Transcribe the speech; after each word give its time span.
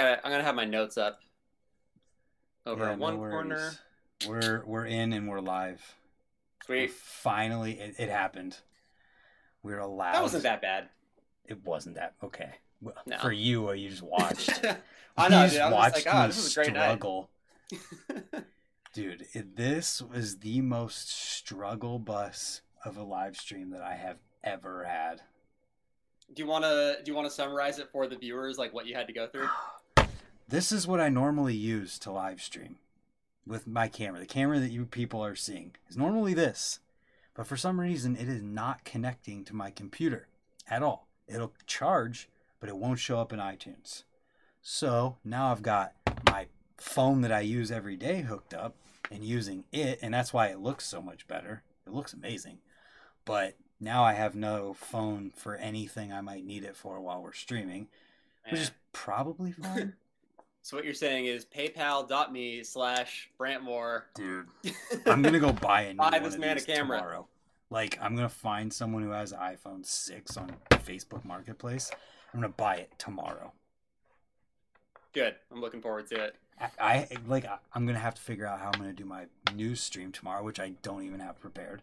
Gotta, 0.00 0.24
I'm 0.24 0.32
gonna 0.32 0.44
have 0.44 0.54
my 0.54 0.64
notes 0.64 0.96
up 0.96 1.20
over 2.64 2.84
Yeah, 2.84 2.92
in 2.92 2.98
no 2.98 3.04
one 3.04 3.16
corner. 3.18 3.72
We're 4.26 4.62
we're 4.64 4.86
in 4.86 5.12
and 5.12 5.28
we're 5.28 5.40
live. 5.40 5.94
We're 6.68 6.88
finally, 6.88 7.72
it, 7.78 7.96
it 7.98 8.08
happened. 8.08 8.56
We're 9.62 9.78
allowed. 9.78 10.14
That 10.14 10.22
wasn't 10.22 10.44
that 10.44 10.62
bad. 10.62 10.88
It 11.44 11.62
wasn't 11.66 11.96
that 11.96 12.14
okay. 12.22 12.50
Well, 12.80 12.94
No. 13.04 13.18
For 13.18 13.30
you, 13.30 13.68
uh, 13.68 13.72
you 13.72 13.90
just 13.90 14.02
watched. 14.02 14.64
I 15.18 15.24
You 15.24 15.30
know, 15.30 15.42
just 15.46 15.56
dude. 15.56 15.72
Watched 15.72 15.94
just 15.96 16.06
like, 16.06 16.14
oh, 16.14 16.26
this 16.28 16.38
is 16.38 16.52
a 16.52 16.54
great 16.54 16.72
night. 16.72 17.02
Dude, 18.92 19.26
it, 19.34 19.54
this 19.54 20.00
was 20.00 20.38
the 20.38 20.62
most 20.62 21.10
struggle 21.10 21.98
bus 21.98 22.62
of 22.84 22.96
a 22.96 23.02
live 23.02 23.36
stream 23.36 23.70
that 23.70 23.82
I 23.82 23.94
have 23.94 24.16
ever 24.42 24.84
had. 24.84 25.20
Do 26.32 26.42
you 26.42 26.48
want 26.48 26.64
to 26.64 26.96
do 27.04 27.10
you 27.10 27.14
want 27.14 27.28
to 27.28 27.34
summarize 27.34 27.78
it 27.78 27.88
for 27.92 28.06
the 28.06 28.16
viewers, 28.16 28.56
like 28.56 28.72
what 28.72 28.86
you 28.86 28.94
had 28.94 29.06
to 29.08 29.12
go 29.12 29.26
through? 29.26 29.48
This 30.50 30.72
is 30.72 30.88
what 30.88 31.00
I 31.00 31.08
normally 31.08 31.54
use 31.54 31.96
to 32.00 32.10
live 32.10 32.42
stream 32.42 32.78
with 33.46 33.68
my 33.68 33.86
camera. 33.86 34.18
The 34.18 34.26
camera 34.26 34.58
that 34.58 34.72
you 34.72 34.84
people 34.84 35.24
are 35.24 35.36
seeing 35.36 35.76
is 35.88 35.96
normally 35.96 36.34
this, 36.34 36.80
but 37.34 37.46
for 37.46 37.56
some 37.56 37.78
reason 37.78 38.16
it 38.16 38.28
is 38.28 38.42
not 38.42 38.84
connecting 38.84 39.44
to 39.44 39.54
my 39.54 39.70
computer 39.70 40.26
at 40.68 40.82
all. 40.82 41.06
It'll 41.28 41.52
charge, 41.68 42.28
but 42.58 42.68
it 42.68 42.76
won't 42.76 42.98
show 42.98 43.20
up 43.20 43.32
in 43.32 43.38
iTunes. 43.38 44.02
So 44.60 45.18
now 45.24 45.52
I've 45.52 45.62
got 45.62 45.92
my 46.26 46.48
phone 46.76 47.20
that 47.20 47.30
I 47.30 47.42
use 47.42 47.70
every 47.70 47.96
day 47.96 48.22
hooked 48.22 48.52
up 48.52 48.74
and 49.08 49.24
using 49.24 49.62
it, 49.70 50.00
and 50.02 50.12
that's 50.12 50.32
why 50.32 50.48
it 50.48 50.58
looks 50.58 50.84
so 50.84 51.00
much 51.00 51.28
better. 51.28 51.62
It 51.86 51.92
looks 51.92 52.12
amazing. 52.12 52.58
But 53.24 53.54
now 53.78 54.02
I 54.02 54.14
have 54.14 54.34
no 54.34 54.74
phone 54.74 55.30
for 55.30 55.54
anything 55.54 56.12
I 56.12 56.22
might 56.22 56.44
need 56.44 56.64
it 56.64 56.74
for 56.74 57.00
while 57.00 57.22
we're 57.22 57.34
streaming, 57.34 57.86
which 58.50 58.62
is 58.62 58.72
probably 58.92 59.52
fine. 59.52 59.94
So 60.62 60.76
what 60.76 60.84
you're 60.84 60.94
saying 60.94 61.26
is 61.26 61.46
PayPal.me 61.46 62.62
slash 62.64 63.30
Brantmore. 63.38 64.02
Dude, 64.14 64.46
I'm 65.06 65.22
gonna 65.22 65.40
go 65.40 65.52
buy 65.52 65.82
a 65.82 65.92
new 65.92 65.98
Buy 65.98 66.18
this 66.18 66.36
man 66.36 66.58
a 66.58 66.60
camera. 66.60 66.98
tomorrow. 66.98 67.26
Like, 67.70 67.98
I'm 68.02 68.14
gonna 68.14 68.28
find 68.28 68.72
someone 68.72 69.02
who 69.02 69.10
has 69.10 69.32
an 69.32 69.38
iPhone 69.38 69.86
six 69.86 70.36
on 70.36 70.52
Facebook 70.70 71.24
Marketplace. 71.24 71.90
I'm 72.34 72.40
gonna 72.40 72.52
buy 72.52 72.76
it 72.76 72.92
tomorrow. 72.98 73.52
Good. 75.12 75.34
I'm 75.50 75.60
looking 75.60 75.80
forward 75.80 76.06
to 76.08 76.24
it. 76.24 76.36
I, 76.60 76.68
I 76.78 77.08
like. 77.26 77.46
I- 77.46 77.58
I'm 77.74 77.86
gonna 77.86 77.98
have 77.98 78.14
to 78.16 78.22
figure 78.22 78.46
out 78.46 78.60
how 78.60 78.66
I'm 78.66 78.78
gonna 78.80 78.92
do 78.92 79.04
my 79.06 79.26
news 79.54 79.80
stream 79.80 80.12
tomorrow, 80.12 80.44
which 80.44 80.60
I 80.60 80.70
don't 80.82 81.04
even 81.04 81.20
have 81.20 81.40
prepared. 81.40 81.82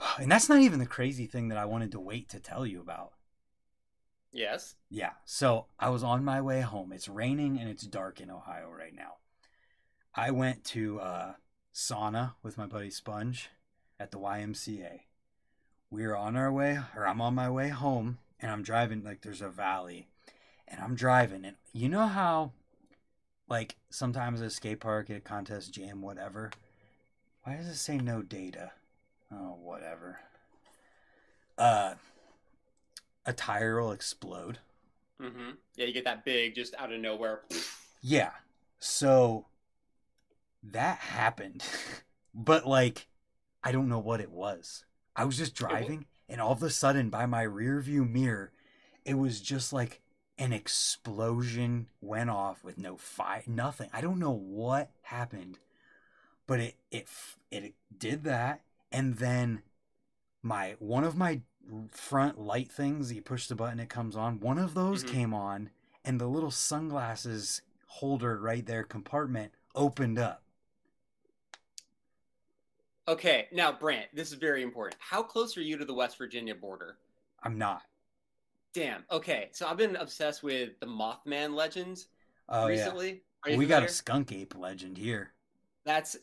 And 0.20 0.30
that's 0.30 0.48
not 0.48 0.60
even 0.60 0.78
the 0.78 0.86
crazy 0.86 1.26
thing 1.26 1.48
that 1.48 1.58
I 1.58 1.64
wanted 1.64 1.90
to 1.92 1.98
wait 2.00 2.28
to 2.28 2.38
tell 2.38 2.64
you 2.64 2.80
about. 2.80 3.12
Yes. 4.32 4.74
Yeah. 4.90 5.12
So 5.24 5.66
I 5.78 5.88
was 5.90 6.02
on 6.02 6.24
my 6.24 6.40
way 6.40 6.60
home. 6.60 6.92
It's 6.92 7.08
raining 7.08 7.58
and 7.58 7.68
it's 7.68 7.86
dark 7.86 8.20
in 8.20 8.30
Ohio 8.30 8.70
right 8.70 8.94
now. 8.94 9.14
I 10.14 10.30
went 10.30 10.64
to 10.66 11.00
uh, 11.00 11.32
sauna 11.74 12.34
with 12.42 12.58
my 12.58 12.66
buddy 12.66 12.90
Sponge 12.90 13.50
at 14.00 14.10
the 14.10 14.18
YMCA. 14.18 15.00
We 15.90 16.04
are 16.04 16.16
on 16.16 16.36
our 16.36 16.52
way, 16.52 16.78
or 16.94 17.06
I'm 17.06 17.20
on 17.20 17.34
my 17.34 17.48
way 17.48 17.68
home, 17.68 18.18
and 18.40 18.50
I'm 18.50 18.62
driving. 18.62 19.02
Like 19.02 19.22
there's 19.22 19.40
a 19.40 19.48
valley, 19.48 20.08
and 20.66 20.80
I'm 20.80 20.94
driving, 20.94 21.44
and 21.44 21.56
you 21.72 21.88
know 21.88 22.06
how, 22.06 22.52
like 23.48 23.76
sometimes 23.88 24.42
at 24.42 24.48
a 24.48 24.50
skate 24.50 24.80
park, 24.80 25.08
at 25.08 25.16
a 25.16 25.20
contest, 25.20 25.72
jam, 25.72 26.02
whatever. 26.02 26.50
Why 27.44 27.56
does 27.56 27.68
it 27.68 27.76
say 27.76 27.96
no 27.96 28.20
data? 28.22 28.72
Oh, 29.32 29.56
whatever. 29.62 30.18
Uh, 31.56 31.94
a 33.28 33.32
tire 33.34 33.80
will 33.80 33.92
explode. 33.92 34.58
Mm-hmm. 35.20 35.50
Yeah, 35.76 35.84
you 35.84 35.92
get 35.92 36.04
that 36.04 36.24
big 36.24 36.54
just 36.54 36.74
out 36.78 36.92
of 36.92 36.98
nowhere. 36.98 37.42
Yeah. 38.00 38.30
So 38.78 39.46
that 40.62 40.98
happened. 40.98 41.62
but 42.34 42.66
like 42.66 43.06
I 43.62 43.70
don't 43.70 43.88
know 43.88 43.98
what 43.98 44.20
it 44.20 44.30
was. 44.30 44.84
I 45.14 45.24
was 45.24 45.36
just 45.36 45.54
driving 45.54 46.06
and 46.28 46.40
all 46.40 46.52
of 46.52 46.62
a 46.62 46.70
sudden 46.70 47.10
by 47.10 47.26
my 47.26 47.42
rear 47.42 47.80
view 47.80 48.04
mirror 48.04 48.52
it 49.04 49.14
was 49.14 49.40
just 49.40 49.72
like 49.72 50.00
an 50.38 50.52
explosion 50.52 51.88
went 52.00 52.30
off 52.30 52.64
with 52.64 52.78
no 52.78 52.96
fire 52.96 53.42
nothing. 53.46 53.90
I 53.92 54.00
don't 54.00 54.18
know 54.18 54.32
what 54.32 54.90
happened. 55.02 55.58
But 56.46 56.60
it 56.60 56.76
it 56.90 57.08
it 57.50 57.74
did 57.98 58.24
that 58.24 58.62
and 58.90 59.16
then 59.16 59.60
my 60.42 60.76
one 60.78 61.04
of 61.04 61.14
my 61.14 61.42
front 61.90 62.38
light 62.38 62.70
things 62.70 63.12
you 63.12 63.20
push 63.22 63.46
the 63.46 63.54
button 63.54 63.78
it 63.80 63.88
comes 63.88 64.16
on 64.16 64.40
one 64.40 64.58
of 64.58 64.74
those 64.74 65.04
Mhm. 65.04 65.08
came 65.08 65.34
on 65.34 65.70
and 66.04 66.20
the 66.20 66.26
little 66.26 66.50
sunglasses 66.50 67.62
holder 67.86 68.38
right 68.38 68.64
there 68.66 68.84
compartment 68.84 69.52
opened 69.74 70.18
up 70.18 70.42
Okay, 73.06 73.48
now 73.52 73.72
Brant, 73.72 74.14
this 74.14 74.28
is 74.28 74.34
very 74.34 74.62
important. 74.62 75.00
How 75.00 75.22
close 75.22 75.56
are 75.56 75.62
you 75.62 75.78
to 75.78 75.84
the 75.86 75.94
West 75.94 76.18
Virginia 76.18 76.54
border? 76.54 76.98
i'm 77.44 77.56
not 77.56 77.82
Damn. 78.74 79.04
Okay, 79.10 79.48
so 79.52 79.66
I've 79.66 79.76
been 79.78 79.96
obsessed 79.96 80.42
with 80.42 80.78
the 80.80 80.86
Mothman 80.86 81.54
legends 81.54 82.08
oh 82.48 82.66
recently. 82.68 83.22
Yeah 83.46 83.56
we 83.56 83.66
got 83.66 83.82
a 83.84 83.88
skunk 83.88 84.32
ape 84.32 84.54
legend 84.56 84.98
here 84.98 85.32
That's 85.84 86.16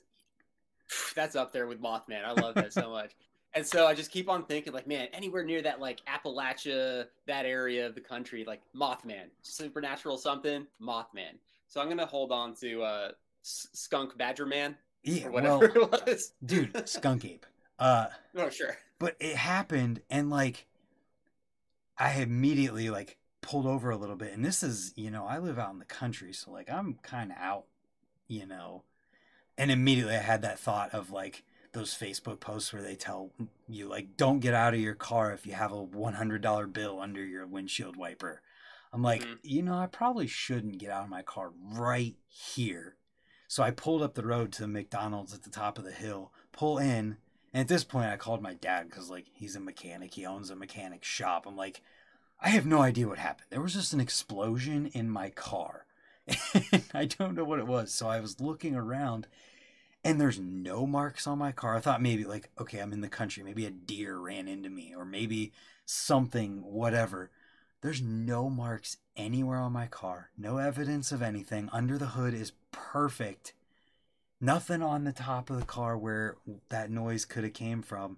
that's 1.15 1.35
up 1.35 1.51
there 1.53 1.65
with 1.67 1.81
Mothman. 1.81 2.23
I 2.23 2.33
love 2.33 2.53
that 2.55 2.71
so 2.73 2.89
much. 2.91 3.13
And 3.55 3.65
so 3.65 3.87
I 3.87 3.93
just 3.93 4.11
keep 4.11 4.29
on 4.29 4.43
thinking, 4.45 4.73
like, 4.73 4.85
man, 4.85 5.07
anywhere 5.13 5.43
near 5.43 5.61
that, 5.61 5.79
like 5.79 6.01
Appalachia, 6.07 7.05
that 7.25 7.45
area 7.45 7.87
of 7.87 7.95
the 7.95 8.01
country, 8.01 8.43
like 8.45 8.61
Mothman, 8.75 9.27
supernatural 9.43 10.17
something, 10.17 10.67
Mothman. 10.81 11.37
So 11.67 11.81
I'm 11.81 11.87
gonna 11.89 12.05
hold 12.05 12.31
on 12.31 12.53
to 12.55 12.83
uh, 12.83 13.11
S- 13.43 13.67
Skunk 13.73 14.17
Badger 14.17 14.45
Man 14.45 14.75
yeah 15.07 15.27
or 15.27 15.31
well 15.31 15.59
whatever 15.59 15.79
it 16.01 16.07
was. 16.07 16.33
dude 16.43 16.89
skunk 16.89 17.23
ape 17.25 17.45
uh 17.77 18.07
Oh 18.35 18.49
sure. 18.49 18.75
but 18.97 19.15
it 19.19 19.35
happened 19.35 20.01
and 20.09 20.31
like 20.31 20.65
i 21.97 22.13
immediately 22.13 22.89
like 22.89 23.17
pulled 23.41 23.67
over 23.67 23.91
a 23.91 23.97
little 23.97 24.15
bit 24.15 24.33
and 24.33 24.43
this 24.43 24.63
is 24.63 24.93
you 24.95 25.11
know 25.11 25.25
i 25.27 25.37
live 25.37 25.59
out 25.59 25.71
in 25.71 25.77
the 25.77 25.85
country 25.85 26.33
so 26.33 26.49
like 26.51 26.71
i'm 26.71 26.95
kind 27.03 27.29
of 27.31 27.37
out 27.37 27.65
you 28.27 28.47
know 28.47 28.81
and 29.59 29.69
immediately 29.69 30.15
i 30.15 30.19
had 30.21 30.41
that 30.41 30.57
thought 30.57 30.91
of 30.91 31.11
like 31.11 31.43
those 31.75 31.93
facebook 31.93 32.39
posts 32.39 32.73
where 32.73 32.81
they 32.81 32.95
tell 32.95 33.29
you 33.67 33.87
like 33.87 34.17
don't 34.17 34.39
get 34.39 34.55
out 34.55 34.73
of 34.73 34.79
your 34.79 34.95
car 34.95 35.31
if 35.31 35.45
you 35.45 35.53
have 35.53 35.71
a 35.71 35.85
$100 35.85 36.73
bill 36.73 36.99
under 36.99 37.23
your 37.23 37.45
windshield 37.45 37.95
wiper 37.95 38.41
i'm 38.91 39.03
like 39.03 39.21
Mhm. 39.21 39.37
you 39.43 39.61
know 39.61 39.75
i 39.77 39.85
probably 39.85 40.27
shouldn't 40.27 40.79
get 40.79 40.89
out 40.89 41.03
of 41.03 41.09
my 41.09 41.21
car 41.21 41.51
right 41.73 42.15
here 42.27 42.95
so 43.47 43.61
i 43.61 43.69
pulled 43.69 44.01
up 44.01 44.15
the 44.15 44.25
road 44.25 44.51
to 44.53 44.63
the 44.63 44.67
mcdonald's 44.67 45.33
at 45.33 45.43
the 45.43 45.51
top 45.51 45.77
of 45.77 45.83
the 45.83 45.91
hill 45.91 46.31
pull 46.51 46.79
in 46.79 47.17
and 47.53 47.61
at 47.61 47.67
this 47.69 47.85
point, 47.85 48.07
I 48.07 48.17
called 48.17 48.41
my 48.41 48.53
dad 48.53 48.89
because, 48.89 49.09
like, 49.09 49.27
he's 49.31 49.55
a 49.55 49.61
mechanic. 49.61 50.13
He 50.13 50.25
owns 50.25 50.49
a 50.49 50.57
mechanic 50.57 51.05
shop. 51.05 51.45
I'm 51.47 51.55
like, 51.55 51.81
I 52.41 52.49
have 52.49 52.65
no 52.65 52.81
idea 52.81 53.07
what 53.07 53.17
happened. 53.17 53.47
There 53.49 53.61
was 53.61 53.73
just 53.73 53.93
an 53.93 54.01
explosion 54.01 54.87
in 54.87 55.09
my 55.09 55.29
car. 55.29 55.85
And 56.73 56.83
I 56.93 57.05
don't 57.05 57.33
know 57.33 57.45
what 57.45 57.59
it 57.59 57.65
was. 57.65 57.93
So 57.93 58.09
I 58.09 58.19
was 58.19 58.41
looking 58.41 58.75
around 58.75 59.27
and 60.05 60.21
there's 60.21 60.39
no 60.39 60.87
marks 60.87 61.27
on 61.27 61.39
my 61.39 61.51
car. 61.51 61.75
I 61.75 61.81
thought 61.81 62.01
maybe, 62.01 62.25
like, 62.25 62.49
okay, 62.59 62.79
I'm 62.79 62.93
in 62.93 63.01
the 63.01 63.09
country. 63.09 63.43
Maybe 63.43 63.65
a 63.67 63.71
deer 63.71 64.17
ran 64.17 64.47
into 64.47 64.69
me 64.69 64.95
or 64.95 65.05
maybe 65.05 65.53
something, 65.85 66.63
whatever. 66.63 67.31
There's 67.81 68.01
no 68.01 68.49
marks 68.49 68.97
anywhere 69.17 69.59
on 69.59 69.73
my 69.73 69.87
car. 69.87 70.31
No 70.37 70.57
evidence 70.59 71.11
of 71.11 71.21
anything. 71.23 71.69
Under 71.73 71.97
the 71.97 72.07
hood 72.07 72.33
is 72.33 72.53
perfect 72.71 73.53
nothing 74.41 74.81
on 74.81 75.03
the 75.03 75.13
top 75.13 75.49
of 75.49 75.59
the 75.59 75.65
car 75.65 75.97
where 75.97 76.37
that 76.69 76.89
noise 76.91 77.25
could 77.25 77.43
have 77.43 77.53
came 77.53 77.81
from 77.81 78.17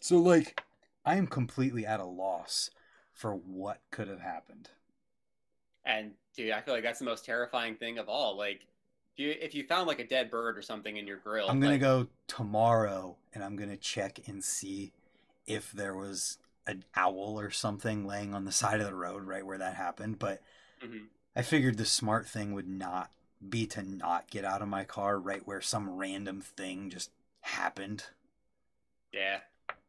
so 0.00 0.18
like 0.18 0.62
i 1.04 1.16
am 1.16 1.26
completely 1.26 1.86
at 1.86 2.00
a 2.00 2.04
loss 2.04 2.70
for 3.12 3.34
what 3.34 3.80
could 3.90 4.08
have 4.08 4.20
happened 4.20 4.70
And 5.84 6.12
dude, 6.36 6.50
I 6.52 6.60
feel 6.60 6.74
like 6.74 6.82
that's 6.82 6.98
the 6.98 7.04
most 7.04 7.24
terrifying 7.24 7.74
thing 7.76 7.98
of 7.98 8.08
all. 8.08 8.36
Like, 8.36 8.66
if 9.18 9.24
you 9.24 9.34
if 9.40 9.54
you 9.54 9.64
found 9.64 9.86
like 9.88 9.98
a 9.98 10.06
dead 10.06 10.30
bird 10.30 10.56
or 10.56 10.62
something 10.62 10.96
in 10.96 11.06
your 11.06 11.16
grill, 11.18 11.48
i'm 11.48 11.60
gonna 11.60 11.72
like, 11.72 11.80
go 11.80 12.06
tomorrow 12.26 13.16
and 13.34 13.42
i'm 13.42 13.56
gonna 13.56 13.76
check 13.76 14.20
and 14.28 14.42
see 14.44 14.92
if 15.46 15.72
there 15.72 15.94
was 15.94 16.38
an 16.66 16.84
owl 16.94 17.38
or 17.40 17.50
something 17.50 18.06
laying 18.06 18.34
on 18.34 18.44
the 18.44 18.52
side 18.52 18.80
of 18.80 18.86
the 18.86 18.94
road 18.94 19.24
right 19.24 19.44
where 19.44 19.58
that 19.58 19.74
happened 19.74 20.18
but 20.18 20.40
Mhm. 20.84 21.06
i 21.34 21.42
figured 21.42 21.76
the 21.76 21.84
smart 21.84 22.26
thing 22.26 22.52
would 22.52 22.68
not 22.68 23.10
be 23.48 23.66
to 23.66 23.82
not 23.82 24.30
get 24.30 24.44
out 24.44 24.62
of 24.62 24.68
my 24.68 24.84
car 24.84 25.18
right 25.18 25.46
where 25.46 25.60
some 25.60 25.90
random 25.96 26.40
thing 26.40 26.90
just 26.90 27.10
happened 27.40 28.04
Yeah. 29.12 29.40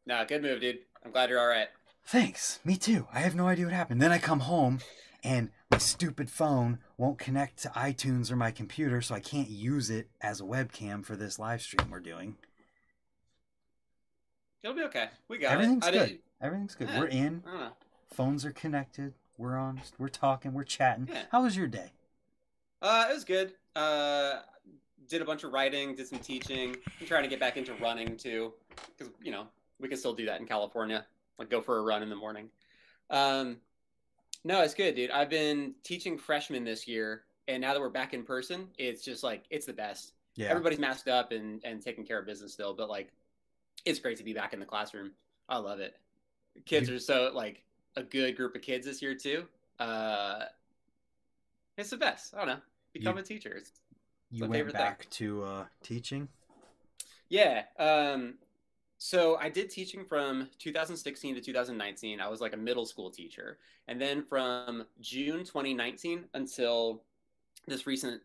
No, 0.05 0.25
good 0.25 0.41
move, 0.41 0.61
dude. 0.61 0.79
I'm 1.05 1.11
glad 1.11 1.29
you're 1.29 1.39
all 1.39 1.47
right. 1.47 1.67
Thanks. 2.05 2.59
Me 2.63 2.77
too. 2.77 3.07
I 3.13 3.19
have 3.19 3.35
no 3.35 3.47
idea 3.47 3.65
what 3.65 3.73
happened. 3.73 4.01
Then 4.01 4.11
I 4.13 4.17
come 4.17 4.39
home 4.39 4.79
and 5.23 5.51
my 5.69 5.77
stupid 5.77 6.29
phone 6.29 6.79
won't 6.97 7.19
connect 7.19 7.61
to 7.63 7.69
iTunes 7.69 8.31
or 8.31 8.35
my 8.35 8.51
computer, 8.51 9.01
so 9.01 9.13
I 9.13 9.19
can't 9.19 9.49
use 9.49 9.89
it 9.89 10.09
as 10.21 10.41
a 10.41 10.43
webcam 10.43 11.05
for 11.05 11.15
this 11.15 11.37
live 11.37 11.61
stream 11.61 11.91
we're 11.91 11.99
doing. 11.99 12.37
It'll 14.63 14.75
be 14.75 14.83
okay. 14.83 15.09
We 15.27 15.37
got 15.37 15.53
Everything's 15.53 15.87
it. 15.87 15.93
Good. 15.93 16.19
Everything's 16.41 16.75
good. 16.75 16.89
Yeah. 16.89 16.99
We're 16.99 17.07
in. 17.07 17.43
I 17.45 17.51
don't 17.51 17.59
know. 17.59 17.71
Phones 18.11 18.45
are 18.45 18.51
connected. 18.51 19.13
We're 19.37 19.57
on. 19.57 19.81
We're 19.97 20.09
talking. 20.09 20.53
We're 20.53 20.63
chatting. 20.63 21.07
Yeah. 21.09 21.23
How 21.31 21.43
was 21.43 21.55
your 21.55 21.67
day? 21.67 21.91
Uh, 22.81 23.07
it 23.09 23.13
was 23.13 23.23
good. 23.23 23.53
Uh, 23.75 24.39
did 25.07 25.21
a 25.21 25.25
bunch 25.25 25.43
of 25.43 25.53
writing, 25.53 25.95
did 25.95 26.07
some 26.07 26.19
teaching. 26.19 26.75
I'm 26.99 27.07
trying 27.07 27.23
to 27.23 27.29
get 27.29 27.39
back 27.39 27.57
into 27.57 27.73
running 27.75 28.17
too, 28.17 28.53
because 28.97 29.13
you 29.21 29.31
know 29.31 29.47
we 29.79 29.87
can 29.87 29.97
still 29.97 30.13
do 30.13 30.25
that 30.25 30.41
in 30.41 30.47
California. 30.47 31.05
Like 31.37 31.49
go 31.49 31.61
for 31.61 31.77
a 31.77 31.81
run 31.81 32.03
in 32.03 32.09
the 32.09 32.15
morning. 32.15 32.49
Um, 33.09 33.57
no, 34.43 34.61
it's 34.61 34.73
good, 34.73 34.95
dude. 34.95 35.11
I've 35.11 35.29
been 35.29 35.73
teaching 35.83 36.17
freshmen 36.17 36.63
this 36.63 36.87
year, 36.87 37.23
and 37.47 37.61
now 37.61 37.73
that 37.73 37.79
we're 37.79 37.89
back 37.89 38.13
in 38.13 38.23
person, 38.23 38.67
it's 38.77 39.03
just 39.03 39.23
like 39.23 39.43
it's 39.49 39.65
the 39.65 39.73
best. 39.73 40.13
Yeah. 40.35 40.47
Everybody's 40.47 40.79
masked 40.79 41.07
up 41.07 41.31
and 41.31 41.61
and 41.65 41.81
taking 41.81 42.05
care 42.05 42.19
of 42.19 42.25
business 42.25 42.53
still, 42.53 42.73
but 42.73 42.89
like 42.89 43.11
it's 43.85 43.99
great 43.99 44.17
to 44.17 44.23
be 44.23 44.33
back 44.33 44.53
in 44.53 44.59
the 44.59 44.65
classroom. 44.65 45.11
I 45.47 45.57
love 45.57 45.79
it. 45.79 45.97
Kids 46.65 46.89
are 46.89 46.99
so 46.99 47.31
like 47.33 47.63
a 47.95 48.03
good 48.03 48.35
group 48.37 48.55
of 48.55 48.61
kids 48.61 48.85
this 48.85 49.01
year 49.01 49.15
too. 49.15 49.45
Uh, 49.79 50.45
it's 51.77 51.89
the 51.89 51.97
best. 51.97 52.33
I 52.33 52.37
don't 52.39 52.47
know. 52.47 52.59
Become 52.93 53.15
You- 53.17 53.21
a 53.23 53.25
teacher. 53.25 53.53
It's 53.57 53.71
you 54.31 54.41
my 54.41 54.47
went 54.47 54.53
favorite 54.59 54.73
thing. 54.73 54.81
back 54.81 55.09
to 55.11 55.43
uh, 55.43 55.65
teaching. 55.83 56.27
Yeah. 57.29 57.63
Um, 57.77 58.35
so 58.99 59.37
I 59.37 59.49
did 59.49 59.69
teaching 59.69 60.03
from 60.03 60.49
2016 60.59 61.35
to 61.35 61.41
2019. 61.41 62.19
I 62.19 62.27
was 62.27 62.41
like 62.41 62.53
a 62.53 62.57
middle 62.57 62.85
school 62.85 63.09
teacher, 63.09 63.57
and 63.87 63.99
then 63.99 64.21
from 64.21 64.85
June 64.99 65.39
2019 65.39 66.25
until 66.33 67.01
this 67.65 67.87
recent 67.87 68.21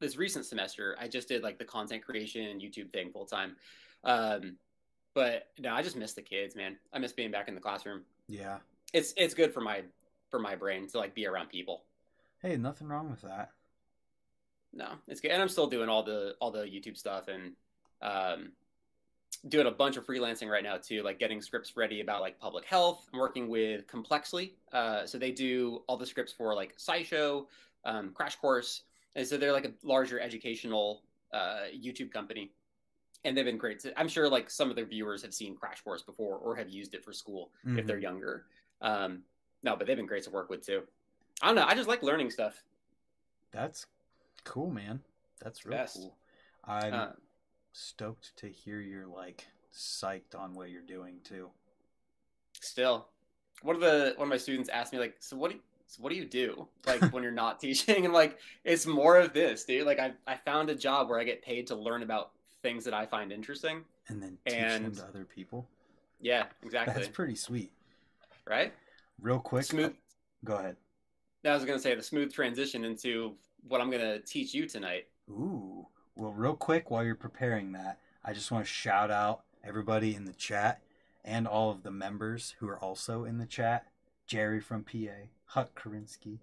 this 0.00 0.16
recent 0.16 0.46
semester, 0.46 0.96
I 0.98 1.06
just 1.06 1.28
did 1.28 1.42
like 1.42 1.58
the 1.58 1.64
content 1.64 2.02
creation 2.02 2.46
and 2.46 2.60
YouTube 2.60 2.90
thing 2.90 3.10
full 3.10 3.26
time. 3.26 3.56
Um, 4.04 4.56
but 5.14 5.48
no, 5.58 5.74
I 5.74 5.82
just 5.82 5.96
miss 5.96 6.14
the 6.14 6.22
kids, 6.22 6.56
man. 6.56 6.78
I 6.94 6.98
miss 6.98 7.12
being 7.12 7.30
back 7.30 7.48
in 7.48 7.54
the 7.54 7.60
classroom. 7.60 8.02
Yeah. 8.26 8.58
It's 8.94 9.12
it's 9.18 9.34
good 9.34 9.52
for 9.52 9.60
my 9.60 9.82
for 10.30 10.38
my 10.38 10.54
brain 10.56 10.88
to 10.88 10.98
like 10.98 11.14
be 11.14 11.26
around 11.26 11.50
people. 11.50 11.84
Hey, 12.40 12.56
nothing 12.56 12.88
wrong 12.88 13.10
with 13.10 13.20
that. 13.20 13.50
No, 14.72 14.92
it's 15.08 15.20
good, 15.20 15.30
and 15.30 15.42
I'm 15.42 15.48
still 15.48 15.66
doing 15.66 15.90
all 15.90 16.02
the 16.02 16.36
all 16.40 16.50
the 16.50 16.64
YouTube 16.64 16.96
stuff 16.96 17.28
and 17.28 17.52
um, 18.00 18.52
doing 19.48 19.66
a 19.66 19.70
bunch 19.70 19.96
of 19.96 20.06
freelancing 20.06 20.48
right 20.48 20.62
now 20.62 20.76
too, 20.76 21.02
like 21.02 21.18
getting 21.18 21.40
scripts 21.40 21.76
ready 21.76 22.00
about 22.00 22.20
like 22.20 22.38
public 22.38 22.64
health. 22.64 23.06
I'm 23.12 23.18
working 23.18 23.48
with 23.48 23.86
Complexly, 23.86 24.54
uh, 24.72 25.06
so 25.06 25.18
they 25.18 25.30
do 25.32 25.82
all 25.86 25.96
the 25.96 26.06
scripts 26.06 26.32
for 26.32 26.54
like 26.54 26.76
SciShow, 26.76 27.46
um, 27.84 28.10
Crash 28.12 28.36
Course, 28.36 28.82
and 29.14 29.26
so 29.26 29.36
they're 29.36 29.52
like 29.52 29.64
a 29.64 29.72
larger 29.82 30.20
educational 30.20 31.02
uh, 31.32 31.64
YouTube 31.74 32.10
company, 32.12 32.50
and 33.24 33.36
they've 33.36 33.44
been 33.44 33.58
great. 33.58 33.80
To, 33.80 33.98
I'm 33.98 34.08
sure 34.08 34.28
like 34.28 34.50
some 34.50 34.70
of 34.70 34.76
their 34.76 34.86
viewers 34.86 35.22
have 35.22 35.34
seen 35.34 35.56
Crash 35.56 35.80
Course 35.82 36.02
before 36.02 36.36
or 36.38 36.54
have 36.56 36.68
used 36.68 36.94
it 36.94 37.04
for 37.04 37.12
school 37.12 37.50
if 37.64 37.86
they're 37.86 37.98
Mhm. 37.98 38.02
younger. 38.02 38.46
Um, 38.80 39.22
no, 39.62 39.76
but 39.76 39.86
they've 39.86 39.96
been 39.96 40.06
great 40.06 40.22
to 40.24 40.30
work 40.30 40.50
with 40.50 40.64
too. 40.64 40.82
I 41.42 41.46
don't 41.46 41.56
know. 41.56 41.64
I 41.66 41.74
just 41.74 41.88
like 41.88 42.02
learning 42.02 42.30
stuff. 42.30 42.62
That's 43.50 43.86
cool, 44.44 44.70
man. 44.70 45.02
That's 45.40 45.64
real 45.66 45.78
Best. 45.78 45.96
cool. 45.96 46.16
I'm 46.64 46.94
Uh, 46.94 47.12
stoked 47.78 48.34
to 48.38 48.48
hear 48.48 48.80
you're 48.80 49.06
like 49.06 49.46
psyched 49.74 50.34
on 50.38 50.54
what 50.54 50.70
you're 50.70 50.80
doing 50.80 51.16
too. 51.22 51.50
still 52.60 53.06
one 53.62 53.74
of 53.74 53.82
the 53.82 54.14
one 54.16 54.26
of 54.26 54.30
my 54.30 54.36
students 54.38 54.68
asked 54.70 54.92
me 54.92 54.98
like 54.98 55.16
so 55.18 55.36
what 55.36 55.50
do 55.50 55.56
you, 55.56 55.62
so 55.86 56.02
what 56.02 56.10
do 56.10 56.16
you 56.16 56.24
do 56.24 56.66
like 56.86 57.02
when 57.12 57.22
you're 57.22 57.32
not 57.32 57.60
teaching 57.66 58.04
and 58.06 58.14
like 58.14 58.38
it's 58.64 58.86
more 58.86 59.18
of 59.18 59.32
this 59.34 59.64
dude 59.64 59.84
like 59.86 59.98
I, 59.98 60.12
I 60.26 60.36
found 60.36 60.70
a 60.70 60.74
job 60.74 61.08
where 61.10 61.18
i 61.20 61.24
get 61.24 61.42
paid 61.42 61.66
to 61.68 61.74
learn 61.76 62.02
about 62.02 62.30
things 62.62 62.84
that 62.84 62.94
i 62.94 63.04
find 63.04 63.30
interesting 63.30 63.84
And 64.08 64.22
then 64.22 64.38
teach 64.46 64.54
them 64.56 64.94
to 64.94 65.04
other 65.04 65.24
people. 65.24 65.68
yeah 66.20 66.44
exactly 66.62 66.94
That's 66.94 67.08
pretty 67.08 67.34
sweet. 67.34 67.72
right 68.46 68.72
Real 69.20 69.38
quick. 69.38 69.64
Uh, 69.64 69.66
smooth 69.66 69.94
Go 70.44 70.54
ahead. 70.56 70.76
i 71.44 71.52
was 71.54 71.64
going 71.66 71.78
to 71.78 71.82
say 71.82 71.94
the 71.94 72.02
smooth 72.02 72.32
transition 72.32 72.84
into 72.84 73.34
what 73.68 73.80
i'm 73.82 73.90
going 73.90 74.02
to 74.02 74.18
teach 74.20 74.54
you 74.54 74.66
tonight 74.66 75.06
Ooh. 75.30 75.85
Well, 76.16 76.32
real 76.32 76.56
quick, 76.56 76.90
while 76.90 77.04
you're 77.04 77.14
preparing 77.14 77.72
that, 77.72 78.00
I 78.24 78.32
just 78.32 78.50
want 78.50 78.64
to 78.64 78.72
shout 78.72 79.10
out 79.10 79.42
everybody 79.62 80.14
in 80.14 80.24
the 80.24 80.32
chat 80.32 80.80
and 81.22 81.46
all 81.46 81.70
of 81.70 81.82
the 81.82 81.90
members 81.90 82.54
who 82.58 82.68
are 82.68 82.78
also 82.78 83.24
in 83.24 83.36
the 83.36 83.44
chat. 83.44 83.88
Jerry 84.26 84.60
from 84.60 84.82
PA, 84.82 85.28
Huck 85.44 85.78
Karinsky. 85.78 86.38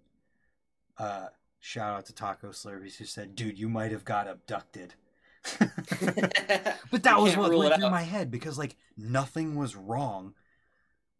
Uh, 0.97 1.27
shout 1.59 1.97
out 1.97 2.05
to 2.05 2.13
Taco 2.13 2.49
Slurpees 2.49 2.97
who 2.97 3.05
said, 3.05 3.35
"Dude, 3.35 3.57
you 3.57 3.67
might 3.67 3.91
have 3.91 4.05
got 4.05 4.27
abducted." 4.27 4.93
but 5.59 7.03
that 7.03 7.19
was 7.19 7.35
what 7.35 7.53
went 7.53 7.75
through 7.75 7.85
out. 7.85 7.91
my 7.91 8.03
head 8.03 8.31
because 8.31 8.57
like 8.57 8.75
nothing 8.95 9.55
was 9.55 9.75
wrong, 9.75 10.35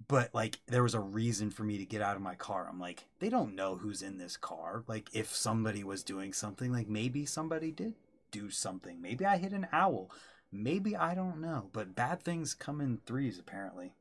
but 0.08 0.30
like 0.34 0.60
there 0.68 0.84
was 0.84 0.94
a 0.94 1.00
reason 1.00 1.50
for 1.50 1.64
me 1.64 1.80
to 1.80 1.86
get 1.86 2.02
out 2.02 2.16
of 2.16 2.22
my 2.22 2.36
car. 2.36 2.68
I'm 2.70 2.80
like, 2.80 3.06
they 3.20 3.30
don't 3.30 3.56
know 3.56 3.76
who's 3.76 4.04
in 4.04 4.20
this 4.20 4.38
car. 4.38 4.84
Like 4.88 5.10
if 5.12 5.36
somebody 5.36 5.84
was 5.84 6.04
doing 6.04 6.32
something, 6.34 6.72
like 6.72 6.88
maybe 6.88 7.26
somebody 7.26 7.72
did 7.72 7.96
do 8.34 8.50
something. 8.50 9.00
Maybe 9.02 9.26
I 9.26 9.38
hit 9.38 9.54
an 9.54 9.68
owl. 9.72 10.12
Maybe 10.52 10.98
I 10.98 11.16
don't 11.16 11.40
know. 11.40 11.70
But 11.72 11.96
bad 11.96 12.22
things 12.24 12.54
come 12.54 12.82
in 12.82 12.98
threes 13.06 13.40
apparently. 13.40 13.94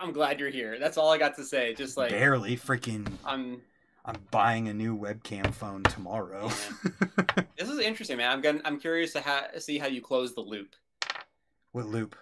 i'm 0.00 0.12
glad 0.12 0.40
you're 0.40 0.50
here 0.50 0.78
that's 0.80 0.98
all 0.98 1.10
i 1.12 1.16
got 1.16 1.36
to 1.36 1.44
say 1.44 1.72
just 1.74 1.96
like 1.96 2.10
Barely 2.10 2.56
freaking 2.56 3.06
i'm 3.24 3.62
I'm 4.04 4.16
buying 4.32 4.68
a 4.68 4.74
new 4.74 4.98
webcam 4.98 5.54
phone 5.54 5.82
tomorrow. 5.84 6.48
this 7.56 7.70
is 7.70 7.78
interesting 7.78 8.16
man 8.16 8.30
i'm 8.32 8.40
gonna 8.40 8.60
i'm 8.64 8.78
curious 8.80 9.12
to 9.12 9.20
ha- 9.20 9.46
see 9.58 9.78
how 9.78 9.86
you 9.86 10.02
close 10.02 10.34
the 10.34 10.40
loop 10.40 10.74
what 11.70 11.86
loop? 11.86 12.16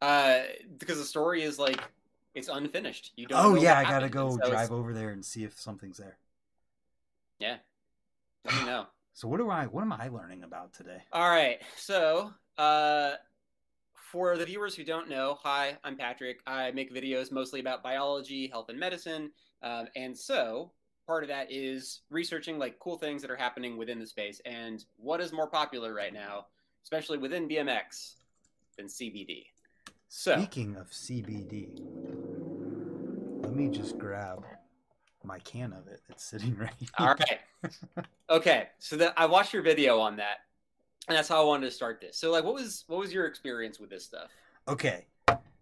uh 0.00 0.42
because 0.78 0.98
the 0.98 1.04
story 1.04 1.42
is 1.42 1.58
like 1.58 1.80
it's 2.36 2.48
unfinished 2.48 3.12
you 3.16 3.26
don't 3.26 3.44
Oh 3.44 3.54
yeah, 3.56 3.76
I 3.78 3.82
gotta 3.82 3.94
happened, 3.94 4.12
go 4.12 4.30
so 4.30 4.36
it's- 4.36 4.50
drive 4.50 4.70
over 4.72 4.94
there 4.94 5.10
and 5.10 5.24
see 5.24 5.42
if 5.42 5.58
something's 5.58 5.96
there. 5.98 6.16
Yeah. 7.38 7.56
Let 8.44 8.54
me 8.54 8.64
know. 8.66 8.86
So 9.12 9.28
what 9.28 9.38
do 9.38 9.48
I 9.48 9.64
what 9.64 9.80
am 9.80 9.94
I 9.94 10.08
learning 10.08 10.42
about 10.44 10.74
today? 10.74 10.98
all 11.10 11.30
right. 11.30 11.58
So 11.74 12.34
uh 12.58 13.12
for 13.94 14.36
the 14.36 14.44
viewers 14.44 14.74
who 14.74 14.84
don't 14.84 15.08
know 15.08 15.38
hi 15.42 15.78
i'm 15.84 15.96
patrick. 15.96 16.40
I 16.46 16.70
make 16.72 16.94
videos 16.94 17.32
mostly 17.32 17.60
about 17.60 17.82
biology 17.82 18.46
health 18.46 18.68
and 18.68 18.78
medicine. 18.78 19.30
Um, 19.62 19.86
and 19.96 20.14
so 20.14 20.72
part 21.06 21.22
of 21.24 21.28
that 21.30 21.50
is 21.50 22.02
researching 22.10 22.58
like 22.58 22.78
cool 22.78 22.98
things 22.98 23.22
that 23.22 23.30
are 23.30 23.36
happening 23.36 23.78
within 23.78 23.98
the 23.98 24.06
space. 24.06 24.42
And 24.44 24.84
what 24.98 25.22
is 25.22 25.32
more 25.32 25.48
popular 25.48 25.94
right 25.94 26.12
now 26.12 26.48
especially 26.82 27.16
within 27.16 27.48
bmx 27.48 28.16
than 28.76 28.86
cbd 28.86 29.46
so 30.08 30.36
Speaking 30.36 30.76
of 30.76 30.88
CBD, 30.90 31.68
let 33.42 33.52
me 33.54 33.68
just 33.68 33.98
grab 33.98 34.44
my 35.26 35.38
can 35.40 35.72
of 35.72 35.88
it. 35.88 36.00
It's 36.08 36.24
sitting 36.24 36.56
right 36.58 36.72
here. 36.78 36.88
All 36.98 37.14
right. 37.14 38.06
Okay. 38.30 38.68
So 38.78 38.96
that 38.96 39.14
I 39.16 39.26
watched 39.26 39.52
your 39.52 39.62
video 39.62 39.98
on 39.98 40.16
that, 40.16 40.38
and 41.08 41.16
that's 41.16 41.28
how 41.28 41.42
I 41.42 41.44
wanted 41.44 41.66
to 41.66 41.72
start 41.72 42.00
this. 42.00 42.16
So, 42.16 42.30
like, 42.30 42.44
what 42.44 42.54
was 42.54 42.84
what 42.86 42.98
was 42.98 43.12
your 43.12 43.26
experience 43.26 43.78
with 43.78 43.90
this 43.90 44.04
stuff? 44.04 44.30
Okay. 44.68 45.06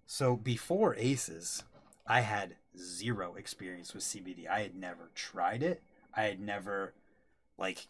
So 0.07 0.37
before 0.37 0.95
Aces, 0.97 1.65
I 2.07 2.21
had 2.21 2.57
zero 2.79 3.35
experience 3.35 3.95
with 3.95 4.05
CBD. 4.05 4.49
I 4.49 4.61
had 4.61 4.75
never 4.75 5.11
tried 5.15 5.63
it. 5.63 5.83
I 6.15 6.25
had 6.25 6.41
never 6.41 6.95
like 7.59 7.87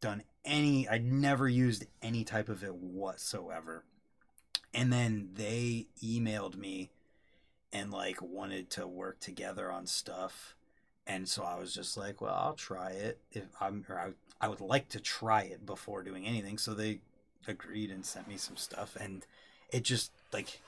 done 0.00 0.22
any 0.44 0.88
I'd 0.88 1.04
never 1.04 1.48
used 1.48 1.86
any 2.02 2.24
type 2.24 2.48
of 2.48 2.62
it 2.62 2.74
whatsoever. 2.74 3.84
And 4.72 4.92
then 4.92 5.30
they 5.34 5.88
emailed 6.02 6.56
me 6.56 6.90
and 7.72 7.90
like 7.90 8.22
wanted 8.22 8.70
to 8.70 8.86
work 8.86 9.20
together 9.20 9.70
on 9.70 9.86
stuff. 9.86 10.54
And 11.10 11.28
so 11.28 11.42
I 11.42 11.58
was 11.58 11.74
just 11.74 11.96
like, 11.96 12.20
well, 12.20 12.34
I'll 12.34 12.54
try 12.54 12.90
it 12.90 13.18
if 13.32 13.42
I'm 13.60 13.84
or 13.88 13.98
I, 13.98 14.46
I 14.46 14.48
would 14.48 14.60
like 14.60 14.88
to 14.90 15.00
try 15.00 15.42
it 15.42 15.66
before 15.66 16.04
doing 16.04 16.24
anything. 16.24 16.56
So 16.56 16.72
they 16.72 17.00
agreed 17.48 17.90
and 17.90 18.06
sent 18.06 18.28
me 18.28 18.36
some 18.36 18.56
stuff 18.56 18.96
and 19.00 19.26
it 19.70 19.82
just 19.82 20.12
like 20.32 20.60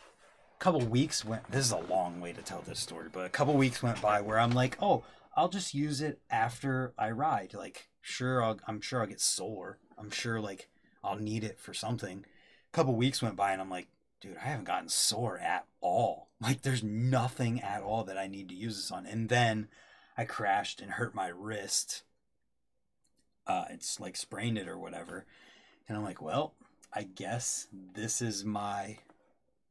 a 0.58 0.64
couple 0.64 0.80
weeks 0.80 1.24
went 1.24 1.48
this 1.50 1.66
is 1.66 1.70
a 1.70 1.76
long 1.76 2.20
way 2.20 2.32
to 2.32 2.40
tell 2.40 2.62
this 2.66 2.80
story 2.80 3.08
but 3.12 3.26
a 3.26 3.28
couple 3.28 3.54
weeks 3.54 3.82
went 3.82 4.00
by 4.00 4.22
where 4.22 4.40
i'm 4.40 4.52
like 4.52 4.78
oh 4.80 5.04
i'll 5.36 5.50
just 5.50 5.74
use 5.74 6.00
it 6.00 6.18
after 6.30 6.94
i 6.98 7.10
ride. 7.10 7.52
Like 7.54 7.88
sure 8.00 8.42
I'll, 8.42 8.58
i'm 8.66 8.80
sure 8.80 9.02
i'll 9.02 9.06
get 9.06 9.20
sore. 9.20 9.78
I'm 9.98 10.10
sure 10.10 10.40
like 10.40 10.68
i'll 11.04 11.18
need 11.18 11.44
it 11.44 11.60
for 11.60 11.74
something. 11.74 12.24
A 12.72 12.76
couple 12.76 12.94
weeks 12.94 13.22
went 13.22 13.36
by 13.36 13.52
and 13.52 13.60
i'm 13.60 13.70
like 13.70 13.88
dude 14.20 14.38
i 14.38 14.48
haven't 14.48 14.64
gotten 14.64 14.88
sore 14.88 15.38
at 15.38 15.66
all. 15.80 16.30
Like 16.40 16.62
there's 16.62 16.82
nothing 16.82 17.60
at 17.60 17.82
all 17.82 18.02
that 18.04 18.18
i 18.18 18.26
need 18.26 18.48
to 18.48 18.54
use 18.54 18.76
this 18.76 18.90
on. 18.90 19.06
And 19.06 19.28
then 19.28 19.68
i 20.22 20.24
crashed 20.24 20.80
and 20.80 20.92
hurt 20.92 21.14
my 21.14 21.28
wrist 21.28 22.02
uh 23.46 23.64
it's 23.70 23.98
like 24.00 24.16
sprained 24.16 24.58
it 24.58 24.68
or 24.68 24.78
whatever 24.78 25.26
and 25.88 25.96
i'm 25.96 26.04
like 26.04 26.22
well 26.22 26.54
i 26.92 27.02
guess 27.02 27.66
this 27.94 28.22
is 28.22 28.44
my 28.44 28.98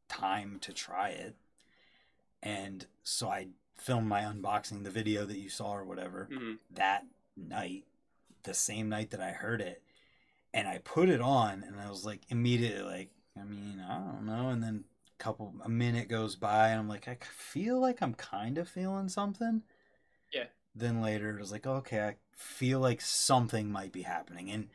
time 0.09 0.57
to 0.59 0.73
try 0.73 1.09
it. 1.09 1.35
And 2.43 2.85
so 3.03 3.29
I 3.29 3.47
filmed 3.77 4.07
my 4.07 4.21
unboxing, 4.23 4.83
the 4.83 4.91
video 4.91 5.25
that 5.25 5.37
you 5.37 5.47
saw 5.49 5.73
or 5.73 5.85
whatever, 5.85 6.27
Mhm. 6.29 6.59
that 6.71 7.05
night, 7.37 7.85
the 8.43 8.53
same 8.53 8.89
night 8.89 9.11
that 9.11 9.21
I 9.21 9.31
heard 9.31 9.61
it. 9.61 9.81
And 10.53 10.67
I 10.67 10.79
put 10.79 11.07
it 11.07 11.21
on 11.21 11.63
and 11.63 11.79
I 11.79 11.89
was 11.89 12.03
like 12.05 12.21
immediately 12.29 12.83
like, 12.83 13.09
I 13.39 13.43
mean, 13.43 13.79
I 13.79 13.99
don't 13.99 14.25
know. 14.25 14.49
And 14.49 14.61
then 14.61 14.83
a 15.07 15.23
couple 15.23 15.55
a 15.63 15.69
minute 15.69 16.09
goes 16.09 16.35
by 16.35 16.69
and 16.69 16.79
I'm 16.79 16.89
like, 16.89 17.07
I 17.07 17.15
feel 17.15 17.79
like 17.79 18.01
I'm 18.01 18.15
kind 18.15 18.57
of 18.57 18.67
feeling 18.67 19.07
something. 19.07 19.63
Yeah. 20.33 20.45
Then 20.75 21.01
later 21.01 21.29
it 21.29 21.39
was 21.39 21.51
like, 21.51 21.67
okay, 21.67 22.01
I 22.01 22.15
feel 22.35 22.79
like 22.79 23.01
something 23.01 23.71
might 23.71 23.91
be 23.91 24.03
happening. 24.03 24.49
And 24.49 24.69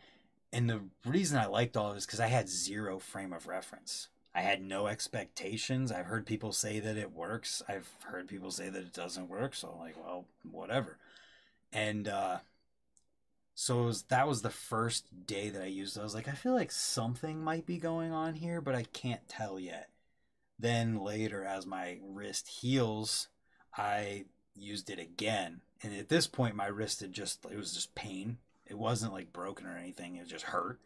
and 0.52 0.70
the 0.70 0.80
reason 1.04 1.38
I 1.38 1.46
liked 1.46 1.76
all 1.76 1.90
of 1.90 1.94
this 1.94 2.06
because 2.06 2.20
I 2.20 2.28
had 2.28 2.48
zero 2.48 2.98
frame 2.98 3.32
of 3.32 3.46
reference. 3.46 4.08
I 4.34 4.42
had 4.42 4.62
no 4.62 4.86
expectations. 4.86 5.90
I've 5.90 6.06
heard 6.06 6.26
people 6.26 6.52
say 6.52 6.78
that 6.80 6.98
it 6.98 7.12
works. 7.12 7.62
I've 7.68 7.90
heard 8.04 8.28
people 8.28 8.50
say 8.50 8.68
that 8.68 8.82
it 8.82 8.92
doesn't 8.92 9.30
work. 9.30 9.54
So 9.54 9.70
I'm 9.72 9.80
like, 9.80 9.96
well, 9.96 10.26
whatever. 10.50 10.98
And 11.72 12.06
uh, 12.06 12.38
so 13.54 13.84
was, 13.84 14.02
that 14.04 14.28
was 14.28 14.42
the 14.42 14.50
first 14.50 15.26
day 15.26 15.48
that 15.48 15.62
I 15.62 15.66
used 15.66 15.96
it. 15.96 16.00
I 16.00 16.04
was 16.04 16.14
like, 16.14 16.28
I 16.28 16.32
feel 16.32 16.54
like 16.54 16.70
something 16.70 17.42
might 17.42 17.64
be 17.64 17.78
going 17.78 18.12
on 18.12 18.34
here, 18.34 18.60
but 18.60 18.74
I 18.74 18.82
can't 18.82 19.26
tell 19.26 19.58
yet. 19.58 19.88
Then 20.58 20.98
later, 20.98 21.42
as 21.42 21.66
my 21.66 21.98
wrist 22.02 22.48
heals, 22.48 23.28
I 23.74 24.26
used 24.56 24.90
it 24.90 24.98
again. 24.98 25.60
And 25.82 25.94
at 25.94 26.08
this 26.08 26.26
point, 26.26 26.56
my 26.56 26.66
wrist 26.66 27.00
had 27.00 27.12
just, 27.12 27.44
it 27.50 27.56
was 27.56 27.74
just 27.74 27.94
pain. 27.94 28.38
It 28.66 28.78
wasn't 28.78 29.12
like 29.12 29.32
broken 29.32 29.66
or 29.66 29.76
anything, 29.76 30.16
it 30.16 30.26
just 30.26 30.46
hurt. 30.46 30.80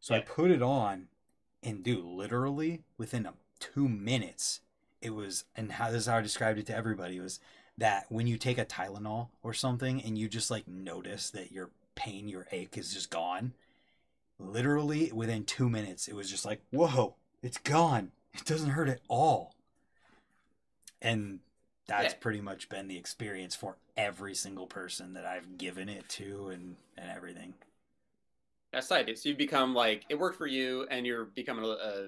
So 0.00 0.14
I 0.14 0.20
put 0.20 0.50
it 0.50 0.62
on, 0.62 1.06
and 1.62 1.82
dude, 1.82 2.04
literally 2.04 2.82
within 2.98 3.28
two 3.60 3.88
minutes, 3.88 4.60
it 5.00 5.14
was, 5.14 5.44
and 5.54 5.72
how 5.72 5.90
this 5.90 6.02
is 6.02 6.06
how 6.06 6.18
I 6.18 6.22
described 6.22 6.58
it 6.58 6.66
to 6.66 6.76
everybody 6.76 7.20
was 7.20 7.40
that 7.78 8.06
when 8.08 8.26
you 8.26 8.36
take 8.36 8.58
a 8.58 8.64
Tylenol 8.64 9.28
or 9.42 9.52
something 9.52 10.02
and 10.02 10.18
you 10.18 10.28
just 10.28 10.50
like 10.50 10.66
notice 10.66 11.30
that 11.30 11.52
your 11.52 11.70
pain, 11.94 12.28
your 12.28 12.46
ache 12.50 12.76
is 12.76 12.92
just 12.92 13.10
gone, 13.10 13.52
literally 14.38 15.10
within 15.12 15.44
two 15.44 15.68
minutes, 15.68 16.08
it 16.08 16.14
was 16.14 16.30
just 16.30 16.44
like, 16.44 16.60
whoa, 16.70 17.14
it's 17.42 17.58
gone. 17.58 18.10
It 18.34 18.44
doesn't 18.44 18.70
hurt 18.70 18.88
at 18.88 19.00
all. 19.08 19.54
And 21.00 21.40
that's 21.86 22.14
yeah. 22.14 22.18
pretty 22.20 22.40
much 22.40 22.68
been 22.68 22.88
the 22.88 22.96
experience 22.96 23.54
for 23.54 23.76
every 23.96 24.34
single 24.34 24.66
person 24.66 25.14
that 25.14 25.26
I've 25.26 25.58
given 25.58 25.88
it 25.88 26.08
to 26.10 26.48
and, 26.48 26.76
and 26.96 27.10
everything. 27.10 27.54
That's 28.72 28.90
it. 28.90 29.18
So 29.18 29.28
you 29.28 29.36
become 29.36 29.74
like, 29.74 30.04
it 30.08 30.18
worked 30.18 30.36
for 30.38 30.46
you 30.46 30.86
and 30.90 31.06
you're 31.06 31.26
becoming 31.26 31.64
a, 31.64 31.68
a 31.68 32.06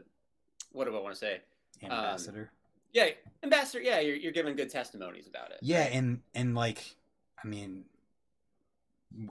what 0.73 0.87
do 0.87 0.97
I 0.97 1.00
want 1.00 1.14
to 1.14 1.18
say? 1.18 1.40
Ambassador. 1.83 2.40
Um, 2.40 2.49
yeah, 2.92 3.09
ambassador. 3.42 3.83
Yeah, 3.83 4.00
you're, 4.00 4.16
you're 4.16 4.33
giving 4.33 4.56
good 4.56 4.71
testimonies 4.71 5.26
about 5.26 5.50
it. 5.50 5.59
Yeah, 5.61 5.83
right? 5.83 5.92
and 5.92 6.21
and 6.35 6.54
like, 6.54 6.97
I 7.42 7.47
mean, 7.47 7.85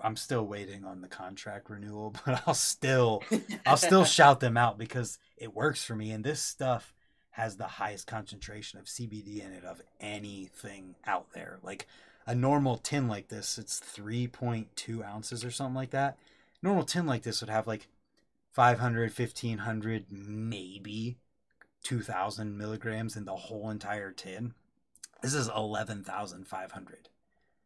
I'm 0.03 0.15
still 0.15 0.45
waiting 0.45 0.85
on 0.85 1.01
the 1.01 1.07
contract 1.07 1.69
renewal, 1.69 2.15
but 2.25 2.43
I'll 2.45 2.53
still 2.53 3.23
I'll 3.65 3.77
still 3.77 4.05
shout 4.05 4.39
them 4.39 4.57
out 4.57 4.77
because 4.77 5.17
it 5.37 5.53
works 5.53 5.83
for 5.83 5.95
me 5.95 6.11
and 6.11 6.23
this 6.23 6.41
stuff 6.41 6.93
has 7.35 7.57
the 7.57 7.67
highest 7.67 8.07
concentration 8.07 8.79
of 8.79 8.85
CBD 8.85 9.45
in 9.45 9.51
it 9.51 9.65
of 9.65 9.81
anything 9.99 10.95
out 11.05 11.27
there. 11.33 11.59
Like 11.61 11.85
a 12.25 12.33
normal 12.33 12.77
tin 12.77 13.09
like 13.09 13.27
this, 13.27 13.57
it's 13.57 13.81
3.2 13.81 15.05
ounces 15.05 15.43
or 15.43 15.51
something 15.51 15.75
like 15.75 15.89
that. 15.89 16.17
Normal 16.63 16.85
tin 16.85 17.05
like 17.05 17.23
this 17.23 17.41
would 17.41 17.49
have 17.49 17.67
like 17.67 17.87
500, 18.53 19.11
1500, 19.11 20.05
maybe 20.09 21.17
2000 21.83 22.57
milligrams 22.57 23.17
in 23.17 23.25
the 23.25 23.35
whole 23.35 23.69
entire 23.69 24.11
tin. 24.11 24.53
This 25.21 25.33
is 25.33 25.49
11,500. 25.53 27.09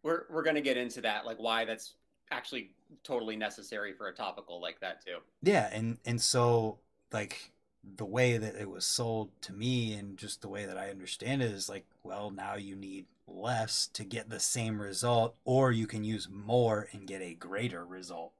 We're, 0.01 0.23
we're 0.31 0.43
going 0.43 0.55
to 0.55 0.61
get 0.61 0.77
into 0.77 1.01
that, 1.01 1.27
like 1.27 1.37
why 1.37 1.65
that's 1.65 1.93
actually 2.31 2.71
totally 3.03 3.35
necessary 3.35 3.93
for 3.93 4.07
a 4.07 4.13
topical 4.15 4.59
like 4.59 4.79
that 4.79 5.05
too. 5.05 5.17
Yeah, 5.43 5.69
and 5.71 5.97
and 6.05 6.19
so 6.19 6.79
like 7.11 7.51
the 7.83 8.05
way 8.05 8.37
that 8.37 8.55
it 8.55 8.69
was 8.69 8.85
sold 8.85 9.29
to 9.41 9.53
me 9.53 9.93
and 9.93 10.17
just 10.17 10.41
the 10.41 10.49
way 10.49 10.65
that 10.65 10.77
I 10.77 10.89
understand 10.89 11.41
it 11.41 11.51
is 11.51 11.69
like, 11.69 11.85
well, 12.03 12.29
now 12.29 12.55
you 12.55 12.75
need 12.75 13.05
less 13.27 13.87
to 13.93 14.03
get 14.03 14.29
the 14.29 14.39
same 14.39 14.81
result, 14.81 15.35
or 15.45 15.71
you 15.71 15.87
can 15.87 16.03
use 16.03 16.27
more 16.29 16.87
and 16.91 17.07
get 17.07 17.21
a 17.21 17.33
greater 17.33 17.85
result. 17.85 18.33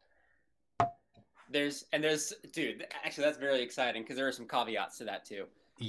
There's 1.52 1.86
and 1.94 2.04
there's 2.04 2.34
dude, 2.54 2.86
actually 3.04 3.24
that's 3.24 3.38
very 3.38 3.62
exciting 3.62 4.04
because 4.04 4.18
there 4.18 4.28
are 4.28 4.32
some 4.32 4.48
caveats 4.48 5.00
to 5.00 5.06
that 5.06 5.26
too. 5.26 5.46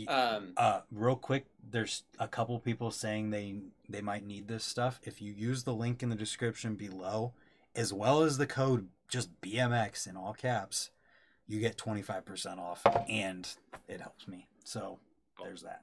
Um, 0.08 0.52
uh, 0.56 0.80
real 0.92 1.16
quick, 1.16 1.46
there's 1.68 2.04
a 2.18 2.28
couple 2.28 2.58
people 2.60 2.90
saying 2.90 3.30
they 3.30 3.56
they 3.88 4.00
might 4.00 4.24
need 4.24 4.48
this 4.48 4.64
stuff. 4.64 5.00
If 5.02 5.20
you 5.20 5.32
use 5.32 5.64
the 5.64 5.74
link 5.74 6.02
in 6.02 6.08
the 6.08 6.16
description 6.16 6.76
below, 6.76 7.32
as 7.74 7.92
well 7.92 8.22
as 8.22 8.38
the 8.38 8.46
code 8.46 8.88
just 9.08 9.40
BMX 9.40 10.08
in 10.08 10.16
all 10.16 10.32
caps, 10.32 10.90
you 11.50 11.58
get 11.58 11.76
25% 11.76 12.58
off 12.58 12.86
and 13.08 13.48
it 13.88 14.00
helps 14.00 14.28
me. 14.28 14.46
So 14.64 15.00
there's 15.42 15.62
that. 15.62 15.82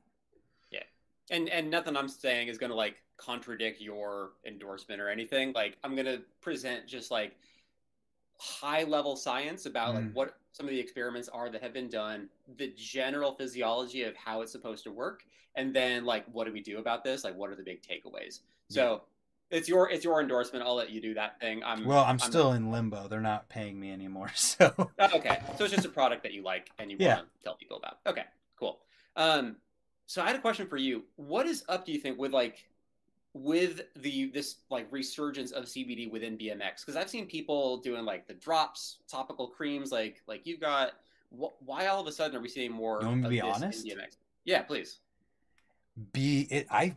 Yeah. 0.72 0.84
And 1.30 1.50
and 1.50 1.70
nothing 1.70 1.98
I'm 1.98 2.08
saying 2.08 2.48
is 2.48 2.58
going 2.58 2.70
to 2.70 2.76
like 2.76 2.96
contradict 3.18 3.82
your 3.82 4.32
endorsement 4.46 5.02
or 5.02 5.10
anything. 5.10 5.52
Like 5.52 5.76
I'm 5.84 5.94
going 5.94 6.06
to 6.06 6.22
present 6.40 6.88
just 6.88 7.12
like 7.12 7.36
high 8.40 8.84
level 8.84 9.18
science 9.18 9.66
about 9.66 9.94
mm. 9.94 9.96
like 9.96 10.12
what 10.14 10.38
some 10.54 10.66
of 10.66 10.72
the 10.72 10.80
experiments 10.80 11.28
are 11.28 11.50
that 11.50 11.62
have 11.62 11.74
been 11.74 11.90
done, 11.90 12.30
the 12.58 12.74
general 12.78 13.34
physiology 13.34 14.04
of 14.04 14.16
how 14.16 14.42
it's 14.42 14.54
supposed 14.54 14.86
to 14.86 14.92
work, 14.92 15.24
and 15.56 15.76
then 15.76 16.06
like 16.06 16.24
what 16.32 16.48
do 16.48 16.54
we 16.54 16.62
do 16.62 16.78
about 16.78 17.04
this? 17.04 17.26
Like 17.26 17.36
what 17.36 17.50
are 17.50 17.56
the 17.56 17.64
big 17.64 17.82
takeaways? 17.82 18.40
So 18.70 19.02
it's 19.50 19.70
your 19.70 19.90
it's 19.90 20.04
your 20.04 20.22
endorsement. 20.22 20.66
I'll 20.66 20.76
let 20.76 20.90
you 20.90 21.02
do 21.02 21.14
that 21.14 21.40
thing. 21.40 21.64
I'm 21.64 21.86
well. 21.86 22.04
I'm, 22.04 22.12
I'm 22.12 22.20
still 22.20 22.54
in 22.54 22.72
limbo. 22.72 23.08
They're 23.08 23.22
not 23.22 23.48
paying 23.50 23.80
me 23.80 23.92
anymore. 23.92 24.32
So 24.36 24.74
oh, 24.78 25.10
okay. 25.16 25.40
So 25.58 25.66
it's 25.66 25.74
just 25.74 25.86
a 25.86 25.90
product 25.90 26.24
that 26.24 26.34
you 26.34 26.44
like 26.44 26.70
and 26.80 26.90
you 26.92 26.98
yeah. 27.00 27.16
want 27.16 27.28
to 27.38 27.44
tell 27.44 27.56
people 27.56 27.78
about. 27.78 28.00
Okay, 28.06 28.24
cool. 28.58 28.80
Um, 29.16 29.58
so 30.06 30.22
I 30.22 30.28
had 30.28 30.36
a 30.36 30.40
question 30.40 30.68
for 30.68 30.78
you. 30.78 31.04
What 31.16 31.48
is 31.48 31.64
up? 31.70 31.86
Do 31.86 31.92
you 31.92 32.00
think 32.00 32.18
with 32.18 32.32
like 32.32 32.66
with 33.34 33.82
the 33.96 34.32
this 34.34 34.58
like 34.70 34.88
resurgence 34.92 35.52
of 35.52 35.66
CBD 35.66 36.10
within 36.10 36.38
BMX? 36.38 36.82
Because 36.82 36.96
I've 36.96 37.10
seen 37.10 37.26
people 37.26 37.78
doing 37.78 38.06
like 38.06 38.28
the 38.28 38.34
drops, 38.36 38.98
topical 39.10 39.48
creams, 39.48 39.92
like 39.92 40.22
like 40.28 40.46
you've 40.46 40.62
got. 40.62 40.94
Wh- 41.30 41.62
why 41.66 41.88
all 41.88 42.00
of 42.00 42.08
a 42.08 42.12
sudden 42.12 42.38
are 42.38 42.42
we 42.42 42.48
seeing 42.48 42.72
more? 42.72 43.00
You 43.02 43.08
want 43.08 43.24
to 43.24 43.30
be 43.30 43.42
honest? 43.42 43.86
BMX? 43.86 44.16
Yeah, 44.46 44.62
please. 44.62 45.00
Be 46.14 46.48
it. 46.50 46.68
I 46.72 46.96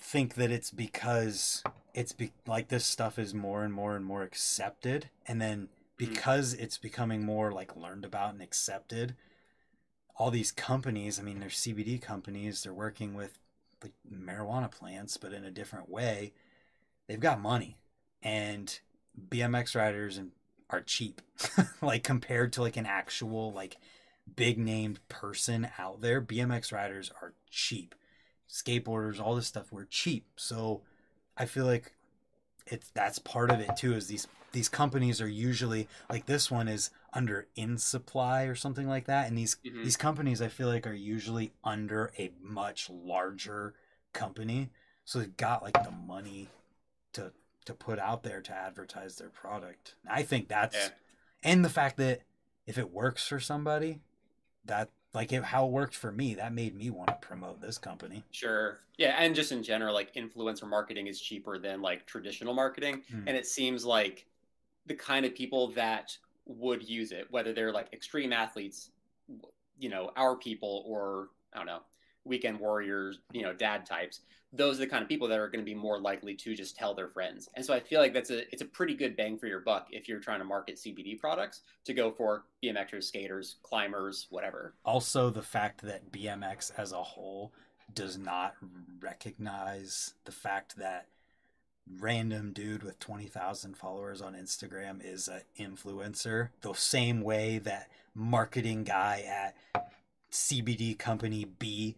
think 0.00 0.34
that 0.34 0.50
it's 0.50 0.70
because 0.70 1.62
it's 1.98 2.12
be- 2.12 2.32
like 2.46 2.68
this 2.68 2.86
stuff 2.86 3.18
is 3.18 3.34
more 3.34 3.64
and 3.64 3.74
more 3.74 3.96
and 3.96 4.04
more 4.04 4.22
accepted 4.22 5.10
and 5.26 5.40
then 5.42 5.62
mm. 5.62 5.68
because 5.96 6.54
mm. 6.54 6.60
it's 6.60 6.78
becoming 6.78 7.24
more 7.24 7.50
like 7.50 7.76
learned 7.76 8.04
about 8.04 8.32
and 8.32 8.40
accepted 8.40 9.16
all 10.16 10.30
these 10.30 10.52
companies 10.52 11.18
i 11.18 11.22
mean 11.22 11.40
they're 11.40 11.48
cbd 11.48 12.00
companies 12.00 12.62
they're 12.62 12.72
working 12.72 13.14
with 13.14 13.40
like 13.82 13.92
marijuana 14.08 14.70
plants 14.70 15.16
but 15.16 15.32
in 15.32 15.44
a 15.44 15.50
different 15.50 15.90
way 15.90 16.32
they've 17.08 17.18
got 17.18 17.40
money 17.40 17.76
and 18.22 18.78
bmx 19.28 19.74
riders 19.74 20.16
and 20.16 20.30
are 20.70 20.82
cheap 20.82 21.20
like 21.82 22.04
compared 22.04 22.52
to 22.52 22.62
like 22.62 22.76
an 22.76 22.86
actual 22.86 23.52
like 23.52 23.76
big 24.36 24.56
named 24.56 25.00
person 25.08 25.68
out 25.78 26.00
there 26.00 26.22
bmx 26.22 26.72
riders 26.72 27.10
are 27.20 27.32
cheap 27.50 27.96
skateboarders 28.48 29.20
all 29.20 29.34
this 29.34 29.48
stuff 29.48 29.72
we're 29.72 29.84
cheap 29.84 30.26
so 30.36 30.82
I 31.38 31.46
feel 31.46 31.64
like 31.64 31.92
it's 32.66 32.90
that's 32.90 33.18
part 33.18 33.50
of 33.50 33.60
it 33.60 33.76
too. 33.76 33.94
Is 33.94 34.08
these 34.08 34.26
these 34.52 34.68
companies 34.68 35.20
are 35.20 35.28
usually 35.28 35.88
like 36.10 36.26
this 36.26 36.50
one 36.50 36.68
is 36.68 36.90
under 37.12 37.46
in 37.56 37.78
supply 37.78 38.44
or 38.44 38.54
something 38.54 38.88
like 38.88 39.06
that, 39.06 39.28
and 39.28 39.38
these 39.38 39.56
mm-hmm. 39.64 39.82
these 39.82 39.96
companies 39.96 40.42
I 40.42 40.48
feel 40.48 40.68
like 40.68 40.86
are 40.86 40.92
usually 40.92 41.52
under 41.64 42.12
a 42.18 42.32
much 42.42 42.90
larger 42.90 43.74
company, 44.12 44.70
so 45.04 45.18
they've 45.18 45.36
got 45.36 45.62
like 45.62 45.82
the 45.84 45.90
money 45.90 46.48
to 47.12 47.32
to 47.66 47.74
put 47.74 47.98
out 47.98 48.22
there 48.22 48.40
to 48.40 48.52
advertise 48.52 49.16
their 49.16 49.28
product. 49.28 49.94
I 50.08 50.22
think 50.22 50.48
that's 50.48 50.76
yeah. 50.76 50.88
and 51.42 51.64
the 51.64 51.70
fact 51.70 51.96
that 51.98 52.22
if 52.66 52.78
it 52.78 52.90
works 52.90 53.26
for 53.26 53.40
somebody, 53.40 54.00
that 54.64 54.90
like 55.18 55.32
it, 55.32 55.42
how 55.42 55.66
it 55.66 55.72
worked 55.72 55.96
for 55.96 56.12
me 56.12 56.34
that 56.34 56.52
made 56.52 56.76
me 56.76 56.90
want 56.90 57.08
to 57.08 57.14
promote 57.14 57.60
this 57.60 57.76
company 57.76 58.22
sure 58.30 58.78
yeah 58.98 59.16
and 59.18 59.34
just 59.34 59.50
in 59.50 59.64
general 59.64 59.92
like 59.92 60.14
influencer 60.14 60.68
marketing 60.68 61.08
is 61.08 61.20
cheaper 61.20 61.58
than 61.58 61.82
like 61.82 62.06
traditional 62.06 62.54
marketing 62.54 63.02
mm. 63.12 63.24
and 63.26 63.36
it 63.36 63.44
seems 63.44 63.84
like 63.84 64.26
the 64.86 64.94
kind 64.94 65.26
of 65.26 65.34
people 65.34 65.72
that 65.72 66.16
would 66.46 66.88
use 66.88 67.10
it 67.10 67.26
whether 67.30 67.52
they're 67.52 67.72
like 67.72 67.92
extreme 67.92 68.32
athletes 68.32 68.90
you 69.80 69.88
know 69.88 70.12
our 70.16 70.36
people 70.36 70.84
or 70.86 71.30
i 71.52 71.58
don't 71.58 71.66
know 71.66 71.80
weekend 72.28 72.58
warriors 72.58 73.18
you 73.32 73.42
know 73.42 73.52
dad 73.52 73.84
types 73.86 74.20
those 74.52 74.76
are 74.76 74.80
the 74.80 74.86
kind 74.86 75.02
of 75.02 75.08
people 75.08 75.28
that 75.28 75.38
are 75.38 75.48
going 75.48 75.60
to 75.60 75.64
be 75.64 75.74
more 75.74 76.00
likely 76.00 76.34
to 76.34 76.54
just 76.54 76.76
tell 76.76 76.94
their 76.94 77.08
friends. 77.08 77.50
And 77.54 77.64
so 77.64 77.74
I 77.74 77.80
feel 77.80 78.00
like 78.00 78.14
that's 78.14 78.30
a 78.30 78.50
it's 78.50 78.62
a 78.62 78.66
pretty 78.66 78.94
good 78.94 79.16
bang 79.16 79.38
for 79.38 79.46
your 79.46 79.60
buck 79.60 79.88
if 79.90 80.08
you're 80.08 80.20
trying 80.20 80.38
to 80.38 80.44
market 80.44 80.76
CBD 80.76 81.18
products 81.18 81.60
to 81.84 81.92
go 81.92 82.10
for 82.10 82.44
BMXers, 82.64 83.04
skaters, 83.04 83.56
climbers, 83.62 84.26
whatever. 84.30 84.74
Also 84.84 85.30
the 85.30 85.42
fact 85.42 85.82
that 85.82 86.10
BMX 86.10 86.72
as 86.76 86.92
a 86.92 87.02
whole 87.02 87.52
does 87.94 88.16
not 88.18 88.54
recognize 89.00 90.14
the 90.24 90.32
fact 90.32 90.76
that 90.76 91.06
random 91.98 92.52
dude 92.52 92.82
with 92.82 92.98
20,000 92.98 93.76
followers 93.76 94.20
on 94.20 94.34
Instagram 94.34 95.00
is 95.02 95.28
an 95.28 95.40
influencer 95.58 96.50
the 96.60 96.74
same 96.74 97.22
way 97.22 97.58
that 97.58 97.88
marketing 98.14 98.84
guy 98.84 99.24
at 99.26 99.88
CBD 100.30 100.98
company 100.98 101.46
B 101.58 101.96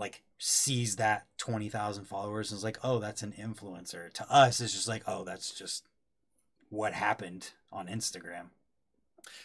like 0.00 0.22
sees 0.38 0.96
that 0.96 1.26
20,000 1.36 2.04
followers 2.06 2.50
and 2.50 2.58
is 2.58 2.64
like, 2.64 2.78
"Oh, 2.82 2.98
that's 2.98 3.22
an 3.22 3.34
influencer." 3.38 4.12
To 4.14 4.32
us 4.32 4.60
it's 4.60 4.72
just 4.72 4.88
like, 4.88 5.04
"Oh, 5.06 5.24
that's 5.24 5.52
just 5.52 5.84
what 6.70 6.92
happened 6.94 7.50
on 7.70 7.86
Instagram." 7.86 8.46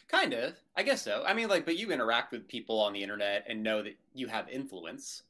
Kind 0.08 0.34
of. 0.34 0.56
I 0.76 0.84
guess 0.84 1.02
so. 1.02 1.24
I 1.26 1.34
mean, 1.34 1.50
like, 1.50 1.66
but 1.66 1.78
you 1.78 1.92
interact 1.92 2.32
with 2.32 2.48
people 2.48 2.80
on 2.80 2.94
the 2.94 3.04
internet 3.04 3.46
and 3.48 3.64
know 3.64 3.84
that 3.84 3.98
you 4.14 4.28
have 4.28 4.50
influence. 4.50 5.24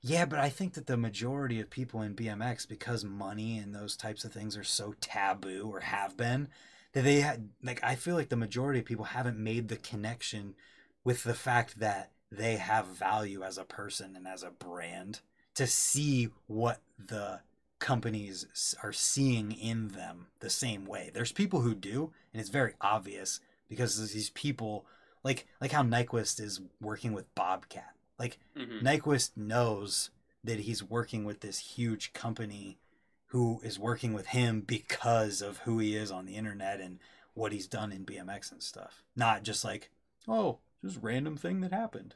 Yeah, 0.00 0.26
but 0.26 0.38
I 0.38 0.50
think 0.50 0.74
that 0.74 0.86
the 0.86 0.98
majority 0.98 1.60
of 1.60 1.70
people 1.70 2.02
in 2.02 2.14
BMX, 2.14 2.68
because 2.68 3.04
money 3.04 3.56
and 3.56 3.74
those 3.74 3.96
types 3.96 4.24
of 4.24 4.32
things 4.34 4.54
are 4.54 4.64
so 4.64 4.94
taboo 5.00 5.70
or 5.72 5.80
have 5.80 6.14
been, 6.14 6.48
that 6.92 7.04
they 7.04 7.22
had, 7.22 7.48
like, 7.62 7.82
I 7.82 7.94
feel 7.94 8.14
like 8.14 8.28
the 8.28 8.36
majority 8.36 8.80
of 8.80 8.84
people 8.84 9.06
haven't 9.06 9.38
made 9.38 9.68
the 9.68 9.76
connection 9.76 10.56
with 11.04 11.24
the 11.24 11.32
fact 11.32 11.78
that 11.80 12.10
they 12.36 12.56
have 12.56 12.86
value 12.86 13.42
as 13.42 13.58
a 13.58 13.64
person 13.64 14.16
and 14.16 14.26
as 14.26 14.42
a 14.42 14.50
brand 14.50 15.20
to 15.54 15.66
see 15.66 16.28
what 16.46 16.80
the 16.98 17.40
companies 17.78 18.74
are 18.82 18.92
seeing 18.92 19.52
in 19.52 19.88
them 19.88 20.26
the 20.40 20.50
same 20.50 20.84
way. 20.86 21.10
There's 21.12 21.32
people 21.32 21.60
who 21.60 21.74
do, 21.74 22.12
and 22.32 22.40
it's 22.40 22.50
very 22.50 22.74
obvious 22.80 23.40
because 23.68 24.12
these 24.12 24.30
people 24.30 24.86
like 25.22 25.46
like 25.60 25.72
how 25.72 25.82
Nyquist 25.82 26.40
is 26.40 26.60
working 26.80 27.12
with 27.12 27.34
Bobcat. 27.34 27.94
Like 28.18 28.38
Mm-hmm. 28.56 28.86
Nyquist 28.86 29.36
knows 29.36 30.10
that 30.44 30.60
he's 30.60 30.82
working 30.82 31.24
with 31.24 31.40
this 31.40 31.58
huge 31.58 32.12
company 32.12 32.78
who 33.28 33.60
is 33.64 33.78
working 33.78 34.12
with 34.12 34.28
him 34.28 34.60
because 34.60 35.42
of 35.42 35.58
who 35.58 35.78
he 35.78 35.96
is 35.96 36.10
on 36.10 36.24
the 36.26 36.36
internet 36.36 36.80
and 36.80 36.98
what 37.34 37.52
he's 37.52 37.66
done 37.66 37.90
in 37.90 38.04
BMX 38.04 38.52
and 38.52 38.62
stuff. 38.62 39.02
Not 39.16 39.42
just 39.42 39.64
like, 39.64 39.90
oh, 40.28 40.58
just 40.84 40.98
random 41.02 41.36
thing 41.36 41.60
that 41.62 41.72
happened. 41.72 42.14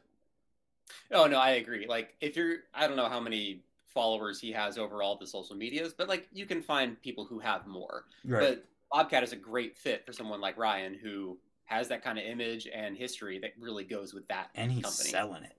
Oh 1.13 1.27
no, 1.27 1.39
I 1.39 1.51
agree. 1.53 1.87
Like, 1.87 2.15
if 2.21 2.37
you're, 2.37 2.59
I 2.75 2.87
don't 2.87 2.97
know 2.97 3.09
how 3.09 3.21
many 3.21 3.63
followers 3.87 4.41
he 4.41 4.53
has 4.53 4.79
over 4.79 5.03
all 5.03 5.17
the 5.17 5.27
social 5.27 5.57
medias, 5.57 5.93
but 5.97 6.09
like, 6.09 6.29
you 6.33 6.47
can 6.47 6.63
find 6.63 7.01
people 7.03 7.25
who 7.25 7.39
have 7.39 7.67
more. 7.67 8.05
But 8.25 8.65
Bobcat 8.93 9.23
is 9.23 9.33
a 9.33 9.37
great 9.37 9.77
fit 9.77 10.05
for 10.07 10.13
someone 10.13 10.41
like 10.41 10.57
Ryan 10.57 10.95
who 11.01 11.39
has 11.67 11.89
that 11.89 12.03
kind 12.03 12.19
of 12.19 12.25
image 12.25 12.67
and 12.73 12.97
history 12.97 13.39
that 13.41 13.53
really 13.61 13.85
goes 13.85 14.15
with 14.15 14.27
that 14.29 14.49
and 14.55 14.73
he's 14.73 14.85
company. 14.85 15.11
selling 15.11 15.43
it. 15.45 15.57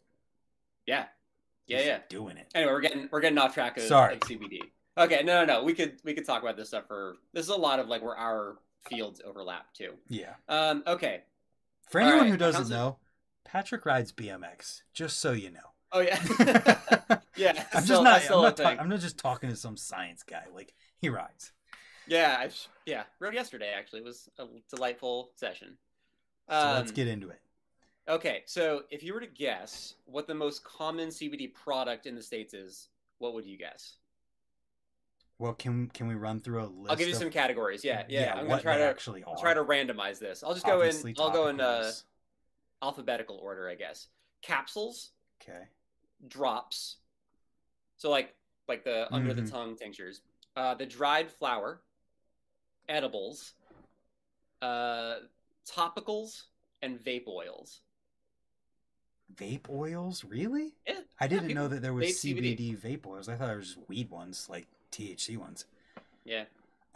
Yeah, 0.88 1.06
yeah, 1.68 1.78
He's 1.78 1.86
yeah. 1.88 2.00
doing 2.10 2.38
it. 2.38 2.48
Anyway, 2.56 2.72
we're 2.72 2.82
getting 2.82 3.08
we're 3.12 3.20
getting 3.22 3.38
off 3.38 3.54
track 3.54 3.78
of, 3.78 3.84
Sorry. 3.84 4.16
of 4.16 4.20
CBD. 4.22 4.60
Okay, 4.98 5.22
no, 5.24 5.46
no, 5.46 5.60
no. 5.60 5.64
We 5.64 5.74
could 5.74 5.98
we 6.04 6.14
could 6.16 6.26
talk 6.26 6.42
about 6.42 6.58
this 6.58 6.70
stuff 6.70 6.88
for. 6.88 7.18
This 7.32 7.44
is 7.46 7.50
a 7.50 7.56
lot 7.56 7.80
of 7.80 7.88
like 7.88 8.02
where 8.02 8.18
our 8.18 8.58
fields 8.90 9.22
overlap 9.24 9.72
too. 9.74 9.94
Yeah. 10.08 10.34
Um. 10.48 10.84
Okay. 10.88 11.22
For 11.90 12.02
anyone 12.02 12.22
right, 12.22 12.30
who 12.32 12.38
doesn't 12.38 12.70
know, 12.70 12.98
Patrick 13.46 13.86
rides 13.86 14.12
BMX. 14.12 14.82
Just 14.94 15.20
so 15.20 15.32
you 15.32 15.52
know. 15.52 15.60
Oh 15.92 16.02
yeah. 16.02 16.20
yeah. 17.36 17.64
I'm 17.74 17.84
still- 17.84 18.04
just 18.04 18.30
not. 18.30 18.32
I'm 18.32 18.42
not, 18.44 18.58
ta- 18.58 18.76
I'm 18.80 18.90
not 18.90 19.00
just 19.00 19.18
talking 19.18 19.50
to 19.50 19.56
some 19.56 19.76
science 19.78 20.24
guy. 20.24 20.44
Like 20.54 20.74
he 21.00 21.10
rides. 21.10 21.52
Yeah. 22.08 22.38
I, 22.40 22.50
yeah. 22.86 23.04
Rode 23.20 23.34
yesterday. 23.34 23.72
Actually, 23.76 24.00
it 24.00 24.06
was 24.06 24.30
a 24.38 24.46
delightful 24.70 25.32
session. 25.36 25.78
So 26.50 26.56
let's 26.56 26.92
Um, 26.92 26.96
get 26.96 27.08
into 27.08 27.30
it. 27.30 27.40
Okay, 28.08 28.42
so 28.48 28.84
if 28.90 29.04
you 29.04 29.14
were 29.14 29.20
to 29.20 29.28
guess 29.28 29.94
what 30.06 30.26
the 30.26 30.34
most 30.34 30.64
common 30.64 31.10
CBD 31.10 31.54
product 31.54 32.08
in 32.08 32.16
the 32.16 32.24
states 32.24 32.56
is, 32.56 32.90
what 33.20 33.36
would 33.36 33.46
you 33.46 33.56
guess? 33.56 33.98
Well, 35.38 35.54
can 35.54 35.88
can 35.90 36.08
we 36.08 36.16
run 36.16 36.42
through 36.42 36.64
a 36.64 36.66
list? 36.66 36.90
I'll 36.90 36.96
give 36.96 37.08
you 37.08 37.14
of- 37.14 37.20
some 37.20 37.30
categories. 37.30 37.86
Yeah, 37.86 38.04
yeah. 38.10 38.34
I'm 38.36 38.48
gonna 38.48 38.62
try 38.62 38.78
to 38.78 38.84
actually 38.84 39.24
are. 39.24 39.30
I'll 39.36 39.40
try 39.40 39.54
to 39.54 39.64
randomize 39.64 40.18
this. 40.20 40.44
I'll 40.44 40.54
just 40.56 40.66
go 40.66 40.78
Obviously 40.78 41.12
in. 41.12 41.18
I'll 41.20 41.30
go 41.32 41.48
in 41.50 41.62
uh. 41.62 41.92
Alphabetical 42.82 43.38
order, 43.38 43.70
I 43.70 43.76
guess. 43.76 44.08
Capsules, 44.42 45.12
Okay. 45.42 45.68
drops. 46.28 46.98
So 47.98 48.10
like 48.10 48.36
like 48.68 48.84
the 48.84 49.12
under 49.14 49.34
the 49.34 49.42
Mhm. 49.42 49.52
tongue 49.52 49.76
tinctures, 49.76 50.22
uh, 50.56 50.76
the 50.76 50.86
dried 50.86 51.32
flower, 51.32 51.82
edibles, 52.88 53.56
uh, 54.62 55.22
topicals, 55.66 56.44
and 56.82 57.00
vape 57.00 57.28
oils. 57.28 57.82
Vape 59.36 59.70
oils, 59.70 60.24
really? 60.24 60.74
Yeah, 60.88 61.02
I 61.20 61.28
didn't 61.28 61.48
people 61.50 61.64
know 61.64 61.68
that 61.68 61.82
there 61.82 61.94
was 61.94 62.06
vape 62.06 62.36
CBD, 62.36 62.74
CBD. 62.74 62.76
vape 62.76 63.06
oils. 63.06 63.30
I 63.30 63.36
thought 63.36 63.52
it 63.52 63.58
was 63.58 63.74
just 63.76 63.90
weed 63.90 64.10
ones, 64.10 64.50
like 64.50 64.68
THC 64.92 65.38
ones. 65.38 65.66
Yeah. 66.24 66.46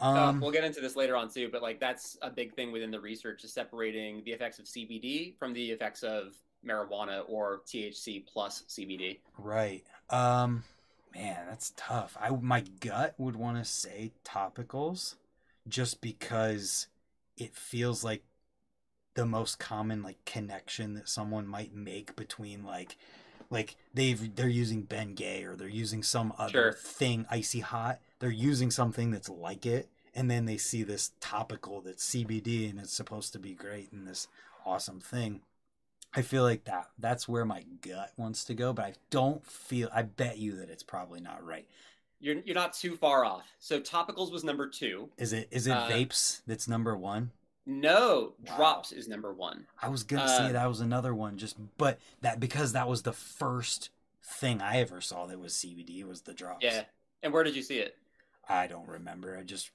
Um, 0.04 0.16
uh, 0.16 0.32
we'll 0.40 0.50
get 0.50 0.64
into 0.64 0.80
this 0.80 0.96
later 0.96 1.16
on 1.16 1.30
too, 1.30 1.48
but 1.50 1.62
like 1.62 1.80
that's 1.80 2.18
a 2.22 2.30
big 2.30 2.54
thing 2.54 2.72
within 2.72 2.90
the 2.90 3.00
research 3.00 3.44
is 3.44 3.52
separating 3.52 4.22
the 4.24 4.32
effects 4.32 4.58
of 4.58 4.66
CBD 4.66 5.36
from 5.38 5.52
the 5.52 5.70
effects 5.70 6.02
of 6.02 6.34
marijuana 6.66 7.22
or 7.28 7.60
THC 7.66 8.24
plus 8.26 8.62
CBD. 8.68 9.18
right. 9.38 9.84
Um, 10.10 10.64
man, 11.14 11.46
that's 11.48 11.72
tough. 11.76 12.16
I 12.20 12.30
my 12.30 12.60
gut 12.80 13.14
would 13.18 13.36
want 13.36 13.58
to 13.58 13.64
say 13.64 14.12
topicals, 14.24 15.14
just 15.68 16.00
because 16.00 16.88
it 17.36 17.54
feels 17.54 18.04
like 18.04 18.22
the 19.14 19.24
most 19.26 19.58
common 19.58 20.02
like 20.02 20.24
connection 20.24 20.94
that 20.94 21.08
someone 21.08 21.46
might 21.46 21.72
make 21.74 22.16
between 22.16 22.64
like 22.64 22.96
like 23.50 23.76
they've 23.92 24.34
they're 24.34 24.48
using 24.48 24.82
Ben 24.82 25.14
Gay 25.14 25.44
or 25.44 25.54
they're 25.56 25.68
using 25.68 26.02
some 26.02 26.32
other 26.38 26.50
Sure. 26.50 26.72
thing 26.72 27.26
icy 27.30 27.60
hot. 27.60 28.00
They're 28.18 28.30
using 28.30 28.70
something 28.70 29.10
that's 29.10 29.28
like 29.28 29.66
it, 29.66 29.88
and 30.14 30.30
then 30.30 30.44
they 30.46 30.56
see 30.56 30.82
this 30.82 31.12
topical 31.20 31.80
that's 31.80 32.08
CBD 32.14 32.68
and 32.70 32.78
it's 32.78 32.92
supposed 32.92 33.32
to 33.32 33.38
be 33.38 33.52
great 33.54 33.92
and 33.92 34.06
this 34.06 34.28
awesome 34.64 35.00
thing. 35.00 35.40
I 36.16 36.22
feel 36.22 36.42
like 36.44 36.64
that 36.64 36.90
that's 36.98 37.28
where 37.28 37.44
my 37.44 37.64
gut 37.80 38.12
wants 38.16 38.44
to 38.44 38.54
go, 38.54 38.72
but 38.72 38.84
I 38.84 38.92
don't 39.10 39.44
feel. 39.44 39.88
I 39.92 40.02
bet 40.02 40.38
you 40.38 40.56
that 40.56 40.70
it's 40.70 40.82
probably 40.84 41.20
not 41.20 41.44
right. 41.44 41.66
You're 42.20 42.36
you're 42.44 42.54
not 42.54 42.72
too 42.72 42.96
far 42.96 43.24
off. 43.24 43.44
So 43.58 43.80
topicals 43.80 44.30
was 44.30 44.44
number 44.44 44.68
two. 44.68 45.10
Is 45.18 45.32
it? 45.32 45.48
Is 45.50 45.66
it 45.66 45.72
Uh, 45.72 45.88
vapes 45.88 46.42
that's 46.46 46.68
number 46.68 46.96
one? 46.96 47.32
No, 47.66 48.34
Wow. 48.46 48.56
drops 48.56 48.92
is 48.92 49.08
number 49.08 49.32
one. 49.32 49.66
I 49.80 49.88
was 49.88 50.04
gonna 50.04 50.22
uh, 50.24 50.38
say 50.46 50.52
that 50.52 50.68
was 50.68 50.80
another 50.80 51.14
one, 51.14 51.38
just 51.38 51.56
but 51.78 51.98
that 52.20 52.38
because 52.38 52.72
that 52.72 52.88
was 52.88 53.02
the 53.02 53.12
first 53.12 53.90
thing 54.22 54.60
I 54.62 54.78
ever 54.80 55.00
saw 55.00 55.26
that 55.26 55.38
was 55.40 55.52
CBD 55.54 56.04
was 56.06 56.22
the 56.22 56.34
drops. 56.34 56.64
Yeah. 56.64 56.84
And 57.22 57.32
where 57.32 57.42
did 57.42 57.56
you 57.56 57.62
see 57.62 57.78
it? 57.78 57.96
I 58.48 58.66
don't 58.66 58.86
remember. 58.88 59.36
I 59.38 59.42
just 59.42 59.70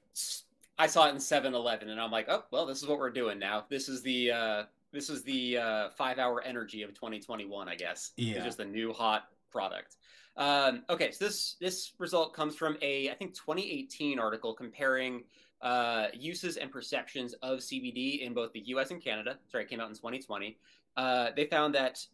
I 0.78 0.88
saw 0.88 1.08
it 1.08 1.12
in 1.12 1.18
7-Eleven, 1.18 1.90
and 1.90 2.00
I'm 2.00 2.12
like, 2.12 2.28
oh 2.30 2.44
well, 2.52 2.66
this 2.66 2.82
is 2.82 2.88
what 2.88 3.00
we're 3.00 3.10
doing 3.10 3.38
now. 3.38 3.66
This 3.70 3.90
is 3.90 4.02
the 4.02 4.32
uh, 4.32 4.64
this 4.92 5.10
is 5.10 5.24
the 5.24 5.58
uh, 5.58 5.90
five 5.90 6.20
hour 6.20 6.42
energy 6.42 6.84
of 6.84 6.94
2021, 6.94 7.68
I 7.68 7.76
guess. 7.76 8.12
Yeah. 8.18 8.36
It's 8.36 8.46
just 8.46 8.60
a 8.60 8.66
new 8.66 8.94
hot 8.94 9.26
product. 9.52 9.98
Um, 10.38 10.84
okay, 10.90 11.12
so 11.12 11.26
this 11.26 11.58
this 11.60 11.92
result 12.00 12.34
comes 12.34 12.56
from 12.56 12.78
a 12.82 13.10
I 13.10 13.14
think 13.16 13.34
2018 13.34 14.20
article 14.20 14.54
comparing 14.54 15.24
uh, 15.62 16.08
uses 16.14 16.58
and 16.58 16.72
perceptions 16.72 17.34
of 17.42 17.60
CBD 17.60 18.22
in 18.22 18.34
both 18.34 18.54
the 18.54 18.62
U.S. 18.68 18.92
and 18.92 19.04
Canada. 19.04 19.38
Sorry, 19.52 19.66
it 19.66 19.70
came 19.70 19.82
out 19.82 19.90
in 19.90 19.96
2020. 19.96 20.58
Uh, 20.96 21.32
they 21.36 21.46
found 21.46 21.76
that 21.76 22.06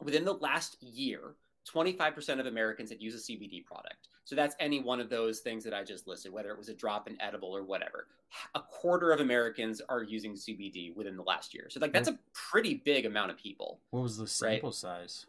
within 0.00 0.24
the 0.24 0.34
last 0.34 0.76
year, 0.80 1.34
25% 1.72 2.38
of 2.40 2.46
Americans 2.46 2.90
had 2.90 3.00
used 3.00 3.16
a 3.16 3.32
CBD 3.32 3.64
product. 3.64 4.08
So 4.26 4.34
that's 4.34 4.56
any 4.58 4.80
one 4.80 4.98
of 4.98 5.08
those 5.08 5.38
things 5.38 5.62
that 5.62 5.72
I 5.72 5.84
just 5.84 6.08
listed, 6.08 6.32
whether 6.32 6.50
it 6.50 6.58
was 6.58 6.68
a 6.68 6.74
drop, 6.74 7.08
in 7.08 7.16
edible, 7.22 7.56
or 7.56 7.62
whatever. 7.62 8.08
A 8.56 8.60
quarter 8.60 9.12
of 9.12 9.20
Americans 9.20 9.80
are 9.88 10.02
using 10.02 10.34
CBD 10.34 10.94
within 10.96 11.16
the 11.16 11.22
last 11.22 11.54
year. 11.54 11.68
So 11.70 11.78
like 11.78 11.92
that's 11.92 12.08
a 12.08 12.18
pretty 12.32 12.74
big 12.84 13.06
amount 13.06 13.30
of 13.30 13.38
people. 13.38 13.78
what 13.90 14.02
was 14.02 14.18
the 14.18 14.26
sample 14.26 14.72
size? 14.72 15.26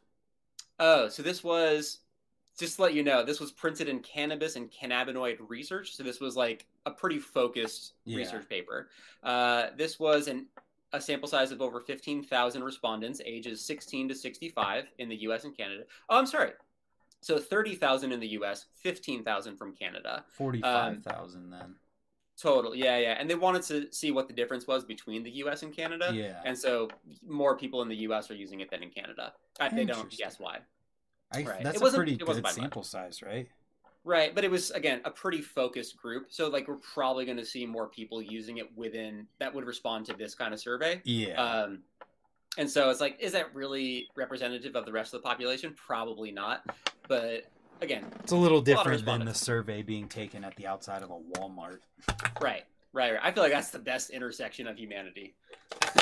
Oh, 0.80 1.10
so 1.10 1.22
this 1.22 1.44
was 1.44 2.00
just 2.58 2.78
to 2.78 2.82
let 2.82 2.96
you 2.96 3.04
know, 3.04 3.24
this 3.24 3.40
was 3.40 3.52
printed 3.52 3.88
in 3.88 4.00
cannabis 4.00 4.56
and 4.56 4.72
cannabinoid 4.72 5.38
research. 5.48 5.96
So 5.96 6.02
this 6.02 6.20
was 6.20 6.36
like 6.36 6.66
a 6.88 6.92
pretty 6.92 7.20
focused 7.20 7.94
Yeah. 8.06 8.18
research 8.18 8.50
paper. 8.50 8.90
Uh, 9.22 9.68
this 9.78 10.00
was 10.00 10.28
an 10.28 10.48
a 10.94 11.02
sample 11.02 11.28
size 11.28 11.52
of 11.52 11.62
over 11.62 11.82
15,000 11.82 12.64
respondents, 12.64 13.22
ages 13.26 13.64
16 13.64 14.08
to 14.08 14.16
65 14.16 14.86
in 14.98 15.10
the 15.10 15.18
U.S. 15.18 15.44
and 15.44 15.56
Canada. 15.56 15.84
Oh, 16.10 16.18
I'm 16.18 16.26
sorry. 16.26 16.54
So 17.28 17.38
30,000 17.38 18.14
in 18.14 18.22
the 18.22 18.28
U.S., 18.40 18.68
15,000 18.76 19.58
from 19.58 19.74
Canada. 19.76 20.24
Forty-five 20.30 21.04
thousand 21.04 21.50
then. 21.50 21.76
Total, 22.42 22.74
yeah, 22.74 22.98
yeah. 23.00 23.18
And 23.20 23.30
they 23.30 23.36
wanted 23.36 23.64
to 23.64 23.92
see 23.92 24.12
what 24.12 24.30
the 24.30 24.34
difference 24.34 24.66
was 24.66 24.86
between 24.86 25.24
the 25.24 25.32
U.S. 25.32 25.62
and 25.62 25.76
Canada. 25.76 26.12
Yeah. 26.14 26.40
And 26.46 26.58
so 26.58 26.88
more 27.28 27.58
people 27.58 27.82
in 27.82 27.90
the 27.90 27.98
U.S. 27.98 28.32
are 28.32 28.36
using 28.36 28.62
it 28.62 28.72
than 28.72 28.82
in 28.82 28.92
Canada. 28.92 29.34
Uh, 29.60 29.68
they 29.68 29.84
don't 29.84 30.10
guess 30.10 30.40
why. 30.40 30.60
I, 31.34 31.44
right. 31.44 31.64
That's 31.66 31.82
It 31.82 31.86
a 31.86 31.92
pretty 31.92 32.14
it 32.14 32.26
wasn't 32.26 32.26
good 32.26 32.44
by 32.44 32.50
much. 32.50 32.56
sample 32.56 32.84
size, 32.84 33.22
right? 33.22 33.50
Right, 34.06 34.34
but 34.34 34.46
it 34.46 34.52
was 34.52 34.72
again 34.72 35.02
a 35.04 35.12
pretty 35.12 35.42
focused 35.42 35.98
group. 35.98 36.28
So 36.30 36.48
like 36.48 36.70
we're 36.70 36.76
probably 36.76 37.26
going 37.26 37.36
to 37.40 37.46
see 37.46 37.66
more 37.66 37.90
people 37.90 38.22
using 38.22 38.56
it 38.60 38.70
within 38.78 39.28
that 39.40 39.54
would 39.54 39.66
respond 39.66 40.06
to 40.06 40.14
this 40.14 40.34
kind 40.34 40.54
of 40.54 40.62
survey. 40.62 41.02
Yeah. 41.04 41.44
Um, 41.44 41.80
and 42.58 42.70
so 42.70 42.90
it's 42.90 43.00
like, 43.02 43.18
is 43.20 43.32
that 43.34 43.54
really 43.56 44.08
representative 44.16 44.76
of 44.76 44.86
the 44.86 44.92
rest 44.92 45.14
of 45.14 45.22
the 45.22 45.28
population? 45.28 45.74
Probably 45.76 46.32
not. 46.32 46.64
But 47.08 47.46
again, 47.82 48.06
it's 48.20 48.32
a 48.32 48.36
little 48.36 48.62
different 48.62 49.06
than 49.06 49.26
the 49.26 49.34
survey 49.34 49.82
being 49.82 50.08
taken 50.08 50.44
at 50.44 50.56
the 50.56 50.68
outside 50.68 51.04
of 51.04 51.12
a 51.12 51.40
Walmart. 51.40 51.80
right, 52.42 52.64
right, 52.94 53.14
right. 53.14 53.20
I 53.22 53.32
feel 53.32 53.44
like 53.44 53.52
that's 53.54 53.70
the 53.70 53.80
best 53.80 54.10
intersection 54.10 54.68
of 54.68 54.78
humanity. 54.78 55.36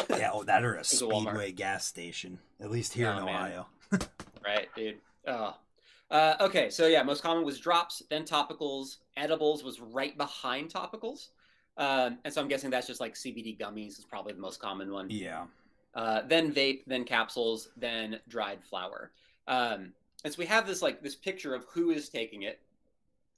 Yeah, 0.09 0.29
oh, 0.33 0.43
that 0.43 0.63
or 0.63 0.75
a 0.75 0.81
a 0.81 0.83
Speedway 0.83 1.51
gas 1.51 1.85
station. 1.85 2.37
At 2.61 2.69
least 2.69 2.93
here 2.93 3.09
Oh, 3.09 3.17
in. 3.17 3.23
Ohio. 3.23 3.67
Right, 4.45 4.67
dude. 4.75 4.97
Oh. 5.27 5.55
Uh, 6.11 6.35
okay, 6.41 6.69
so 6.69 6.85
yeah, 6.85 7.01
most 7.01 7.23
common 7.23 7.43
was 7.43 7.59
drops, 7.59 8.03
then 8.11 8.23
topicals. 8.23 8.97
Edibles 9.17 9.63
was 9.63 9.79
right 9.79 10.15
behind 10.17 10.71
topicals. 10.71 11.29
Um, 11.77 12.19
and 12.23 12.31
so 12.33 12.39
I'm 12.41 12.47
guessing 12.47 12.69
that's 12.69 12.85
just 12.85 12.99
like 13.01 13.15
CBD 13.15 13.57
gummies 13.59 13.97
is 13.97 14.05
probably 14.07 14.33
the 14.33 14.39
most 14.39 14.59
common 14.61 14.91
one. 14.91 15.09
Yeah. 15.09 15.45
Uh, 15.95 16.21
then 16.27 16.53
vape, 16.53 16.81
then 16.85 17.05
capsules, 17.05 17.69
then 17.77 18.19
dried 18.27 18.61
flower. 18.63 19.11
Um, 19.47 19.93
and 20.23 20.33
so 20.33 20.39
we 20.39 20.45
have 20.45 20.67
this 20.67 20.81
like 20.81 21.01
this 21.01 21.15
picture 21.15 21.55
of 21.55 21.65
who 21.71 21.91
is 21.91 22.09
taking 22.09 22.43
it, 22.43 22.59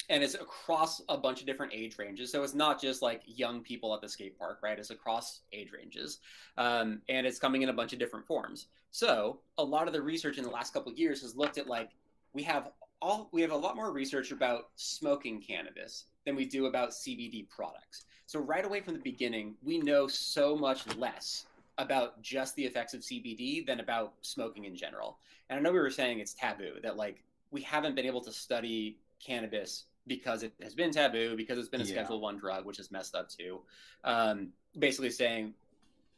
and 0.09 0.23
it's 0.23 0.33
across 0.33 1.01
a 1.09 1.17
bunch 1.17 1.41
of 1.41 1.45
different 1.45 1.73
age 1.73 1.97
ranges. 1.99 2.31
So 2.31 2.41
it's 2.43 2.55
not 2.55 2.81
just 2.81 3.01
like 3.01 3.21
young 3.25 3.61
people 3.61 3.93
at 3.93 4.01
the 4.01 4.09
skate 4.09 4.39
park, 4.39 4.59
right? 4.63 4.79
It's 4.79 4.89
across 4.89 5.41
age 5.53 5.71
ranges, 5.71 6.19
um, 6.57 7.01
and 7.09 7.27
it's 7.27 7.39
coming 7.39 7.61
in 7.61 7.69
a 7.69 7.73
bunch 7.73 7.93
of 7.93 7.99
different 7.99 8.25
forms. 8.25 8.67
So 8.91 9.39
a 9.57 9.63
lot 9.63 9.87
of 9.87 9.93
the 9.93 10.01
research 10.01 10.37
in 10.37 10.43
the 10.43 10.49
last 10.49 10.73
couple 10.73 10.91
of 10.91 10.97
years 10.97 11.21
has 11.21 11.35
looked 11.35 11.57
at 11.57 11.67
like 11.67 11.91
we 12.33 12.41
have 12.43 12.69
all 13.01 13.29
we 13.31 13.41
have 13.41 13.51
a 13.51 13.57
lot 13.57 13.75
more 13.75 13.91
research 13.91 14.31
about 14.31 14.69
smoking 14.75 15.41
cannabis 15.41 16.05
than 16.25 16.35
we 16.35 16.45
do 16.45 16.65
about 16.65 16.89
CBD 16.89 17.47
products. 17.49 18.05
So 18.25 18.39
right 18.39 18.65
away 18.65 18.81
from 18.81 18.93
the 18.93 18.99
beginning, 18.99 19.55
we 19.63 19.77
know 19.77 20.07
so 20.07 20.55
much 20.55 20.87
less 20.97 21.45
about 21.77 22.21
just 22.21 22.55
the 22.55 22.65
effects 22.65 22.93
of 22.93 23.01
CBD 23.01 23.65
than 23.65 23.79
about 23.79 24.13
smoking 24.21 24.65
in 24.65 24.75
general. 24.75 25.19
And 25.49 25.59
I 25.59 25.61
know 25.61 25.71
we 25.71 25.79
were 25.79 25.89
saying 25.89 26.19
it's 26.19 26.33
taboo 26.33 26.75
that 26.83 26.97
like 26.97 27.23
we 27.51 27.61
haven't 27.61 27.95
been 27.95 28.05
able 28.05 28.21
to 28.21 28.31
study 28.31 28.97
cannabis 29.23 29.85
because 30.07 30.43
it 30.43 30.53
has 30.61 30.73
been 30.73 30.91
taboo 30.91 31.35
because 31.35 31.57
it's 31.57 31.69
been 31.69 31.81
a 31.81 31.83
Yeah. 31.83 31.93
Schedule 31.93 32.21
One 32.21 32.37
drug, 32.37 32.65
which 32.65 32.79
is 32.79 32.91
messed 32.91 33.15
up 33.15 33.29
too. 33.29 33.61
Um, 34.03 34.49
basically 34.77 35.09
saying 35.09 35.53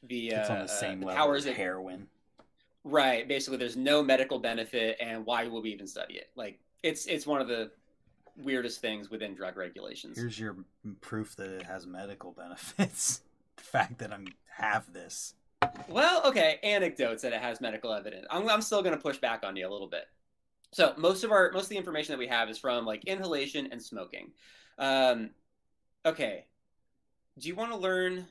the 0.03 0.29
It's 0.29 0.49
uh, 0.49 0.53
on 0.53 0.59
the 0.61 0.67
same 0.67 0.99
the 1.01 1.07
level 1.07 1.25
powers 1.25 1.45
as 1.45 1.55
heroin. 1.55 2.07
Right. 2.83 3.27
Basically, 3.27 3.57
there's 3.57 3.75
no 3.75 4.01
medical 4.01 4.39
benefit, 4.39 4.97
and 5.01 5.25
why 5.25 5.47
would 5.47 5.63
we 5.63 5.71
even 5.71 5.87
study 5.87 6.15
it? 6.15 6.29
Like, 6.35 6.59
it's 6.81 7.05
it's 7.07 7.27
one 7.27 7.41
of 7.41 7.47
the 7.47 7.71
weirdest 8.37 8.79
things 8.79 9.09
within 9.09 9.35
drug 9.35 9.57
regulations. 9.57 10.17
Here's 10.17 10.39
your 10.39 10.55
proof 11.01 11.35
that 11.35 11.49
it 11.49 11.63
has 11.63 11.85
medical 11.85 12.31
benefits. 12.31 13.21
the 13.57 13.63
fact 13.63 13.99
that 13.99 14.13
I'm 14.13 14.27
have 14.59 14.91
this. 14.93 15.33
Well, 15.87 16.21
okay, 16.25 16.59
anecdotes 16.63 17.23
that 17.23 17.33
it 17.33 17.41
has 17.41 17.61
medical 17.61 17.93
evidence. 17.93 18.25
I'm 18.29 18.47
I'm 18.49 18.61
still 18.61 18.81
going 18.81 18.95
to 18.95 19.01
push 19.01 19.17
back 19.17 19.43
on 19.43 19.55
you 19.55 19.67
a 19.67 19.71
little 19.71 19.87
bit. 19.87 20.05
So 20.71 20.93
most 20.97 21.23
of 21.23 21.31
our 21.31 21.51
most 21.51 21.63
of 21.63 21.69
the 21.69 21.77
information 21.77 22.13
that 22.13 22.19
we 22.19 22.27
have 22.27 22.49
is 22.49 22.57
from 22.57 22.85
like 22.85 23.03
inhalation 23.05 23.69
and 23.71 23.81
smoking. 23.81 24.31
Um, 24.77 25.31
okay, 26.05 26.45
do 27.39 27.47
you 27.47 27.55
want 27.55 27.71
to 27.71 27.77
learn 27.77 28.27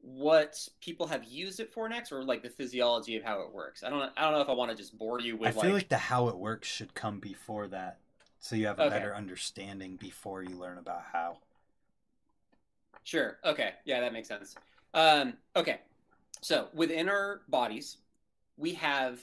what 0.00 0.68
people 0.80 1.06
have 1.06 1.24
used 1.24 1.58
it 1.58 1.72
for 1.72 1.88
next, 1.88 2.12
or 2.12 2.22
like 2.22 2.42
the 2.42 2.50
physiology 2.50 3.16
of 3.16 3.24
how 3.24 3.40
it 3.40 3.52
works? 3.52 3.82
I 3.82 3.90
don't 3.90 4.12
I 4.16 4.22
don't 4.22 4.34
know 4.34 4.40
if 4.42 4.48
I 4.48 4.52
want 4.52 4.70
to 4.70 4.76
just 4.76 4.96
bore 4.98 5.20
you 5.20 5.36
with 5.36 5.48
I 5.48 5.60
feel 5.60 5.72
like, 5.72 5.88
the 5.88 5.96
how 5.98 6.28
it 6.28 6.36
works 6.36 6.68
should 6.68 6.94
come 6.94 7.18
before 7.18 7.66
that, 7.68 7.98
so 8.40 8.56
you 8.56 8.66
have 8.66 8.78
a 8.78 8.84
Okay. 8.84 8.98
better 8.98 9.14
understanding 9.14 9.96
before 9.96 10.42
you 10.42 10.56
learn 10.56 10.78
about 10.78 11.02
how. 11.12 11.38
Sure. 13.04 13.38
Okay. 13.44 13.72
Yeah, 13.84 14.00
that 14.00 14.12
makes 14.12 14.28
sense. 14.28 14.54
Um, 14.94 15.34
okay. 15.56 15.80
So 16.40 16.68
within 16.74 17.08
our 17.08 17.42
bodies, 17.48 17.98
we 18.56 18.72
have 18.74 19.20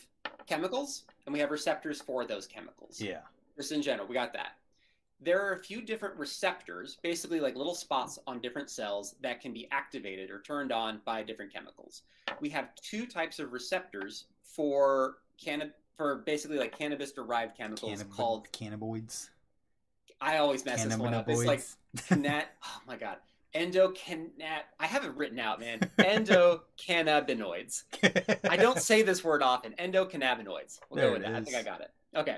chemicals 0.48 1.04
and 1.26 1.34
we 1.34 1.40
have 1.40 1.52
receptors 1.52 2.02
for 2.02 2.26
those 2.26 2.48
chemicals. 2.48 3.02
Yeah. 3.02 3.20
Just 3.58 3.72
in 3.72 3.82
general, 3.82 4.08
we 4.08 4.14
got 4.14 4.34
that. 4.34 4.58
There 5.22 5.42
are 5.42 5.54
a 5.54 5.60
few 5.60 5.82
different 5.82 6.16
receptors, 6.18 6.98
basically 7.02 7.40
like 7.40 7.56
little 7.56 7.74
spots 7.74 8.20
on 8.28 8.42
different 8.42 8.70
cells 8.70 9.16
that 9.22 9.42
can 9.42 9.54
be 9.54 9.68
activated 9.72 10.30
or 10.30 10.42
turned 10.42 10.72
on 10.72 11.02
by 11.06 11.24
different 11.24 11.54
chemicals. 11.54 12.04
We 12.42 12.50
have 12.50 12.76
two 12.76 13.06
types 13.06 13.40
of 13.40 13.54
receptors 13.54 14.26
for 14.44 15.18
canna- 15.44 15.72
for 15.96 16.18
basically 16.18 16.58
like 16.58 16.78
cannabis 16.78 17.14
derived 17.14 17.56
chemicals 17.56 18.04
Cannab- 18.04 18.12
called 18.12 18.52
cannabinoids. 18.52 19.30
I 20.20 20.38
always 20.38 20.66
mess 20.66 20.84
this 20.84 20.98
one 20.98 21.14
up. 21.14 21.30
It's 21.30 21.46
like 21.46 21.64
Cannabinoids. 21.96 22.46
Oh 22.64 22.82
my 22.88 22.98
god, 22.98 23.18
endocannab. 23.56 24.64
I 24.80 24.86
have 24.86 25.06
it 25.06 25.16
written 25.16 25.40
out, 25.40 25.60
man. 25.60 25.80
Endocannabinoids. 26.00 27.84
I 28.50 28.58
don't 28.58 28.80
say 28.80 29.02
this 29.02 29.24
word 29.24 29.42
often. 29.42 29.74
Endocannabinoids. 29.80 30.80
We'll 30.90 30.98
There 30.98 31.08
go 31.08 31.14
with 31.14 31.22
it 31.22 31.32
that. 31.32 31.36
I 31.36 31.42
think 31.42 31.56
I 31.56 31.64
got 31.64 31.82
it. 31.82 31.92
Okay. 32.16 32.38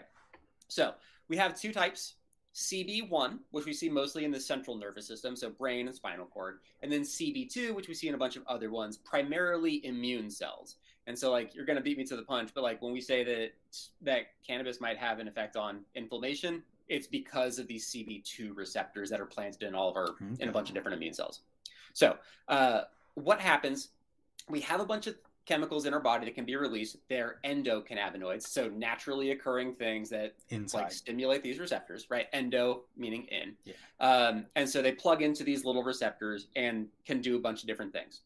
So 0.68 0.94
we 1.28 1.38
have 1.38 1.60
two 1.60 1.74
types. 1.74 2.14
CB1, 2.56 3.38
which 3.52 3.68
we 3.68 3.74
see 3.74 3.88
mostly 3.88 4.26
in 4.26 4.32
the 4.32 4.40
central 4.40 4.76
nervous 4.76 5.08
system, 5.08 5.36
so 5.36 5.48
brain 5.48 5.86
and 5.86 5.96
spinal 5.96 6.26
cord, 6.26 6.58
and 6.82 6.92
then 6.92 7.02
CB2, 7.02 7.72
which 7.76 7.88
we 7.88 7.94
see 7.94 8.08
in 8.08 8.16
a 8.16 8.18
bunch 8.18 8.36
of 8.36 8.42
other 8.48 8.72
ones, 8.72 8.98
primarily 8.98 9.86
immune 9.86 10.32
cells. 10.32 10.78
And 11.06 11.18
so, 11.18 11.32
like, 11.32 11.54
you're 11.54 11.66
going 11.66 11.78
to 11.78 11.84
beat 11.84 12.00
me 12.00 12.04
to 12.06 12.16
the 12.16 12.24
punch, 12.24 12.50
but 12.56 12.64
like 12.64 12.82
when 12.82 12.94
we 12.94 13.00
say 13.00 13.24
that 13.24 13.52
that 14.02 14.22
cannabis 14.46 14.82
might 14.82 14.98
have 14.98 15.20
an 15.20 15.28
effect 15.28 15.56
on 15.56 15.82
inflammation, 15.94 16.64
it's 16.90 17.08
because 17.08 17.60
of 17.60 17.68
these 17.68 17.88
CB2 17.88 18.56
receptors 18.56 19.10
that 19.10 19.20
are 19.20 19.26
planted 19.26 19.64
in 19.64 19.76
all 19.76 19.90
of 19.90 19.96
our 19.96 20.16
in 20.40 20.50
a 20.50 20.52
bunch 20.52 20.70
of 20.70 20.76
different 20.76 20.98
immune 20.98 21.14
cells. 21.14 21.42
So, 21.94 22.18
uh, 22.48 22.82
what 23.16 23.40
happens? 23.40 23.90
We 24.50 24.62
have 24.62 24.80
a 24.80 24.86
bunch 24.86 25.08
of 25.08 25.16
chemicals 25.48 25.86
in 25.86 25.94
our 25.94 26.00
body 26.00 26.26
that 26.26 26.36
can 26.36 26.46
be 26.46 26.56
released. 26.56 26.98
They're 27.10 27.40
endocannabinoids, 27.46 28.44
so 28.44 28.68
naturally 28.68 29.32
occurring 29.32 29.76
things 29.76 30.10
that 30.10 30.36
Inside. 30.50 30.78
like 30.78 30.92
stimulate 30.92 31.42
these 31.42 31.58
receptors, 31.58 32.08
right? 32.10 32.28
Endo 32.34 32.84
meaning 32.96 33.26
in. 33.32 33.56
Yeah. 33.64 33.74
Um, 34.00 34.46
and 34.56 34.70
so 34.70 34.82
they 34.82 34.92
plug 34.92 35.22
into 35.22 35.44
these 35.44 35.66
little 35.66 35.84
receptors 35.84 36.48
and 36.56 36.88
can 37.06 37.22
do 37.22 37.38
a 37.38 37.40
bunch 37.40 37.62
of 37.62 37.68
different 37.68 37.94
things. 37.94 38.22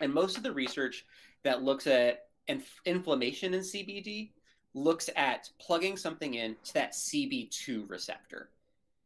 And 0.00 0.12
most 0.12 0.36
of 0.36 0.42
the 0.42 0.52
research 0.52 1.06
that 1.44 1.62
looks 1.62 1.86
at 1.86 2.26
inf- 2.48 2.80
inflammation 2.84 3.54
in 3.54 3.60
CBD 3.60 4.30
looks 4.74 5.10
at 5.16 5.50
plugging 5.58 5.96
something 5.96 6.34
in 6.34 6.56
to 6.64 6.74
that 6.74 6.92
CB2 6.92 7.88
receptor. 7.88 8.50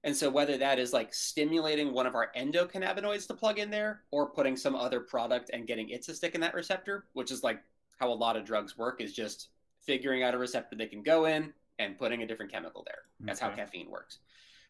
And 0.05 0.17
so 0.17 0.29
whether 0.29 0.59
that 0.59 0.79
is 0.79 0.93
like 0.93 1.15
stimulating 1.15 1.93
one 1.93 2.07
of 2.07 2.15
our 2.15 2.33
endocannabinoids 2.37 3.27
to 3.29 3.35
plug 3.35 3.59
in 3.59 3.71
there 3.71 4.03
or 4.11 4.31
putting 4.31 4.57
some 4.57 4.75
other 4.75 5.01
product 5.01 5.51
and 5.53 5.67
getting 5.67 5.91
it 5.91 6.03
to 6.03 6.15
stick 6.15 6.35
in 6.35 6.41
that 6.41 6.55
receptor, 6.55 7.05
which 7.13 7.31
is 7.31 7.45
like 7.45 7.63
how 7.99 8.11
a 8.11 8.15
lot 8.15 8.37
of 8.37 8.45
drugs 8.45 8.77
work 8.77 9.01
is 9.01 9.13
just 9.13 9.49
figuring 9.81 10.23
out 10.23 10.35
a 10.35 10.39
receptor 10.39 10.77
they 10.77 10.87
can 10.87 11.03
go 11.03 11.27
in 11.27 11.53
and 11.79 11.99
putting 11.99 12.23
a 12.23 12.27
different 12.27 12.51
chemical 12.51 12.83
there. 12.85 13.03
That's 13.21 13.41
how 13.41 13.51
caffeine 13.51 13.91
works. 13.91 14.19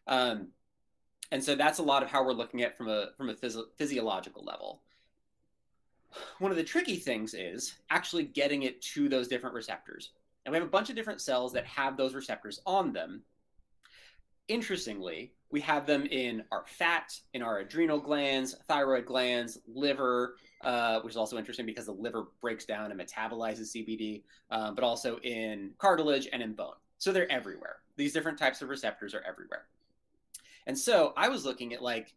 Um, 0.07 0.49
and 1.31 1.43
so 1.43 1.55
that's 1.55 1.79
a 1.79 1.83
lot 1.83 2.03
of 2.03 2.09
how 2.09 2.23
we're 2.23 2.33
looking 2.33 2.61
at 2.61 2.77
from 2.77 2.89
a 2.89 3.07
from 3.17 3.29
a 3.29 3.33
physio- 3.33 3.65
physiological 3.75 4.43
level. 4.43 4.81
One 6.37 6.51
of 6.51 6.57
the 6.57 6.63
tricky 6.63 6.97
things 6.97 7.33
is 7.33 7.73
actually 7.89 8.25
getting 8.25 8.63
it 8.63 8.81
to 8.93 9.09
those 9.09 9.27
different 9.27 9.55
receptors. 9.55 10.11
And 10.45 10.51
we 10.51 10.57
have 10.57 10.67
a 10.67 10.71
bunch 10.71 10.89
of 10.89 10.95
different 10.95 11.21
cells 11.21 11.53
that 11.53 11.65
have 11.65 11.97
those 11.97 12.13
receptors 12.13 12.59
on 12.65 12.91
them. 12.91 13.23
Interestingly, 14.47 15.33
we 15.51 15.61
have 15.61 15.85
them 15.85 16.05
in 16.07 16.43
our 16.51 16.65
fat, 16.65 17.17
in 17.33 17.41
our 17.41 17.59
adrenal 17.59 17.99
glands, 17.99 18.55
thyroid 18.67 19.05
glands, 19.05 19.59
liver, 19.67 20.35
uh, 20.63 20.99
which 21.01 21.11
is 21.11 21.17
also 21.17 21.37
interesting 21.37 21.65
because 21.65 21.85
the 21.85 21.91
liver 21.91 22.27
breaks 22.41 22.65
down 22.65 22.91
and 22.91 22.99
metabolizes 22.99 23.75
CBD, 23.75 24.23
um, 24.49 24.75
but 24.75 24.83
also 24.83 25.17
in 25.19 25.71
cartilage 25.77 26.27
and 26.33 26.41
in 26.41 26.53
bone. 26.53 26.73
So 26.97 27.11
they're 27.11 27.31
everywhere. 27.31 27.77
These 27.97 28.13
different 28.13 28.39
types 28.39 28.61
of 28.61 28.69
receptors 28.69 29.13
are 29.13 29.21
everywhere. 29.21 29.65
And 30.65 30.77
so 30.77 31.13
I 31.15 31.29
was 31.29 31.45
looking 31.45 31.73
at 31.73 31.83
like, 31.83 32.15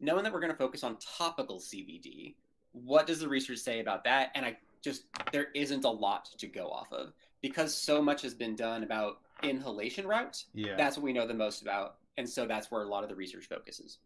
knowing 0.00 0.24
that 0.24 0.32
we're 0.32 0.40
going 0.40 0.52
to 0.52 0.58
focus 0.58 0.82
on 0.82 0.96
topical 1.18 1.58
CBD, 1.58 2.36
what 2.72 3.06
does 3.06 3.20
the 3.20 3.28
research 3.28 3.58
say 3.58 3.80
about 3.80 4.04
that? 4.04 4.30
And 4.34 4.46
I 4.46 4.56
just, 4.80 5.04
there 5.32 5.48
isn't 5.54 5.84
a 5.84 5.90
lot 5.90 6.30
to 6.38 6.46
go 6.46 6.68
off 6.68 6.92
of 6.92 7.12
because 7.40 7.74
so 7.76 8.02
much 8.02 8.22
has 8.22 8.34
been 8.34 8.56
done 8.56 8.82
about 8.82 9.18
inhalation 9.42 10.06
routes 10.06 10.46
Yeah. 10.54 10.76
that's 10.76 10.96
what 10.96 11.04
we 11.04 11.12
know 11.12 11.26
the 11.26 11.34
most 11.34 11.62
about 11.62 11.96
and 12.16 12.28
so 12.28 12.46
that's 12.46 12.70
where 12.70 12.82
a 12.82 12.88
lot 12.88 13.02
of 13.04 13.08
the 13.08 13.14
research 13.14 13.46
focuses. 13.46 13.98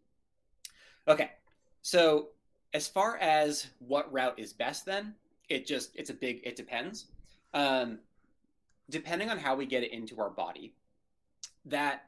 Okay 1.07 1.31
so 1.81 2.29
as 2.73 2.87
far 2.87 3.17
as 3.17 3.67
what 3.79 4.11
route 4.11 4.37
is 4.37 4.53
best 4.53 4.85
then 4.85 5.13
it 5.49 5.65
just 5.65 5.91
it's 5.95 6.09
a 6.09 6.13
big 6.13 6.41
it 6.43 6.55
depends. 6.55 7.05
Um, 7.53 7.99
depending 8.89 9.29
on 9.29 9.37
how 9.37 9.55
we 9.55 9.65
get 9.65 9.83
it 9.83 9.91
into 9.91 10.19
our 10.19 10.29
body 10.29 10.73
that 11.65 12.05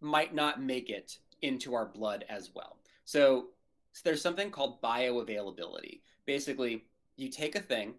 might 0.00 0.34
not 0.34 0.60
make 0.60 0.90
it 0.90 1.18
into 1.40 1.74
our 1.74 1.86
blood 1.86 2.24
as 2.28 2.50
well. 2.54 2.76
So, 3.04 3.46
so 3.92 4.00
there's 4.04 4.20
something 4.20 4.50
called 4.50 4.82
bioavailability. 4.82 6.00
Basically 6.26 6.84
you 7.16 7.28
take 7.28 7.54
a 7.56 7.60
thing 7.60 7.94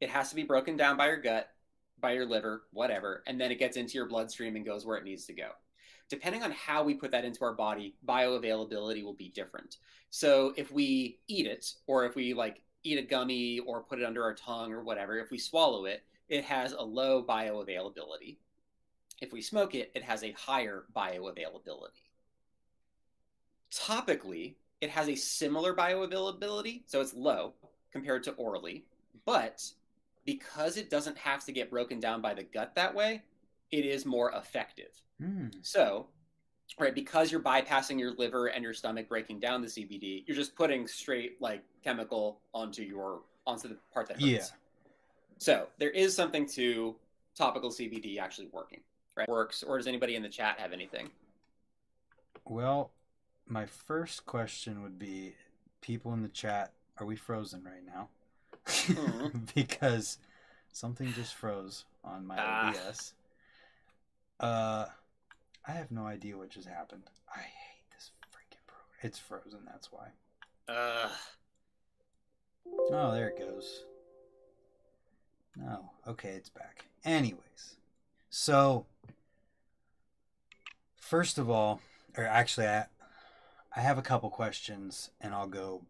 it 0.00 0.10
has 0.10 0.28
to 0.30 0.34
be 0.34 0.42
broken 0.42 0.76
down 0.76 0.96
by 0.96 1.06
your 1.06 1.16
gut 1.18 1.50
by 2.00 2.12
your 2.12 2.26
liver, 2.26 2.64
whatever, 2.72 3.22
and 3.26 3.40
then 3.40 3.50
it 3.50 3.58
gets 3.58 3.76
into 3.76 3.94
your 3.94 4.06
bloodstream 4.06 4.56
and 4.56 4.64
goes 4.64 4.84
where 4.84 4.96
it 4.96 5.04
needs 5.04 5.26
to 5.26 5.32
go. 5.32 5.50
Depending 6.08 6.42
on 6.42 6.52
how 6.52 6.84
we 6.84 6.94
put 6.94 7.10
that 7.10 7.24
into 7.24 7.44
our 7.44 7.54
body, 7.54 7.94
bioavailability 8.06 9.02
will 9.02 9.14
be 9.14 9.30
different. 9.30 9.78
So 10.10 10.52
if 10.56 10.70
we 10.70 11.18
eat 11.26 11.46
it, 11.46 11.72
or 11.86 12.04
if 12.04 12.14
we 12.14 12.32
like 12.32 12.62
eat 12.84 12.98
a 12.98 13.02
gummy 13.02 13.58
or 13.60 13.82
put 13.82 13.98
it 13.98 14.04
under 14.04 14.22
our 14.22 14.34
tongue 14.34 14.72
or 14.72 14.84
whatever, 14.84 15.18
if 15.18 15.30
we 15.30 15.38
swallow 15.38 15.86
it, 15.86 16.04
it 16.28 16.44
has 16.44 16.72
a 16.72 16.82
low 16.82 17.24
bioavailability. 17.24 18.36
If 19.20 19.32
we 19.32 19.42
smoke 19.42 19.74
it, 19.74 19.90
it 19.94 20.02
has 20.02 20.22
a 20.22 20.32
higher 20.32 20.84
bioavailability. 20.94 22.04
Topically, 23.72 24.54
it 24.80 24.90
has 24.90 25.08
a 25.08 25.16
similar 25.16 25.74
bioavailability, 25.74 26.82
so 26.86 27.00
it's 27.00 27.14
low 27.14 27.54
compared 27.90 28.22
to 28.24 28.32
orally, 28.32 28.84
but 29.24 29.64
because 30.26 30.76
it 30.76 30.90
doesn't 30.90 31.16
have 31.16 31.44
to 31.44 31.52
get 31.52 31.70
broken 31.70 32.00
down 32.00 32.20
by 32.20 32.34
the 32.34 32.42
gut 32.42 32.74
that 32.74 32.94
way, 32.94 33.22
it 33.70 33.86
is 33.86 34.04
more 34.04 34.32
effective. 34.32 35.00
Hmm. 35.20 35.46
So, 35.62 36.08
right, 36.78 36.94
because 36.94 37.32
you're 37.32 37.40
bypassing 37.40 37.98
your 37.98 38.12
liver 38.16 38.48
and 38.48 38.62
your 38.62 38.74
stomach 38.74 39.08
breaking 39.08 39.40
down 39.40 39.62
the 39.62 39.68
CBD, 39.68 40.24
you're 40.26 40.36
just 40.36 40.54
putting 40.54 40.86
straight 40.86 41.40
like 41.40 41.62
chemical 41.82 42.40
onto 42.52 42.82
your 42.82 43.22
onto 43.46 43.68
the 43.68 43.76
part 43.94 44.08
that 44.08 44.20
hurts. 44.20 44.26
Yeah. 44.26 44.44
So 45.38 45.68
there 45.78 45.90
is 45.90 46.14
something 46.14 46.46
to 46.48 46.96
topical 47.36 47.70
CBD 47.70 48.18
actually 48.18 48.48
working, 48.52 48.80
right? 49.14 49.28
Works, 49.28 49.62
or 49.62 49.76
does 49.76 49.86
anybody 49.86 50.16
in 50.16 50.22
the 50.22 50.28
chat 50.28 50.58
have 50.58 50.72
anything? 50.72 51.10
Well, 52.44 52.90
my 53.46 53.66
first 53.66 54.26
question 54.26 54.82
would 54.82 54.98
be 54.98 55.34
people 55.80 56.12
in 56.14 56.22
the 56.22 56.28
chat, 56.28 56.72
are 56.98 57.06
we 57.06 57.14
frozen 57.16 57.62
right 57.62 57.84
now? 57.86 58.08
Mhm. 58.66 59.48
because 59.54 60.18
something 60.72 61.12
just 61.12 61.34
froze 61.34 61.84
on 62.04 62.26
my 62.26 62.36
Ah. 62.38 62.68
OBS. 62.70 63.12
Uh 64.40 64.86
I 65.68 65.72
have 65.72 65.90
no 65.90 66.06
idea 66.06 66.36
what 66.36 66.50
just 66.50 66.68
happened. 66.68 67.02
I 67.34 67.40
hate 67.40 67.90
this 67.92 68.10
freaking 68.30 68.64
program. 68.66 68.98
It's 69.02 69.18
frozen, 69.18 69.60
that's 69.66 69.90
why. 69.90 70.08
Uh, 70.68 71.08
Oh, 72.90 73.12
there 73.12 73.28
it 73.28 73.38
goes. 73.38 73.84
No. 75.56 75.90
Okay, 76.06 76.30
it's 76.30 76.48
back. 76.50 76.86
Anyways. 77.04 77.76
So 78.30 78.86
first 80.96 81.38
of 81.38 81.48
all, 81.48 81.80
or 82.16 82.24
actually 82.24 82.66
I 82.68 82.86
I 83.74 83.80
have 83.80 83.98
a 83.98 84.02
couple 84.02 84.28
questions 84.30 85.10
and 85.20 85.32
I'll 85.34 85.46
go 85.48 85.82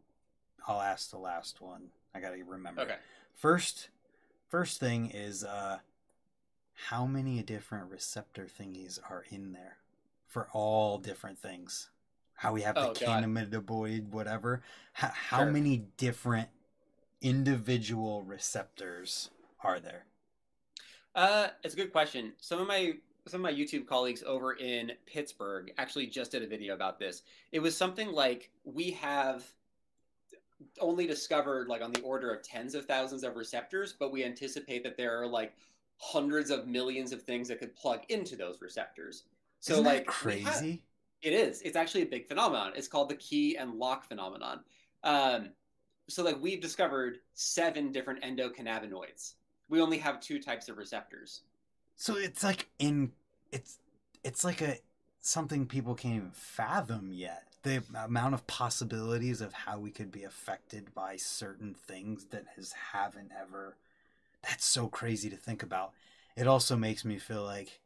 I'll 0.68 0.80
ask 0.82 1.10
the 1.10 1.18
last 1.18 1.60
one. 1.60 1.90
I 2.16 2.20
got 2.20 2.30
to 2.30 2.42
remember. 2.44 2.82
okay. 2.82 2.96
First 3.34 3.88
first 4.48 4.80
thing 4.80 5.10
is 5.10 5.44
uh 5.44 5.78
how 6.88 7.06
many 7.06 7.42
different 7.42 7.90
receptor 7.90 8.46
thingies 8.46 8.98
are 9.10 9.24
in 9.30 9.52
there 9.52 9.78
for 10.26 10.48
all 10.52 10.98
different 10.98 11.38
things? 11.38 11.90
How 12.34 12.52
we 12.52 12.62
have 12.62 12.76
Oh, 12.76 12.92
the 12.92 13.00
cannabinoid 13.04 14.08
whatever. 14.10 14.62
How, 14.92 15.08
how 15.08 15.38
Sure. 15.38 15.50
many 15.52 15.86
different 15.96 16.48
individual 17.22 18.22
receptors 18.22 19.30
are 19.62 19.80
there? 19.80 20.04
Uh, 21.14 21.48
it's 21.64 21.74
a 21.74 21.76
good 21.76 21.92
question. 21.92 22.32
Some 22.38 22.60
of 22.60 22.66
my 22.68 22.94
some 23.26 23.44
of 23.44 23.52
my 23.52 23.58
YouTube 23.58 23.86
colleagues 23.86 24.22
over 24.24 24.52
in 24.52 24.92
Pittsburgh 25.06 25.72
actually 25.78 26.06
just 26.06 26.30
did 26.30 26.42
a 26.42 26.46
video 26.46 26.74
about 26.74 26.98
this. 26.98 27.22
It 27.52 27.58
was 27.58 27.76
something 27.76 28.12
like 28.12 28.50
we 28.64 28.92
have 28.92 29.44
only 30.80 31.06
discovered 31.06 31.68
like 31.68 31.82
on 31.82 31.92
the 31.92 32.00
order 32.00 32.32
of 32.32 32.42
tens 32.42 32.74
of 32.74 32.86
thousands 32.86 33.22
of 33.24 33.36
receptors, 33.36 33.92
but 33.98 34.12
we 34.12 34.24
anticipate 34.24 34.82
that 34.84 34.96
there 34.96 35.20
are 35.20 35.26
like 35.26 35.54
hundreds 35.98 36.50
of 36.50 36.66
millions 36.66 37.12
of 37.12 37.22
things 37.22 37.48
that 37.48 37.58
could 37.58 37.74
plug 37.76 38.00
into 38.08 38.36
those 38.36 38.60
receptors. 38.60 39.24
So 39.60 39.74
Isn't 39.74 39.84
like 39.84 39.96
have- 39.98 40.06
crazy? 40.06 40.82
it 41.22 41.32
is. 41.32 41.62
It's 41.62 41.76
actually 41.76 42.02
a 42.02 42.06
big 42.06 42.26
phenomenon. 42.28 42.72
It's 42.76 42.88
called 42.88 43.08
the 43.08 43.16
key 43.16 43.56
and 43.56 43.74
lock 43.74 44.06
phenomenon. 44.06 44.60
Um, 45.02 45.50
so, 46.08 46.22
like, 46.22 46.40
we've 46.40 46.60
discovered 46.60 47.18
seven 47.34 47.90
different 47.90 48.22
endocannabinoids. 48.22 49.34
We 49.68 49.80
only 49.80 49.98
have 49.98 50.20
two 50.20 50.40
types 50.40 50.68
of 50.68 50.76
receptors. 50.78 51.42
So 51.96 52.16
it's 52.16 52.44
like 52.44 52.68
in 52.78 53.10
it's 53.50 53.78
it's 54.22 54.44
like 54.44 54.60
a 54.60 54.76
something 55.20 55.66
people 55.66 55.94
can't 55.94 56.14
even 56.16 56.30
fathom 56.30 57.10
yet. 57.12 57.55
The 57.66 57.82
amount 58.04 58.34
of 58.34 58.46
possibilities 58.46 59.40
of 59.40 59.52
how 59.52 59.80
we 59.80 59.90
could 59.90 60.12
be 60.12 60.22
affected 60.22 60.94
by 60.94 61.16
certain 61.16 61.74
things 61.74 62.26
that 62.26 62.44
has 62.54 62.72
haven't 62.92 63.32
ever 63.36 63.76
that's 64.42 64.64
so 64.64 64.86
crazy 64.86 65.28
to 65.30 65.36
think 65.36 65.64
about. 65.64 65.92
It 66.36 66.46
also 66.46 66.76
makes 66.76 67.04
me 67.04 67.18
feel 67.18 67.42
like 67.42 67.80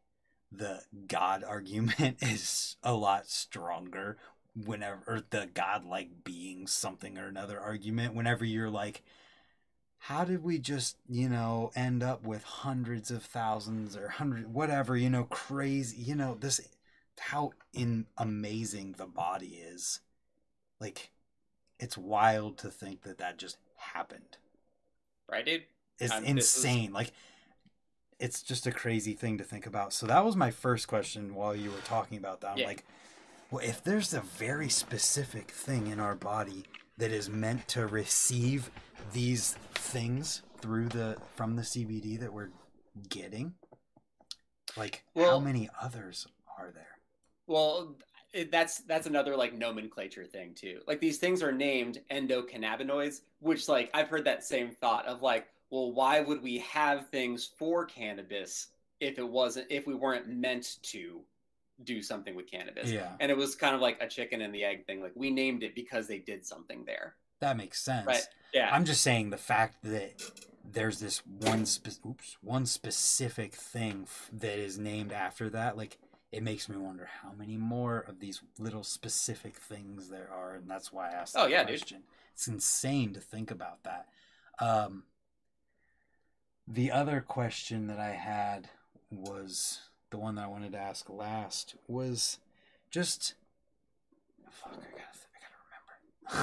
the 0.53 0.83
God 1.07 1.43
argument 1.49 2.19
is 2.21 2.77
a 2.83 2.93
lot 2.93 3.29
stronger 3.29 4.19
whenever 4.67 5.01
or 5.07 5.23
the 5.31 5.49
God 5.55 5.85
like 5.85 6.25
being 6.25 6.67
something 6.67 7.17
or 7.17 7.27
another 7.29 7.59
argument 7.59 8.15
whenever 8.15 8.45
you're 8.45 8.69
like 8.69 9.03
how 10.05 10.25
did 10.25 10.43
we 10.43 10.59
just 10.59 10.97
you 11.09 11.29
know 11.29 11.71
end 11.77 12.03
up 12.03 12.25
with 12.25 12.43
hundreds 12.43 13.13
of 13.13 13.23
thousands 13.23 13.97
or 13.97 14.09
hundred 14.09 14.53
whatever 14.53 14.97
you 14.97 15.09
know 15.09 15.23
crazy 15.25 16.03
you 16.03 16.17
know 16.17 16.37
this 16.41 16.61
how 17.21 17.53
in 17.73 18.07
amazing 18.17 18.93
the 18.99 19.07
body 19.07 19.61
is. 19.63 20.01
Like 20.81 21.11
it's 21.79 21.97
wild 21.99 22.59
to 22.59 22.71
think 22.71 23.03
that 23.03 23.19
that 23.19 23.39
just 23.39 23.59
happened. 23.77 24.39
Right, 25.31 25.45
dude? 25.45 25.65
it's 25.99 26.13
Um, 26.13 26.23
this 26.23 26.31
is- 26.57 26.65
insane. 26.65 26.93
Like 26.93 27.13
it's 28.19 28.43
just 28.43 28.67
a 28.67 28.73
crazy 28.73 29.15
thing 29.15 29.39
to 29.39 29.45
think 29.45 29.67
about. 29.67 29.93
So 29.93 30.07
that 30.07 30.25
was 30.25 30.37
my 30.37 30.51
first 30.51 30.89
question 30.89 31.35
while 31.35 31.55
you 31.55 31.71
were 31.71 31.81
talking 31.81 32.19
about 32.19 32.41
that. 32.41 32.53
I'm 32.53 32.59
Yeah. 32.59 32.67
like 32.67 32.85
well 33.51 33.65
if 33.65 33.83
there's 33.83 34.15
a 34.15 34.21
very 34.21 34.69
specific 34.69 35.51
thing 35.51 35.87
in 35.89 35.99
our 36.01 36.15
body 36.15 36.65
that 36.99 37.11
is 37.13 37.29
meant 37.29 37.67
to 37.69 37.87
receive 37.87 38.71
these 39.13 39.55
things 39.75 40.43
through 40.59 40.89
the 40.89 41.17
from 41.35 41.57
the 41.57 41.63
cbd 41.63 42.19
that 42.21 42.33
we're 42.33 42.51
getting 43.09 43.55
like 44.77 45.03
how 45.17 45.41
many 45.41 45.69
others 45.81 46.27
are 46.59 46.71
there 46.71 46.99
Well, 47.51 47.97
it, 48.33 48.53
that's 48.53 48.79
that's 48.83 49.07
another 49.09 49.37
like 49.37 49.53
nomenclature 49.59 50.25
thing 50.25 50.55
too. 50.55 50.81
Like 50.87 51.01
these 51.01 51.19
things 51.19 51.43
are 51.43 51.51
named 51.53 52.01
endocannabinoids, 52.11 53.23
which 53.41 53.69
like 53.69 53.91
I've 53.93 54.09
heard 54.09 54.25
that 54.25 54.45
same 54.45 54.71
thought 54.71 55.07
of 55.07 55.21
like, 55.21 55.49
well, 55.71 55.93
why 55.93 56.21
would 56.21 56.43
we 56.43 56.59
have 56.59 57.09
things 57.09 57.51
for 57.59 57.85
cannabis 57.85 58.69
if 59.01 59.19
it 59.19 59.29
wasn't 59.29 59.67
if 59.71 59.87
we 59.87 59.95
weren't 59.95 60.29
meant 60.29 60.77
to 60.83 61.21
do 61.83 62.03
something 62.03 62.35
with 62.37 62.49
cannabis? 62.51 62.91
yeah 62.91 63.13
And 63.19 63.31
it 63.33 63.37
was 63.37 63.55
kind 63.57 63.75
of 63.75 63.81
like 63.81 64.01
a 64.01 64.07
chicken 64.07 64.43
and 64.43 64.55
the 64.55 64.65
egg 64.65 64.87
thing. 64.87 65.03
Like 65.03 65.13
we 65.17 65.31
named 65.31 65.63
it 65.65 65.75
because 65.75 66.07
they 66.07 66.19
did 66.19 66.47
something 66.47 66.85
there. 66.85 67.17
that 67.41 67.57
makes 67.57 67.83
sense 67.83 68.07
Right. 68.07 68.23
Yeah. 68.55 68.69
I'm 68.73 68.85
just 68.85 69.01
saying 69.03 69.31
the 69.31 69.37
fact 69.39 69.77
that 69.83 70.13
there's 70.65 71.01
this 71.01 71.19
one 71.27 71.67
spe- 71.67 72.05
oops 72.07 72.37
one 72.43 72.67
specific 72.67 73.55
thing 73.55 74.03
f- 74.07 74.29
that 74.33 74.59
is 74.59 74.79
named 74.79 75.11
after 75.13 75.49
that 75.51 75.77
like 75.77 75.99
it 76.33 76.43
makes 76.43 76.69
me 76.69 76.77
wonder 76.77 77.09
how 77.23 77.33
many 77.33 77.57
more 77.57 78.01
of 78.01 78.21
these 78.21 78.41
little 78.59 78.85
specific 78.85 79.57
things 79.57 80.09
there 80.09 80.31
are 80.33 80.55
and 80.55 80.71
that's 80.71 80.93
why 80.93 81.09
I 81.11 81.13
asked 81.15 81.35
Oh, 81.37 81.43
that 81.45 81.51
yeah, 81.51 81.65
dude. 81.65 82.03
It's 82.35 82.47
insane 82.49 83.13
to 83.15 83.21
think 83.21 83.51
about 83.51 83.83
that. 83.85 84.07
Um 84.61 85.05
the 86.69 86.91
other 86.93 87.21
question 87.21 87.89
that 87.89 87.99
I 87.99 88.11
had 88.13 88.69
was 89.11 89.81
the 90.11 90.19
one 90.19 90.37
that 90.37 90.45
I 90.45 90.49
wanted 90.49 90.73
to 90.73 90.79
ask 90.79 91.09
last 91.11 91.75
was 91.89 92.39
just 92.91 93.35
fuck 94.51 94.73
I 94.75 94.97
got 94.97 95.17
I 96.31 96.31
got 96.31 96.43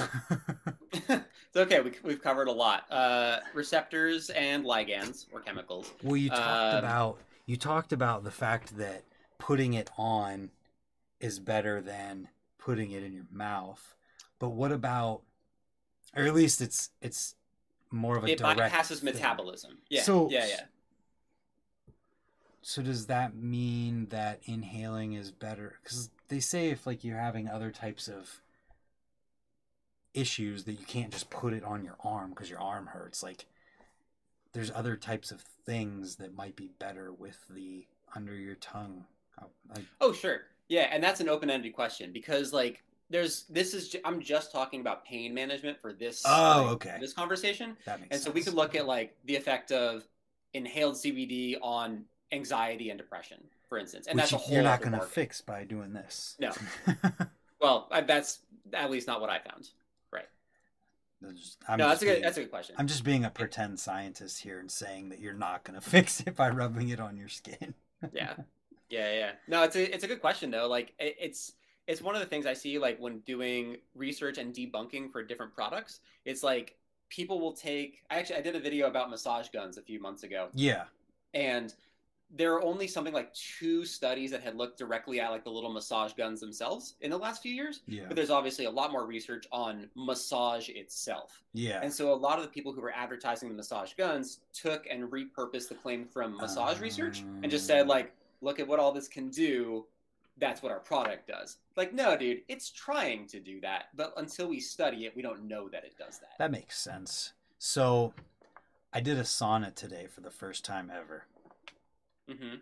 remember. 1.08 1.26
it's 1.48 1.56
okay. 1.56 1.80
We, 1.80 1.92
we've 2.02 2.22
covered 2.22 2.48
a 2.48 2.52
lot. 2.52 2.84
Uh, 2.90 3.38
receptors 3.54 4.30
and 4.30 4.64
ligands 4.64 5.26
or 5.32 5.40
chemicals. 5.40 5.90
Well, 6.02 6.16
you 6.16 6.28
talked 6.30 6.74
Um, 6.74 6.78
about 6.78 7.18
you 7.46 7.56
talked 7.56 7.92
about 7.92 8.24
the 8.24 8.30
fact 8.30 8.76
that 8.76 9.04
putting 9.38 9.74
it 9.74 9.90
on 9.96 10.50
is 11.20 11.38
better 11.38 11.80
than 11.80 12.28
putting 12.58 12.90
it 12.90 13.02
in 13.02 13.12
your 13.12 13.26
mouth. 13.30 13.94
But 14.38 14.50
what 14.50 14.72
about, 14.72 15.22
or 16.16 16.24
at 16.24 16.34
least 16.34 16.60
it's 16.60 16.90
it's 17.00 17.34
more 17.90 18.16
of 18.16 18.24
a 18.24 18.28
It 18.28 18.38
direct 18.38 18.74
bypasses 18.74 18.96
thing. 19.00 19.14
metabolism. 19.14 19.78
Yeah. 19.88 20.02
So- 20.02 20.30
yeah. 20.30 20.46
Yeah. 20.46 20.60
So 22.60 22.82
does 22.82 23.06
that 23.06 23.34
mean 23.34 24.06
that 24.10 24.40
inhaling 24.44 25.14
is 25.14 25.30
better? 25.30 25.78
Because 25.82 26.10
they 26.28 26.40
say 26.40 26.68
if 26.68 26.86
like 26.86 27.02
you're 27.02 27.18
having 27.18 27.48
other 27.48 27.70
types 27.70 28.08
of 28.08 28.42
issues 30.12 30.64
that 30.64 30.72
you 30.74 30.84
can't 30.84 31.12
just 31.12 31.30
put 31.30 31.52
it 31.54 31.64
on 31.64 31.84
your 31.84 31.96
arm 32.04 32.30
because 32.30 32.50
your 32.50 32.60
arm 32.60 32.86
hurts. 32.88 33.22
Like 33.22 33.46
there's 34.52 34.70
other 34.70 34.96
types 34.96 35.30
of 35.30 35.40
things 35.40 36.16
that 36.16 36.34
might 36.36 36.56
be 36.56 36.68
better 36.78 37.10
with 37.12 37.38
the 37.48 37.86
under 38.14 38.34
your 38.34 38.56
tongue. 38.56 39.04
Like, 39.74 39.84
Oh, 40.00 40.12
sure. 40.12 40.42
Yeah, 40.68 40.88
and 40.90 41.02
that's 41.02 41.20
an 41.20 41.28
open-ended 41.28 41.72
question 41.72 42.12
because 42.12 42.52
like 42.52 42.82
there's 43.10 43.44
this 43.44 43.72
is 43.74 43.96
I'm 44.04 44.20
just 44.20 44.52
talking 44.52 44.80
about 44.80 45.04
pain 45.04 45.32
management 45.32 45.80
for 45.80 45.92
this 45.92 46.22
Oh, 46.26 46.62
like, 46.64 46.72
okay. 46.86 46.96
this 47.00 47.12
conversation. 47.14 47.76
that 47.86 48.00
makes 48.00 48.10
And 48.12 48.20
sense. 48.20 48.24
so 48.24 48.30
we 48.30 48.42
could 48.42 48.54
look 48.54 48.74
at 48.74 48.86
like 48.86 49.16
the 49.24 49.34
effect 49.36 49.72
of 49.72 50.06
inhaled 50.54 50.94
CBD 50.96 51.56
on 51.62 52.04
anxiety 52.32 52.90
and 52.90 52.98
depression, 52.98 53.38
for 53.68 53.78
instance. 53.78 54.06
And 54.06 54.16
Which 54.16 54.24
that's 54.30 54.32
a 54.32 54.36
whole 54.36 54.54
you're 54.54 54.62
not 54.62 54.80
going 54.80 54.92
to 54.92 55.00
fix 55.00 55.40
by 55.40 55.64
doing 55.64 55.92
this. 55.92 56.36
No. 56.38 56.52
Well, 57.60 57.88
I, 57.90 58.02
that's 58.02 58.38
at 58.72 58.88
least 58.88 59.08
not 59.08 59.20
what 59.20 59.30
I 59.30 59.40
found. 59.40 59.68
I'm 61.68 61.78
no, 61.78 61.88
that's 61.88 62.02
a 62.02 62.04
good 62.04 62.12
being- 62.12 62.22
that's 62.22 62.36
a 62.36 62.40
good 62.42 62.50
question. 62.50 62.76
I'm 62.78 62.86
just 62.86 63.02
being 63.02 63.24
a 63.24 63.30
pretend 63.30 63.80
scientist 63.80 64.40
here 64.40 64.60
and 64.60 64.70
saying 64.70 65.08
that 65.08 65.18
you're 65.18 65.34
not 65.34 65.64
going 65.64 65.78
to 65.80 65.84
fix 65.84 66.20
it 66.20 66.36
by 66.36 66.48
rubbing 66.50 66.90
it 66.90 67.00
on 67.00 67.16
your 67.16 67.28
skin. 67.28 67.74
yeah 68.12 68.34
yeah 68.90 69.12
yeah 69.12 69.30
no 69.48 69.62
it's 69.62 69.76
a 69.76 69.94
it's 69.94 70.04
a 70.04 70.08
good 70.08 70.20
question 70.20 70.50
though 70.50 70.66
like 70.68 70.94
it, 70.98 71.16
it's 71.20 71.52
it's 71.86 72.00
one 72.02 72.14
of 72.14 72.20
the 72.20 72.26
things 72.26 72.46
i 72.46 72.52
see 72.52 72.78
like 72.78 72.98
when 72.98 73.18
doing 73.20 73.76
research 73.94 74.38
and 74.38 74.54
debunking 74.54 75.10
for 75.10 75.22
different 75.22 75.52
products 75.54 76.00
it's 76.24 76.42
like 76.42 76.76
people 77.10 77.40
will 77.40 77.52
take 77.52 78.02
i 78.10 78.18
actually 78.18 78.36
i 78.36 78.40
did 78.40 78.56
a 78.56 78.60
video 78.60 78.86
about 78.86 79.10
massage 79.10 79.48
guns 79.50 79.76
a 79.78 79.82
few 79.82 80.00
months 80.00 80.22
ago 80.22 80.48
Yeah. 80.54 80.84
and 81.34 81.74
there 82.30 82.52
are 82.52 82.62
only 82.62 82.86
something 82.86 83.14
like 83.14 83.32
two 83.32 83.86
studies 83.86 84.30
that 84.32 84.42
had 84.42 84.54
looked 84.54 84.78
directly 84.78 85.18
at 85.18 85.30
like 85.30 85.44
the 85.44 85.50
little 85.50 85.72
massage 85.72 86.12
guns 86.12 86.40
themselves 86.40 86.96
in 87.00 87.10
the 87.10 87.16
last 87.16 87.40
few 87.40 87.54
years. 87.54 87.80
Yeah. 87.86 88.02
But 88.06 88.16
there's 88.16 88.28
obviously 88.28 88.66
a 88.66 88.70
lot 88.70 88.92
more 88.92 89.06
research 89.06 89.46
on 89.50 89.88
massage 89.94 90.68
itself. 90.68 91.42
Yeah. 91.54 91.80
And 91.82 91.90
so 91.90 92.12
a 92.12 92.14
lot 92.14 92.36
of 92.36 92.44
the 92.44 92.50
people 92.50 92.70
who 92.70 92.82
were 92.82 92.92
advertising 92.94 93.48
the 93.48 93.54
massage 93.54 93.94
guns 93.94 94.40
took 94.52 94.86
and 94.90 95.04
repurposed 95.10 95.70
the 95.70 95.74
claim 95.74 96.04
from 96.04 96.36
massage 96.36 96.80
research 96.80 97.20
and 97.42 97.50
just 97.50 97.66
said 97.66 97.80
Um. 97.80 97.88
like, 97.88 98.12
look 98.40 98.60
at 98.60 98.68
what 98.68 98.78
all 98.78 98.92
this 98.92 99.08
can 99.08 99.30
do. 99.30 99.86
That's 100.38 100.62
what 100.62 100.70
our 100.70 100.78
product 100.78 101.26
does. 101.26 101.56
Like, 101.76 101.92
no, 101.92 102.16
dude, 102.16 102.42
it's 102.48 102.70
trying 102.70 103.26
to 103.28 103.40
do 103.40 103.60
that, 103.60 103.86
but 103.96 104.14
until 104.16 104.48
we 104.48 104.60
study 104.60 105.04
it, 105.04 105.16
we 105.16 105.22
don't 105.22 105.48
know 105.48 105.68
that 105.68 105.84
it 105.84 105.94
does 105.98 106.18
that. 106.20 106.38
That 106.38 106.52
makes 106.52 106.78
sense. 106.78 107.32
So, 107.58 108.14
I 108.92 109.00
did 109.00 109.18
a 109.18 109.22
sauna 109.22 109.74
today 109.74 110.06
for 110.06 110.20
the 110.20 110.30
first 110.30 110.64
time 110.64 110.92
ever. 110.94 111.24
Mm-hmm. 112.30 112.56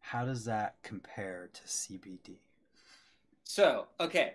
How 0.00 0.24
does 0.24 0.44
that 0.46 0.76
compare 0.82 1.48
to 1.52 1.62
CBD? 1.62 2.38
So, 3.44 3.86
okay, 4.00 4.34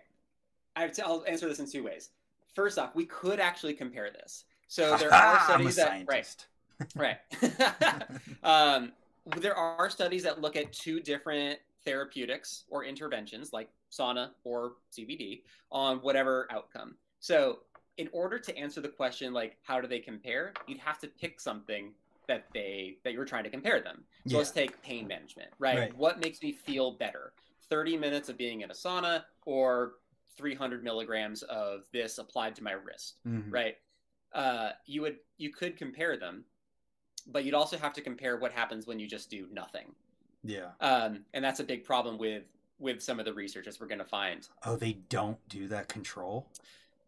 I 0.75 0.81
have 0.83 0.91
to, 0.93 1.05
I'll 1.05 1.23
answer 1.27 1.47
this 1.47 1.59
in 1.59 1.69
two 1.69 1.83
ways. 1.83 2.09
First 2.53 2.77
off, 2.77 2.95
we 2.95 3.05
could 3.05 3.39
actually 3.39 3.73
compare 3.73 4.11
this. 4.11 4.45
So 4.67 4.97
there 4.99 5.13
are 5.13 5.43
studies 5.43 5.75
that 5.75 6.03
right, 6.07 6.45
right. 6.95 7.17
um, 8.43 8.91
there 9.25 9.55
are 9.55 9.89
studies 9.89 10.23
that 10.23 10.41
look 10.41 10.55
at 10.55 10.71
two 10.71 10.99
different 10.99 11.59
therapeutics 11.83 12.65
or 12.69 12.83
interventions, 12.83 13.53
like 13.53 13.69
sauna 13.91 14.29
or 14.43 14.73
CBD, 14.91 15.43
on 15.71 15.97
whatever 15.97 16.47
outcome. 16.51 16.95
So, 17.19 17.59
in 17.97 18.09
order 18.11 18.37
to 18.37 18.57
answer 18.57 18.81
the 18.81 18.89
question, 18.89 19.33
like 19.33 19.57
how 19.63 19.79
do 19.79 19.87
they 19.87 19.99
compare, 19.99 20.53
you'd 20.67 20.79
have 20.79 20.99
to 20.99 21.07
pick 21.07 21.39
something 21.39 21.93
that 22.27 22.47
they 22.53 22.97
that 23.03 23.13
you're 23.13 23.25
trying 23.25 23.45
to 23.45 23.49
compare 23.49 23.79
them. 23.81 24.03
So 24.27 24.33
Yeah. 24.33 24.37
let's 24.39 24.51
take 24.51 24.81
pain 24.81 25.07
management, 25.07 25.49
right? 25.59 25.77
Right. 25.77 25.95
What 25.95 26.19
makes 26.19 26.41
me 26.41 26.51
feel 26.51 26.91
better? 26.91 27.33
30 27.69 27.97
minutes 27.97 28.29
of 28.29 28.37
being 28.37 28.61
in 28.61 28.69
a 28.69 28.73
sauna 28.73 29.23
or 29.45 29.93
300 30.37 30.83
milligrams 30.83 31.41
of 31.43 31.85
this 31.93 32.17
applied 32.17 32.55
to 32.55 32.63
my 32.63 32.73
wrist 32.73 33.19
Mhm. 33.25 33.51
right 33.51 33.77
uh, 34.33 34.71
you 34.85 35.01
would 35.01 35.17
you 35.37 35.49
could 35.49 35.77
compare 35.77 36.17
them 36.17 36.43
but 37.27 37.43
you'd 37.43 37.53
also 37.53 37.77
have 37.77 37.93
to 37.93 38.01
compare 38.01 38.37
what 38.37 38.51
happens 38.51 38.85
when 38.87 38.99
you 38.99 39.07
just 39.07 39.29
do 39.29 39.47
nothing. 39.51 39.93
Yeah. 40.43 40.69
um, 40.79 41.25
and 41.33 41.43
that's 41.43 41.59
a 41.59 41.63
big 41.63 41.83
problem 41.83 42.17
with 42.17 42.43
with 42.77 43.01
some 43.01 43.19
of 43.19 43.25
the 43.25 43.33
research 43.33 43.67
as 43.67 43.79
we're 43.79 43.87
going 43.87 43.99
to 43.99 44.05
find. 44.05 44.47
Oh, 44.65 44.75
they 44.75 44.93
don't 45.09 45.37
do 45.49 45.67
that 45.69 45.87
control? 45.87 46.47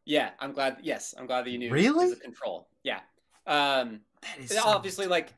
yeah 0.10 0.30
i'm 0.39 0.53
glad 0.53 0.77
yes 0.82 1.13
i'm 1.17 1.25
glad 1.27 1.43
that 1.43 1.49
you 1.51 1.58
knew 1.58 1.69
Really? 1.69 2.15
control. 2.15 2.67
Yeah. 2.84 3.01
Um, 3.45 3.99
That 4.21 4.39
is 4.39 4.49
so- 4.51 4.63
obviously 4.65 5.06
like 5.06 5.34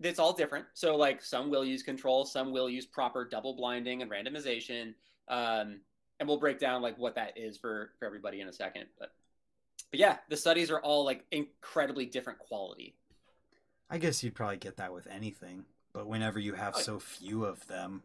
it's 0.00 0.18
all 0.18 0.32
different. 0.32 0.64
So 0.74 0.96
like 0.96 1.22
some 1.22 1.50
will 1.50 1.64
use 1.64 1.82
control 1.82 2.24
some 2.24 2.50
will 2.52 2.68
use 2.70 2.86
proper 2.86 3.24
double 3.26 3.54
blinding 3.54 4.00
and 4.02 4.10
randomization. 4.10 4.94
Um, 5.28 5.80
and 6.18 6.26
we'll 6.26 6.38
break 6.38 6.58
down 6.58 6.80
like 6.80 6.96
what 6.98 7.14
that 7.16 7.36
is 7.36 7.58
for 7.58 7.90
for 7.98 8.06
everybody 8.06 8.40
in 8.40 8.48
a 8.48 8.52
second 8.52 8.86
but 8.98 9.12
but 9.90 10.00
yeah 10.00 10.16
the 10.30 10.36
studies 10.36 10.70
are 10.70 10.80
all 10.80 11.04
like 11.04 11.24
incredibly 11.30 12.06
different 12.06 12.38
quality 12.38 12.94
I 13.90 13.98
guess 13.98 14.22
you'd 14.22 14.34
probably 14.34 14.56
get 14.56 14.76
that 14.76 14.92
with 14.92 15.06
anything, 15.06 15.64
but 15.92 16.06
whenever 16.06 16.38
you 16.38 16.54
have 16.54 16.76
Oh, 16.76 16.80
so 16.80 16.98
few 16.98 17.44
of 17.44 17.66
them, 17.66 18.02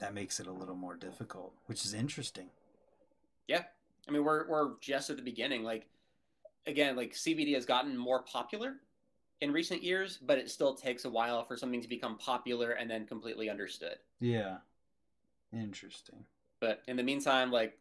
that 0.00 0.14
makes 0.14 0.40
it 0.40 0.46
a 0.46 0.52
little 0.52 0.74
more 0.76 0.96
difficult, 0.96 1.54
which 1.66 1.84
is 1.84 1.94
interesting. 1.94 2.50
yeah 3.48 3.64
i 4.08 4.10
mean 4.10 4.24
we're 4.24 4.48
we're 4.48 4.70
just 4.80 5.10
at 5.10 5.16
the 5.16 5.22
beginning 5.22 5.62
like 5.62 5.86
again 6.66 6.96
like 6.96 7.12
cbd 7.12 7.54
has 7.54 7.66
gotten 7.66 7.96
more 7.96 8.22
popular 8.22 8.76
in 9.40 9.52
recent 9.52 9.82
years 9.82 10.18
but 10.22 10.38
it 10.38 10.50
still 10.50 10.74
takes 10.74 11.04
a 11.04 11.10
while 11.10 11.44
for 11.44 11.56
something 11.56 11.80
to 11.80 11.88
become 11.88 12.16
popular 12.18 12.72
and 12.72 12.90
then 12.90 13.06
completely 13.06 13.50
understood 13.50 13.96
Yeah. 14.20 14.58
Interesting. 15.52 16.24
but 16.60 16.82
in 16.88 16.96
the 16.96 17.02
meantime 17.02 17.50
like 17.50 17.78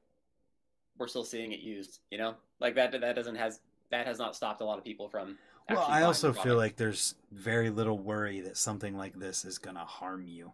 we're 0.98 1.08
still 1.08 1.24
seeing 1.24 1.52
it 1.52 1.60
used 1.60 2.00
you 2.12 2.18
know 2.18 2.36
like 2.60 2.76
that 2.76 2.92
that 2.92 3.16
doesn't 3.16 3.36
has 3.36 3.60
that 3.90 4.06
has 4.06 4.20
not 4.20 4.36
stopped 4.36 4.62
a 4.62 4.66
lot 4.66 4.78
of 4.78 4.84
people 4.84 5.10
from 5.10 5.38
Well, 5.76 5.86
I 5.88 6.04
also 6.04 6.34
feel 6.34 6.56
like 6.56 6.76
there's 6.76 7.16
very 7.32 7.70
little 7.70 7.98
worry 7.98 8.42
that 8.42 8.58
something 8.58 8.98
like 8.98 9.18
this 9.18 9.46
is 9.46 9.58
going 9.58 9.76
to 9.76 9.82
harm 9.86 10.26
you. 10.28 10.52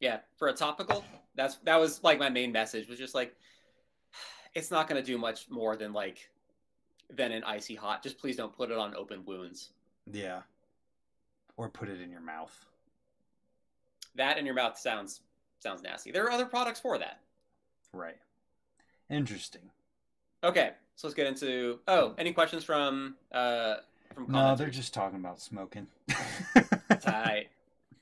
yeah 0.00 0.18
for 0.36 0.48
a 0.48 0.52
topical 0.52 1.04
that's 1.34 1.56
that 1.64 1.78
was 1.80 2.02
like 2.02 2.18
my 2.18 2.28
main 2.28 2.50
message 2.52 2.88
was 2.88 2.98
just 2.98 3.14
like 3.14 3.34
it's 4.54 4.70
not 4.70 4.88
going 4.88 5.00
to 5.00 5.06
do 5.06 5.16
much 5.18 5.48
more 5.50 5.76
than 5.76 5.92
like 5.92 6.28
than 7.10 7.30
an 7.32 7.44
icy 7.44 7.74
hot 7.74 8.02
just 8.02 8.18
please 8.18 8.36
don't 8.36 8.54
put 8.56 8.70
it 8.70 8.78
on 8.78 8.94
open 8.96 9.24
wounds 9.24 9.70
Yeah. 10.10 10.42
Or 11.56 11.68
put 11.68 11.88
it 11.88 12.00
in 12.00 12.10
your 12.10 12.20
mouth. 12.22 12.54
that 14.16 14.38
in 14.38 14.44
your 14.46 14.54
mouth 14.54 14.76
sounds 14.78 15.20
sounds 15.60 15.82
nasty 15.82 16.10
there 16.10 16.24
are 16.24 16.30
other 16.30 16.46
products 16.46 16.80
for 16.80 16.98
that 16.98 17.20
Right. 17.94 18.16
Interesting. 19.10 19.70
okay 20.42 20.70
so 20.96 21.06
let's 21.06 21.14
get 21.14 21.26
into 21.26 21.78
oh 21.88 22.14
any 22.18 22.32
questions 22.32 22.64
from 22.64 23.14
uh 23.32 23.76
from 24.14 24.30
No, 24.30 24.54
they're 24.56 24.70
just 24.70 24.94
talking 24.94 25.18
about 25.18 25.40
smoking. 25.40 25.86
Tight. 27.00 27.48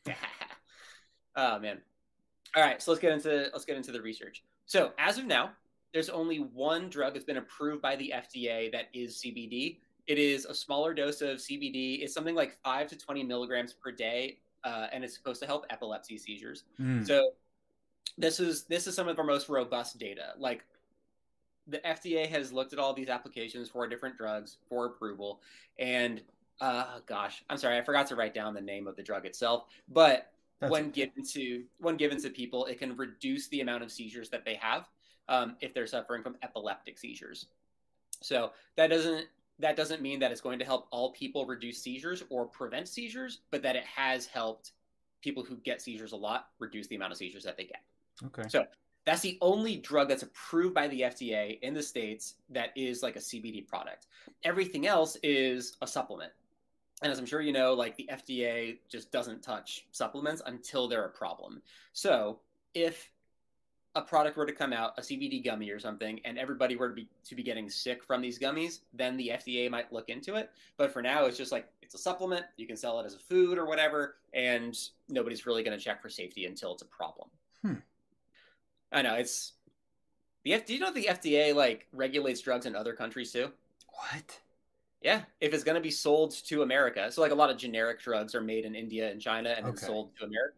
oh 1.36 1.58
man. 1.58 1.78
All 2.56 2.62
right, 2.62 2.82
so 2.82 2.90
let's 2.90 3.00
get 3.00 3.12
into 3.12 3.48
let's 3.52 3.64
get 3.64 3.76
into 3.76 3.92
the 3.92 4.02
research. 4.02 4.42
So 4.66 4.92
as 4.98 5.18
of 5.18 5.26
now, 5.26 5.50
there's 5.92 6.08
only 6.08 6.38
one 6.38 6.88
drug 6.88 7.14
that's 7.14 7.24
been 7.24 7.36
approved 7.36 7.82
by 7.82 7.96
the 7.96 8.12
FDA 8.14 8.70
that 8.72 8.86
is 8.92 9.22
CBD. 9.24 9.78
It 10.06 10.18
is 10.18 10.44
a 10.44 10.54
smaller 10.54 10.94
dose 10.94 11.20
of 11.20 11.38
CBD. 11.38 12.02
It's 12.02 12.14
something 12.14 12.34
like 12.34 12.56
five 12.64 12.88
to 12.88 12.98
twenty 12.98 13.22
milligrams 13.22 13.72
per 13.72 13.92
day, 13.92 14.38
uh, 14.64 14.86
and 14.92 15.04
it's 15.04 15.14
supposed 15.14 15.40
to 15.42 15.46
help 15.46 15.66
epilepsy 15.70 16.18
seizures. 16.18 16.64
Mm. 16.80 17.06
So 17.06 17.30
this 18.18 18.40
is 18.40 18.64
this 18.64 18.86
is 18.86 18.94
some 18.94 19.08
of 19.08 19.18
our 19.18 19.24
most 19.24 19.48
robust 19.48 19.98
data. 19.98 20.34
Like 20.38 20.64
the 21.70 21.78
FDA 21.78 22.28
has 22.28 22.52
looked 22.52 22.72
at 22.72 22.78
all 22.78 22.92
these 22.92 23.08
applications 23.08 23.68
for 23.68 23.86
different 23.86 24.16
drugs 24.16 24.58
for 24.68 24.86
approval, 24.86 25.40
and 25.78 26.20
uh, 26.60 26.98
gosh, 27.06 27.42
I'm 27.48 27.56
sorry, 27.56 27.78
I 27.78 27.82
forgot 27.82 28.06
to 28.08 28.16
write 28.16 28.34
down 28.34 28.54
the 28.54 28.60
name 28.60 28.86
of 28.86 28.96
the 28.96 29.02
drug 29.02 29.24
itself. 29.24 29.64
But 29.88 30.30
That's 30.60 30.70
when 30.70 30.84
okay. 30.84 31.06
given 31.06 31.24
to 31.32 31.64
when 31.78 31.96
given 31.96 32.20
to 32.22 32.30
people, 32.30 32.66
it 32.66 32.78
can 32.78 32.96
reduce 32.96 33.48
the 33.48 33.60
amount 33.60 33.82
of 33.82 33.90
seizures 33.90 34.28
that 34.30 34.44
they 34.44 34.54
have 34.54 34.88
um, 35.28 35.56
if 35.60 35.72
they're 35.72 35.86
suffering 35.86 36.22
from 36.22 36.36
epileptic 36.42 36.98
seizures. 36.98 37.46
So 38.20 38.52
that 38.76 38.88
doesn't 38.88 39.26
that 39.58 39.76
doesn't 39.76 40.02
mean 40.02 40.18
that 40.20 40.32
it's 40.32 40.40
going 40.40 40.58
to 40.58 40.64
help 40.64 40.88
all 40.90 41.12
people 41.12 41.46
reduce 41.46 41.82
seizures 41.82 42.22
or 42.30 42.46
prevent 42.46 42.88
seizures, 42.88 43.40
but 43.50 43.62
that 43.62 43.76
it 43.76 43.84
has 43.84 44.26
helped 44.26 44.72
people 45.22 45.42
who 45.42 45.56
get 45.56 45.82
seizures 45.82 46.12
a 46.12 46.16
lot 46.16 46.48
reduce 46.58 46.86
the 46.86 46.96
amount 46.96 47.12
of 47.12 47.18
seizures 47.18 47.44
that 47.44 47.56
they 47.56 47.64
get. 47.64 47.82
Okay. 48.24 48.48
So 48.48 48.66
that's 49.04 49.22
the 49.22 49.38
only 49.40 49.76
drug 49.76 50.08
that's 50.08 50.22
approved 50.22 50.74
by 50.74 50.88
the 50.88 51.02
FDA 51.02 51.58
in 51.62 51.74
the 51.74 51.82
states 51.82 52.34
that 52.50 52.70
is 52.76 53.02
like 53.02 53.16
a 53.16 53.20
CBD 53.20 53.66
product. 53.66 54.06
Everything 54.44 54.86
else 54.86 55.16
is 55.22 55.76
a 55.80 55.86
supplement. 55.86 56.32
And 57.02 57.10
as 57.10 57.18
I'm 57.18 57.26
sure 57.26 57.40
you 57.40 57.52
know, 57.52 57.72
like 57.72 57.96
the 57.96 58.08
FDA 58.12 58.78
just 58.88 59.10
doesn't 59.10 59.42
touch 59.42 59.86
supplements 59.92 60.42
until 60.44 60.86
they're 60.86 61.06
a 61.06 61.10
problem. 61.10 61.62
So 61.92 62.40
if 62.74 63.10
a 63.94 64.02
product 64.02 64.36
were 64.36 64.46
to 64.46 64.52
come 64.52 64.72
out, 64.72 64.92
a 64.98 65.00
CBD 65.00 65.44
gummy 65.44 65.70
or 65.70 65.80
something, 65.80 66.20
and 66.24 66.38
everybody 66.38 66.76
were 66.76 66.88
to 66.88 66.94
be 66.94 67.08
to 67.24 67.34
be 67.34 67.42
getting 67.42 67.68
sick 67.68 68.04
from 68.04 68.20
these 68.20 68.38
gummies, 68.38 68.80
then 68.92 69.16
the 69.16 69.32
FDA 69.34 69.70
might 69.70 69.92
look 69.92 70.08
into 70.08 70.36
it. 70.36 70.50
But 70.76 70.92
for 70.92 71.02
now, 71.02 71.24
it's 71.24 71.38
just 71.38 71.52
like 71.52 71.66
it's 71.82 71.94
a 71.94 71.98
supplement. 71.98 72.44
You 72.56 72.66
can 72.66 72.76
sell 72.76 73.00
it 73.00 73.06
as 73.06 73.14
a 73.14 73.18
food 73.18 73.58
or 73.58 73.66
whatever, 73.66 74.16
and 74.34 74.78
nobody's 75.08 75.46
really 75.46 75.64
going 75.64 75.76
to 75.76 75.82
check 75.82 76.00
for 76.00 76.08
safety 76.08 76.44
until 76.44 76.72
it's 76.72 76.82
a 76.82 76.86
problem. 76.86 77.28
I 78.92 79.02
know 79.02 79.14
it's 79.14 79.52
the 80.44 80.54
F. 80.54 80.66
Do 80.66 80.74
you 80.74 80.80
know 80.80 80.92
the 80.92 81.06
FDA 81.06 81.54
like 81.54 81.86
regulates 81.92 82.40
drugs 82.40 82.66
in 82.66 82.74
other 82.74 82.92
countries 82.92 83.32
too? 83.32 83.50
What? 83.88 84.40
Yeah, 85.02 85.22
if 85.40 85.54
it's 85.54 85.64
going 85.64 85.76
to 85.76 85.80
be 85.80 85.90
sold 85.90 86.32
to 86.46 86.62
America, 86.62 87.10
so 87.10 87.22
like 87.22 87.32
a 87.32 87.34
lot 87.34 87.48
of 87.50 87.56
generic 87.56 88.00
drugs 88.00 88.34
are 88.34 88.40
made 88.40 88.64
in 88.64 88.74
India 88.74 89.10
and 89.10 89.20
China 89.20 89.54
and 89.56 89.66
then 89.66 89.76
sold 89.76 90.10
to 90.18 90.26
America, 90.26 90.56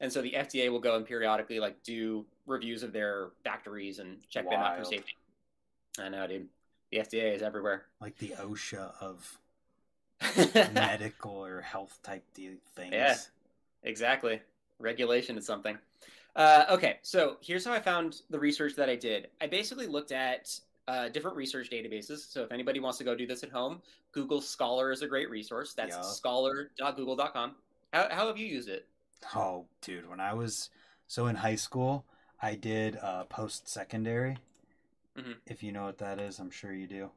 and 0.00 0.12
so 0.12 0.22
the 0.22 0.32
FDA 0.32 0.70
will 0.70 0.78
go 0.78 0.96
and 0.96 1.04
periodically 1.04 1.58
like 1.58 1.82
do 1.82 2.24
reviews 2.46 2.82
of 2.82 2.92
their 2.92 3.30
factories 3.42 3.98
and 3.98 4.18
check 4.28 4.48
them 4.48 4.60
out 4.60 4.78
for 4.78 4.84
safety. 4.84 5.16
I 5.98 6.08
know, 6.08 6.26
dude. 6.26 6.46
The 6.92 6.98
FDA 6.98 7.34
is 7.34 7.42
everywhere. 7.42 7.86
Like 8.00 8.16
the 8.18 8.34
OSHA 8.38 8.92
of 9.00 9.38
medical 10.72 11.32
or 11.32 11.60
health 11.60 11.98
type 12.02 12.24
things. 12.34 12.92
Yeah. 12.92 13.16
Exactly. 13.84 14.40
Regulation 14.78 15.38
is 15.38 15.46
something. 15.46 15.78
Uh, 16.36 16.64
okay, 16.70 16.98
so 17.02 17.36
here's 17.40 17.64
how 17.64 17.72
I 17.72 17.80
found 17.80 18.22
the 18.30 18.38
research 18.38 18.74
that 18.76 18.88
I 18.88 18.96
did. 18.96 19.28
I 19.40 19.46
basically 19.46 19.86
looked 19.86 20.12
at 20.12 20.58
uh, 20.88 21.08
different 21.08 21.36
research 21.36 21.70
databases. 21.70 22.30
So 22.32 22.42
if 22.42 22.52
anybody 22.52 22.80
wants 22.80 22.98
to 22.98 23.04
go 23.04 23.14
do 23.14 23.26
this 23.26 23.42
at 23.42 23.50
home, 23.50 23.80
Google 24.12 24.40
Scholar 24.40 24.90
is 24.92 25.02
a 25.02 25.06
great 25.06 25.30
resource. 25.30 25.74
That's 25.74 25.96
Yeah. 25.96 26.02
scholar.google.com. 26.02 27.54
How, 27.92 28.08
how 28.10 28.26
have 28.28 28.38
you 28.38 28.46
used 28.46 28.68
it? 28.68 28.86
Oh, 29.34 29.66
dude, 29.82 30.08
when 30.08 30.20
I 30.20 30.32
was 30.32 30.70
so 31.06 31.26
in 31.26 31.36
high 31.36 31.56
school, 31.56 32.04
I 32.40 32.54
did 32.54 32.96
uh, 32.96 33.24
post 33.24 33.68
secondary. 33.68 34.38
Mhm. 35.16 35.36
If 35.46 35.62
you 35.62 35.72
know 35.72 35.84
what 35.84 35.98
that 35.98 36.18
is, 36.20 36.38
I'm 36.38 36.50
sure 36.50 36.72
you 36.72 36.86
do. 36.86 37.10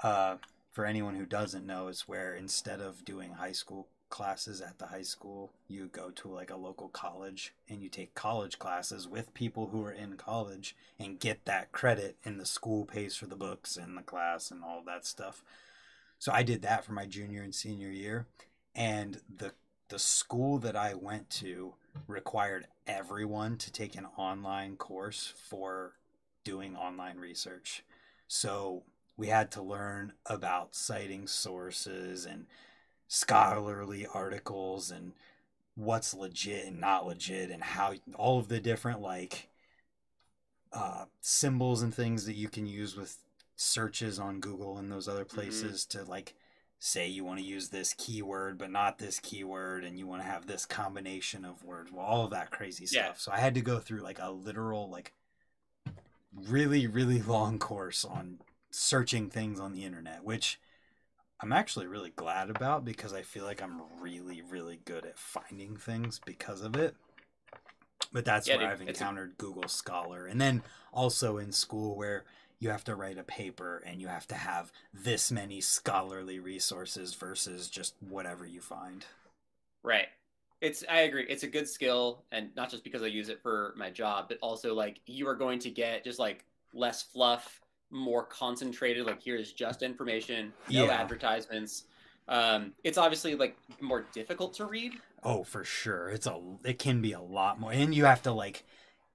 Uh, 0.00 0.36
for 0.72 0.84
anyone 0.84 1.14
who 1.14 1.24
doesn't 1.26 1.64
know, 1.66 1.88
is 1.88 2.02
where 2.08 2.34
instead 2.34 2.80
of 2.80 3.04
doing 3.04 3.32
high 3.34 3.52
school 3.52 3.88
classes 4.12 4.60
at 4.60 4.78
the 4.78 4.86
high 4.86 5.02
school. 5.02 5.50
You 5.66 5.86
go 5.86 6.10
to 6.10 6.28
like 6.28 6.50
a 6.50 6.56
local 6.56 6.88
college 6.88 7.54
and 7.68 7.82
you 7.82 7.88
take 7.88 8.14
college 8.14 8.58
classes 8.58 9.08
with 9.08 9.34
people 9.34 9.68
who 9.68 9.82
are 9.84 9.90
in 9.90 10.16
college 10.16 10.76
and 11.00 11.18
get 11.18 11.46
that 11.46 11.72
credit, 11.72 12.16
and 12.24 12.38
the 12.38 12.46
school 12.46 12.84
pays 12.84 13.16
for 13.16 13.26
the 13.26 13.34
books 13.34 13.76
and 13.76 13.96
the 13.96 14.02
class 14.02 14.50
and 14.50 14.62
all 14.62 14.82
that 14.86 15.06
stuff. 15.06 15.42
So 16.18 16.30
I 16.30 16.44
did 16.44 16.62
that 16.62 16.84
for 16.84 16.92
my 16.92 17.06
junior 17.06 17.42
and 17.42 17.54
senior 17.54 17.88
year, 17.88 18.26
and 18.76 19.20
the 19.34 19.54
the 19.88 19.98
school 19.98 20.58
that 20.58 20.76
I 20.76 20.94
went 20.94 21.28
to 21.40 21.74
required 22.06 22.66
everyone 22.86 23.56
to 23.58 23.72
take 23.72 23.96
an 23.96 24.06
online 24.16 24.76
course 24.76 25.32
for 25.48 25.94
doing 26.44 26.76
online 26.76 27.18
research. 27.18 27.82
So 28.28 28.84
we 29.16 29.28
had 29.28 29.50
to 29.52 29.62
learn 29.62 30.12
about 30.26 30.74
citing 30.74 31.26
sources 31.26 32.24
and 32.24 32.46
scholarly 33.14 34.06
articles 34.14 34.90
and 34.90 35.12
what's 35.74 36.14
legit 36.14 36.64
and 36.64 36.80
not 36.80 37.06
legit 37.06 37.50
and 37.50 37.62
how 37.62 37.92
all 38.16 38.38
of 38.38 38.48
the 38.48 38.58
different 38.58 39.02
like 39.02 39.50
uh, 40.72 41.04
symbols 41.20 41.82
and 41.82 41.94
things 41.94 42.24
that 42.24 42.36
you 42.36 42.48
can 42.48 42.64
use 42.64 42.96
with 42.96 43.18
searches 43.54 44.18
on 44.18 44.40
Google 44.40 44.78
and 44.78 44.90
those 44.90 45.08
other 45.08 45.26
mm-hmm. 45.26 45.36
places 45.36 45.84
mm-hmm. 45.84 46.04
to 46.04 46.10
like 46.10 46.34
say 46.78 47.06
you 47.06 47.22
want 47.22 47.38
to 47.38 47.44
use 47.44 47.68
this 47.68 47.94
keyword 47.98 48.56
but 48.56 48.70
not 48.70 48.96
this 48.96 49.20
keyword 49.20 49.84
and 49.84 49.98
you 49.98 50.06
want 50.06 50.22
to 50.22 50.26
have 50.26 50.46
this 50.46 50.64
combination 50.64 51.44
of 51.44 51.62
words 51.62 51.92
well 51.92 52.06
all 52.06 52.24
of 52.24 52.30
that 52.30 52.50
crazy 52.50 52.86
stuff 52.86 53.20
so 53.20 53.30
i 53.30 53.38
had 53.38 53.54
to 53.54 53.60
go 53.60 53.78
through 53.78 54.00
like 54.00 54.18
a 54.20 54.32
literal 54.32 54.90
like 54.90 55.12
really 56.34 56.88
really 56.88 57.22
long 57.22 57.56
course 57.56 58.04
on 58.04 58.38
searching 58.72 59.30
things 59.30 59.60
on 59.60 59.72
the 59.72 59.84
internet 59.84 60.24
which 60.24 60.58
i'm 61.42 61.52
actually 61.52 61.86
really 61.86 62.12
glad 62.16 62.50
about 62.50 62.84
because 62.84 63.12
i 63.12 63.22
feel 63.22 63.44
like 63.44 63.62
i'm 63.62 63.82
really 64.00 64.42
really 64.50 64.80
good 64.84 65.04
at 65.04 65.18
finding 65.18 65.76
things 65.76 66.20
because 66.24 66.62
of 66.62 66.76
it 66.76 66.94
but 68.12 68.24
that's 68.24 68.48
yeah, 68.48 68.56
where 68.56 68.66
dude, 68.66 68.72
i've 68.72 68.88
encountered 68.88 69.32
a... 69.32 69.42
google 69.42 69.68
scholar 69.68 70.26
and 70.26 70.40
then 70.40 70.62
also 70.92 71.38
in 71.38 71.52
school 71.52 71.96
where 71.96 72.24
you 72.62 72.70
have 72.70 72.84
to 72.84 72.94
write 72.94 73.18
a 73.18 73.24
paper 73.24 73.82
and 73.84 74.00
you 74.00 74.06
have 74.06 74.28
to 74.28 74.36
have 74.36 74.70
this 74.94 75.32
many 75.32 75.60
scholarly 75.60 76.38
resources 76.38 77.12
versus 77.12 77.68
just 77.68 77.96
whatever 78.08 78.46
you 78.46 78.60
find. 78.60 79.04
Right. 79.82 80.06
It's 80.60 80.84
I 80.88 81.00
agree. 81.00 81.26
It's 81.28 81.42
a 81.42 81.48
good 81.48 81.68
skill 81.68 82.22
and 82.30 82.54
not 82.54 82.70
just 82.70 82.84
because 82.84 83.02
I 83.02 83.06
use 83.06 83.30
it 83.30 83.42
for 83.42 83.74
my 83.76 83.90
job, 83.90 84.26
but 84.28 84.38
also 84.40 84.76
like 84.76 85.00
you 85.06 85.26
are 85.26 85.34
going 85.34 85.58
to 85.58 85.70
get 85.70 86.04
just 86.04 86.20
like 86.20 86.44
less 86.72 87.02
fluff, 87.02 87.60
more 87.92 88.24
concentrated 88.24 89.06
like 89.06 89.22
here's 89.22 89.52
just 89.52 89.82
information, 89.82 90.52
no 90.70 90.86
yeah. 90.86 90.92
advertisements. 90.92 91.84
Um 92.28 92.72
it's 92.82 92.98
obviously 92.98 93.34
like 93.34 93.56
more 93.80 94.06
difficult 94.12 94.54
to 94.54 94.64
read. 94.66 94.94
Oh, 95.22 95.44
for 95.44 95.62
sure. 95.62 96.08
It's 96.08 96.26
a 96.26 96.40
it 96.64 96.78
can 96.78 97.00
be 97.00 97.12
a 97.12 97.20
lot 97.20 97.60
more 97.60 97.72
and 97.72 97.94
you 97.94 98.04
have 98.06 98.22
to 98.22 98.32
like 98.32 98.64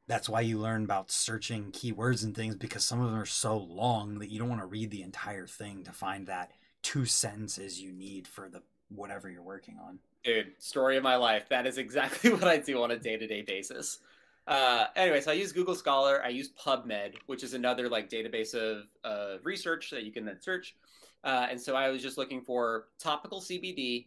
that's 0.08 0.30
why 0.30 0.42
you 0.42 0.58
learn 0.58 0.86
about 0.86 1.12
searching 1.12 1.72
keywords 1.72 2.24
and 2.24 2.34
things 2.34 2.56
because 2.56 2.86
some 2.86 3.02
of 3.02 3.12
them 3.12 3.20
are 3.20 3.26
so 3.26 3.58
long 3.58 4.20
that 4.20 4.32
you 4.32 4.40
don't 4.40 4.50
want 4.50 4.62
to 4.62 4.68
read 4.68 4.90
the 4.90 5.02
entire 5.02 5.48
thing 5.48 5.84
to 5.84 5.92
find 5.92 6.28
that 6.28 6.52
two 6.82 7.06
sentences 7.06 7.82
you 7.82 7.92
need 7.92 8.28
for 8.28 8.48
the 8.48 8.62
whatever 8.90 9.30
you're 9.30 9.42
working 9.42 9.78
on. 9.86 10.00
Dude, 10.24 10.54
story 10.60 10.98
of 10.98 11.04
my 11.04 11.16
life. 11.16 11.50
That 11.50 11.68
is 11.68 11.78
exactly 11.78 12.30
what 12.34 12.46
I 12.46 12.58
do 12.58 12.82
on 12.84 12.92
a 12.92 12.98
day-to-day 12.98 13.42
basis. 13.42 14.00
Uh, 14.48 14.86
anyway, 14.96 15.20
so 15.20 15.32
I 15.32 15.34
use 15.34 15.52
Google 15.52 15.76
Scholar. 15.76 16.24
I 16.24 16.30
use 16.30 16.52
PubMed, 16.52 17.16
which 17.26 17.44
is 17.44 17.54
another 17.54 17.90
like 17.90 18.10
database 18.10 18.54
of 18.54 18.86
uh, 19.04 19.38
research 19.44 19.90
that 19.92 20.04
you 20.04 20.12
can 20.12 20.26
then 20.26 20.40
search. 20.42 20.76
Uh, 21.24 21.48
and 21.50 21.60
so 21.60 21.76
I 21.76 21.90
was 21.90 22.02
just 22.02 22.18
looking 22.18 22.42
for 22.42 22.86
topical 22.98 23.42
CBD 23.42 24.06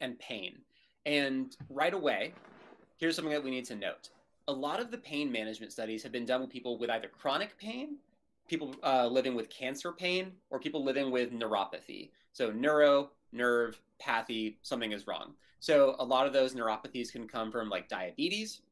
and 0.00 0.18
pain. 0.18 0.58
And 1.06 1.56
right 1.68 1.94
away, 1.94 2.34
here's 2.96 3.14
something 3.16 3.32
that 3.32 3.44
we 3.44 3.50
need 3.50 3.64
to 3.66 3.76
note 3.76 4.10
a 4.48 4.52
lot 4.52 4.80
of 4.80 4.90
the 4.90 4.98
pain 4.98 5.30
management 5.30 5.72
studies 5.72 6.02
have 6.02 6.12
been 6.12 6.26
done 6.26 6.40
with 6.40 6.50
people 6.50 6.76
with 6.78 6.90
either 6.90 7.08
chronic 7.08 7.56
pain, 7.58 7.96
people 8.48 8.74
uh, 8.82 9.06
living 9.06 9.34
with 9.34 9.48
cancer 9.48 9.92
pain, 9.92 10.32
or 10.50 10.58
people 10.58 10.84
living 10.84 11.10
with 11.10 11.32
neuropathy. 11.32 12.10
So 12.32 12.50
neuro, 12.50 13.10
nerve, 13.32 13.80
pathy, 14.00 14.56
something 14.62 14.92
is 14.92 15.06
wrong. 15.06 15.34
So 15.60 15.94
a 16.00 16.04
lot 16.04 16.26
of 16.26 16.32
those 16.32 16.54
neuropathies 16.54 17.12
can 17.12 17.28
come 17.28 17.52
from 17.52 17.68
like 17.68 17.88
diabetes, 17.88 18.62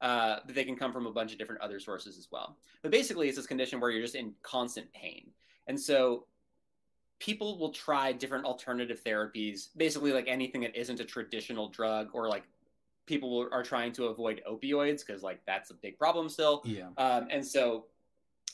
uh, 0.00 0.36
but 0.46 0.54
they 0.54 0.64
can 0.64 0.76
come 0.76 0.92
from 0.92 1.06
a 1.06 1.12
bunch 1.12 1.32
of 1.32 1.38
different 1.38 1.60
other 1.60 1.80
sources 1.80 2.18
as 2.18 2.28
well. 2.30 2.56
But 2.82 2.90
basically, 2.90 3.28
it's 3.28 3.36
this 3.36 3.46
condition 3.46 3.80
where 3.80 3.90
you're 3.90 4.02
just 4.02 4.14
in 4.14 4.34
constant 4.42 4.92
pain. 4.92 5.30
And 5.66 5.78
so 5.78 6.24
people 7.18 7.58
will 7.58 7.72
try 7.72 8.12
different 8.12 8.44
alternative 8.44 9.00
therapies, 9.04 9.68
basically 9.76 10.12
like 10.12 10.28
anything 10.28 10.60
that 10.62 10.76
isn't 10.76 11.00
a 11.00 11.04
traditional 11.04 11.68
drug 11.68 12.08
or 12.12 12.28
like 12.28 12.44
people 13.06 13.48
are 13.50 13.62
trying 13.62 13.92
to 13.92 14.04
avoid 14.06 14.42
opioids 14.48 15.04
because 15.04 15.22
like 15.22 15.40
that's 15.46 15.70
a 15.70 15.74
big 15.74 15.98
problem 15.98 16.28
still. 16.28 16.62
Yeah. 16.64 16.88
Um, 16.96 17.26
and 17.30 17.44
so 17.44 17.86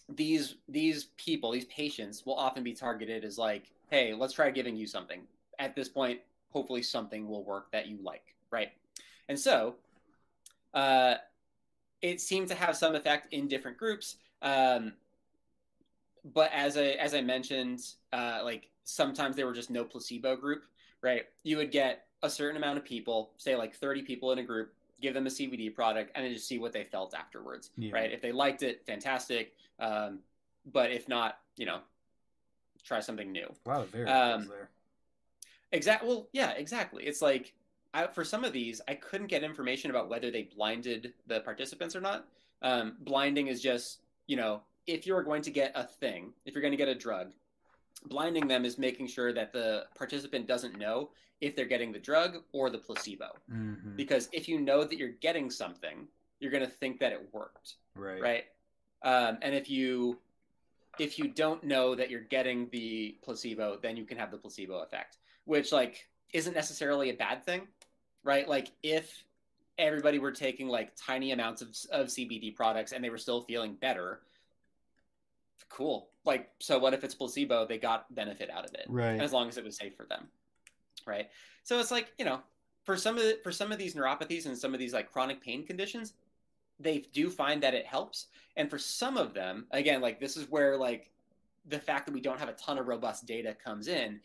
these 0.08 0.56
these 0.68 1.04
people, 1.16 1.50
these 1.50 1.66
patients, 1.66 2.24
will 2.24 2.36
often 2.36 2.62
be 2.62 2.72
targeted 2.72 3.24
as 3.24 3.36
like, 3.36 3.70
hey, 3.90 4.14
let's 4.14 4.32
try 4.32 4.50
giving 4.50 4.76
you 4.76 4.86
something. 4.86 5.22
At 5.58 5.74
this 5.74 5.88
point, 5.88 6.20
hopefully 6.50 6.82
something 6.82 7.28
will 7.28 7.44
work 7.44 7.70
that 7.72 7.86
you 7.88 7.98
like, 8.02 8.34
right? 8.50 8.70
And 9.28 9.38
so, 9.38 9.76
uh, 10.72 11.16
it 12.02 12.20
seemed 12.20 12.48
to 12.48 12.54
have 12.54 12.76
some 12.76 12.94
effect 12.94 13.32
in 13.32 13.48
different 13.48 13.78
groups. 13.78 14.16
Um, 14.42 14.94
but 16.32 16.50
as 16.52 16.76
I 16.76 16.88
as 17.00 17.14
I 17.14 17.20
mentioned, 17.20 17.80
uh, 18.12 18.40
like 18.44 18.70
sometimes 18.84 19.36
there 19.36 19.46
were 19.46 19.52
just 19.52 19.70
no 19.70 19.84
placebo 19.84 20.36
group, 20.36 20.64
right? 21.02 21.24
You 21.42 21.56
would 21.58 21.70
get 21.70 22.06
a 22.22 22.30
certain 22.30 22.56
amount 22.56 22.78
of 22.78 22.84
people, 22.84 23.32
say 23.36 23.56
like 23.56 23.74
30 23.74 24.02
people 24.02 24.32
in 24.32 24.38
a 24.38 24.42
group, 24.42 24.72
give 25.00 25.12
them 25.12 25.26
a 25.26 25.30
CBD 25.30 25.74
product, 25.74 26.10
and 26.14 26.24
then 26.24 26.32
just 26.32 26.48
see 26.48 26.58
what 26.58 26.72
they 26.72 26.84
felt 26.84 27.14
afterwards, 27.14 27.70
yeah. 27.76 27.92
right? 27.92 28.10
If 28.10 28.22
they 28.22 28.32
liked 28.32 28.62
it, 28.62 28.82
fantastic. 28.86 29.52
Um, 29.78 30.20
but 30.72 30.90
if 30.90 31.08
not, 31.08 31.38
you 31.56 31.66
know, 31.66 31.80
try 32.84 33.00
something 33.00 33.30
new. 33.30 33.52
Wow, 33.66 33.84
very 33.90 34.08
um, 34.08 34.46
there. 34.48 34.70
Exactly. 35.72 36.08
Well, 36.08 36.28
yeah, 36.32 36.52
exactly. 36.52 37.04
It's 37.04 37.20
like 37.20 37.52
I, 37.94 38.08
for 38.08 38.24
some 38.24 38.44
of 38.44 38.52
these, 38.52 38.80
I 38.88 38.94
couldn't 38.94 39.28
get 39.28 39.44
information 39.44 39.90
about 39.90 40.08
whether 40.08 40.30
they 40.30 40.42
blinded 40.42 41.14
the 41.26 41.40
participants 41.40 41.94
or 41.94 42.00
not. 42.00 42.26
Um, 42.60 42.96
blinding 43.00 43.46
is 43.46 43.62
just, 43.62 44.00
you 44.26 44.36
know, 44.36 44.62
if 44.86 45.06
you're 45.06 45.22
going 45.22 45.42
to 45.42 45.50
get 45.50 45.72
a 45.74 45.84
thing, 45.84 46.32
if 46.44 46.54
you're 46.54 46.62
going 46.62 46.72
to 46.72 46.76
get 46.76 46.88
a 46.88 46.94
drug, 46.94 47.32
blinding 48.06 48.48
them 48.48 48.64
is 48.64 48.78
making 48.78 49.06
sure 49.06 49.32
that 49.32 49.52
the 49.52 49.84
participant 49.96 50.46
doesn't 50.46 50.76
know 50.76 51.10
if 51.40 51.54
they're 51.54 51.66
getting 51.66 51.92
the 51.92 51.98
drug 51.98 52.38
or 52.52 52.68
the 52.68 52.78
placebo. 52.78 53.28
Mm-hmm. 53.50 53.96
Because 53.96 54.28
if 54.32 54.48
you 54.48 54.60
know 54.60 54.84
that 54.84 54.98
you're 54.98 55.08
getting 55.20 55.50
something, 55.50 56.08
you're 56.40 56.50
going 56.50 56.64
to 56.64 56.70
think 56.70 56.98
that 57.00 57.12
it 57.12 57.28
worked. 57.32 57.74
Right. 57.94 58.20
Right. 58.20 58.44
Um, 59.02 59.38
and 59.42 59.54
if 59.54 59.70
you 59.70 60.18
if 60.98 61.18
you 61.18 61.28
don't 61.28 61.62
know 61.64 61.94
that 61.94 62.08
you're 62.10 62.20
getting 62.20 62.68
the 62.70 63.16
placebo, 63.22 63.78
then 63.82 63.96
you 63.96 64.04
can 64.04 64.16
have 64.16 64.30
the 64.30 64.36
placebo 64.36 64.78
effect, 64.78 65.18
which 65.44 65.72
like 65.72 66.08
isn't 66.32 66.54
necessarily 66.54 67.10
a 67.10 67.14
bad 67.14 67.44
thing, 67.44 67.62
right? 68.24 68.48
Like 68.48 68.72
if 68.82 69.24
everybody 69.78 70.18
were 70.18 70.32
taking 70.32 70.68
like 70.68 70.92
tiny 70.96 71.32
amounts 71.32 71.62
of, 71.62 71.68
of 71.90 72.06
CBD 72.08 72.54
products 72.54 72.92
and 72.92 73.04
they 73.04 73.10
were 73.10 73.18
still 73.18 73.42
feeling 73.42 73.74
better, 73.74 74.20
cool. 75.68 76.08
Like, 76.24 76.50
so 76.58 76.78
what 76.78 76.94
if 76.94 77.04
it's 77.04 77.14
placebo? 77.14 77.66
They 77.66 77.78
got 77.78 78.12
benefit 78.14 78.50
out 78.50 78.64
of 78.64 78.74
it, 78.74 78.86
right? 78.88 79.20
As 79.20 79.32
long 79.32 79.48
as 79.48 79.58
it 79.58 79.64
was 79.64 79.76
safe 79.76 79.94
for 79.94 80.06
them, 80.06 80.28
right? 81.06 81.28
So 81.64 81.78
it's 81.78 81.90
like 81.90 82.12
you 82.18 82.24
know, 82.24 82.40
for 82.84 82.96
some 82.96 83.16
of 83.16 83.22
the, 83.22 83.38
for 83.42 83.52
some 83.52 83.72
of 83.72 83.78
these 83.78 83.94
neuropathies 83.94 84.46
and 84.46 84.56
some 84.56 84.72
of 84.72 84.80
these 84.80 84.94
like 84.94 85.12
chronic 85.12 85.42
pain 85.42 85.66
conditions, 85.66 86.14
they 86.80 87.04
do 87.12 87.28
find 87.28 87.62
that 87.62 87.74
it 87.74 87.84
helps, 87.84 88.26
and 88.56 88.70
for 88.70 88.78
some 88.78 89.16
of 89.18 89.34
them, 89.34 89.66
again, 89.70 90.00
like 90.00 90.18
this 90.18 90.36
is 90.36 90.50
where 90.50 90.78
like 90.78 91.10
the 91.66 91.78
fact 91.78 92.06
that 92.06 92.12
we 92.12 92.20
don't 92.20 92.38
have 92.38 92.48
a 92.48 92.54
ton 92.54 92.78
of 92.78 92.88
robust 92.88 93.26
data 93.26 93.54
comes 93.62 93.88
in 93.88 94.20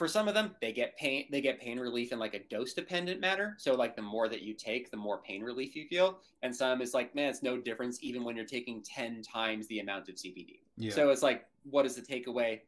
for 0.00 0.08
some 0.08 0.28
of 0.28 0.32
them 0.32 0.54
they 0.62 0.72
get 0.72 0.96
pain 0.96 1.26
they 1.30 1.42
get 1.42 1.60
pain 1.60 1.78
relief 1.78 2.10
in 2.10 2.18
like 2.18 2.32
a 2.32 2.38
dose 2.48 2.72
dependent 2.72 3.20
manner 3.20 3.54
so 3.58 3.74
like 3.74 3.94
the 3.94 4.00
more 4.00 4.30
that 4.30 4.40
you 4.40 4.54
take 4.54 4.90
the 4.90 4.96
more 4.96 5.18
pain 5.18 5.42
relief 5.42 5.76
you 5.76 5.86
feel. 5.88 6.20
And 6.40 6.56
some 6.56 6.80
is 6.80 6.94
like 6.94 7.14
man 7.14 7.28
it's 7.28 7.42
no 7.42 7.58
difference 7.58 7.98
even 8.00 8.24
when 8.24 8.34
you're 8.34 8.46
taking 8.46 8.80
10 8.80 9.20
times 9.20 9.66
the 9.66 9.80
amount 9.80 10.08
of 10.08 10.14
cbd 10.14 10.60
yeah. 10.78 10.90
so 10.90 11.10
it's 11.10 11.22
like 11.22 11.44
what 11.64 11.84
is 11.84 11.96
the 11.96 12.00
takeaway? 12.00 12.60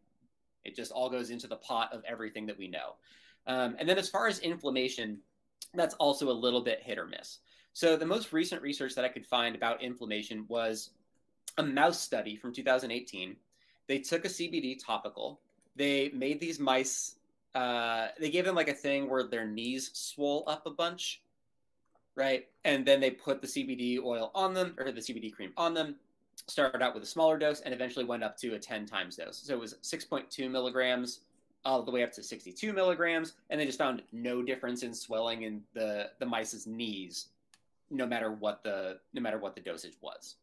It 0.62 0.76
just 0.76 0.92
all 0.92 1.08
goes 1.08 1.30
into 1.30 1.46
the 1.46 1.56
pot 1.56 1.90
of 1.90 2.04
everything 2.04 2.44
that 2.48 2.58
we 2.58 2.68
know. 2.68 2.96
Um, 3.46 3.76
and 3.78 3.88
then 3.88 3.96
as 3.96 4.10
far 4.10 4.28
as 4.28 4.38
inflammation 4.40 5.16
that's 5.72 5.94
also 5.94 6.28
a 6.28 6.38
little 6.44 6.60
bit 6.60 6.82
hit 6.82 6.98
or 6.98 7.06
miss. 7.06 7.38
So 7.72 7.96
the 7.96 8.04
most 8.04 8.34
recent 8.34 8.60
research 8.60 8.94
that 8.94 9.06
i 9.06 9.08
could 9.08 9.24
find 9.24 9.56
about 9.56 9.82
inflammation 9.82 10.44
was 10.48 10.90
a 11.56 11.62
mouse 11.62 11.98
study 11.98 12.36
from 12.36 12.52
2018 12.52 13.36
they 13.86 14.00
took 14.00 14.26
a 14.26 14.28
cbd 14.28 14.84
topical. 14.84 15.40
They 15.74 16.10
made 16.10 16.38
these 16.38 16.60
mice 16.60 17.14
uh, 17.54 18.08
they 18.18 18.30
gave 18.30 18.44
them 18.44 18.54
like 18.54 18.68
a 18.68 18.74
thing 18.74 19.08
where 19.08 19.24
their 19.24 19.46
knees 19.46 19.90
swole 19.92 20.44
up 20.46 20.66
a 20.66 20.70
bunch, 20.70 21.22
right? 22.14 22.46
And 22.64 22.86
then 22.86 23.00
they 23.00 23.10
put 23.10 23.40
the 23.40 23.46
CBD 23.46 24.02
oil 24.02 24.30
on 24.34 24.54
them 24.54 24.74
or 24.78 24.90
the 24.90 25.00
CBD 25.00 25.32
cream 25.32 25.52
on 25.56 25.74
them. 25.74 25.96
Started 26.48 26.82
out 26.82 26.94
with 26.94 27.02
a 27.02 27.06
smaller 27.06 27.38
dose 27.38 27.60
and 27.60 27.74
eventually 27.74 28.04
went 28.04 28.24
up 28.24 28.36
to 28.38 28.54
a 28.54 28.58
10 28.58 28.86
times 28.86 29.16
dose. 29.16 29.42
So 29.44 29.52
it 29.52 29.60
was 29.60 29.74
6.2 29.82 30.50
milligrams 30.50 31.20
all 31.64 31.82
the 31.82 31.90
way 31.90 32.02
up 32.02 32.12
to 32.12 32.22
62 32.22 32.72
milligrams, 32.72 33.34
and 33.50 33.60
they 33.60 33.66
just 33.66 33.78
found 33.78 34.02
no 34.12 34.42
difference 34.42 34.82
in 34.82 34.92
swelling 34.92 35.42
in 35.42 35.62
the 35.74 36.10
the 36.18 36.26
mice's 36.26 36.66
knees, 36.66 37.28
no 37.90 38.06
matter 38.06 38.32
what 38.32 38.62
the 38.62 38.98
no 39.12 39.20
matter 39.20 39.38
what 39.38 39.54
the 39.54 39.60
dosage 39.60 39.96
was. 40.00 40.36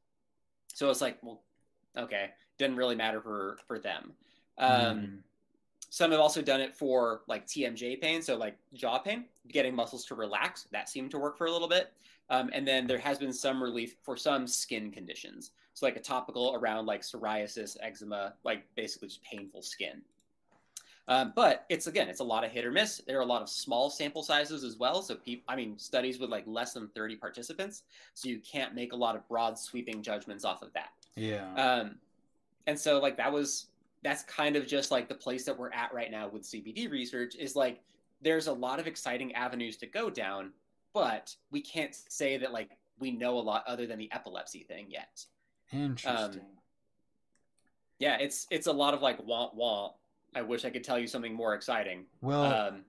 So 0.74 0.90
it's 0.90 1.02
like, 1.02 1.18
well, 1.22 1.42
okay, 1.98 2.30
didn't 2.58 2.78
really 2.78 2.96
matter 2.96 3.22
for 3.22 3.58
for 3.68 3.80
them. 3.80 4.14
Um, 4.58 4.72
mm. 4.72 5.18
Some 5.90 6.12
have 6.12 6.20
also 6.20 6.42
done 6.42 6.62
it 6.62 6.76
for 6.76 7.22
like 7.28 7.48
TMJ 7.48 8.00
pain, 8.00 8.22
so 8.22 8.36
like 8.38 8.58
jaw 8.74 9.00
pain, 9.00 9.26
getting 9.48 9.76
muscles 9.76 10.06
to 10.06 10.16
relax. 10.16 10.68
That 10.72 10.88
seemed 10.88 11.12
to 11.12 11.20
work 11.20 11.38
for 11.38 11.48
a 11.48 11.52
little 11.52 11.68
bit. 11.68 11.92
Um, 12.30 12.50
and 12.54 12.68
then 12.68 12.86
there 12.86 13.00
has 13.00 13.18
been 13.18 13.34
some 13.34 13.62
relief 13.62 13.96
for 14.04 14.16
some 14.16 14.46
skin 14.46 14.92
conditions. 14.92 15.52
So 15.74 15.86
like 15.86 15.96
a 15.96 16.02
topical 16.02 16.54
around 16.56 16.86
like 16.86 17.02
psoriasis, 17.02 17.76
eczema, 17.82 18.34
like 18.44 18.64
basically 18.76 19.08
just 19.08 19.24
painful 19.24 19.62
skin. 19.62 20.02
Um, 21.08 21.34
but 21.36 21.66
it's 21.70 21.88
again, 21.88 22.08
it's 22.08 22.20
a 22.20 22.24
lot 22.24 22.44
of 22.44 22.52
hit 22.52 22.66
or 22.66 22.72
miss. 22.72 23.02
There 23.08 23.18
are 23.18 23.24
a 23.24 23.26
lot 23.26 23.42
of 23.42 23.50
small 23.50 23.90
sample 23.90 24.22
sizes 24.22 24.64
as 24.64 24.78
well. 24.78 25.02
So 25.02 25.16
people, 25.16 25.44
I 25.48 25.56
mean, 25.56 25.80
studies 25.80 26.20
with 26.20 26.30
like 26.30 26.44
less 26.46 26.74
than 26.74 26.88
30 26.90 27.16
participants. 27.16 27.82
So 28.14 28.30
you 28.30 28.40
can't 28.40 28.76
make 28.76 28.94
a 28.94 28.96
lot 28.96 29.16
of 29.16 29.28
broad 29.28 29.58
sweeping 29.58 30.04
judgments 30.04 30.46
off 30.46 30.62
of 30.62 30.72
that. 30.74 30.90
Yeah. 31.16 31.52
Um, 31.56 31.96
and 32.68 32.80
so 32.80 33.00
like 33.00 33.18
that 33.18 33.34
was 33.34 33.69
that's 34.04 34.24
kind 34.24 34.56
of 34.56 34.66
just 34.66 34.92
like 34.92 35.10
the 35.10 35.16
place 35.16 35.46
that 35.46 35.58
we're 35.58 35.72
at 35.72 35.94
right 35.94 36.12
now 36.12 36.28
with 36.30 36.44
CBD 36.44 36.90
research 36.90 37.36
is 37.36 37.56
like 37.56 37.82
there's 38.22 38.48
a 38.48 38.54
lot 38.54 38.80
of 38.80 38.88
exciting 38.88 39.34
avenues 39.36 39.78
to 39.78 39.86
go 39.86 40.10
down, 40.10 40.52
but 40.94 41.36
we 41.52 41.62
can't 41.62 41.96
say 42.08 42.38
that 42.38 42.52
like 42.52 42.72
we 43.00 43.12
know 43.12 43.38
a 43.38 43.42
lot 43.42 43.64
other 43.68 43.86
than 43.86 43.98
the 43.98 44.12
epilepsy 44.12 44.64
thing 44.64 44.88
yet. 44.90 45.26
Interesting. 45.72 46.42
Um, 46.42 46.48
yeah, 48.00 48.18
it's 48.20 48.48
it's 48.50 48.68
a 48.68 48.74
lot 48.74 48.94
of 48.94 49.02
like 49.02 49.26
want 49.26 49.56
want. 49.56 49.94
I 50.36 50.42
wish 50.42 50.64
I 50.64 50.70
could 50.70 50.84
tell 50.84 51.00
you 51.00 51.08
something 51.08 51.34
more 51.34 51.54
exciting. 51.54 52.06
Well, 52.22 52.44
um, 52.44 52.86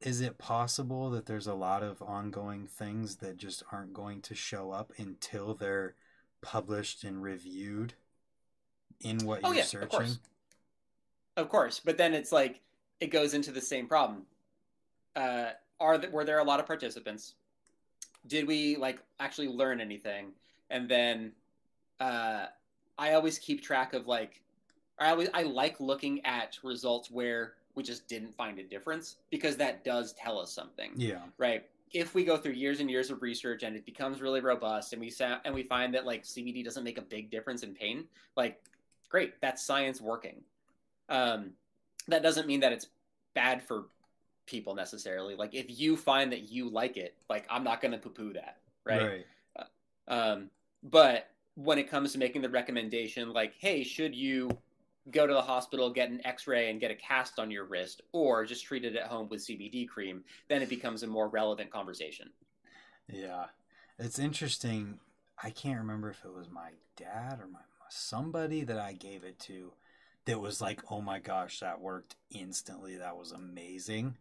is 0.00 0.20
it 0.20 0.38
possible 0.38 1.10
that 1.10 1.26
there's 1.26 1.46
a 1.46 1.54
lot 1.54 1.82
of 1.82 2.00
ongoing 2.00 2.66
things 2.66 3.16
that 3.16 3.36
just 3.36 3.62
aren't 3.72 3.92
going 3.92 4.22
to 4.22 4.34
show 4.34 4.70
up 4.70 4.92
until 4.96 5.54
they're 5.54 5.94
published 6.40 7.02
and 7.04 7.22
reviewed 7.22 7.94
in 9.02 9.18
what 9.18 9.40
oh, 9.44 9.48
you're 9.48 9.58
yeah, 9.58 9.64
searching? 9.64 9.84
Of 9.84 9.90
course. 9.90 10.18
of 11.36 11.48
course, 11.48 11.80
but 11.84 11.96
then 11.98 12.14
it's 12.14 12.32
like 12.32 12.60
it 13.00 13.08
goes 13.08 13.34
into 13.34 13.50
the 13.50 13.60
same 13.60 13.86
problem. 13.86 14.22
Uh, 15.14 15.50
are 15.80 16.00
were 16.10 16.24
there 16.24 16.38
a 16.38 16.44
lot 16.44 16.60
of 16.60 16.66
participants? 16.66 17.34
Did 18.26 18.46
we 18.46 18.76
like 18.76 18.98
actually 19.20 19.48
learn 19.48 19.80
anything? 19.80 20.32
And 20.70 20.88
then 20.88 21.32
uh, 22.00 22.46
I 22.98 23.12
always 23.12 23.38
keep 23.38 23.62
track 23.62 23.94
of 23.94 24.06
like 24.06 24.42
I 24.98 25.10
always 25.10 25.28
I 25.32 25.42
like 25.42 25.80
looking 25.80 26.24
at 26.24 26.58
results 26.62 27.10
where 27.10 27.54
we 27.74 27.82
just 27.82 28.08
didn't 28.08 28.34
find 28.34 28.58
a 28.58 28.64
difference 28.64 29.16
because 29.30 29.56
that 29.56 29.84
does 29.84 30.12
tell 30.14 30.38
us 30.38 30.52
something. 30.52 30.90
Yeah. 30.96 31.20
Right. 31.38 31.64
If 31.92 32.14
we 32.14 32.24
go 32.24 32.36
through 32.36 32.52
years 32.52 32.80
and 32.80 32.90
years 32.90 33.10
of 33.10 33.22
research 33.22 33.62
and 33.62 33.74
it 33.74 33.86
becomes 33.86 34.20
really 34.20 34.40
robust 34.40 34.92
and 34.92 35.00
we 35.00 35.08
sa- 35.08 35.38
and 35.44 35.54
we 35.54 35.62
find 35.62 35.94
that 35.94 36.04
like 36.04 36.24
CBD 36.24 36.64
doesn't 36.64 36.84
make 36.84 36.98
a 36.98 37.02
big 37.02 37.30
difference 37.30 37.62
in 37.62 37.74
pain, 37.74 38.04
like 38.36 38.60
great, 39.08 39.40
that's 39.40 39.62
science 39.62 40.00
working. 40.00 40.42
Um, 41.08 41.52
that 42.08 42.22
doesn't 42.22 42.46
mean 42.46 42.60
that 42.60 42.72
it's 42.72 42.88
bad 43.34 43.62
for 43.62 43.86
people 44.46 44.74
necessarily. 44.74 45.34
Like 45.34 45.54
if 45.54 45.66
you 45.68 45.96
find 45.96 46.32
that 46.32 46.50
you 46.50 46.68
like 46.68 46.96
it, 46.96 47.14
like 47.28 47.46
I'm 47.50 47.64
not 47.64 47.80
going 47.80 47.92
to 47.92 47.98
poo 47.98 48.10
poo 48.10 48.32
that, 48.32 48.58
right? 48.84 49.02
right. 49.02 49.26
Uh, 49.58 50.12
um, 50.12 50.50
but 50.82 51.30
when 51.54 51.78
it 51.78 51.90
comes 51.90 52.12
to 52.12 52.18
making 52.18 52.42
the 52.42 52.48
recommendation, 52.48 53.32
like, 53.32 53.54
hey, 53.58 53.82
should 53.82 54.14
you 54.14 54.48
go 55.10 55.26
to 55.26 55.32
the 55.32 55.42
hospital, 55.42 55.90
get 55.90 56.10
an 56.10 56.20
X-ray, 56.24 56.70
and 56.70 56.80
get 56.80 56.90
a 56.90 56.94
cast 56.94 57.38
on 57.38 57.50
your 57.50 57.64
wrist, 57.64 58.02
or 58.12 58.44
just 58.44 58.64
treat 58.64 58.84
it 58.84 58.94
at 58.94 59.06
home 59.06 59.28
with 59.28 59.40
CBD 59.40 59.88
cream, 59.88 60.22
then 60.48 60.62
it 60.62 60.68
becomes 60.68 61.02
a 61.02 61.06
more 61.06 61.28
relevant 61.28 61.70
conversation. 61.70 62.30
Yeah, 63.08 63.46
it's 63.98 64.18
interesting. 64.18 65.00
I 65.42 65.50
can't 65.50 65.78
remember 65.78 66.10
if 66.10 66.24
it 66.24 66.32
was 66.32 66.48
my 66.50 66.70
dad 66.96 67.40
or 67.40 67.48
my 67.48 67.60
somebody 67.90 68.64
that 68.64 68.78
I 68.78 68.92
gave 68.92 69.24
it 69.24 69.38
to 69.40 69.72
that 70.24 70.40
was 70.40 70.60
like, 70.60 70.82
oh 70.90 71.00
my 71.00 71.18
gosh, 71.18 71.60
that 71.60 71.80
worked 71.80 72.16
instantly. 72.30 72.96
That 72.96 73.16
was 73.16 73.32
amazing. 73.32 74.16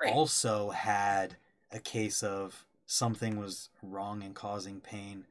Right. 0.00 0.12
Also 0.12 0.70
had 0.70 1.36
a 1.70 1.78
case 1.78 2.22
of 2.22 2.64
something 2.86 3.38
was 3.38 3.70
wrong 3.82 4.22
and 4.22 4.34
causing 4.34 4.80
pain 4.80 5.26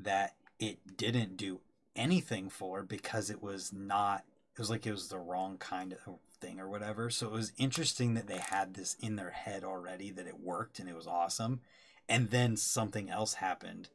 that 0.00 0.34
it 0.58 0.96
didn't 0.96 1.36
do 1.36 1.60
anything 1.94 2.48
for 2.48 2.82
because 2.82 3.30
it 3.30 3.42
was 3.42 3.72
not 3.72 4.24
it 4.54 4.58
was 4.58 4.70
like 4.70 4.86
it 4.86 4.90
was 4.90 5.08
the 5.08 5.18
wrong 5.18 5.56
kind 5.58 5.92
of 5.92 6.18
thing 6.40 6.58
or 6.58 6.68
whatever. 6.68 7.10
So 7.10 7.28
it 7.28 7.32
was 7.32 7.52
interesting 7.56 8.14
that 8.14 8.26
they 8.26 8.38
had 8.38 8.74
this 8.74 8.96
in 9.00 9.14
their 9.14 9.30
head 9.30 9.62
already 9.62 10.10
that 10.10 10.26
it 10.26 10.40
worked 10.40 10.80
and 10.80 10.88
it 10.88 10.96
was 10.96 11.06
awesome. 11.06 11.60
And 12.08 12.30
then 12.30 12.56
something 12.56 13.08
else 13.08 13.34
happened 13.34 13.90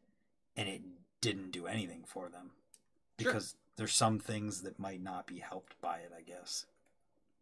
and 0.55 0.69
it 0.69 0.81
didn't 1.19 1.51
do 1.51 1.67
anything 1.67 2.03
for 2.05 2.29
them 2.29 2.51
because 3.23 3.49
sure. 3.49 3.59
there's 3.77 3.93
some 3.93 4.19
things 4.19 4.61
that 4.61 4.79
might 4.79 5.01
not 5.01 5.27
be 5.27 5.39
helped 5.39 5.79
by 5.81 5.97
it, 5.97 6.11
I 6.17 6.21
guess. 6.21 6.65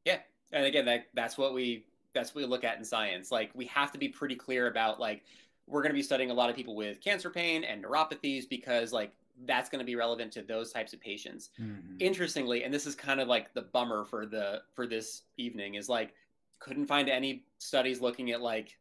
Yeah. 0.06 0.20
And 0.52 0.66
again, 0.66 0.86
that 0.86 1.08
that's 1.14 1.38
what 1.38 1.54
we 1.54 1.86
that's 2.14 2.36
what 2.36 2.44
we 2.44 2.50
look 2.50 2.64
at 2.64 2.78
in 2.78 2.84
science. 2.84 3.32
Like 3.32 3.52
we 3.54 3.66
have 3.68 3.92
to 3.92 3.98
be 3.98 4.08
pretty 4.08 4.36
clear 4.36 4.68
about 4.68 5.00
like 5.00 5.24
we're 5.68 5.82
going 5.82 5.92
to 5.92 5.98
be 5.98 6.04
studying 6.04 6.32
a 6.32 6.34
lot 6.34 6.50
of 6.50 6.56
people 6.56 6.76
with 6.76 7.00
cancer 7.02 7.30
pain 7.30 7.64
and 7.64 7.84
neuropathies 7.84 8.50
because 8.50 8.92
like 8.92 9.12
that's 9.46 9.70
going 9.70 9.80
to 9.80 9.86
be 9.86 9.96
relevant 9.96 10.32
to 10.34 10.42
those 10.42 10.72
types 10.72 10.94
of 10.94 11.00
patients. 11.00 11.50
Mm-hmm. 11.60 11.96
Interestingly, 12.00 12.64
and 12.64 12.74
this 12.74 12.86
is 12.86 12.96
kind 12.96 13.20
of 13.20 13.28
like 13.28 13.54
the 13.54 13.62
bummer 13.62 14.04
for 14.04 14.26
the 14.26 14.62
for 14.76 14.88
this 14.88 15.24
evening 15.38 15.76
is 15.76 15.88
like 15.88 16.14
couldn't 16.60 16.86
find 16.86 17.10
any 17.10 17.44
studies 17.58 18.02
looking 18.02 18.32
at 18.32 18.42
like 18.42 18.78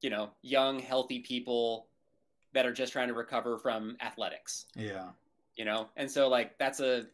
you 0.00 0.10
know 0.10 0.30
young 0.42 0.78
healthy 0.78 1.20
people 1.20 1.86
that 2.52 2.64
are 2.64 2.72
just 2.72 2.92
trying 2.92 3.08
to 3.08 3.14
recover 3.14 3.58
from 3.58 3.96
athletics. 4.00 4.66
Yeah 4.74 5.08
you 5.56 5.64
know? 5.64 5.88
And 5.96 6.10
so 6.10 6.28
like 6.28 6.58
that's 6.58 6.80
a 6.80 7.06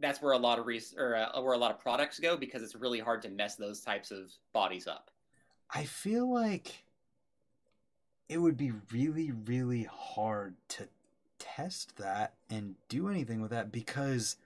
that's 0.00 0.20
where 0.20 0.32
a 0.32 0.38
lot 0.38 0.58
of 0.58 0.66
res- 0.66 0.94
or 0.96 1.16
uh, 1.16 1.40
where 1.40 1.54
a 1.54 1.58
lot 1.58 1.70
of 1.70 1.78
products 1.78 2.18
go 2.18 2.36
because 2.36 2.62
it's 2.62 2.74
really 2.74 2.98
hard 2.98 3.22
to 3.22 3.28
mess 3.28 3.56
those 3.56 3.80
types 3.80 4.10
of 4.10 4.30
bodies 4.52 4.86
up. 4.86 5.10
I 5.70 5.84
feel 5.84 6.32
like 6.32 6.84
it 8.28 8.38
would 8.38 8.56
be 8.56 8.72
really 8.92 9.30
really 9.30 9.84
hard 9.90 10.56
to 10.68 10.88
test 11.38 11.96
that 11.98 12.34
and 12.48 12.74
do 12.88 13.08
anything 13.08 13.40
with 13.40 13.50
that 13.50 13.70
because 13.70 14.36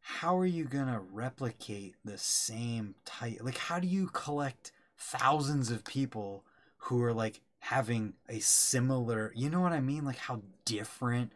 how 0.00 0.38
are 0.38 0.46
you 0.46 0.64
going 0.64 0.86
to 0.86 1.00
replicate 1.12 1.96
the 2.04 2.16
same 2.16 2.94
type 3.04 3.38
like 3.42 3.58
how 3.58 3.80
do 3.80 3.88
you 3.88 4.06
collect 4.06 4.70
thousands 4.96 5.70
of 5.70 5.84
people 5.84 6.44
who 6.78 7.02
are 7.02 7.12
like 7.12 7.40
having 7.58 8.12
a 8.28 8.38
similar 8.38 9.32
you 9.34 9.50
know 9.50 9.60
what 9.60 9.72
i 9.72 9.80
mean? 9.80 10.04
Like 10.04 10.18
how 10.18 10.42
different 10.64 11.32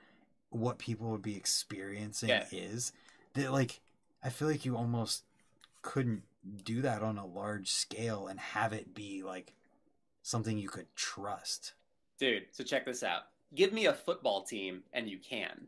what 0.51 0.79
people 0.79 1.11
would 1.11 1.23
be 1.23 1.37
experiencing 1.37 2.29
yeah. 2.29 2.45
is 2.53 2.93
that 3.35 3.53
like 3.53 3.81
I 4.23 4.29
feel 4.29 4.49
like 4.49 4.65
you 4.65 4.77
almost 4.77 5.25
couldn't 5.83 6.23
do 6.65 6.83
that 6.83 7.03
on 7.03 7.19
a 7.19 7.27
large 7.27 7.71
scale 7.71 8.27
and 8.27 8.39
have 8.39 8.73
it 8.73 8.95
be 8.95 9.23
like 9.23 9.55
something 10.23 10.59
you 10.59 10.69
could 10.69 10.87
trust. 10.95 11.73
Dude, 12.19 12.45
so 12.53 12.65
check 12.65 12.85
this 12.85 13.03
out. 13.03 13.23
Give 13.55 13.73
me 13.73 13.87
a 13.87 13.93
football 13.93 14.43
team 14.43 14.83
and 14.93 15.09
you 15.09 15.19
can. 15.19 15.67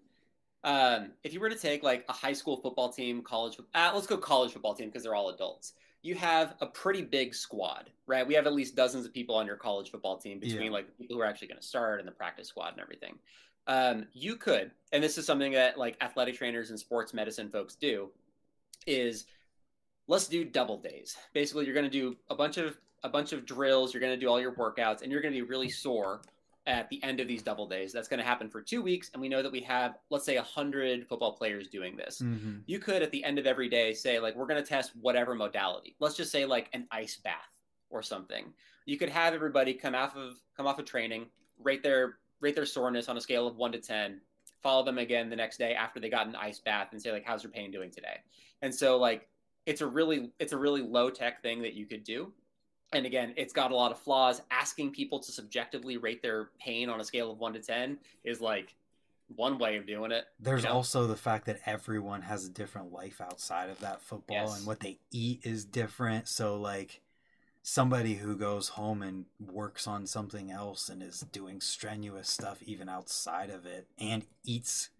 Um, 0.64 1.10
if 1.24 1.32
you 1.32 1.40
were 1.40 1.50
to 1.50 1.58
take 1.58 1.82
like 1.82 2.04
a 2.08 2.12
high 2.12 2.32
school 2.32 2.56
football 2.56 2.92
team, 2.92 3.22
college, 3.22 3.58
uh, 3.74 3.90
let's 3.94 4.06
go 4.06 4.16
college 4.16 4.52
football 4.52 4.74
team 4.74 4.88
because 4.88 5.02
they're 5.02 5.14
all 5.14 5.30
adults. 5.30 5.72
You 6.02 6.14
have 6.16 6.54
a 6.60 6.66
pretty 6.66 7.02
big 7.02 7.34
squad, 7.34 7.90
right? 8.06 8.26
We 8.26 8.34
have 8.34 8.46
at 8.46 8.52
least 8.52 8.74
dozens 8.74 9.06
of 9.06 9.14
people 9.14 9.36
on 9.36 9.46
your 9.46 9.56
college 9.56 9.90
football 9.90 10.18
team 10.18 10.40
between 10.40 10.66
yeah. 10.66 10.70
like 10.70 10.98
people 10.98 11.16
who 11.16 11.22
are 11.22 11.26
actually 11.26 11.48
going 11.48 11.60
to 11.60 11.66
start 11.66 12.00
and 12.00 12.06
the 12.06 12.12
practice 12.12 12.48
squad 12.48 12.72
and 12.72 12.80
everything 12.80 13.18
um, 13.66 14.06
you 14.12 14.36
could, 14.36 14.72
and 14.92 15.02
this 15.02 15.18
is 15.18 15.26
something 15.26 15.52
that 15.52 15.78
like 15.78 15.96
athletic 16.00 16.36
trainers 16.36 16.70
and 16.70 16.78
sports 16.78 17.14
medicine 17.14 17.48
folks 17.48 17.74
do, 17.74 18.10
is 18.86 19.26
let's 20.08 20.26
do 20.26 20.44
double 20.44 20.78
days. 20.78 21.16
Basically, 21.32 21.64
you're 21.64 21.74
going 21.74 21.84
to 21.84 21.90
do 21.90 22.16
a 22.30 22.34
bunch 22.34 22.56
of 22.56 22.78
a 23.04 23.08
bunch 23.08 23.32
of 23.32 23.44
drills. 23.44 23.92
You're 23.92 24.00
going 24.00 24.14
to 24.14 24.20
do 24.20 24.28
all 24.28 24.40
your 24.40 24.52
workouts, 24.52 25.02
and 25.02 25.10
you're 25.10 25.22
going 25.22 25.34
to 25.34 25.40
be 25.40 25.48
really 25.48 25.68
sore 25.68 26.22
at 26.66 26.88
the 26.90 27.02
end 27.02 27.18
of 27.18 27.26
these 27.26 27.42
double 27.42 27.66
days. 27.66 27.92
That's 27.92 28.08
going 28.08 28.18
to 28.18 28.26
happen 28.26 28.48
for 28.48 28.62
two 28.62 28.82
weeks, 28.82 29.10
and 29.12 29.20
we 29.20 29.28
know 29.28 29.42
that 29.42 29.50
we 29.50 29.60
have, 29.62 29.98
let's 30.10 30.24
say, 30.24 30.36
hundred 30.36 31.06
football 31.08 31.32
players 31.32 31.68
doing 31.68 31.96
this. 31.96 32.20
Mm-hmm. 32.20 32.58
You 32.66 32.78
could, 32.78 33.02
at 33.02 33.10
the 33.10 33.24
end 33.24 33.38
of 33.38 33.46
every 33.46 33.68
day, 33.68 33.92
say 33.92 34.20
like, 34.20 34.36
we're 34.36 34.46
going 34.46 34.62
to 34.62 34.68
test 34.68 34.92
whatever 35.00 35.34
modality. 35.34 35.96
Let's 35.98 36.16
just 36.16 36.30
say 36.30 36.44
like 36.44 36.68
an 36.72 36.86
ice 36.90 37.16
bath 37.16 37.34
or 37.90 38.02
something. 38.02 38.52
You 38.86 38.96
could 38.98 39.10
have 39.10 39.34
everybody 39.34 39.74
come 39.74 39.94
off 39.94 40.16
of 40.16 40.34
come 40.56 40.66
off 40.66 40.78
of 40.78 40.84
training, 40.84 41.26
rate 41.62 41.82
their 41.82 42.18
rate 42.42 42.54
their 42.54 42.66
soreness 42.66 43.08
on 43.08 43.16
a 43.16 43.20
scale 43.20 43.46
of 43.46 43.56
one 43.56 43.72
to 43.72 43.78
10, 43.78 44.20
follow 44.62 44.84
them 44.84 44.98
again 44.98 45.30
the 45.30 45.36
next 45.36 45.56
day 45.56 45.74
after 45.74 45.98
they 45.98 46.10
got 46.10 46.26
an 46.26 46.36
ice 46.36 46.58
bath 46.58 46.88
and 46.92 47.00
say 47.00 47.10
like, 47.10 47.24
how's 47.24 47.42
your 47.42 47.52
pain 47.52 47.70
doing 47.70 47.90
today? 47.90 48.18
And 48.60 48.74
so 48.74 48.98
like, 48.98 49.28
it's 49.64 49.80
a 49.80 49.86
really, 49.86 50.30
it's 50.38 50.52
a 50.52 50.58
really 50.58 50.82
low 50.82 51.08
tech 51.08 51.40
thing 51.42 51.62
that 51.62 51.74
you 51.74 51.86
could 51.86 52.04
do. 52.04 52.32
And 52.92 53.06
again, 53.06 53.32
it's 53.36 53.54
got 53.54 53.70
a 53.70 53.76
lot 53.76 53.90
of 53.92 53.98
flaws. 53.98 54.42
Asking 54.50 54.90
people 54.90 55.18
to 55.20 55.32
subjectively 55.32 55.96
rate 55.96 56.20
their 56.20 56.50
pain 56.60 56.90
on 56.90 57.00
a 57.00 57.04
scale 57.04 57.30
of 57.30 57.38
one 57.38 57.54
to 57.54 57.60
10 57.60 57.96
is 58.24 58.40
like 58.40 58.74
one 59.36 59.58
way 59.58 59.76
of 59.76 59.86
doing 59.86 60.12
it. 60.12 60.24
There's 60.40 60.64
you 60.64 60.68
know? 60.68 60.74
also 60.74 61.06
the 61.06 61.16
fact 61.16 61.46
that 61.46 61.60
everyone 61.64 62.22
has 62.22 62.44
a 62.44 62.50
different 62.50 62.92
life 62.92 63.20
outside 63.20 63.70
of 63.70 63.80
that 63.80 64.02
football 64.02 64.36
Yes. 64.36 64.58
and 64.58 64.66
what 64.66 64.80
they 64.80 64.98
eat 65.10 65.40
is 65.44 65.64
different. 65.64 66.28
So 66.28 66.60
like 66.60 67.00
somebody 67.62 68.14
who 68.14 68.36
goes 68.36 68.70
home 68.70 69.02
and 69.02 69.24
works 69.40 69.86
on 69.86 70.06
something 70.06 70.50
else 70.50 70.88
and 70.88 71.02
is 71.02 71.20
doing 71.32 71.60
strenuous 71.60 72.28
stuff 72.28 72.58
even 72.62 72.88
outside 72.88 73.50
of 73.50 73.64
it 73.64 73.86
and 73.98 74.24
eats 74.44 74.90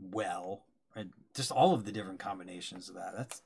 well 0.00 0.64
and 0.96 1.12
just 1.34 1.52
all 1.52 1.74
of 1.74 1.84
the 1.84 1.92
different 1.92 2.18
combinations 2.18 2.88
of 2.88 2.96
that. 2.96 3.14
That's 3.16 3.42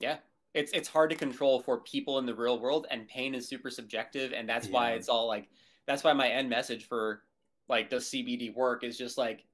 Yeah. 0.00 0.16
It's 0.52 0.72
it's 0.72 0.88
hard 0.88 1.10
to 1.10 1.16
control 1.16 1.60
for 1.60 1.78
people 1.78 2.18
in 2.18 2.26
the 2.26 2.34
real 2.34 2.58
world 2.58 2.88
and 2.90 3.06
pain 3.06 3.36
is 3.36 3.46
super 3.46 3.70
subjective 3.70 4.32
and 4.32 4.48
that's 4.48 4.68
why 4.68 4.92
it's 4.92 5.08
all 5.08 5.28
like 5.28 5.48
that's 5.86 6.02
why 6.02 6.12
my 6.12 6.28
end 6.28 6.50
message 6.50 6.88
for 6.88 7.22
like 7.68 7.88
does 7.88 8.06
CBD 8.06 8.52
work 8.52 8.82
is 8.82 8.98
just 8.98 9.16
like 9.16 9.44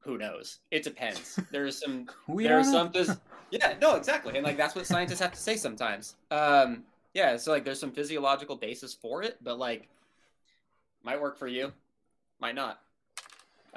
who 0.00 0.16
knows? 0.16 0.60
It 0.70 0.84
depends. 0.84 1.40
There's 1.50 1.80
some 1.80 2.08
there's 2.28 2.70
some 2.70 2.92
phys- 2.92 3.18
yeah, 3.50 3.74
no, 3.80 3.96
exactly. 3.96 4.36
And 4.36 4.44
like 4.44 4.56
that's 4.56 4.76
what 4.76 4.86
scientists 4.86 5.18
have 5.18 5.32
to 5.32 5.40
say 5.40 5.56
sometimes. 5.56 6.14
Um 6.30 6.84
yeah, 7.18 7.36
so 7.36 7.50
like 7.50 7.64
there's 7.64 7.80
some 7.80 7.90
physiological 7.90 8.54
basis 8.54 8.94
for 8.94 9.24
it, 9.24 9.38
but 9.42 9.58
like 9.58 9.88
might 11.02 11.20
work 11.20 11.36
for 11.36 11.48
you, 11.48 11.72
might 12.38 12.54
not. 12.54 12.80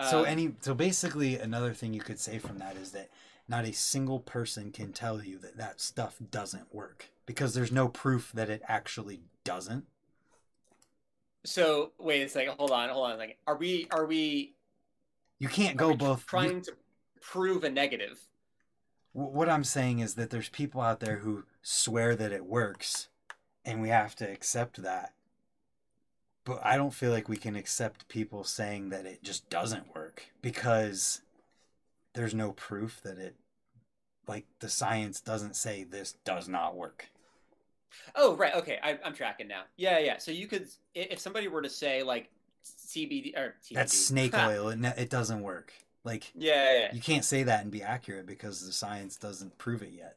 So 0.09 0.19
Um, 0.19 0.25
any 0.25 0.53
so 0.61 0.73
basically 0.75 1.35
another 1.37 1.73
thing 1.73 1.93
you 1.93 2.01
could 2.01 2.19
say 2.19 2.37
from 2.37 2.59
that 2.59 2.75
is 2.75 2.91
that 2.91 3.09
not 3.47 3.65
a 3.65 3.73
single 3.73 4.19
person 4.19 4.71
can 4.71 4.93
tell 4.93 5.23
you 5.23 5.39
that 5.39 5.57
that 5.57 5.81
stuff 5.81 6.17
doesn't 6.29 6.73
work 6.73 7.09
because 7.25 7.53
there's 7.55 7.71
no 7.71 7.87
proof 7.87 8.31
that 8.33 8.49
it 8.49 8.61
actually 8.67 9.21
doesn't. 9.43 9.85
so 11.43 11.91
wait 11.97 12.21
a 12.21 12.29
second, 12.29 12.53
hold 12.57 12.69
on, 12.71 12.89
hold 12.89 13.05
on 13.07 13.13
a 13.13 13.17
second. 13.17 13.35
Are 13.47 13.57
we 13.57 13.87
are 13.91 14.05
we 14.05 14.53
You 15.39 15.47
can't 15.47 15.77
go 15.77 15.95
both. 15.95 16.19
you- 16.21 16.25
trying 16.27 16.61
to 16.61 16.73
prove 17.21 17.63
a 17.63 17.69
negative? 17.71 18.19
what 19.13 19.49
I'm 19.49 19.65
saying 19.65 19.99
is 19.99 20.15
that 20.15 20.29
there's 20.29 20.47
people 20.47 20.79
out 20.79 21.01
there 21.01 21.17
who 21.17 21.43
swear 21.61 22.15
that 22.15 22.31
it 22.31 22.45
works, 22.45 23.09
and 23.65 23.81
we 23.81 23.89
have 23.89 24.15
to 24.17 24.29
accept 24.29 24.81
that. 24.81 25.13
But 26.43 26.61
I 26.63 26.75
don't 26.75 26.93
feel 26.93 27.11
like 27.11 27.29
we 27.29 27.37
can 27.37 27.55
accept 27.55 28.07
people 28.07 28.43
saying 28.43 28.89
that 28.89 29.05
it 29.05 29.23
just 29.23 29.49
doesn't 29.49 29.93
work 29.93 30.31
because 30.41 31.21
there's 32.13 32.33
no 32.33 32.51
proof 32.53 32.99
that 33.03 33.19
it, 33.19 33.35
like 34.27 34.45
the 34.59 34.69
science 34.69 35.21
doesn't 35.21 35.55
say 35.55 35.83
this 35.83 36.13
does 36.25 36.47
not 36.47 36.75
work. 36.75 37.09
Oh, 38.15 38.35
right. 38.35 38.55
Okay, 38.55 38.79
I, 38.81 38.97
I'm 39.03 39.13
tracking 39.13 39.47
now. 39.47 39.63
Yeah, 39.77 39.99
yeah. 39.99 40.17
So 40.17 40.31
you 40.31 40.47
could, 40.47 40.67
if 40.95 41.19
somebody 41.19 41.47
were 41.47 41.61
to 41.61 41.69
say 41.69 42.01
like 42.01 42.29
CBD 42.65 43.37
or 43.37 43.55
CBD, 43.63 43.75
That's 43.75 43.97
snake 43.97 44.33
oil. 44.37 44.69
It, 44.69 44.79
it 44.97 45.09
doesn't 45.09 45.41
work. 45.41 45.73
Like 46.03 46.31
yeah, 46.33 46.53
yeah, 46.53 46.79
yeah. 46.79 46.93
you 46.93 47.01
can't 47.01 47.23
say 47.23 47.43
that 47.43 47.61
and 47.61 47.71
be 47.71 47.83
accurate 47.83 48.25
because 48.25 48.65
the 48.65 48.71
science 48.71 49.17
doesn't 49.17 49.57
prove 49.59 49.83
it 49.83 49.91
yet. 49.95 50.15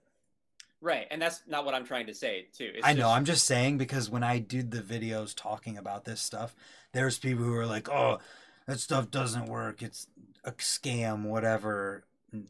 Right. 0.84 1.06
And 1.10 1.20
that's 1.20 1.42
not 1.48 1.64
what 1.64 1.74
I'm 1.74 1.84
trying 1.86 2.06
to 2.06 2.14
say 2.14 2.46
too. 2.52 2.70
It's 2.76 2.86
I 2.86 2.92
know. 2.92 3.00
just- 3.00 3.10
I'm 3.16 3.24
just 3.24 3.46
saying 3.46 3.78
because 3.78 4.08
when 4.10 4.22
I 4.22 4.38
did 4.38 4.70
the 4.70 4.80
videos 4.82 5.34
talking 5.34 5.76
about 5.78 6.04
this 6.04 6.20
stuff, 6.20 6.54
there's 6.92 7.18
people 7.18 7.44
who 7.44 7.54
are 7.54 7.66
like, 7.66 7.88
"Oh, 7.88 8.18
that 8.66 8.78
stuff 8.80 9.10
doesn't 9.10 9.46
work. 9.46 9.82
It's 9.82 10.06
a 10.44 10.52
scam, 10.52 11.24
whatever 11.24 12.04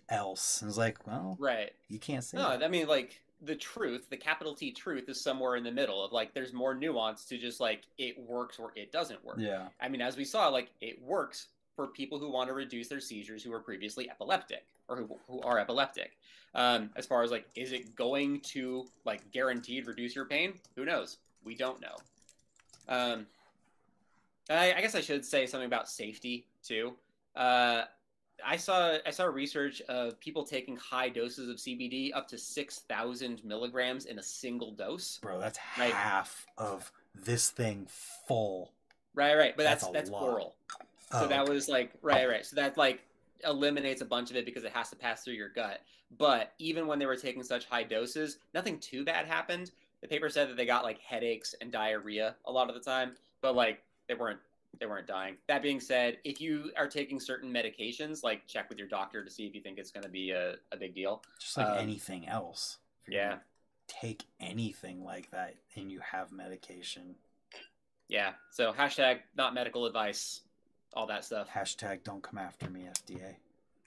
else." 0.09 0.61
And 0.61 0.69
it's 0.69 0.79
like, 0.79 1.07
well, 1.07 1.37
right. 1.39 1.73
you 1.89 1.99
can't 1.99 2.25
say 2.25 2.37
No, 2.39 2.51
that. 2.51 2.63
I 2.65 2.69
mean 2.69 2.87
like 2.89 3.21
the 3.43 3.55
truth, 3.57 4.09
the 4.11 4.17
capital 4.17 4.55
T 4.55 4.73
truth, 4.73 5.09
is 5.09 5.21
somewhere 5.21 5.57
in 5.57 5.65
the 5.65 5.73
middle 5.73 6.03
of 6.05 6.13
like 6.13 6.33
there's 6.35 6.53
more 6.53 6.75
nuance 6.75 7.25
to 7.27 7.39
just 7.39 7.61
like 7.61 7.83
it 7.99 8.19
works 8.19 8.59
or 8.59 8.73
it 8.75 8.91
doesn't 8.93 9.25
work. 9.25 9.37
Yeah. 9.39 9.69
I 9.81 9.89
mean, 9.89 10.01
as 10.01 10.17
we 10.17 10.25
saw, 10.25 10.49
like 10.49 10.71
it 10.81 11.01
works 11.03 11.49
for 11.75 11.89
people 11.89 12.19
who 12.19 12.31
want 12.31 12.49
to 12.49 12.55
reduce 12.55 12.89
their 12.89 13.01
seizures 13.01 13.43
who 13.43 13.51
were 13.51 13.61
previously 13.61 14.09
epileptic 14.11 14.65
or 14.89 14.97
who, 14.97 15.17
who 15.29 15.41
are 15.43 15.59
epileptic. 15.59 16.17
Um, 16.55 16.91
as 16.95 17.07
far 17.07 17.23
as 17.23 17.31
like, 17.31 17.47
is 17.57 17.73
it 17.73 17.97
going 17.97 18.41
to 18.41 18.87
like 19.05 19.29
guaranteed 19.33 19.87
reduce 19.87 20.15
your 20.15 20.25
pain? 20.25 20.55
Who 20.77 20.85
knows? 20.85 21.19
We 21.45 21.55
don't 21.57 21.81
know. 21.81 21.97
Um, 22.89 23.27
I, 24.49 24.75
I 24.75 24.81
guess 24.81 24.95
I 24.95 25.01
should 25.01 25.25
say 25.25 25.47
something 25.47 25.67
about 25.67 25.89
safety 25.89 26.47
too. 26.63 26.93
Uh, 27.35 27.83
I 28.45 28.57
saw 28.57 28.99
I 29.07 29.11
saw 29.11 29.25
research 29.25 29.81
of 29.83 30.19
people 30.21 30.45
taking 30.45 30.77
high 30.77 31.09
doses 31.09 31.49
of 31.49 31.57
CBD 31.57 32.11
up 32.15 32.29
to 32.29 32.39
six 32.39 32.81
thousand 32.81 33.43
milligrams 33.45 34.07
in 34.07 34.19
a 34.19 34.23
single 34.23 34.73
dose. 34.73 35.19
Bro, 35.23 35.41
that's 35.41 35.59
Right. 35.79 35.93
half 35.93 36.47
of 36.59 36.93
this 37.15 37.51
thing 37.51 37.87
full. 38.29 38.73
Right, 39.15 39.37
right, 39.37 39.57
but 39.57 39.63
That's 39.63 39.85
that's 39.85 39.93
that's, 39.93 40.11
lot. 40.11 40.53
Oral. 41.15 41.25
Oh, 41.25 41.29
So 41.29 41.29
that 41.29 41.49
was 41.49 41.69
like 41.69 41.93
right, 42.03 42.29
right. 42.29 42.45
So 42.45 42.57
that 42.57 42.77
like 42.77 43.01
eliminates 43.45 44.01
a 44.01 44.07
bunch 44.07 44.31
of 44.31 44.37
it 44.37 44.45
because 44.45 44.65
it 44.65 44.73
has 44.73 44.91
to 44.91 44.97
pass 44.97 45.25
through 45.25 45.35
your 45.35 45.49
gut. 45.51 45.81
But 46.19 46.53
even 46.59 46.87
when 46.87 46.99
they 46.99 47.07
were 47.07 47.17
taking 47.17 47.43
such 47.43 47.65
high 47.67 47.83
doses, 47.83 48.39
nothing 48.55 48.79
too 48.79 49.05
bad 49.05 49.27
happened. 49.27 49.71
The 50.01 50.09
paper 50.09 50.29
said 50.29 50.49
that 50.49 50.57
they 50.57 50.67
got 50.67 50.85
like 50.85 50.99
headaches 51.01 51.55
and 51.61 51.73
diarrhea 51.73 52.37
a 52.45 52.53
lot 52.53 52.69
of 52.69 52.75
the 52.75 52.81
time, 52.81 53.13
but 53.41 53.55
like 53.55 53.83
they 54.09 54.15
weren't 54.15 54.39
they 54.81 54.87
weren't 54.87 55.07
dying. 55.07 55.37
That 55.47 55.63
being 55.63 55.79
said, 55.81 56.19
if 56.25 56.41
you 56.41 56.71
are 56.77 56.89
taking 56.89 57.21
certain 57.21 57.53
medications, 57.53 58.23
like 58.25 58.47
check 58.49 58.69
with 58.69 58.77
your 58.79 58.89
doctor 58.89 59.25
to 59.25 59.31
see 59.31 59.47
if 59.47 59.55
you 59.55 59.61
think 59.61 59.79
it's 59.79 59.93
going 59.93 60.03
to 60.03 60.11
be 60.11 60.33
a, 60.33 60.57
a 60.73 60.77
big 60.77 60.95
deal. 60.95 61.23
just 61.41 61.57
like 61.57 61.67
um, 61.69 61.79
anything 61.79 62.27
else. 62.29 62.79
Yeah, 63.09 63.37
Take 63.87 64.25
anything 64.41 65.05
like 65.05 65.31
that 65.31 65.55
and 65.77 65.93
you 65.93 66.01
have 66.01 66.33
medication. 66.33 67.15
yeah. 68.09 68.33
So 68.51 68.73
hashtag 68.73 69.19
not 69.37 69.55
medical 69.55 69.87
advice, 69.87 70.41
all 70.95 71.07
that 71.07 71.25
stuff. 71.25 71.49
Hashtag 71.49 72.05
don't 72.05 72.23
come 72.23 72.39
after 72.39 72.71
me, 72.71 72.87
FDA. 73.07 73.35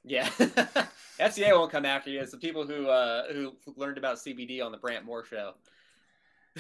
Yeah, 0.04 0.28
FCA 1.20 1.52
won't 1.52 1.72
come 1.72 1.86
after 1.86 2.10
you. 2.10 2.22
It's 2.22 2.32
the 2.32 2.38
people 2.38 2.66
who 2.66 2.88
uh, 2.88 3.24
who 3.34 3.56
learned 3.76 3.98
about 3.98 4.18
CBD 4.18 4.64
on 4.64 4.72
the 4.72 4.78
Brant 4.78 5.06
Moore 5.06 5.26
show. 5.26 5.54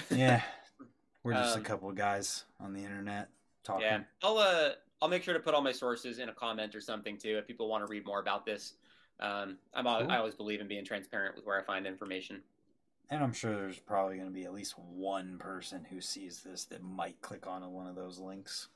Yeah. 0.09 0.41
We're 1.23 1.33
just 1.33 1.55
Um, 1.55 1.61
a 1.61 1.65
couple 1.65 1.89
of 1.89 1.95
guys 1.95 2.45
on 2.59 2.73
the 2.73 2.79
internet 2.81 3.29
talking. 3.63 3.83
Yeah, 3.85 3.99
I'll 4.23 4.37
uh, 4.37 4.71
I'll 5.01 5.09
make 5.09 5.23
sure 5.23 5.33
to 5.33 5.39
put 5.39 5.53
all 5.53 5.61
my 5.61 5.71
sources 5.71 6.19
in 6.19 6.29
a 6.29 6.33
comment 6.33 6.73
or 6.75 6.81
something 6.81 7.17
too 7.17 7.37
if 7.37 7.47
people 7.47 7.67
want 7.69 7.85
to 7.85 7.91
read 7.91 8.05
more 8.05 8.19
about 8.19 8.45
this. 8.45 8.73
Um, 9.19 9.57
I'm 9.73 9.85
Cool. 9.85 10.11
I 10.11 10.17
always 10.17 10.35
believe 10.35 10.61
in 10.61 10.67
being 10.67 10.85
transparent 10.85 11.35
with 11.35 11.45
where 11.45 11.59
I 11.59 11.63
find 11.63 11.87
information. 11.87 12.41
And 13.09 13.23
I'm 13.23 13.33
sure 13.33 13.55
there's 13.55 13.79
probably 13.79 14.17
going 14.17 14.27
to 14.27 14.33
be 14.33 14.43
at 14.43 14.53
least 14.53 14.77
one 14.77 15.37
person 15.37 15.85
who 15.89 16.01
sees 16.01 16.41
this 16.41 16.65
that 16.65 16.83
might 16.83 17.19
click 17.21 17.47
on 17.47 17.69
one 17.71 17.87
of 17.87 17.95
those 17.95 18.19
links. 18.19 18.67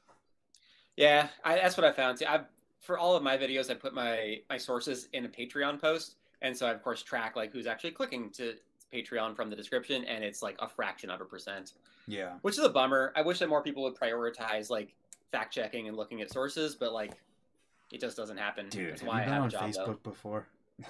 Yeah, 0.98 1.28
I, 1.44 1.56
that's 1.56 1.78
what 1.78 1.86
I 1.86 1.92
found 1.92 2.20
too. 2.20 2.26
I've 2.28 2.46
for 2.80 2.98
all 2.98 3.16
of 3.16 3.24
my 3.24 3.38
videos, 3.38 3.70
I 3.70 3.76
put 3.76 3.94
my 3.94 4.42
my 4.50 4.58
sources 4.58 5.08
in 5.14 5.26
a 5.26 5.30
Patreon 5.30 5.80
post, 5.80 6.16
and 6.42 6.56
so 6.56 6.66
I 6.68 6.72
of 6.72 6.84
course 6.84 7.02
track 7.04 7.36
like 7.36 7.52
who's 7.52 7.68
actually 7.68 7.92
clicking 7.92 8.30
to 8.32 8.56
Patreon 8.94 9.36
from 9.36 9.50
the 9.50 9.56
description, 9.56 10.04
and 10.06 10.24
it's 10.24 10.42
like 10.42 10.56
a 10.60 10.68
fraction 10.68 11.10
of 11.10 11.22
a 11.22 11.26
percent. 11.26 11.74
Yeah. 12.08 12.34
which 12.42 12.58
is 12.58 12.64
a 12.66 12.70
bummer. 12.70 13.14
I 13.16 13.22
wish 13.22 13.40
that 13.40 13.48
more 13.48 13.62
people 13.62 13.84
would 13.84 13.96
prioritize 13.96 14.70
like 14.70 14.94
fact 15.32 15.54
checking 15.54 15.88
and 15.88 15.96
looking 15.96 16.22
at 16.22 16.32
sources, 16.32 16.76
but 16.76 16.94
like 16.94 17.14
it 17.92 18.02
just 18.02 18.18
doesn't 18.18 18.38
happen. 18.38 18.68
Dude, 18.70 18.90
That's 18.92 19.02
have 19.02 19.08
why 19.08 19.16
you 19.18 19.22
I 19.22 19.26
been 19.26 19.34
have 19.34 19.42
on 19.44 19.48
a 19.48 19.52
job 19.52 19.62
Facebook 19.70 20.04
though. 20.04 20.10
before? 20.10 20.48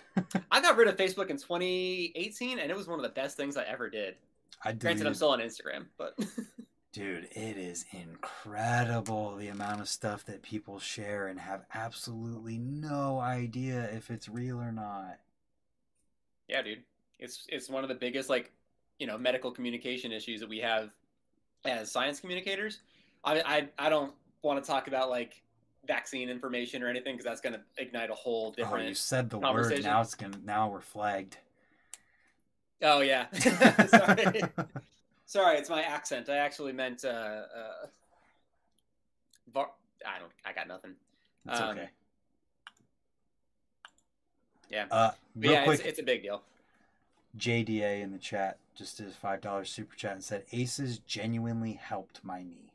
I 0.52 0.62
got 0.62 0.78
rid 0.78 0.88
of 0.88 0.96
Facebook 0.96 1.30
in 1.30 1.38
2018, 1.38 2.60
and 2.60 2.72
it 2.72 2.78
was 2.78 2.88
one 2.88 2.98
of 2.98 3.04
the 3.04 3.10
best 3.10 3.36
things 3.38 3.58
I 3.58 3.64
ever 3.64 3.90
did. 3.90 4.16
I 4.64 4.72
did. 4.72 4.80
Granted, 4.82 5.06
I'm 5.08 5.14
still 5.14 5.30
on 5.30 5.40
Instagram, 5.40 5.86
but 5.98 6.18
Dude, 6.94 7.30
it 7.32 7.58
is 7.58 7.86
incredible 7.92 9.38
the 9.38 9.48
amount 9.48 9.80
of 9.80 9.88
stuff 9.88 10.26
that 10.26 10.42
people 10.42 10.78
share 10.78 11.28
and 11.28 11.40
have 11.40 11.64
absolutely 11.74 12.58
no 12.58 13.20
idea 13.20 13.90
if 13.94 14.12
it's 14.12 14.28
real 14.28 14.60
or 14.60 14.74
not. 14.74 15.20
yeah, 16.50 16.62
dude, 16.62 16.84
it's 17.18 17.46
it's 17.48 17.70
one 17.70 17.84
of 17.84 17.90
the 17.90 17.96
biggest 17.96 18.30
like 18.30 18.52
you 19.00 19.08
know 19.08 19.18
medical 19.18 19.52
communication 19.52 20.12
issues 20.12 20.42
that 20.42 20.50
we 20.50 20.60
have 20.60 20.90
as 21.64 21.90
science 21.90 22.20
communicators. 22.20 22.80
I 23.24 23.42
I, 23.42 23.70
I 23.86 23.90
don't 23.90 24.14
want 24.42 24.62
to 24.62 24.70
talk 24.70 24.88
about 24.88 25.10
like 25.10 25.42
vaccine 25.88 26.30
information 26.30 26.84
or 26.84 26.90
anything 26.90 27.14
because 27.14 27.26
that's 27.26 27.42
going 27.42 27.54
to 27.54 27.62
ignite 27.78 28.10
a 28.10 28.16
whole 28.16 28.52
different. 28.52 28.86
Oh, 28.86 28.90
you 28.90 28.96
said 28.96 29.30
the 29.30 29.40
word. 29.40 29.82
Now 29.84 30.02
it's 30.02 30.16
gonna. 30.16 30.40
Now 30.44 30.70
we're 30.70 30.82
flagged. 30.82 31.38
Oh 32.82 33.00
yeah, 33.00 33.32
sorry. 33.88 34.42
sorry, 35.32 35.58
it's 35.58 35.70
my 35.70 35.82
accent. 35.82 36.28
I 36.30 36.38
actually 36.38 36.74
meant 36.74 37.06
uh, 37.06 37.08
uh, 37.08 37.88
var- 39.54 39.72
I 40.06 40.20
don't. 40.20 40.32
I 40.46 40.52
got 40.52 40.68
nothing. 40.68 40.96
It's 41.46 41.60
Um, 41.60 41.70
okay. 41.70 41.90
yeah. 44.70 44.86
Uh, 44.92 45.12
yeah, 45.40 45.64
quick, 45.64 45.80
it's, 45.80 45.88
it's 45.88 46.00
a 46.00 46.04
big 46.04 46.22
deal. 46.22 46.44
JDA 47.38 48.02
in 48.02 48.12
the 48.12 48.18
chat 48.18 48.58
just 48.76 48.98
did 48.98 49.08
a 49.08 49.12
five 49.12 49.40
dollars 49.40 49.70
super 49.70 49.96
chat 49.96 50.14
and 50.14 50.24
said 50.24 50.44
Aces 50.52 51.00
genuinely 51.00 51.74
helped 51.74 52.24
my 52.24 52.44
knee. 52.44 52.74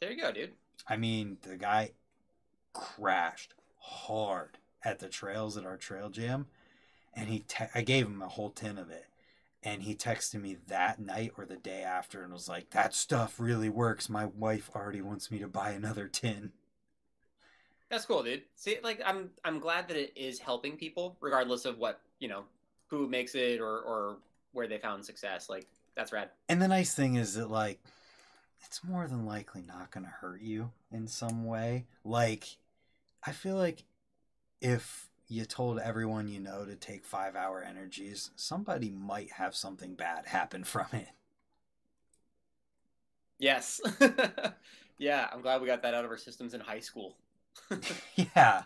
There 0.00 0.10
you 0.10 0.20
go, 0.20 0.32
dude. 0.32 0.52
I 0.88 0.96
mean, 0.96 1.38
the 1.42 1.56
guy 1.56 1.92
crashed 2.72 3.54
hard 3.78 4.58
at 4.84 4.98
the 4.98 5.08
trails 5.08 5.56
at 5.56 5.64
our 5.64 5.76
trail 5.76 6.10
jam, 6.10 6.46
and 7.14 7.28
he 7.28 7.40
te- 7.40 7.64
I 7.74 7.82
gave 7.82 8.06
him 8.06 8.20
a 8.20 8.28
whole 8.28 8.50
tin 8.50 8.78
of 8.78 8.90
it, 8.90 9.06
and 9.66 9.82
he 9.82 9.96
texted 9.96 10.40
me 10.40 10.56
that 10.68 11.00
night 11.00 11.32
or 11.36 11.44
the 11.44 11.56
day 11.56 11.82
after 11.82 12.22
and 12.22 12.32
was 12.32 12.48
like, 12.48 12.70
"That 12.70 12.94
stuff 12.94 13.40
really 13.40 13.68
works. 13.68 14.08
My 14.08 14.26
wife 14.26 14.70
already 14.76 15.02
wants 15.02 15.28
me 15.28 15.40
to 15.40 15.48
buy 15.48 15.70
another 15.70 16.06
tin." 16.06 16.52
That's 17.90 18.06
cool, 18.06 18.22
dude. 18.22 18.42
See, 18.54 18.78
like 18.84 19.02
I'm 19.04 19.30
I'm 19.44 19.58
glad 19.58 19.88
that 19.88 19.96
it 19.96 20.12
is 20.14 20.38
helping 20.38 20.76
people, 20.76 21.16
regardless 21.20 21.64
of 21.64 21.78
what 21.78 22.00
you 22.20 22.28
know, 22.28 22.44
who 22.86 23.08
makes 23.08 23.34
it 23.34 23.60
or 23.60 23.80
or 23.80 24.18
where 24.52 24.68
they 24.68 24.78
found 24.78 25.04
success. 25.04 25.50
Like 25.50 25.66
that's 25.96 26.12
rad. 26.12 26.30
And 26.48 26.62
the 26.62 26.68
nice 26.68 26.94
thing 26.94 27.16
is 27.16 27.34
that 27.34 27.50
like 27.50 27.80
it's 28.64 28.84
more 28.84 29.08
than 29.08 29.26
likely 29.26 29.62
not 29.62 29.90
going 29.90 30.04
to 30.04 30.10
hurt 30.10 30.42
you 30.42 30.70
in 30.92 31.08
some 31.08 31.44
way. 31.44 31.86
Like 32.04 32.56
I 33.24 33.32
feel 33.32 33.56
like 33.56 33.82
if 34.60 35.08
you 35.28 35.44
told 35.44 35.78
everyone 35.78 36.28
you 36.28 36.40
know 36.40 36.64
to 36.64 36.76
take 36.76 37.08
5-hour 37.08 37.62
energies, 37.62 38.30
somebody 38.36 38.90
might 38.90 39.32
have 39.32 39.54
something 39.54 39.94
bad 39.94 40.26
happen 40.26 40.64
from 40.64 40.86
it. 40.92 41.08
Yes. 43.38 43.80
yeah, 44.98 45.28
I'm 45.32 45.42
glad 45.42 45.60
we 45.60 45.66
got 45.66 45.82
that 45.82 45.94
out 45.94 46.04
of 46.04 46.10
our 46.10 46.16
systems 46.16 46.54
in 46.54 46.60
high 46.60 46.80
school. 46.80 47.16
yeah. 48.16 48.62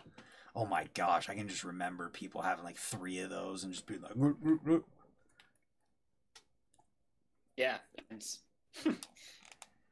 Oh 0.55 0.65
my 0.65 0.87
gosh, 0.93 1.29
I 1.29 1.35
can 1.35 1.47
just 1.47 1.63
remember 1.63 2.09
people 2.09 2.41
having 2.41 2.63
like 2.63 2.77
3 2.77 3.19
of 3.19 3.29
those 3.29 3.63
and 3.63 3.73
just 3.73 3.85
be 3.85 3.97
like 3.97 4.11
"Root, 4.15 4.37
root, 4.41 4.61
root." 4.63 4.85
Yeah. 7.57 7.77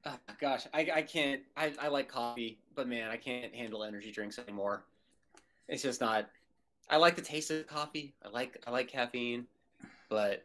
Oh, 0.05 0.17
gosh, 0.39 0.65
I, 0.74 0.89
I 0.95 1.01
can't. 1.01 1.41
I, 1.57 1.74
I 1.78 1.89
like 1.89 2.07
coffee, 2.07 2.59
but 2.74 2.88
man, 2.88 3.11
I 3.11 3.17
can't 3.17 3.53
handle 3.53 3.84
energy 3.84 4.11
drinks 4.11 4.39
anymore. 4.39 4.86
It's 5.67 5.84
just 5.84 5.99
not. 5.99 6.30
I 6.90 6.98
like 6.98 7.16
the 7.16 7.22
taste 7.22 7.52
of 7.52 7.68
coffee. 7.68 8.14
I 8.26 8.30
like 8.30 8.62
I 8.66 8.72
like 8.72 8.88
caffeine, 8.88 9.46
but 10.10 10.44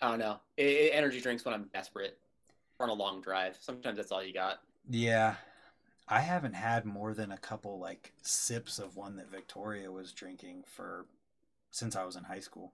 I 0.00 0.10
don't 0.10 0.18
know. 0.18 0.40
It, 0.56 0.66
it- 0.66 0.90
energy 0.94 1.20
drinks 1.20 1.44
when 1.44 1.54
I'm 1.54 1.64
desperate 1.72 2.18
or 2.78 2.84
on 2.84 2.90
a 2.90 2.94
long 2.94 3.20
drive. 3.20 3.56
Sometimes 3.60 3.96
that's 3.96 4.12
all 4.12 4.22
you 4.24 4.32
got. 4.34 4.60
Yeah. 4.88 5.36
I 6.08 6.20
haven't 6.20 6.52
had 6.54 6.84
more 6.84 7.14
than 7.14 7.32
a 7.32 7.38
couple 7.38 7.78
like 7.80 8.12
sips 8.22 8.78
of 8.78 8.96
one 8.96 9.16
that 9.16 9.30
Victoria 9.30 9.90
was 9.90 10.12
drinking 10.12 10.64
for 10.66 11.06
since 11.70 11.96
I 11.96 12.04
was 12.04 12.16
in 12.16 12.24
high 12.24 12.40
school. 12.40 12.72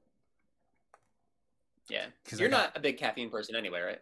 Yeah, 1.89 2.07
'Cause 2.25 2.39
you're 2.39 2.49
got- 2.49 2.57
not 2.75 2.77
a 2.77 2.81
big 2.81 2.99
caffeine 2.99 3.31
person 3.31 3.57
anyway, 3.57 3.81
right? 3.81 4.01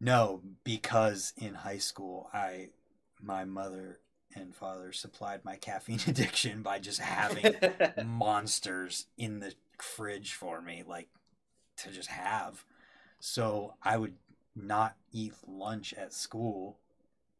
No, 0.00 0.42
because 0.64 1.32
in 1.36 1.54
high 1.54 1.78
school, 1.78 2.30
I 2.32 2.70
my 3.20 3.44
mother 3.44 4.00
and 4.40 4.54
father 4.54 4.92
supplied 4.92 5.44
my 5.44 5.56
caffeine 5.56 6.00
addiction 6.06 6.62
by 6.62 6.78
just 6.78 7.00
having 7.00 7.54
monsters 8.06 9.06
in 9.16 9.40
the 9.40 9.54
fridge 9.78 10.32
for 10.34 10.60
me, 10.60 10.82
like 10.86 11.08
to 11.78 11.90
just 11.90 12.08
have. 12.08 12.64
So 13.20 13.74
I 13.82 13.96
would 13.96 14.14
not 14.54 14.96
eat 15.12 15.34
lunch 15.46 15.94
at 15.94 16.12
school 16.12 16.78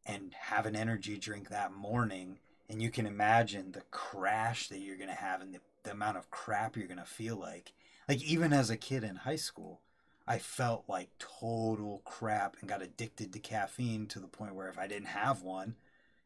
and 0.05 0.33
have 0.33 0.65
an 0.65 0.75
energy 0.75 1.17
drink 1.17 1.49
that 1.49 1.73
morning. 1.73 2.39
And 2.69 2.81
you 2.81 2.89
can 2.89 3.05
imagine 3.05 3.71
the 3.71 3.83
crash 3.91 4.67
that 4.69 4.79
you're 4.79 4.97
going 4.97 5.09
to 5.09 5.15
have 5.15 5.41
and 5.41 5.53
the, 5.53 5.59
the 5.83 5.91
amount 5.91 6.17
of 6.17 6.31
crap 6.31 6.75
you're 6.75 6.87
going 6.87 6.97
to 6.97 7.05
feel 7.05 7.35
like. 7.35 7.73
Like, 8.07 8.23
even 8.23 8.53
as 8.53 8.69
a 8.69 8.77
kid 8.77 9.03
in 9.03 9.17
high 9.17 9.35
school, 9.35 9.81
I 10.27 10.39
felt 10.39 10.83
like 10.87 11.09
total 11.17 12.01
crap 12.05 12.57
and 12.59 12.69
got 12.69 12.81
addicted 12.81 13.33
to 13.33 13.39
caffeine 13.39 14.07
to 14.07 14.19
the 14.19 14.27
point 14.27 14.55
where 14.55 14.69
if 14.69 14.77
I 14.77 14.87
didn't 14.87 15.07
have 15.07 15.41
one, 15.41 15.75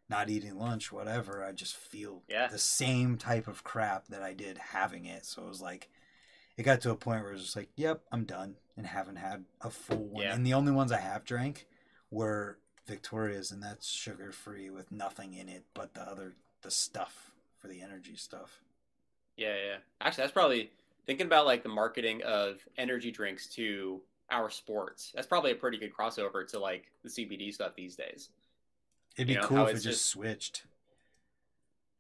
not 0.09 0.29
eating 0.29 0.57
lunch, 0.57 0.91
whatever, 0.91 1.43
I 1.43 1.51
just 1.53 1.75
feel 1.75 2.23
Yeah. 2.27 2.47
the 2.47 2.57
same 2.59 3.17
type 3.17 3.47
of 3.47 3.63
crap 3.63 4.07
that 4.07 4.21
I 4.21 4.33
did 4.33 4.57
having 4.57 5.05
it. 5.05 5.25
So 5.25 5.43
it 5.43 5.47
was 5.47 5.61
like, 5.61 5.89
it 6.57 6.63
got 6.63 6.81
to 6.81 6.91
a 6.91 6.95
point 6.95 7.21
where 7.21 7.31
it 7.31 7.35
was 7.35 7.43
just 7.43 7.55
like, 7.55 7.69
yep, 7.75 8.03
I'm 8.11 8.25
done 8.25 8.57
and 8.77 8.85
haven't 8.85 9.15
had 9.15 9.45
a 9.61 9.69
full 9.69 10.05
one. 10.05 10.23
Yeah. 10.23 10.33
And 10.35 10.45
the 10.45 10.53
only 10.53 10.71
ones 10.71 10.91
I 10.91 10.99
have 10.99 11.25
drank 11.25 11.67
were 12.11 12.59
Victoria's, 12.85 13.51
and 13.51 13.63
that's 13.63 13.89
sugar 13.89 14.31
free 14.31 14.69
with 14.69 14.91
nothing 14.91 15.33
in 15.33 15.47
it 15.49 15.63
but 15.73 15.93
the 15.93 16.01
other, 16.01 16.35
the 16.61 16.71
stuff 16.71 17.31
for 17.57 17.67
the 17.67 17.81
energy 17.81 18.15
stuff. 18.15 18.61
Yeah, 19.37 19.55
yeah. 19.55 19.77
Actually, 20.01 20.23
that's 20.23 20.33
probably 20.33 20.69
thinking 21.05 21.25
about 21.25 21.45
like 21.45 21.63
the 21.63 21.69
marketing 21.69 22.21
of 22.23 22.59
energy 22.77 23.09
drinks 23.09 23.47
to 23.55 24.01
our 24.29 24.49
sports. 24.49 25.11
That's 25.15 25.27
probably 25.27 25.51
a 25.51 25.55
pretty 25.55 25.77
good 25.77 25.93
crossover 25.93 26.47
to 26.49 26.59
like 26.59 26.91
the 27.03 27.09
CBD 27.09 27.53
stuff 27.53 27.73
these 27.75 27.95
days. 27.95 28.29
It'd 29.15 29.27
be 29.27 29.33
You 29.33 29.41
know, 29.41 29.47
cool 29.47 29.65
if 29.67 29.69
it 29.71 29.73
just 29.73 29.85
just- 29.85 30.05
switched. 30.07 30.63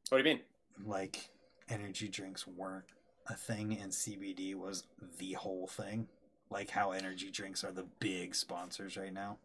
What 0.09 0.21
do 0.21 0.29
you 0.29 0.35
mean? 0.35 0.43
Like 0.85 1.29
energy 1.69 2.07
drinks 2.07 2.45
weren't 2.47 2.85
a 3.27 3.35
thing 3.35 3.77
and 3.79 3.91
CBD 3.91 4.53
was 4.55 4.83
the 5.17 5.33
whole 5.33 5.67
thing. 5.67 6.07
Like 6.49 6.69
how 6.69 6.91
energy 6.91 7.31
drinks 7.31 7.63
are 7.63 7.71
the 7.71 7.85
big 7.99 8.35
sponsors 8.35 8.97
right 8.97 9.13
now. 9.13 9.37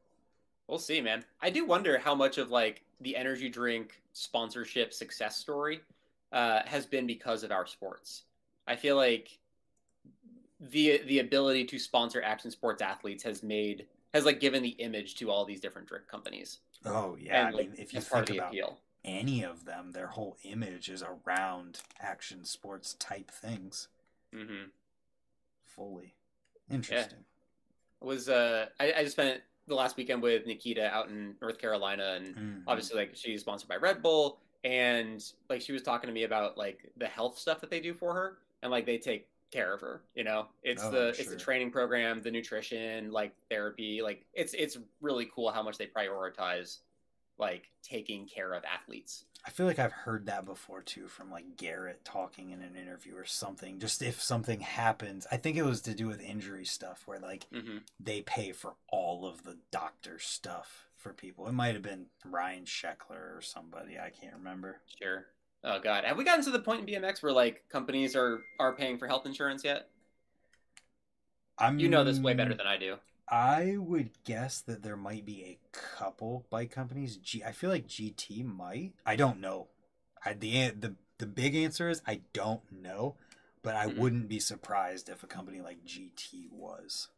We'll 0.66 0.78
see, 0.78 1.00
man. 1.00 1.24
I 1.40 1.48
do 1.50 1.64
wonder 1.64 1.96
how 1.98 2.14
much 2.14 2.36
of 2.38 2.50
like 2.50 2.82
the 3.00 3.16
energy 3.16 3.48
drink 3.48 4.02
sponsorship 4.12 4.92
success 4.92 5.36
story 5.36 5.80
uh, 6.32 6.60
has 6.66 6.84
been 6.84 7.06
because 7.06 7.42
of 7.42 7.50
our 7.52 7.66
sports. 7.66 8.24
I 8.66 8.76
feel 8.76 8.96
like 8.96 9.38
the 10.60 11.00
the 11.06 11.20
ability 11.20 11.64
to 11.66 11.78
sponsor 11.78 12.20
action 12.22 12.50
sports 12.50 12.82
athletes 12.82 13.22
has 13.22 13.42
made 13.42 13.86
has 14.12 14.24
like 14.24 14.40
given 14.40 14.62
the 14.62 14.70
image 14.70 15.14
to 15.16 15.30
all 15.30 15.44
these 15.44 15.60
different 15.60 15.88
drink 15.88 16.06
companies. 16.08 16.58
Oh 16.85 17.16
yeah, 17.20 17.49
and 17.49 17.57
I 17.57 17.59
mean 17.59 17.72
if 17.79 17.93
you 17.93 18.01
that's 18.01 18.09
part 18.09 18.22
of 18.22 18.29
think 18.29 18.39
about 18.39 18.51
appeal. 18.53 18.79
any 19.05 19.43
of 19.43 19.64
them, 19.64 19.93
their 19.93 20.09
whole 20.09 20.37
image 20.45 20.89
is 20.89 21.03
around 21.03 21.81
action 22.01 22.45
sports 22.45 22.95
type 22.95 23.31
things. 23.31 23.89
hmm 24.33 24.64
Fully 25.64 26.14
interesting. 26.70 27.24
Was 28.01 28.29
uh, 28.29 28.66
I, 28.79 28.93
I 28.93 29.03
just 29.03 29.12
spent 29.12 29.41
the 29.66 29.74
last 29.74 29.97
weekend 29.97 30.22
with 30.22 30.47
Nikita 30.47 30.89
out 30.95 31.09
in 31.09 31.35
North 31.41 31.59
Carolina, 31.59 32.14
and 32.16 32.35
Mhm. 32.37 32.62
obviously 32.66 32.97
like 32.99 33.11
she's 33.14 33.41
sponsored 33.41 33.68
by 33.68 33.76
Red 33.76 34.03
Bull, 34.03 34.39
and 34.64 35.22
like 35.49 35.61
she 35.61 35.72
was 35.72 35.83
talking 35.83 36.09
to 36.09 36.14
me 36.14 36.24
about 36.24 36.57
like 36.57 36.91
the 36.97 37.07
health 37.07 37.39
stuff 37.39 37.61
that 37.61 37.70
they 37.70 37.81
do 37.81 37.95
for 37.95 38.14
her, 38.14 38.39
and 38.62 38.70
like 38.70 38.87
they 38.87 38.99
take 38.99 39.26
care 39.51 39.72
of 39.74 39.80
her. 39.80 40.03
You 40.14 40.24
know, 40.24 40.46
it's 40.62 40.84
Oh, 40.84 40.90
the 40.90 41.01
I'm 41.01 41.09
it's 41.09 41.28
the 41.28 41.36
training 41.36 41.70
program, 41.70 42.22
the 42.22 42.30
nutrition, 42.30 43.11
like 43.11 43.32
therapy, 43.51 44.01
like 44.03 44.24
it's 44.32 44.55
it's 44.55 44.78
really 45.01 45.28
cool 45.34 45.51
how 45.51 45.62
much 45.62 45.78
they 45.78 45.86
prioritize 45.86 46.78
like 47.38 47.70
taking 47.82 48.26
care 48.26 48.53
of 48.53 48.64
athletes. 48.64 49.24
I 49.46 49.51
feel 49.51 49.66
like 49.66 49.78
I've 49.78 49.92
heard 49.92 50.26
that 50.26 50.44
before 50.44 50.82
too 50.82 51.07
from 51.07 51.30
like 51.30 51.57
Garrett 51.57 52.05
talking 52.05 52.51
in 52.51 52.61
an 52.61 52.74
interview 52.76 53.16
or 53.16 53.24
something. 53.24 53.78
Just 53.78 54.03
if 54.03 54.20
something 54.20 54.61
happens, 54.61 55.26
I 55.30 55.36
think 55.36 55.57
it 55.57 55.62
was 55.64 55.80
to 55.82 55.94
do 55.94 56.09
with 56.09 56.20
injury 56.20 56.64
stuff 56.64 57.03
where 57.07 57.20
like 57.20 57.46
hmm 57.53 57.78
they 58.01 58.22
pay 58.22 58.53
for 58.53 58.74
all 58.88 59.24
of 59.26 59.44
the 59.44 59.59
doctor 59.70 60.18
stuff 60.18 60.88
for 60.96 61.12
people. 61.12 61.46
It 61.46 61.53
might 61.53 61.74
have 61.74 61.82
been 61.82 62.07
Ryan 62.24 62.64
Sheckler 62.64 63.36
or 63.36 63.40
somebody. 63.40 63.99
I 63.99 64.11
can't 64.11 64.34
remember. 64.34 64.80
Sure. 65.01 65.26
Oh 65.64 65.80
God, 65.80 66.04
have 66.04 66.16
we 66.16 66.24
gotten 66.24 66.44
to 66.44 66.50
the 66.50 66.61
point 66.61 66.80
in 66.80 66.86
BMX 66.86 67.22
where 67.22 67.32
like 67.32 67.64
companies 67.68 68.14
are 68.16 68.42
are 68.59 68.74
paying 68.74 68.98
for 68.98 69.06
health 69.06 69.26
insurance 69.26 69.64
yet? 69.64 69.88
I'm, 71.59 71.78
You 71.78 71.88
know 71.88 72.04
this 72.04 72.20
way 72.20 72.34
better 72.34 72.54
than 72.54 72.66
I 72.66 72.76
do. 72.76 72.96
I 73.30 73.76
would 73.76 74.11
guess 74.24 74.61
that 74.62 74.82
there 74.82 74.96
might 74.96 75.26
be 75.26 75.44
a 75.44 75.59
couple 75.72 76.46
bike 76.50 76.70
companies. 76.70 77.16
G, 77.16 77.42
I 77.44 77.52
feel 77.52 77.70
like 77.70 77.86
GT 77.86 78.42
might. 78.42 78.92
I 79.04 79.16
don't 79.16 79.40
know. 79.40 79.68
I, 80.24 80.32
the 80.32 80.70
the 80.70 80.94
the 81.18 81.26
big 81.26 81.54
answer 81.54 81.88
is 81.90 82.00
I 82.06 82.20
don't 82.32 82.62
know, 82.72 83.16
but 83.62 83.76
I 83.76 83.86
Mhm. 83.86 83.98
wouldn't 83.98 84.28
be 84.28 84.40
surprised 84.40 85.09
if 85.09 85.22
a 85.22 85.26
company 85.26 85.61
like 85.61 85.84
GT 85.84 86.48
was. 86.50 87.09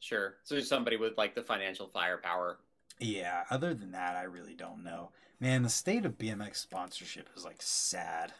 Sure. 0.00 0.36
So 0.44 0.54
there's 0.54 0.68
somebody 0.68 0.96
with 0.96 1.16
like 1.18 1.34
the 1.34 1.42
financial 1.42 1.88
firepower. 1.88 2.58
Yeah. 2.98 3.44
Other 3.50 3.74
than 3.74 3.92
that, 3.92 4.16
I 4.16 4.24
really 4.24 4.54
don't 4.54 4.84
know. 4.84 5.10
Man, 5.44 5.62
the 5.62 5.68
state 5.68 6.06
of 6.06 6.16
BMX 6.16 6.56
sponsorship 6.56 7.28
is 7.36 7.44
like 7.44 7.60
sad. 7.60 8.32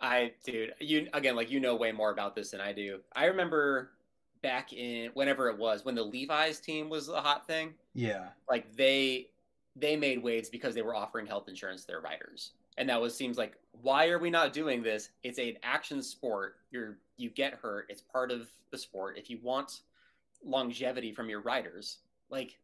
I, 0.00 0.32
dude, 0.42 0.74
you 0.80 1.06
again, 1.12 1.36
like 1.36 1.48
you 1.48 1.60
know 1.60 1.76
way 1.76 1.92
more 1.92 2.10
about 2.10 2.34
this 2.34 2.50
than 2.50 2.60
I 2.60 2.72
do. 2.72 2.98
I 3.14 3.26
remember 3.26 3.92
back 4.42 4.72
in 4.72 5.12
whenever 5.14 5.48
it 5.48 5.56
was 5.56 5.84
when 5.84 5.94
the 5.94 6.02
Levi's 6.02 6.58
team 6.58 6.88
was 6.88 7.08
a 7.08 7.20
hot 7.20 7.46
thing. 7.46 7.74
Yeah. 7.94 8.30
Like 8.50 8.74
they 8.74 9.28
they 9.76 9.94
made 9.94 10.20
waves 10.24 10.48
because 10.48 10.74
they 10.74 10.82
were 10.82 10.96
offering 10.96 11.24
health 11.24 11.48
insurance 11.48 11.82
to 11.82 11.86
their 11.86 12.00
riders, 12.00 12.50
and 12.76 12.88
that 12.88 13.00
was 13.00 13.16
seems 13.16 13.38
like 13.38 13.52
why 13.82 14.08
are 14.08 14.18
we 14.18 14.30
not 14.30 14.52
doing 14.52 14.82
this? 14.82 15.10
It's 15.22 15.38
an 15.38 15.54
action 15.62 16.02
sport. 16.02 16.56
You're 16.72 16.98
you 17.16 17.30
get 17.30 17.54
hurt. 17.54 17.86
It's 17.88 18.02
part 18.02 18.32
of 18.32 18.48
the 18.72 18.78
sport. 18.78 19.16
If 19.16 19.30
you 19.30 19.38
want 19.40 19.82
longevity 20.44 21.12
from 21.12 21.28
your 21.28 21.42
riders, 21.42 21.98
like 22.28 22.58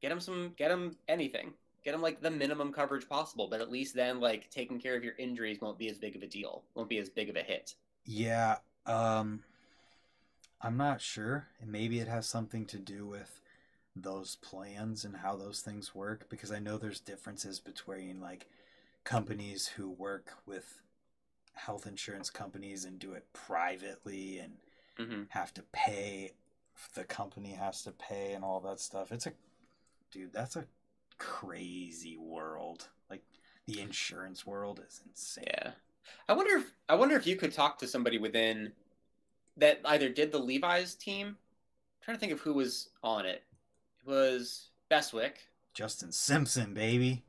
get 0.00 0.08
them 0.10 0.20
some, 0.20 0.54
get 0.56 0.68
them 0.68 0.96
anything. 1.08 1.54
Get 1.84 1.92
them 1.92 2.02
like 2.02 2.20
the 2.20 2.30
minimum 2.30 2.72
coverage 2.72 3.08
possible, 3.08 3.48
but 3.48 3.60
at 3.60 3.70
least 3.70 3.94
then 3.94 4.20
like 4.20 4.50
taking 4.50 4.80
care 4.80 4.96
of 4.96 5.04
your 5.04 5.14
injuries 5.18 5.60
won't 5.60 5.78
be 5.78 5.88
as 5.88 5.98
big 5.98 6.16
of 6.16 6.22
a 6.22 6.26
deal. 6.26 6.64
Won't 6.74 6.88
be 6.88 6.98
as 6.98 7.08
big 7.08 7.28
of 7.30 7.36
a 7.36 7.42
hit. 7.42 7.74
Yeah, 8.04 8.58
um 8.86 9.42
I'm 10.60 10.76
not 10.76 11.00
sure. 11.00 11.48
And 11.60 11.70
maybe 11.70 12.00
it 12.00 12.08
has 12.08 12.26
something 12.26 12.66
to 12.66 12.78
do 12.78 13.06
with 13.06 13.40
those 13.94 14.36
plans 14.36 15.04
and 15.04 15.16
how 15.18 15.36
those 15.36 15.60
things 15.60 15.94
work 15.94 16.28
because 16.28 16.52
I 16.52 16.58
know 16.58 16.76
there's 16.78 17.00
differences 17.00 17.60
between 17.60 18.20
like 18.20 18.46
companies 19.04 19.68
who 19.68 19.90
work 19.90 20.34
with 20.46 20.80
health 21.54 21.86
insurance 21.86 22.30
companies 22.30 22.84
and 22.84 22.98
do 22.98 23.12
it 23.14 23.26
privately 23.32 24.38
and 24.38 24.54
hmm 24.98 25.28
have 25.28 25.54
to 25.54 25.62
pay 25.72 26.32
the 26.94 27.04
company 27.04 27.52
has 27.52 27.82
to 27.82 27.92
pay 27.92 28.32
and 28.34 28.44
all 28.44 28.60
that 28.60 28.80
stuff. 28.80 29.12
It's 29.12 29.26
a 29.26 29.32
dude, 30.10 30.32
that's 30.32 30.56
a 30.56 30.66
crazy 31.18 32.16
world. 32.16 32.88
Like 33.10 33.22
the 33.66 33.80
insurance 33.80 34.46
world 34.46 34.80
is 34.86 35.00
insane. 35.06 35.44
Yeah. 35.46 35.70
I 36.28 36.32
wonder 36.34 36.56
if 36.58 36.72
I 36.88 36.94
wonder 36.94 37.16
if 37.16 37.26
you 37.26 37.36
could 37.36 37.52
talk 37.52 37.78
to 37.78 37.86
somebody 37.86 38.18
within 38.18 38.72
that 39.56 39.80
either 39.84 40.08
did 40.08 40.32
the 40.32 40.38
Levi's 40.38 40.94
team. 40.94 41.26
I'm 41.28 42.04
trying 42.04 42.16
to 42.16 42.20
think 42.20 42.32
of 42.32 42.40
who 42.40 42.54
was 42.54 42.90
on 43.02 43.26
it. 43.26 43.42
It 44.00 44.08
was 44.08 44.68
Bestwick. 44.88 45.48
Justin 45.74 46.12
Simpson, 46.12 46.74
baby. 46.74 47.22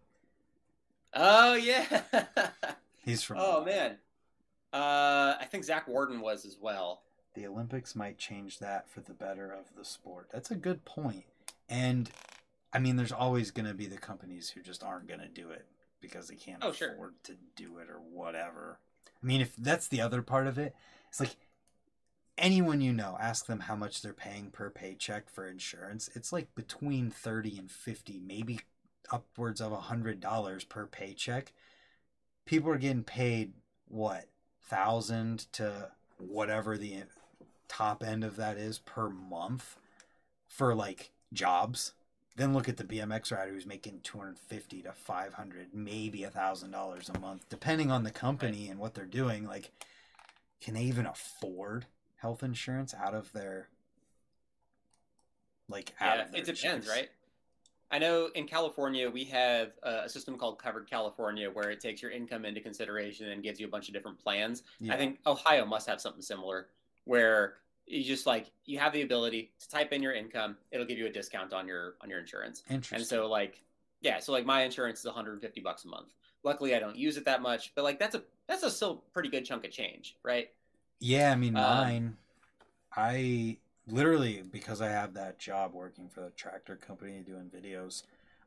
Oh 1.14 1.56
yeah. 1.56 2.02
He's 3.04 3.24
from. 3.24 3.38
oh 3.40 3.64
man. 3.64 3.98
Uh, 4.74 5.36
I 5.40 5.48
think 5.50 5.64
Zach 5.64 5.88
Warden 5.88 6.20
was 6.20 6.46
as 6.46 6.58
well. 6.60 7.02
The 7.34 7.48
Olympics 7.48 7.96
might 7.96 8.18
change 8.18 8.60
that 8.60 8.90
for 8.90 9.00
the 9.00 9.14
better 9.14 9.52
of 9.52 9.66
the 9.78 9.86
sport. 9.86 10.28
That's 10.32 10.52
a 10.52 10.56
good 10.56 10.84
point. 10.86 11.24
And 11.70 12.10
I 12.78 12.80
mean, 12.80 12.96
there's 12.96 13.12
always 13.12 13.50
going 13.50 13.66
to 13.66 13.74
be 13.74 13.88
the 13.88 13.98
companies 13.98 14.52
who 14.52 14.62
just 14.62 14.84
aren't 14.84 15.08
going 15.08 15.20
to 15.20 15.28
do 15.28 15.50
it 15.50 15.66
because 16.00 16.28
they 16.28 16.36
can't 16.36 16.64
Oh, 16.64 16.70
afford 16.70 16.78
sure. 16.78 17.14
to 17.24 17.36
do 17.56 17.80
it 17.80 17.90
or 17.90 17.98
whatever. 18.00 18.78
I 19.08 19.26
mean, 19.26 19.42
if 19.42 19.56
that's 19.56 19.88
the 19.88 20.00
other 20.00 20.22
part 20.22 20.46
of 20.46 20.60
it, 20.60 20.76
it's 21.10 21.20
like 21.20 21.38
anyone 22.38 22.80
you 22.80 22.94
know, 22.94 23.18
ask 23.20 23.48
them 23.48 23.62
how 23.62 23.76
much 23.76 24.04
they're 24.04 24.14
paying 24.14 24.52
per 24.52 24.70
paycheck 24.70 25.28
for 25.28 25.48
insurance. 25.48 26.08
It's 26.14 26.32
like 26.32 26.54
between 26.54 27.10
30 27.10 27.58
and 27.58 27.72
50, 27.72 28.22
maybe 28.24 28.60
upwards 29.12 29.60
of 29.60 29.72
a 29.72 29.78
$100 29.78 30.70
per 30.70 30.86
paycheck. 30.86 31.54
People 32.46 32.70
are 32.70 32.78
getting 32.78 33.04
paid 33.04 33.54
what? 33.88 34.26
1000 34.70 35.52
to 35.54 35.90
whatever 36.20 36.78
the 36.78 37.06
top 37.68 38.04
end 38.04 38.24
of 38.24 38.36
that 38.36 38.58
is 38.58 38.78
per 38.78 39.10
month 39.10 39.78
for 40.48 40.76
like 40.76 41.10
jobs. 41.34 41.94
Then 42.38 42.54
look 42.54 42.70
at 42.70 42.78
the 42.78 42.84
BMX 42.84 43.36
rider 43.36 43.52
who's 43.52 43.66
making 43.66 44.02
250 44.04 44.84
to 44.84 44.92
500, 44.94 45.74
maybe 45.74 46.24
a 46.24 46.30
thousand 46.30 46.70
dollars 46.70 47.10
a 47.10 47.20
month, 47.20 47.50
depending 47.50 47.90
on 47.90 48.04
the 48.04 48.12
company 48.12 48.70
and 48.70 48.80
what 48.80 48.94
they're 48.94 49.06
doing. 49.06 49.48
Like, 49.48 49.72
can 50.62 50.76
they 50.76 50.84
even 50.84 51.08
afford 51.08 51.88
health 52.18 52.44
insurance 52.44 52.94
out 52.94 53.16
of 53.16 53.34
their 53.34 53.70
like 55.68 55.94
out 56.00 56.18
Yeah, 56.18 56.24
of 56.26 56.32
their 56.32 56.42
it 56.42 56.46
depends, 56.46 56.88
right? 56.88 57.10
I 57.90 57.98
know 57.98 58.30
in 58.36 58.48
California 58.48 59.10
we 59.10 59.24
have 59.26 59.72
a 59.82 60.08
system 60.08 60.38
called 60.38 60.60
Covered 60.60 60.88
California 60.88 61.50
where 61.50 61.72
it 61.72 61.80
takes 61.80 62.04
your 62.04 62.12
income 62.12 62.46
into 62.46 62.62
consideration 62.62 63.30
and 63.30 63.42
gives 63.42 63.60
you 63.60 63.66
a 63.66 63.70
bunch 63.70 63.88
of 63.88 63.96
different 63.96 64.20
plans. 64.20 64.62
Yeah. 64.80 64.94
I 64.94 64.98
think 64.98 65.20
Ohio 65.26 65.66
must 65.66 65.88
have 65.88 66.00
something 66.02 66.22
similar 66.22 66.68
where 67.06 67.56
you 67.88 68.04
just 68.04 68.26
like 68.26 68.52
you 68.66 68.80
have 68.80 68.94
the 68.94 69.02
ability 69.02 69.52
to 69.60 69.70
type 69.70 69.94
in 69.94 70.02
your 70.04 70.14
income, 70.14 70.58
it'll 70.72 70.86
give 70.86 70.98
you 70.98 71.08
a 71.08 71.12
discount 71.12 71.54
on 71.54 71.68
your 71.68 71.96
on 72.02 72.10
your 72.10 72.20
insurance. 72.20 72.64
Interesting. 72.70 72.98
And 72.98 73.06
so 73.06 73.28
like 73.28 73.64
yeah, 74.02 74.20
so 74.20 74.32
like 74.32 74.46
my 74.46 74.64
insurance 74.64 75.00
is 75.00 75.06
150 75.06 75.62
bucks 75.62 75.86
a 75.86 75.88
month. 75.88 76.14
Luckily 76.44 76.76
I 76.76 76.80
don't 76.80 76.98
use 76.98 77.18
it 77.18 77.26
that 77.26 77.42
much, 77.42 77.74
but 77.76 77.84
like 77.84 78.00
that's 78.00 78.16
a 78.16 78.24
that's 78.48 78.64
a 78.64 78.72
still 78.72 79.04
pretty 79.14 79.30
good 79.30 79.46
chunk 79.46 79.66
of 79.66 79.72
change, 79.72 80.18
right? 80.24 80.50
Yeah, 81.00 81.32
I 81.32 81.36
mean 81.36 81.56
Um, 81.56 81.64
mine. 81.82 82.18
I 82.96 83.58
literally 83.88 84.44
because 84.44 84.82
I 84.82 84.90
have 84.90 85.14
that 85.16 85.40
job 85.40 85.74
working 85.74 86.10
for 86.10 86.22
the 86.22 86.32
tractor 86.32 86.76
company 86.76 87.22
doing 87.22 87.52
videos. 87.56 88.04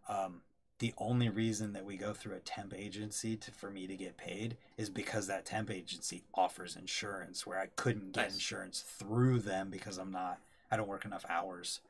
Um, 0.09 0.43
the 0.81 0.93
only 0.99 1.29
reason 1.29 1.73
that 1.75 1.85
we 1.85 1.97
go 1.97 2.13
through 2.13 2.35
a 2.35 2.41
temp 2.41 2.75
agency 2.75 3.37
to 3.37 3.51
for 3.53 3.71
me 3.71 3.87
to 3.87 3.95
get 3.97 4.17
paid 4.17 4.57
is 4.77 4.89
because 4.91 5.27
that 5.29 5.45
temp 5.47 5.71
agency 5.71 6.25
offers 6.35 6.75
insurance 6.75 7.47
where 7.47 7.59
I 7.59 7.67
couldn't 7.77 8.13
get 8.13 8.25
Nice. 8.25 8.35
insurance 8.35 8.81
through 8.81 9.41
them 9.41 9.71
because 9.71 9.99
I'm 9.99 10.11
not 10.11 10.41
I 10.71 10.77
don't 10.77 10.89
work 10.89 11.05
enough 11.05 11.25
hours, 11.29 11.81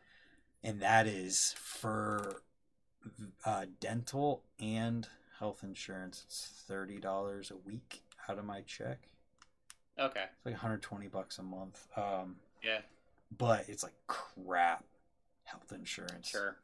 and 0.63 0.81
that 0.83 1.07
is 1.07 1.55
for 1.57 2.43
uh, 3.45 3.67
dental 3.79 4.43
and 4.59 5.07
health 5.39 5.63
insurance. 5.63 6.23
It's 6.27 6.47
thirty 6.67 6.99
dollars 6.99 7.51
a 7.51 7.57
week 7.57 8.03
out 8.29 8.39
of 8.39 8.45
my 8.45 8.63
check. 8.63 8.99
Okay. 9.99 10.25
It's 10.37 10.47
like 10.47 10.55
120 10.55 11.09
bucks 11.09 11.39
a 11.39 11.43
month. 11.43 11.87
Um, 11.97 12.37
Yeah, 12.63 12.81
but 13.37 13.67
it's 13.69 13.83
like 13.83 13.93
crap 14.07 14.83
health 15.45 15.73
insurance. 15.73 16.29
sure. 16.31 16.57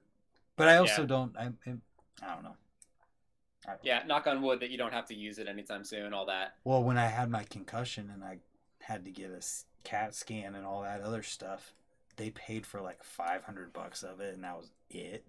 But 0.57 0.69
I 0.69 0.79
also 0.79 1.03
Yeah. 1.03 1.07
don't. 1.07 1.37
I, 1.37 1.51
I 2.23 2.27
I 2.31 2.35
don't 2.35 2.45
know. 2.45 2.57
I 3.67 3.71
don't- 3.71 3.85
Yeah, 3.85 4.03
knock 4.07 4.27
on 4.27 4.43
wood 4.43 4.61
that 4.61 4.71
you 4.71 4.79
don't 4.79 4.93
have 4.93 5.07
to 5.07 5.15
use 5.15 5.39
it 5.39 5.49
anytime 5.49 5.85
soon, 5.85 6.13
all 6.13 6.27
that. 6.27 6.57
Well, 6.65 6.83
when 6.85 6.99
I 6.99 7.07
had 7.07 7.31
my 7.31 7.45
concussion 7.45 8.11
and 8.11 8.25
I 8.25 8.39
had 8.81 9.05
to 9.05 9.11
get 9.11 9.31
a 9.31 9.43
CAT 9.85 10.15
scan 10.15 10.55
and 10.55 10.65
all 10.65 10.83
that 10.83 11.01
other 11.01 11.23
stuff, 11.23 11.73
they 12.17 12.31
paid 12.31 12.67
for 12.67 12.81
like 12.81 13.03
500 13.03 13.73
bucks 13.73 14.03
of 14.03 14.21
it, 14.21 14.35
and 14.35 14.45
that 14.45 14.57
was 14.57 14.71
it. 14.91 15.27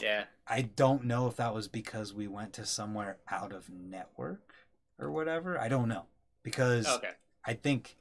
Yeah. 0.00 0.24
I 0.46 0.62
don't 0.62 1.04
know 1.04 1.26
if 1.28 1.36
that 1.36 1.54
was 1.54 1.68
because 1.68 2.12
we 2.12 2.26
went 2.26 2.52
to 2.54 2.66
somewhere 2.66 3.18
out 3.30 3.52
of 3.52 3.70
network 3.70 4.54
or 4.98 5.10
whatever. 5.10 5.58
I 5.58 5.68
don't 5.68 5.88
know 5.88 6.06
because 6.42 6.86
Okay. 6.86 7.12
I 7.44 7.54
think 7.54 7.96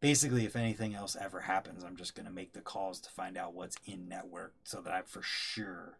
basically 0.00 0.44
if 0.44 0.56
anything 0.56 0.94
else 0.94 1.16
ever 1.16 1.40
happens, 1.40 1.82
I'm 1.84 1.96
just 1.96 2.14
gonna 2.14 2.30
make 2.30 2.52
the 2.52 2.60
calls 2.60 3.00
to 3.00 3.10
find 3.10 3.36
out 3.36 3.54
what's 3.54 3.76
in 3.86 4.08
network 4.08 4.54
so 4.64 4.80
that 4.82 4.92
I 4.92 5.02
for 5.02 5.22
sure. 5.22 5.98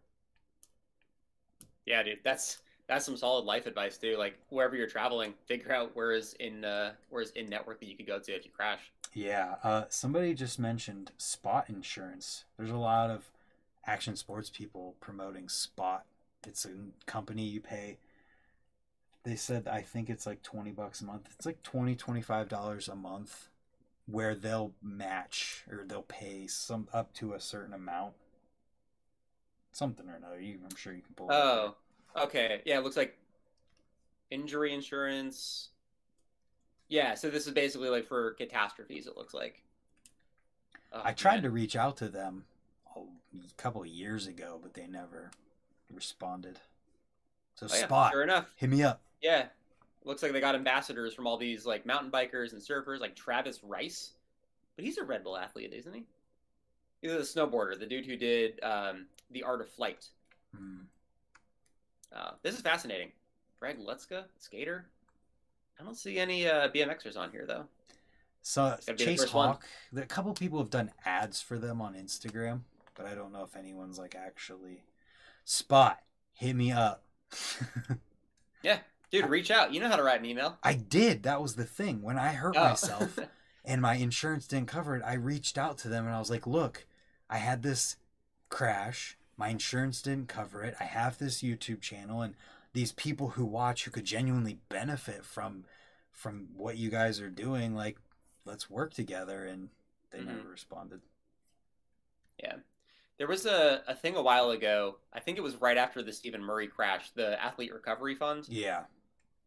Yeah, 1.91 2.05
dude, 2.05 2.21
that's 2.23 2.59
that's 2.87 3.05
some 3.05 3.17
solid 3.17 3.45
life 3.45 3.67
advice 3.67 3.99
too. 3.99 4.17
Like 4.17 4.39
wherever 4.49 4.77
you're 4.77 4.87
traveling, 4.87 5.35
figure 5.47 5.73
out 5.73 5.97
where 5.97 6.13
is 6.13 6.35
in 6.39 6.65
uh, 6.65 6.93
where 7.09 7.21
is 7.21 7.33
in 7.33 7.49
network 7.49 7.81
that 7.81 7.87
you 7.87 7.97
could 7.97 8.07
go 8.07 8.21
to 8.21 8.33
if 8.33 8.45
you 8.45 8.53
crash. 8.53 8.93
Yeah. 9.13 9.57
Uh, 9.65 9.85
somebody 9.89 10.35
just 10.35 10.61
mentioned 10.61 11.11
Spot 11.19 11.69
Insurance. 11.69 12.45
There's 12.57 12.71
a 12.71 12.77
lot 12.77 13.11
of 13.11 13.33
action 13.85 14.15
sports 14.15 14.51
people 14.51 14.95
promoting 15.01 15.49
Spot. 15.49 16.05
It's 16.47 16.65
a 16.65 16.71
company 17.07 17.43
you 17.43 17.61
pay. 17.61 17.99
They 19.25 19.35
said 19.35 19.67
I 19.67 19.83
think 19.83 20.09
it's 20.09 20.27
like 20.27 20.43
20 20.43 20.71
bucks 20.71 21.01
a 21.01 21.05
month. 21.07 21.29
It's 21.33 21.47
like 21.47 21.65
20 21.65 21.97
25 21.97 22.49
dollars 22.49 22.87
a 22.89 22.95
month 22.95 23.49
where 24.07 24.37
they'll 24.37 24.73
match 24.81 25.65
or 25.69 25.85
they'll 25.85 26.03
pay 26.03 26.47
some 26.47 26.87
up 26.93 27.13
to 27.15 27.35
a 27.35 27.41
certain 27.41 27.75
amount. 27.75 28.15
Something 29.73 30.09
or 30.09 30.17
another. 30.17 30.41
You, 30.41 30.59
I'm 30.69 30.77
sure 30.77 30.93
you 30.93 31.03
can 31.03 31.15
pull 31.15 31.31
it 31.31 31.35
Oh, 31.35 31.75
okay. 32.17 32.63
Yeah, 32.65 32.79
it 32.79 32.85
looks 32.85 32.97
like 32.97 33.17
injury 34.31 34.75
insurance. 34.75 35.69
Yeah, 36.89 37.15
so 37.15 37.31
this 37.31 37.47
is 37.47 37.53
basically 37.53 37.89
like 37.89 38.07
for 38.07 38.33
catastrophes. 38.33 39.07
It 39.07 39.17
looks 39.17 39.33
like. 39.35 39.63
Oh, 40.93 41.03
I 41.05 41.13
tried 41.13 41.35
man. 41.37 41.43
to 41.45 41.51
reach 41.51 41.77
out 41.77 41.97
to 41.99 42.09
them 42.09 42.45
a 42.97 43.01
couple 43.57 43.83
of 43.83 43.87
years 43.89 44.27
ago, 44.27 44.59
but 44.61 44.75
they 44.75 44.87
never 44.89 45.31
responded. 45.93 46.59
So 47.55 47.67
Oh, 47.71 47.75
yeah, 47.75 47.85
Spot, 47.85 48.13
Sure 48.13 48.23
enough. 48.23 48.53
hit 48.57 48.71
me 48.71 48.83
up. 48.83 49.01
Yeah. 49.23 49.47
Looks 50.05 50.23
like 50.23 50.33
they 50.33 50.41
got 50.41 50.55
ambassadors 50.55 51.15
from 51.15 51.27
all 51.27 51.37
these 51.37 51.65
like 51.67 51.87
mountain 51.87 52.11
bikers 52.11 52.53
and 52.53 52.61
surfers, 52.63 53.01
like 53.01 53.15
Travis 53.15 53.63
Rice. 53.63 54.13
But 54.75 54.85
he's 54.85 54.99
a 54.99 55.05
Red 55.05 55.23
Bull 55.23 55.37
athlete, 55.37 55.73
isn't 55.75 55.93
he? 55.93 56.05
He's 57.03 57.13
a 57.13 57.17
snowboarder, 57.19 57.79
the 57.79 57.87
dude 57.87 58.07
who 58.07 58.17
did 58.17 58.59
um, 58.63 59.07
the 59.31 59.43
Art 59.43 59.61
of 59.61 59.69
Flight. 59.71 60.07
Hmm. 60.57 60.83
Uh, 62.15 62.31
this 62.43 62.55
is 62.55 62.61
fascinating. 62.61 63.13
Greg 63.61 63.79
Lutzka, 63.79 64.25
skater. 64.39 64.87
I 65.79 65.85
don't 65.85 65.97
see 65.97 66.19
any 66.19 66.47
uh, 66.49 66.69
BMXers 66.69 67.17
on 67.17 67.31
here 67.31 67.45
though. 67.47 67.65
So 68.43 68.77
Chase 68.97 69.21
first 69.21 69.35
one. 69.35 69.49
Hawk, 69.49 69.65
a 69.97 70.03
couple 70.03 70.33
people 70.33 70.59
have 70.59 70.71
done 70.71 70.91
ads 71.05 71.41
for 71.43 71.59
them 71.59 71.81
on 71.81 71.95
Instagram, 71.95 72.61
but 72.95 73.07
I 73.07 73.15
don't 73.15 73.33
know 73.33 73.45
if 73.45 73.55
anyone's 73.57 73.99
like 73.99 74.15
actually 74.15 74.83
Spot. 75.45 75.99
Hit 76.33 76.55
me 76.57 76.73
up. 76.73 77.05
Yeah, 78.63 78.81
dude, 79.11 79.27
reach 79.31 79.51
out. 79.51 79.73
You 79.73 79.81
know 79.81 79.89
how 79.89 79.97
to 79.97 80.03
write 80.03 80.21
an 80.21 80.27
email. 80.27 80.59
I 80.63 80.75
did. 80.75 81.23
That 81.23 81.41
was 81.41 81.55
the 81.55 81.65
thing. 81.65 82.03
When 82.03 82.19
I 82.19 82.29
hurt 82.33 82.57
Oh. 82.59 82.65
myself 82.69 83.19
and 83.65 83.81
my 83.81 83.95
insurance 83.95 84.47
didn't 84.47 84.69
cover 84.69 84.95
it, 84.97 85.03
I 85.03 85.15
reached 85.15 85.57
out 85.57 85.79
to 85.79 85.89
them 85.89 86.05
and 86.05 86.15
I 86.15 86.19
was 86.19 86.29
like, 86.29 86.47
"Look, 86.47 86.87
I 87.31 87.39
had 87.39 87.63
this 87.63 87.97
crash. 88.51 89.17
My 89.41 89.49
insurance 89.49 90.03
didn't 90.03 90.29
cover 90.29 90.63
it. 90.63 90.75
I 90.79 90.85
have 90.85 91.17
this 91.17 91.43
YouTube 91.43 91.81
channel 91.81 92.21
and 92.21 92.35
these 92.75 92.93
people 92.93 93.31
who 93.31 93.47
watch 93.47 93.85
who 93.85 93.91
could 93.91 94.05
genuinely 94.05 94.59
benefit 94.69 95.25
from 95.25 95.65
from 96.13 96.49
what 96.55 96.77
you 96.77 96.91
guys 96.91 97.23
are 97.23 97.31
doing, 97.31 97.75
like 97.75 97.97
let's 98.45 98.69
work 98.69 98.93
together." 98.93 99.47
And 99.47 99.71
they 100.11 100.19
Mhm. 100.19 100.27
never 100.27 100.49
responded. 100.51 101.01
Yeah. 102.39 102.59
There 103.17 103.27
was 103.27 103.47
a, 103.47 103.83
a 103.87 103.95
thing 103.95 104.15
a 104.15 104.23
while 104.23 104.51
ago. 104.51 104.99
I 105.11 105.21
think 105.21 105.39
it 105.39 105.43
was 105.43 105.57
right 105.57 105.79
after 105.79 106.03
the 106.03 106.13
Stephen 106.13 106.43
Murray 106.43 106.69
crash, 106.69 107.11
the 107.13 107.43
Athlete 107.43 107.73
Recovery 107.73 108.15
Fund. 108.15 108.47
Yeah. 108.47 108.85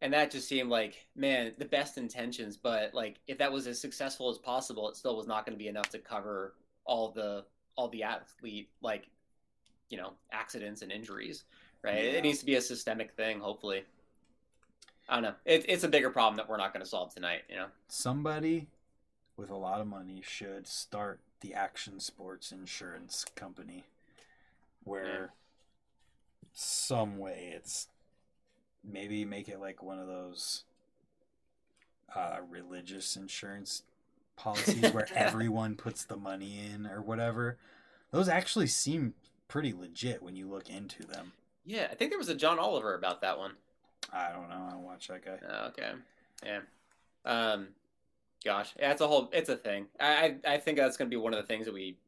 And 0.01 0.11
that 0.13 0.31
just 0.31 0.47
seemed 0.47 0.69
like, 0.71 1.07
man, 1.15 1.53
the 1.59 1.65
best 1.65 1.99
intentions, 1.99 2.57
but 2.57 2.95
like 2.95 3.19
if 3.27 3.37
that 3.37 3.51
was 3.51 3.67
as 3.67 3.79
successful 3.79 4.31
as 4.31 4.39
possible, 4.39 4.89
it 4.89 4.95
still 4.95 5.15
was 5.15 5.27
not 5.27 5.45
going 5.45 5.55
to 5.55 5.63
be 5.63 5.67
enough 5.67 5.89
to 5.89 5.99
cover 5.99 6.55
all 6.83 7.11
the 7.11 7.45
all 7.75 7.89
the 7.89 8.01
athlete 8.01 8.69
like 8.81 9.07
you 9.93 9.99
know, 9.99 10.13
accidents 10.31 10.81
and 10.81 10.91
injuries, 10.91 11.43
right? 11.83 12.03
Yeah. 12.03 12.11
It 12.13 12.23
needs 12.23 12.39
to 12.39 12.47
be 12.47 12.55
a 12.55 12.61
systemic 12.61 13.11
thing, 13.11 13.39
hopefully. 13.39 13.83
I 15.07 15.13
don't 15.13 15.23
know. 15.23 15.33
It, 15.45 15.65
it's 15.69 15.83
a 15.83 15.87
bigger 15.87 16.09
problem 16.09 16.35
that 16.37 16.49
we're 16.49 16.57
not 16.57 16.73
going 16.73 16.83
to 16.83 16.89
solve 16.89 17.13
tonight, 17.13 17.43
you 17.47 17.57
know. 17.57 17.67
Somebody 17.87 18.69
with 19.37 19.51
a 19.51 19.55
lot 19.55 19.81
of 19.81 19.85
money 19.85 20.23
should 20.25 20.65
start 20.65 21.19
the 21.41 21.53
action 21.53 21.99
sports 21.99 22.51
insurance 22.51 23.23
company 23.35 23.83
where 24.83 25.33
some 26.53 27.19
way 27.19 27.53
it's 27.55 27.87
maybe 28.83 29.25
make 29.25 29.47
it 29.47 29.59
like 29.59 29.83
one 29.83 29.99
of 29.99 30.07
those 30.07 30.63
uh, 32.15 32.37
religious 32.49 33.15
insurance 33.15 33.83
policies 34.35 34.91
where 34.91 35.07
everyone 35.15 35.75
puts 35.75 36.03
the 36.03 36.17
money 36.17 36.59
in 36.73 36.87
or 36.87 36.99
whatever. 36.99 37.59
Those 38.09 38.27
actually 38.27 38.67
seem 38.67 39.13
pretty 39.53 39.71
legit 39.71 40.23
when 40.23 40.35
you 40.35 40.47
look 40.47 40.67
into 40.67 41.05
them. 41.05 41.31
Yeah, 41.63 41.87
I 41.91 41.93
think 41.93 42.09
there 42.09 42.17
was 42.17 42.27
a 42.27 42.33
John 42.33 42.57
Oliver 42.57 42.95
about 42.95 43.21
that 43.21 43.37
one. 43.37 43.51
I 44.11 44.31
don't 44.31 44.49
know. 44.49 44.65
I 44.67 44.71
don't 44.71 44.81
watch 44.81 45.09
that 45.09 45.23
guy. 45.23 45.37
Oh, 45.47 45.67
okay. 45.67 45.91
Yeah. 46.43 46.61
Um, 47.23 47.67
gosh, 48.43 48.73
yeah, 48.79 48.91
it's 48.91 49.01
a 49.01 49.07
whole, 49.07 49.29
it's 49.31 49.49
a 49.49 49.55
thing. 49.55 49.85
I, 49.99 50.39
I, 50.47 50.53
I 50.55 50.57
think 50.57 50.79
that's 50.79 50.97
going 50.97 51.07
to 51.07 51.15
be 51.15 51.21
one 51.21 51.35
of 51.35 51.39
the 51.39 51.45
things 51.45 51.65
that 51.67 51.73
we 51.73 51.99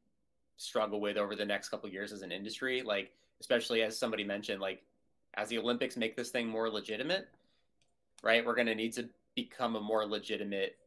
struggle 0.58 1.00
with 1.00 1.18
over 1.18 1.36
the 1.36 1.46
next 1.46 1.70
couple 1.70 1.88
years 1.88 2.12
as 2.12 2.24
an 2.24 2.32
industry. 2.32 2.82
Like, 2.82 3.12
especially 3.40 3.84
as 3.84 3.96
somebody 3.96 4.24
mentioned, 4.24 4.60
like 4.60 4.82
as 5.36 5.48
the 5.48 5.60
Olympics 5.60 5.98
make 5.98 6.16
this 6.16 6.32
thing 6.32 6.48
more 6.48 6.68
legitimate, 6.68 7.28
right? 8.24 8.44
We're 8.44 8.56
going 8.56 8.66
to 8.66 8.76
need 8.76 8.94
to 8.94 9.08
become 9.36 9.76
a 9.76 9.82
more 9.82 10.04
legitimate 10.04 10.78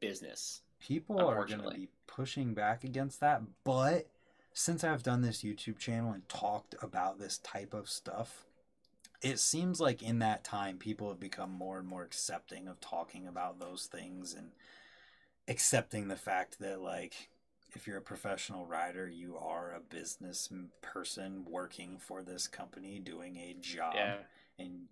business. 0.00 0.62
People 0.80 1.20
are 1.20 1.44
going 1.44 1.62
to 1.62 1.70
be 1.70 1.86
pushing 2.08 2.54
back 2.54 2.82
against 2.82 3.20
that, 3.20 3.42
but 3.62 4.08
since 4.54 4.84
I've 4.84 5.02
done 5.02 5.22
this 5.22 5.42
YouTube 5.42 5.78
channel 5.78 6.12
and 6.12 6.28
talked 6.28 6.74
about 6.82 7.18
this 7.18 7.38
type 7.38 7.74
of 7.74 7.88
stuff, 7.88 8.44
it 9.22 9.38
seems 9.38 9.80
like 9.80 10.02
in 10.02 10.18
that 10.18 10.44
time 10.44 10.78
people 10.78 11.08
have 11.08 11.20
become 11.20 11.50
more 11.50 11.78
and 11.78 11.86
more 11.88 12.02
accepting 12.02 12.66
of 12.66 12.80
talking 12.80 13.26
about 13.26 13.60
those 13.60 13.86
things 13.86 14.34
and 14.34 14.50
accepting 15.48 16.08
the 16.08 16.16
fact 16.16 16.58
that 16.58 16.80
like 16.80 17.28
if 17.74 17.86
you're 17.86 17.98
a 17.98 18.02
professional 18.02 18.66
rider 18.66 19.08
you 19.08 19.36
are 19.36 19.72
a 19.74 19.80
business 19.80 20.48
person 20.82 21.44
working 21.48 21.98
for 21.98 22.22
this 22.22 22.46
company 22.48 22.98
doing 22.98 23.36
a 23.36 23.54
job. 23.60 23.94
Yeah. 23.96 24.16
and 24.58 24.82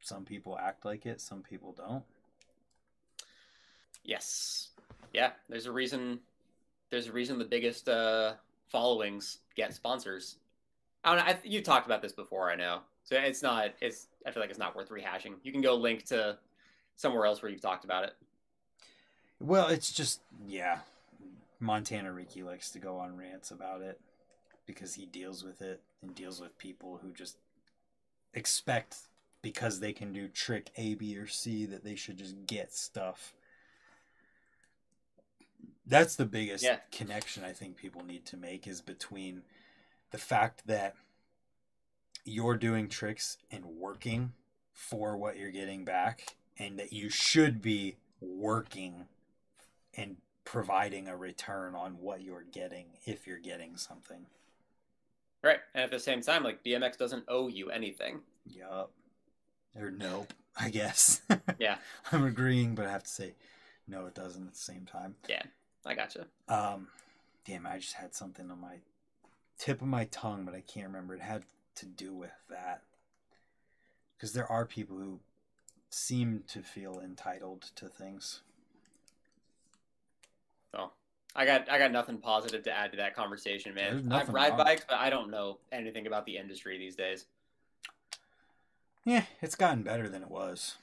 some 0.00 0.24
people 0.24 0.56
act 0.58 0.84
like 0.84 1.04
it 1.04 1.20
some 1.20 1.42
people 1.42 1.72
don't. 1.72 2.04
Yes. 4.04 4.68
Yeah 5.12 5.30
there's 5.48 5.66
a 5.66 5.72
reason 5.72 6.20
there's 6.90 7.08
a 7.08 7.12
reason 7.12 7.38
the 7.38 7.44
biggest 7.44 7.88
uh 7.88 8.34
followings 8.68 9.38
get 9.56 9.72
sponsors 9.74 10.36
I 11.06 11.14
don't 11.14 11.24
know. 11.24 11.32
I, 11.32 11.38
you've 11.44 11.62
talked 11.62 11.86
about 11.86 12.02
this 12.02 12.12
before, 12.12 12.50
I 12.50 12.56
know. 12.56 12.80
So 13.04 13.16
it's 13.16 13.40
not. 13.40 13.70
It's. 13.80 14.08
I 14.26 14.32
feel 14.32 14.40
like 14.40 14.50
it's 14.50 14.58
not 14.58 14.74
worth 14.74 14.90
rehashing. 14.90 15.34
You 15.44 15.52
can 15.52 15.60
go 15.60 15.76
link 15.76 16.04
to 16.06 16.36
somewhere 16.96 17.24
else 17.26 17.40
where 17.40 17.50
you've 17.50 17.60
talked 17.60 17.84
about 17.84 18.02
it. 18.02 18.14
Well, 19.38 19.68
it's 19.68 19.92
just 19.92 20.20
yeah. 20.48 20.80
Montana 21.60 22.12
Ricky 22.12 22.42
likes 22.42 22.70
to 22.72 22.80
go 22.80 22.98
on 22.98 23.16
rants 23.16 23.52
about 23.52 23.82
it 23.82 24.00
because 24.66 24.94
he 24.94 25.06
deals 25.06 25.44
with 25.44 25.62
it 25.62 25.80
and 26.02 26.12
deals 26.14 26.40
with 26.40 26.58
people 26.58 26.98
who 27.00 27.12
just 27.12 27.36
expect 28.34 28.96
because 29.42 29.78
they 29.78 29.92
can 29.92 30.12
do 30.12 30.26
trick 30.26 30.70
A, 30.76 30.94
B, 30.94 31.16
or 31.16 31.28
C 31.28 31.66
that 31.66 31.84
they 31.84 31.94
should 31.94 32.18
just 32.18 32.34
get 32.46 32.74
stuff. 32.74 33.32
That's 35.86 36.16
the 36.16 36.26
biggest 36.26 36.64
yeah. 36.64 36.78
connection 36.90 37.44
I 37.44 37.52
think 37.52 37.76
people 37.76 38.04
need 38.04 38.26
to 38.26 38.36
make 38.36 38.66
is 38.66 38.80
between 38.80 39.42
the 40.10 40.18
fact 40.18 40.66
that 40.66 40.94
you're 42.24 42.56
doing 42.56 42.88
tricks 42.88 43.38
and 43.50 43.64
working 43.64 44.32
for 44.72 45.16
what 45.16 45.38
you're 45.38 45.52
getting 45.52 45.84
back 45.84 46.36
and 46.58 46.78
that 46.78 46.92
you 46.92 47.08
should 47.08 47.62
be 47.62 47.96
working 48.20 49.06
and 49.96 50.16
providing 50.44 51.08
a 51.08 51.16
return 51.16 51.74
on 51.74 51.92
what 52.00 52.22
you're 52.22 52.44
getting 52.50 52.86
if 53.04 53.26
you're 53.26 53.38
getting 53.38 53.76
something. 53.76 54.26
Right. 55.42 55.60
And 55.74 55.84
at 55.84 55.90
the 55.90 56.00
same 56.00 56.20
time, 56.20 56.42
like 56.42 56.64
BMX 56.64 56.98
doesn't 56.98 57.24
owe 57.28 57.48
you 57.48 57.70
anything. 57.70 58.20
Yup. 58.44 58.90
Or 59.78 59.90
nope, 59.90 60.32
I 60.58 60.70
guess. 60.70 61.20
yeah. 61.58 61.76
I'm 62.12 62.24
agreeing, 62.24 62.74
but 62.74 62.86
I 62.86 62.90
have 62.90 63.04
to 63.04 63.10
say 63.10 63.34
no, 63.86 64.06
it 64.06 64.14
doesn't 64.14 64.46
at 64.46 64.54
the 64.54 64.58
same 64.58 64.84
time. 64.84 65.14
Yeah, 65.28 65.42
I 65.86 65.94
gotcha. 65.94 66.26
Um 66.48 66.88
damn, 67.46 67.66
I 67.66 67.78
just 67.78 67.94
had 67.94 68.14
something 68.14 68.50
on 68.50 68.60
my 68.60 68.76
tip 69.58 69.80
of 69.80 69.88
my 69.88 70.04
tongue, 70.06 70.44
but 70.44 70.54
I 70.54 70.60
can't 70.60 70.86
remember. 70.86 71.14
It 71.14 71.20
had 71.20 71.44
to 71.76 71.86
do 71.86 72.12
with 72.12 72.32
that. 72.50 72.82
Because 74.16 74.32
there 74.32 74.50
are 74.50 74.64
people 74.64 74.96
who 74.96 75.20
seem 75.90 76.42
to 76.48 76.60
feel 76.60 77.00
entitled 77.02 77.70
to 77.76 77.88
things. 77.88 78.40
Oh, 80.74 80.90
I 81.34 81.44
got 81.46 81.70
I 81.70 81.78
got 81.78 81.92
nothing 81.92 82.18
positive 82.18 82.62
to 82.64 82.72
add 82.72 82.90
to 82.92 82.96
that 82.98 83.14
conversation, 83.14 83.74
man. 83.74 84.10
I 84.10 84.24
ride 84.24 84.50
wrong. 84.50 84.58
bikes, 84.58 84.84
but 84.88 84.98
I 84.98 85.10
don't 85.10 85.30
know 85.30 85.58
anything 85.70 86.06
about 86.06 86.26
the 86.26 86.36
industry 86.36 86.78
these 86.78 86.96
days. 86.96 87.26
Yeah, 89.04 89.24
it's 89.40 89.54
gotten 89.54 89.82
better 89.82 90.08
than 90.08 90.22
it 90.22 90.30
was. 90.30 90.76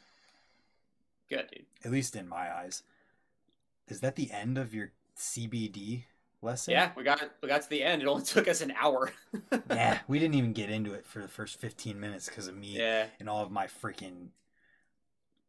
Good, 1.30 1.50
dude. 1.52 1.66
At 1.84 1.92
least 1.92 2.16
in 2.16 2.28
my 2.28 2.54
eyes. 2.56 2.84
Is 3.88 4.00
that 4.00 4.16
the 4.16 4.32
end 4.32 4.58
of 4.58 4.74
your 4.74 4.92
CBD 5.18 6.04
lesson. 6.44 6.74
Yeah, 6.74 6.92
we 6.96 7.04
got 7.04 7.22
we 7.42 7.48
got 7.48 7.62
to 7.62 7.70
the 7.70 7.84
end. 7.84 8.02
It 8.02 8.08
only 8.08 8.24
took 8.26 8.48
us 8.48 8.62
an 8.62 8.74
hour. 8.80 9.12
yeah, 9.70 10.00
we 10.08 10.20
didn't 10.20 10.36
even 10.36 10.54
get 10.54 10.70
into 10.70 10.94
it 10.94 11.06
for 11.06 11.20
the 11.20 11.28
first 11.28 11.60
15 11.60 12.00
minutes 12.00 12.28
because 12.28 12.48
of 12.48 12.56
me 12.56 12.78
yeah. 12.78 13.08
and 13.20 13.30
all 13.30 13.44
of 13.44 13.52
my 13.52 13.68
freaking 13.68 14.30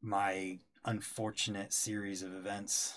my 0.01 0.59
unfortunate 0.85 1.73
series 1.73 2.23
of 2.23 2.33
events. 2.35 2.95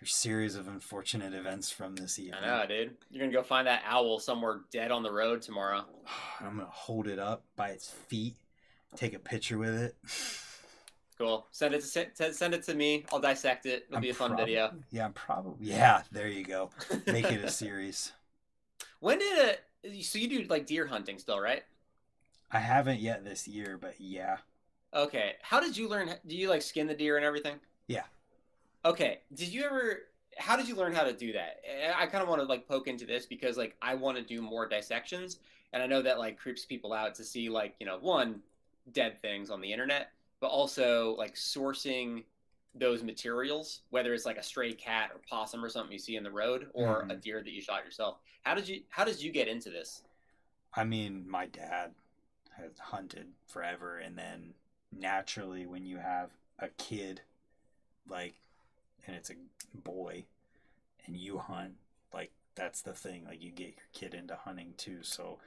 Or 0.00 0.06
series 0.06 0.54
of 0.54 0.68
unfortunate 0.68 1.34
events 1.34 1.72
from 1.72 1.96
this 1.96 2.20
evening. 2.20 2.40
I 2.40 2.60
know, 2.60 2.66
dude. 2.68 2.96
You're 3.10 3.20
gonna 3.20 3.32
go 3.32 3.42
find 3.42 3.66
that 3.66 3.82
owl 3.84 4.20
somewhere 4.20 4.60
dead 4.70 4.92
on 4.92 5.02
the 5.02 5.10
road 5.10 5.42
tomorrow. 5.42 5.86
I'm 6.40 6.58
gonna 6.58 6.68
hold 6.70 7.08
it 7.08 7.18
up 7.18 7.42
by 7.56 7.70
its 7.70 7.90
feet, 7.90 8.36
take 8.94 9.12
a 9.12 9.18
picture 9.18 9.58
with 9.58 9.74
it. 9.74 9.96
Cool. 11.18 11.46
Send 11.50 11.74
it 11.74 11.82
to 11.82 12.32
send 12.32 12.54
it 12.54 12.62
to 12.62 12.74
me. 12.74 13.04
I'll 13.12 13.18
dissect 13.18 13.66
it. 13.66 13.84
It'll 13.88 13.96
I'm 13.96 14.02
be 14.02 14.10
a 14.10 14.14
fun 14.14 14.30
prob- 14.30 14.40
video. 14.40 14.72
Yeah, 14.90 15.06
I'm 15.06 15.12
probably. 15.12 15.66
Yeah, 15.66 16.02
there 16.12 16.28
you 16.28 16.44
go. 16.44 16.70
Make 17.06 17.30
it 17.32 17.44
a 17.44 17.50
series. 17.50 18.12
When 19.00 19.18
did 19.18 19.58
it? 19.84 20.04
So 20.04 20.18
you 20.18 20.28
do 20.28 20.44
like 20.48 20.66
deer 20.66 20.86
hunting 20.86 21.18
still, 21.18 21.40
right? 21.40 21.64
I 22.52 22.60
haven't 22.60 23.00
yet 23.00 23.24
this 23.24 23.48
year, 23.48 23.76
but 23.80 23.94
yeah. 23.98 24.38
Okay. 24.94 25.34
How 25.42 25.58
did 25.58 25.76
you 25.76 25.88
learn? 25.88 26.10
Do 26.26 26.36
you 26.36 26.48
like 26.48 26.62
skin 26.62 26.86
the 26.86 26.94
deer 26.94 27.16
and 27.16 27.26
everything? 27.26 27.56
Yeah. 27.88 28.04
Okay. 28.84 29.20
Did 29.34 29.48
you 29.48 29.64
ever? 29.64 30.02
How 30.36 30.56
did 30.56 30.68
you 30.68 30.76
learn 30.76 30.92
how 30.94 31.02
to 31.02 31.12
do 31.12 31.32
that? 31.32 31.62
I 31.96 32.06
kind 32.06 32.22
of 32.22 32.28
want 32.28 32.40
to 32.42 32.46
like 32.46 32.68
poke 32.68 32.86
into 32.86 33.06
this 33.06 33.26
because 33.26 33.56
like 33.56 33.74
I 33.82 33.94
want 33.96 34.16
to 34.18 34.22
do 34.22 34.40
more 34.40 34.68
dissections, 34.68 35.38
and 35.72 35.82
I 35.82 35.86
know 35.86 36.00
that 36.00 36.18
like 36.20 36.38
creeps 36.38 36.64
people 36.64 36.92
out 36.92 37.16
to 37.16 37.24
see 37.24 37.48
like 37.48 37.74
you 37.80 37.86
know 37.86 37.98
one 37.98 38.40
dead 38.92 39.20
things 39.20 39.50
on 39.50 39.60
the 39.60 39.70
internet 39.72 40.12
but 40.40 40.48
also 40.48 41.14
like 41.18 41.34
sourcing 41.34 42.24
those 42.74 43.02
materials, 43.02 43.80
whether 43.90 44.14
it's 44.14 44.26
like 44.26 44.36
a 44.36 44.42
stray 44.42 44.72
cat 44.72 45.10
or 45.12 45.20
possum 45.28 45.64
or 45.64 45.68
something 45.68 45.92
you 45.92 45.98
see 45.98 46.16
in 46.16 46.22
the 46.22 46.30
road, 46.30 46.68
or 46.74 47.02
mm-hmm. 47.02 47.10
a 47.10 47.16
deer 47.16 47.42
that 47.42 47.52
you 47.52 47.60
shot 47.60 47.84
yourself. 47.84 48.18
How 48.42 48.54
did 48.54 48.68
you 48.68 48.82
How 48.88 49.04
did 49.04 49.20
you 49.20 49.32
get 49.32 49.48
into 49.48 49.70
this? 49.70 50.02
I 50.74 50.84
mean, 50.84 51.24
my 51.28 51.46
dad 51.46 51.92
has 52.56 52.78
hunted 52.78 53.26
forever, 53.46 53.98
and 53.98 54.16
then 54.16 54.54
naturally, 54.96 55.66
when 55.66 55.84
you 55.84 55.96
have 55.96 56.30
a 56.58 56.68
kid, 56.76 57.20
like, 58.08 58.34
and 59.06 59.16
it's 59.16 59.30
a 59.30 59.34
boy, 59.78 60.24
and 61.06 61.16
you 61.16 61.38
hunt, 61.38 61.74
like 62.12 62.30
that's 62.54 62.82
the 62.82 62.92
thing. 62.92 63.24
Like, 63.26 63.42
you 63.42 63.50
get 63.50 63.68
your 63.68 63.86
kid 63.92 64.14
into 64.14 64.36
hunting 64.36 64.74
too. 64.76 64.98
So 65.02 65.38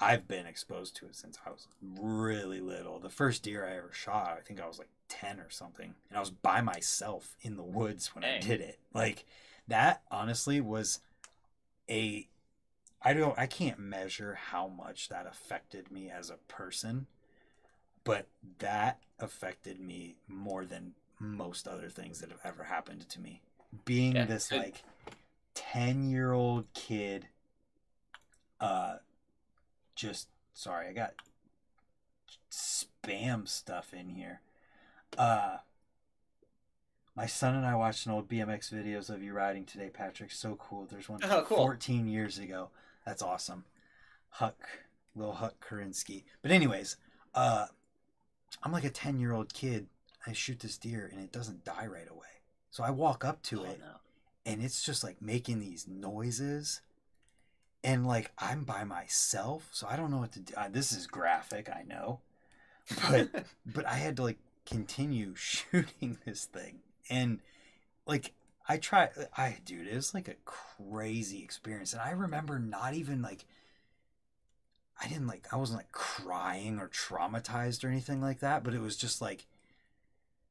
I've 0.00 0.26
been 0.26 0.46
exposed 0.46 0.96
to 0.96 1.06
it 1.06 1.14
since 1.14 1.38
I 1.46 1.50
was 1.50 1.68
really 1.82 2.60
little. 2.60 2.98
The 2.98 3.10
first 3.10 3.42
deer 3.42 3.66
I 3.66 3.76
ever 3.76 3.90
shot, 3.92 4.36
I 4.38 4.40
think 4.40 4.60
I 4.60 4.66
was 4.66 4.78
like 4.78 4.88
10 5.08 5.40
or 5.40 5.50
something. 5.50 5.94
And 6.08 6.16
I 6.16 6.20
was 6.20 6.30
by 6.30 6.62
myself 6.62 7.36
in 7.42 7.56
the 7.56 7.62
woods 7.62 8.14
when 8.14 8.22
Dang. 8.22 8.36
I 8.36 8.40
did 8.40 8.60
it. 8.60 8.78
Like 8.94 9.26
that 9.68 10.02
honestly 10.10 10.60
was 10.60 11.00
a 11.88 12.26
I 13.02 13.12
don't 13.12 13.38
I 13.38 13.46
can't 13.46 13.78
measure 13.78 14.34
how 14.34 14.68
much 14.68 15.08
that 15.10 15.26
affected 15.26 15.90
me 15.90 16.10
as 16.10 16.30
a 16.30 16.36
person, 16.48 17.06
but 18.04 18.26
that 18.58 19.00
affected 19.18 19.80
me 19.80 20.16
more 20.26 20.64
than 20.64 20.92
most 21.18 21.68
other 21.68 21.90
things 21.90 22.20
that 22.20 22.30
have 22.30 22.40
ever 22.44 22.64
happened 22.64 23.06
to 23.10 23.20
me. 23.20 23.42
Being 23.84 24.16
yeah, 24.16 24.24
this 24.24 24.50
like 24.50 24.82
10-year-old 25.54 26.72
kid 26.72 27.26
uh 28.60 28.96
just 30.00 30.28
sorry, 30.54 30.88
I 30.88 30.92
got 30.92 31.14
spam 32.50 33.46
stuff 33.46 33.92
in 33.92 34.08
here. 34.08 34.40
Uh 35.18 35.58
my 37.16 37.26
son 37.26 37.54
and 37.54 37.66
I 37.66 37.74
watched 37.74 38.06
an 38.06 38.12
old 38.12 38.28
BMX 38.28 38.72
videos 38.72 39.10
of 39.10 39.22
you 39.22 39.32
riding 39.34 39.64
today, 39.64 39.90
Patrick. 39.92 40.30
So 40.30 40.56
cool. 40.56 40.86
There's 40.90 41.08
one 41.08 41.20
oh, 41.24 41.44
cool. 41.46 41.58
14 41.58 42.06
years 42.08 42.38
ago. 42.38 42.70
That's 43.04 43.22
awesome. 43.22 43.64
Huck, 44.30 44.56
little 45.14 45.34
Huck 45.34 45.54
Karinsky. 45.66 46.24
But 46.40 46.50
anyways, 46.50 46.96
uh 47.34 47.66
I'm 48.62 48.72
like 48.72 48.84
a 48.84 48.90
10 48.90 49.18
year 49.18 49.32
old 49.32 49.52
kid. 49.52 49.86
I 50.26 50.32
shoot 50.32 50.60
this 50.60 50.78
deer 50.78 51.08
and 51.12 51.20
it 51.20 51.32
doesn't 51.32 51.64
die 51.64 51.86
right 51.86 52.10
away. 52.10 52.26
So 52.70 52.84
I 52.84 52.90
walk 52.90 53.24
up 53.24 53.42
to 53.44 53.60
oh, 53.60 53.64
it 53.64 53.80
no. 53.80 53.96
and 54.46 54.62
it's 54.62 54.82
just 54.82 55.04
like 55.04 55.20
making 55.20 55.60
these 55.60 55.86
noises 55.86 56.80
and 57.82 58.06
like 58.06 58.30
I'm 58.38 58.64
by 58.64 58.84
myself, 58.84 59.68
so 59.72 59.86
I 59.88 59.96
don't 59.96 60.10
know 60.10 60.18
what 60.18 60.32
to 60.32 60.40
do. 60.40 60.54
This 60.70 60.92
is 60.92 61.06
graphic, 61.06 61.68
I 61.68 61.82
know, 61.82 62.20
but 63.10 63.46
but 63.66 63.86
I 63.86 63.94
had 63.94 64.16
to 64.16 64.22
like 64.22 64.38
continue 64.66 65.34
shooting 65.36 66.18
this 66.24 66.44
thing, 66.44 66.80
and 67.08 67.40
like 68.06 68.32
I 68.68 68.76
try, 68.76 69.08
I 69.36 69.58
dude, 69.64 69.86
it 69.86 69.94
was 69.94 70.14
like 70.14 70.28
a 70.28 70.36
crazy 70.44 71.42
experience, 71.42 71.92
and 71.92 72.02
I 72.02 72.10
remember 72.10 72.58
not 72.58 72.94
even 72.94 73.22
like. 73.22 73.44
I 75.02 75.08
didn't 75.08 75.28
like 75.28 75.46
I 75.50 75.56
wasn't 75.56 75.78
like 75.78 75.92
crying 75.92 76.78
or 76.78 76.86
traumatized 76.86 77.84
or 77.84 77.88
anything 77.88 78.20
like 78.20 78.40
that, 78.40 78.62
but 78.62 78.74
it 78.74 78.82
was 78.82 78.98
just 78.98 79.22
like 79.22 79.46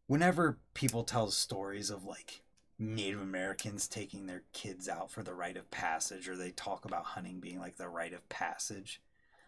whenever 0.08 0.58
people 0.74 1.04
tell 1.04 1.30
stories 1.30 1.92
of 1.92 2.04
like 2.04 2.42
Native 2.80 3.22
Americans 3.22 3.88
taking 3.88 4.26
their 4.26 4.44
kids 4.54 4.88
out 4.88 5.12
for 5.12 5.22
the 5.22 5.34
rite 5.34 5.58
of 5.58 5.70
passage 5.70 6.30
or 6.30 6.36
they 6.38 6.52
talk 6.52 6.86
about 6.86 7.04
hunting 7.04 7.40
being 7.40 7.60
like 7.60 7.76
the 7.78 7.90
rite 7.90 8.14
of 8.14 8.28
passage, 8.30 9.02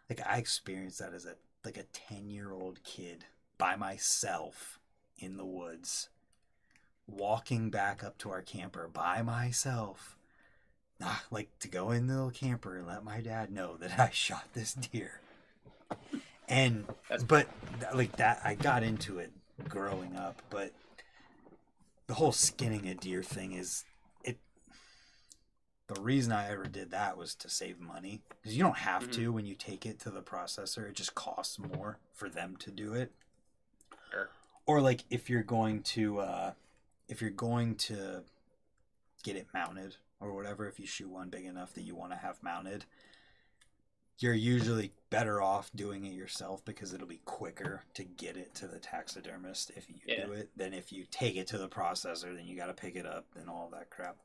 like 0.10 0.22
I 0.28 0.38
experienced 0.38 1.00
that 1.00 1.14
as 1.14 1.26
a 1.26 1.36
like 1.64 1.78
a 1.78 1.84
10-year-old 2.14 2.84
kid 2.84 3.26
by 3.58 3.76
myself 3.76 4.80
in 5.18 5.38
the 5.38 5.46
woods 5.46 6.10
walking 7.08 7.70
back 7.70 8.04
up 8.04 8.18
to 8.18 8.32
our 8.32 8.42
camper 8.42 8.90
by 8.92 9.22
myself 9.22 10.16
ah, 11.04 11.24
like 11.32 11.50
to 11.60 11.68
go 11.68 11.92
in 11.92 12.08
the 12.08 12.32
camper 12.34 12.78
and 12.78 12.88
let 12.88 13.04
my 13.04 13.22
dad 13.22 13.52
know 13.52 13.78
that 13.78 14.00
I 14.00 14.10
shot 14.14 14.46
this 14.54 14.74
deer. 14.74 15.20
And 16.48 16.86
That's- 17.10 17.24
but 17.24 17.48
like 17.94 18.16
that 18.18 18.42
I 18.44 18.56
got 18.56 18.84
into 18.84 19.20
it 19.20 19.32
growing 19.68 20.16
up, 20.16 20.42
but 20.50 20.72
the 22.12 22.16
whole 22.16 22.34
skinning 22.34 22.90
a 22.90 22.94
deer 22.94 23.24
thing 23.24 23.54
is 23.54 23.86
it 24.26 24.38
the 25.88 25.98
reason 26.02 26.34
I 26.34 26.50
ever 26.52 26.66
did 26.66 26.92
that 26.92 27.16
was 27.16 27.34
to 27.36 27.50
save 27.50 27.80
money 27.80 28.22
because 28.28 28.54
you 28.54 28.62
don't 28.62 28.80
have 28.80 29.04
Mhm. 29.04 29.12
to 29.14 29.32
when 29.32 29.46
you 29.46 29.56
take 29.56 29.86
it 29.86 29.98
to 30.02 30.10
the 30.10 30.22
processor 30.22 30.90
it 30.90 30.96
just 30.96 31.16
costs 31.16 31.58
more 31.58 32.00
for 32.12 32.28
them 32.28 32.58
to 32.58 32.70
do 32.70 32.94
it 32.94 33.14
Sure. 34.10 34.30
or 34.66 34.82
like 34.82 35.06
if 35.10 35.30
you're 35.30 35.42
going 35.42 35.84
to 35.84 36.20
uh 36.20 36.54
if 37.08 37.22
you're 37.22 37.30
going 37.30 37.76
to 37.76 38.26
get 39.24 39.38
it 39.38 39.48
mounted 39.54 39.96
or 40.20 40.34
whatever 40.34 40.68
if 40.68 40.82
you 40.82 40.86
shoot 40.86 41.08
one 41.08 41.30
big 41.30 41.46
enough 41.46 41.72
that 41.76 41.84
you 41.84 41.96
want 41.96 42.12
to 42.12 42.18
have 42.18 42.44
mounted 42.44 42.84
you're 44.22 44.34
usually 44.34 44.92
better 45.10 45.42
off 45.42 45.72
doing 45.76 46.06
it 46.06 46.14
yourself 46.14 46.64
because 46.64 46.94
it'll 46.94 47.08
be 47.08 47.22
quicker 47.26 47.82
to 47.94 48.04
get 48.04 48.38
it 48.38 48.54
to 48.56 48.68
the 48.68 48.80
taxidermist 48.80 49.72
if 49.76 49.90
you 49.90 49.96
Yeah. 50.06 50.26
do 50.26 50.34
it 50.34 50.50
than 50.56 50.74
if 50.74 50.92
you 50.92 51.06
take 51.12 51.36
it 51.36 51.48
to 51.48 51.58
the 51.58 51.68
processor 51.68 52.36
then 52.36 52.46
you 52.46 52.56
got 52.56 52.68
to 52.68 52.74
pick 52.74 52.96
it 52.96 53.06
up 53.06 53.26
and 53.40 53.50
all 53.50 53.70
that 53.74 53.90
crap 53.90 54.18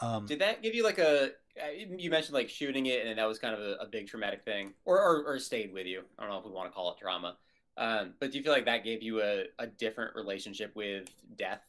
um 0.00 0.26
Did 0.26 0.40
that 0.40 0.62
give 0.62 0.74
you 0.74 0.82
like 0.84 0.98
a? 0.98 1.32
uh, 1.62 1.70
You 1.70 2.10
mentioned 2.10 2.34
like 2.34 2.48
shooting 2.48 2.86
it, 2.86 3.06
and 3.06 3.18
that 3.18 3.26
was 3.28 3.38
kind 3.38 3.54
of 3.54 3.60
a, 3.60 3.74
a 3.82 3.86
big 3.86 4.06
traumatic 4.08 4.44
thing, 4.44 4.72
or, 4.84 4.98
or 4.98 5.24
or 5.24 5.38
stayed 5.38 5.72
with 5.72 5.86
you. 5.86 6.02
I 6.18 6.22
don't 6.22 6.30
know 6.30 6.38
if 6.38 6.44
we 6.44 6.50
want 6.52 6.70
to 6.70 6.74
call 6.74 6.92
it 6.92 6.98
trauma, 6.98 7.36
um, 7.76 8.14
but 8.20 8.30
do 8.30 8.38
you 8.38 8.44
feel 8.44 8.52
like 8.52 8.64
that 8.66 8.84
gave 8.84 9.02
you 9.02 9.22
a, 9.22 9.44
a 9.58 9.66
different 9.66 10.14
relationship 10.14 10.74
with 10.76 11.08
death 11.36 11.60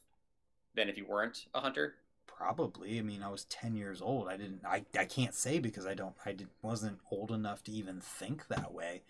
than 0.76 0.90
if 0.90 0.98
you 0.98 1.06
weren't 1.06 1.46
a 1.54 1.60
hunter? 1.60 1.96
Probably. 2.42 2.98
I 2.98 3.04
mean, 3.04 3.22
I 3.22 3.30
was 3.30 3.46
10 3.46 3.76
years 3.76 4.02
old. 4.02 4.28
I 4.28 4.36
didn't 4.36 4.62
I, 4.66 4.84
I 4.98 5.06
can't 5.06 5.36
say 5.36 5.60
because 5.60 5.86
I 5.86 5.94
don't 5.94 6.16
I 6.26 6.32
did, 6.32 6.48
wasn't 6.64 6.98
old 7.12 7.32
enough 7.32 7.64
to 7.66 7.72
even 7.72 8.02
think 8.02 8.48
that 8.48 8.74
way. 8.74 9.04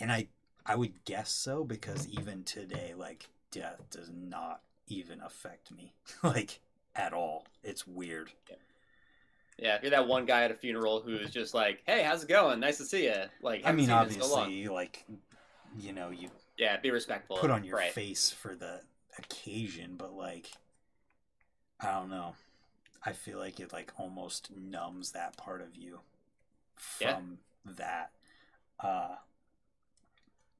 And 0.00 0.10
I 0.10 0.26
I 0.66 0.74
would 0.74 1.04
guess 1.04 1.30
so 1.30 1.62
because 1.62 2.08
even 2.08 2.42
today 2.42 2.94
like 2.96 3.28
death 3.52 3.82
does 3.90 4.10
not 4.12 4.62
even 4.88 5.20
affect 5.20 5.70
me 5.70 5.94
like 6.24 6.58
at 6.96 7.12
all. 7.12 7.46
It's 7.62 7.86
weird. 7.86 8.32
Yeah, 9.58 9.76
if 9.76 9.82
you're 9.82 9.92
that 9.92 10.08
one 10.08 10.26
guy 10.26 10.42
at 10.42 10.50
a 10.50 10.54
funeral 10.54 11.02
who's 11.02 11.30
just 11.30 11.54
like, 11.54 11.82
"Hey, 11.86 12.02
how's 12.02 12.24
it 12.24 12.28
going? 12.28 12.58
Nice 12.58 12.78
to 12.78 12.84
see 12.84 13.04
you." 13.04 13.24
Like, 13.42 13.62
I 13.64 13.70
mean, 13.70 13.84
in 13.84 13.90
so 13.90 13.94
obviously 13.94 14.66
like 14.66 15.04
you 15.78 15.92
know, 15.92 16.10
you 16.10 16.30
yeah, 16.58 16.78
be 16.78 16.90
respectful. 16.90 17.36
put 17.36 17.50
on 17.50 17.62
your 17.62 17.78
face 17.78 18.30
for 18.32 18.56
the 18.56 18.80
occasion, 19.18 19.94
but 19.96 20.14
like 20.14 20.50
I 21.78 21.92
don't 21.92 22.10
know. 22.10 22.34
I 23.04 23.12
feel 23.12 23.38
like 23.38 23.58
it 23.60 23.72
like 23.72 23.92
almost 23.98 24.50
numbs 24.56 25.12
that 25.12 25.36
part 25.36 25.60
of 25.60 25.76
you 25.76 26.00
Yeah. 27.00 27.14
from 27.16 27.38
that. 27.76 28.10
Uh 28.80 29.16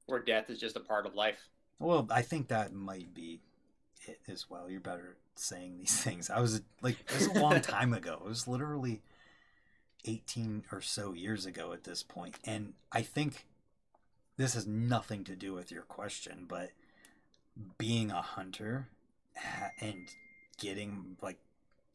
Where 0.07 0.20
death 0.20 0.51
is 0.51 0.59
just 0.59 0.76
a 0.76 0.80
part 0.80 1.07
of 1.07 1.14
life. 1.14 1.49
well, 1.78 2.07
I 2.11 2.22
think 2.22 2.49
that 2.49 2.72
might 2.72 3.12
be 3.14 3.40
it 4.07 4.20
as 4.28 4.51
well. 4.51 4.68
You're 4.68 4.80
better 4.80 5.16
saying 5.36 5.78
these 5.78 6.01
things. 6.05 6.30
I 6.30 6.40
was 6.40 6.61
like 6.82 6.99
it 7.01 7.14
was 7.14 7.26
a 7.28 7.40
long 7.40 7.61
time 7.62 7.93
ago. 7.93 8.14
It 8.14 8.28
was 8.28 8.49
literally 8.49 9.03
18 10.05 10.64
or 10.72 10.80
so 10.80 11.12
years 11.12 11.47
ago 11.47 11.72
at 11.72 11.84
this 11.84 12.03
point. 12.03 12.36
And 12.45 12.74
I 12.90 13.03
think 13.03 13.47
this 14.36 14.55
has 14.55 14.66
nothing 14.66 15.22
to 15.24 15.36
do 15.36 15.53
with 15.55 15.70
your 15.70 15.82
question, 15.82 16.47
but 16.49 16.70
being 17.78 18.11
a 18.11 18.22
hunter 18.22 18.88
and 19.80 20.09
getting 20.59 21.16
like 21.22 21.38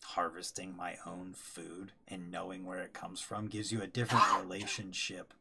harvesting 0.04 0.76
my 0.76 0.96
own 1.06 1.34
food 1.34 1.92
and 2.08 2.32
knowing 2.32 2.66
where 2.66 2.80
it 2.80 2.94
comes 2.94 3.20
from 3.22 3.48
gives 3.48 3.72
you 3.72 3.82
a 3.82 3.88
different 3.88 4.26
relationship 4.42 5.34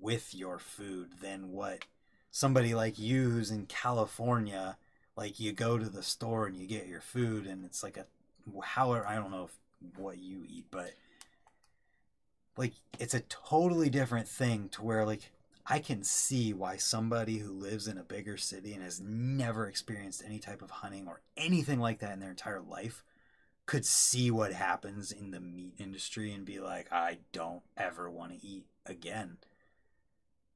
with 0.00 0.34
your 0.34 0.58
food 0.58 1.10
than 1.20 1.52
what 1.52 1.84
somebody 2.30 2.74
like 2.74 2.98
you 2.98 3.30
who's 3.30 3.50
in 3.50 3.66
California 3.66 4.76
like 5.16 5.40
you 5.40 5.52
go 5.52 5.78
to 5.78 5.88
the 5.88 6.02
store 6.02 6.46
and 6.46 6.56
you 6.56 6.66
get 6.66 6.86
your 6.86 7.00
food 7.00 7.46
and 7.46 7.64
it's 7.64 7.82
like 7.82 7.96
a 7.96 8.06
however 8.62 9.06
I 9.06 9.16
don't 9.16 9.30
know 9.30 9.44
if, 9.44 9.58
what 9.96 10.18
you 10.18 10.42
eat 10.48 10.66
but 10.70 10.92
like 12.56 12.72
it's 12.98 13.14
a 13.14 13.20
totally 13.20 13.90
different 13.90 14.26
thing 14.26 14.68
to 14.70 14.82
where 14.82 15.04
like 15.04 15.30
I 15.66 15.80
can 15.80 16.04
see 16.04 16.52
why 16.52 16.76
somebody 16.76 17.38
who 17.38 17.52
lives 17.52 17.88
in 17.88 17.98
a 17.98 18.04
bigger 18.04 18.36
city 18.36 18.72
and 18.72 18.82
has 18.82 19.00
never 19.00 19.66
experienced 19.66 20.22
any 20.24 20.38
type 20.38 20.62
of 20.62 20.70
hunting 20.70 21.08
or 21.08 21.20
anything 21.36 21.80
like 21.80 21.98
that 21.98 22.12
in 22.12 22.20
their 22.20 22.30
entire 22.30 22.60
life 22.60 23.02
could 23.66 23.84
see 23.84 24.30
what 24.30 24.52
happens 24.52 25.10
in 25.12 25.32
the 25.32 25.40
meat 25.40 25.74
industry 25.78 26.32
and 26.32 26.44
be 26.44 26.60
like, 26.60 26.90
I 26.92 27.18
don't 27.32 27.62
ever 27.76 28.08
want 28.08 28.32
to 28.32 28.46
eat 28.46 28.66
again. 28.86 29.38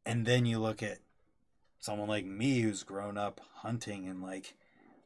And 0.06 0.24
then 0.24 0.46
you 0.46 0.58
look 0.58 0.82
at 0.82 0.98
someone 1.80 2.08
like 2.08 2.24
me 2.24 2.60
who's 2.60 2.84
grown 2.84 3.18
up 3.18 3.40
hunting 3.56 4.08
and 4.08 4.22
like, 4.22 4.54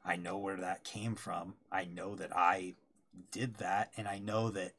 I 0.04 0.16
know 0.16 0.36
where 0.36 0.56
that 0.56 0.84
came 0.84 1.14
from. 1.14 1.54
I 1.72 1.86
know 1.86 2.14
that 2.16 2.36
I 2.36 2.74
did 3.32 3.56
that. 3.56 3.90
And 3.96 4.06
I 4.06 4.18
know 4.18 4.50
that 4.50 4.72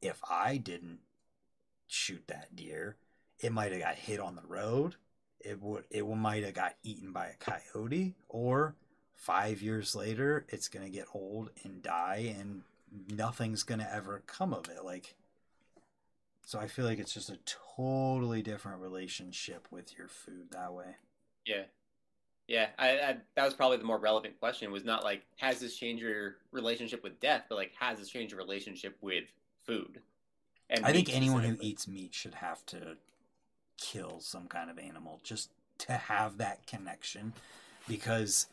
if 0.00 0.20
I 0.28 0.56
didn't 0.56 0.98
shoot 1.86 2.24
that 2.26 2.56
deer, 2.56 2.96
it 3.38 3.52
might 3.52 3.72
have 3.72 3.80
got 3.80 3.94
hit 3.94 4.18
on 4.18 4.34
the 4.34 4.46
road. 4.46 4.96
It 5.40 5.60
would 5.60 5.84
it 5.90 6.06
might 6.06 6.44
have 6.44 6.54
got 6.54 6.76
eaten 6.82 7.12
by 7.12 7.26
a 7.26 7.34
coyote, 7.34 8.14
or 8.28 8.76
five 9.14 9.60
years 9.60 9.94
later, 9.94 10.46
it's 10.48 10.68
gonna 10.68 10.88
get 10.88 11.06
old 11.12 11.50
and 11.64 11.82
die, 11.82 12.34
and 12.38 12.62
nothing's 13.10 13.62
gonna 13.62 13.88
ever 13.90 14.22
come 14.26 14.52
of 14.52 14.68
it. 14.68 14.84
Like, 14.84 15.14
so 16.44 16.58
I 16.58 16.66
feel 16.66 16.84
like 16.84 16.98
it's 16.98 17.14
just 17.14 17.30
a 17.30 17.38
totally 17.76 18.42
different 18.42 18.80
relationship 18.80 19.68
with 19.70 19.96
your 19.96 20.08
food 20.08 20.48
that 20.50 20.72
way. 20.72 20.96
Yeah. 21.46 21.62
Yeah, 22.48 22.66
I, 22.78 22.88
I 22.90 23.16
that 23.36 23.44
was 23.44 23.54
probably 23.54 23.76
the 23.76 23.84
more 23.84 23.98
relevant 23.98 24.38
question. 24.38 24.70
Was 24.72 24.84
not 24.84 25.04
like 25.04 25.22
has 25.38 25.60
this 25.60 25.76
changed 25.76 26.02
your 26.02 26.36
relationship 26.50 27.02
with 27.02 27.20
death, 27.20 27.44
but 27.48 27.54
like 27.54 27.72
has 27.78 27.98
this 27.98 28.08
changed 28.08 28.32
your 28.32 28.40
relationship 28.40 28.96
with 29.00 29.24
food? 29.64 30.00
And 30.68 30.84
I 30.84 30.92
think 30.92 31.14
anyone 31.14 31.44
who 31.44 31.56
eats 31.60 31.86
meat 31.86 32.14
should 32.14 32.34
have 32.34 32.64
to 32.66 32.96
kill 33.78 34.20
some 34.20 34.48
kind 34.48 34.70
of 34.70 34.78
animal 34.78 35.20
just 35.22 35.50
to 35.78 35.92
have 35.92 36.38
that 36.38 36.66
connection 36.66 37.32
because 37.88 38.46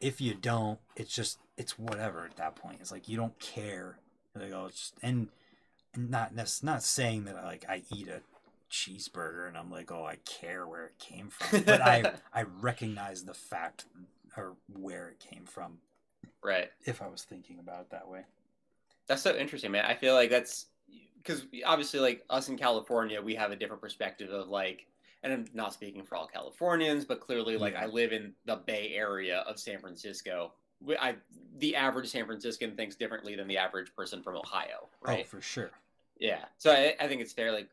if 0.00 0.20
you 0.20 0.34
don't 0.34 0.78
it's 0.96 1.14
just 1.14 1.38
it's 1.56 1.78
whatever 1.78 2.24
at 2.24 2.36
that 2.36 2.56
point 2.56 2.78
it's 2.80 2.92
like 2.92 3.08
you 3.08 3.16
don't 3.16 3.38
care 3.38 3.98
like 4.34 4.52
oh 4.52 4.66
it's 4.66 4.80
just, 4.80 4.94
and, 5.02 5.28
and 5.94 6.10
not 6.10 6.34
that's 6.36 6.62
not 6.62 6.82
saying 6.82 7.24
that 7.24 7.36
like 7.44 7.64
I 7.68 7.82
eat 7.94 8.08
a 8.08 8.20
cheeseburger 8.70 9.48
and 9.48 9.56
I'm 9.56 9.70
like 9.70 9.90
oh 9.92 10.04
I 10.04 10.16
care 10.24 10.66
where 10.66 10.86
it 10.86 10.98
came 10.98 11.28
from 11.30 11.62
but 11.62 11.80
I 11.80 12.12
I 12.34 12.44
recognize 12.60 13.24
the 13.24 13.34
fact 13.34 13.86
or 14.36 14.54
where 14.78 15.08
it 15.08 15.18
came 15.18 15.44
from 15.44 15.78
right. 16.42 16.70
if 16.84 17.00
I 17.00 17.06
was 17.08 17.22
thinking 17.22 17.58
about 17.58 17.80
it 17.82 17.90
that 17.90 18.08
way 18.08 18.24
That's 19.06 19.22
so 19.22 19.36
interesting, 19.36 19.70
man. 19.70 19.84
I 19.84 19.94
feel 19.94 20.14
like 20.14 20.30
that's 20.30 20.66
because 21.22 21.46
obviously, 21.64 22.00
like 22.00 22.24
us 22.30 22.48
in 22.48 22.56
California, 22.56 23.20
we 23.20 23.34
have 23.34 23.50
a 23.50 23.56
different 23.56 23.82
perspective 23.82 24.30
of 24.30 24.48
like, 24.48 24.86
and 25.26 25.34
I'm 25.34 25.46
not 25.54 25.72
speaking 25.74 26.04
for 26.04 26.14
all 26.14 26.26
Californians, 26.26 27.04
but 27.04 27.20
clearly, 27.20 27.56
like, 27.56 27.74
Yeah. 27.74 27.82
I 27.82 27.86
live 27.86 28.12
in 28.12 28.32
the 28.44 28.56
Bay 28.56 28.92
Area 28.94 29.40
of 29.40 29.58
San 29.58 29.78
Francisco. 29.78 30.52
I 31.00 31.16
the 31.58 31.74
average 31.74 32.08
San 32.08 32.26
Franciscan 32.26 32.76
thinks 32.76 32.96
differently 32.96 33.34
than 33.34 33.48
the 33.48 33.56
average 33.56 33.94
person 33.96 34.22
from 34.22 34.36
Ohio, 34.36 34.88
right? 35.00 35.24
oh 35.24 35.28
for 35.28 35.40
sure 35.40 35.70
Yeah. 36.18 36.44
So 36.58 36.70
I, 36.70 36.94
I 37.00 37.08
think 37.08 37.22
it's 37.22 37.32
fair. 37.32 37.50
Like, 37.50 37.68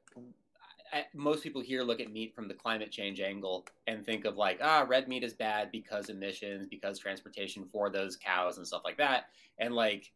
I, 0.92 1.06
most 1.14 1.44
people 1.44 1.62
here 1.62 1.84
look 1.84 2.00
at 2.00 2.12
meat 2.12 2.34
from 2.34 2.48
the 2.48 2.54
climate 2.54 2.92
change 2.92 3.20
angle 3.20 3.66
and 3.88 4.06
think 4.06 4.26
of 4.26 4.38
like, 4.38 4.60
ah, 4.62 4.86
red 4.88 5.08
meat 5.08 5.24
is 5.24 5.34
bad 5.34 5.70
because 5.72 6.10
emissions, 6.10 6.66
because 6.68 6.98
transportation 6.98 7.66
for 7.66 7.90
those 7.90 8.16
cows 8.16 8.58
and 8.58 8.66
stuff 8.66 8.84
like 8.86 8.98
that. 8.98 9.26
And 9.60 9.76
like, 9.76 10.12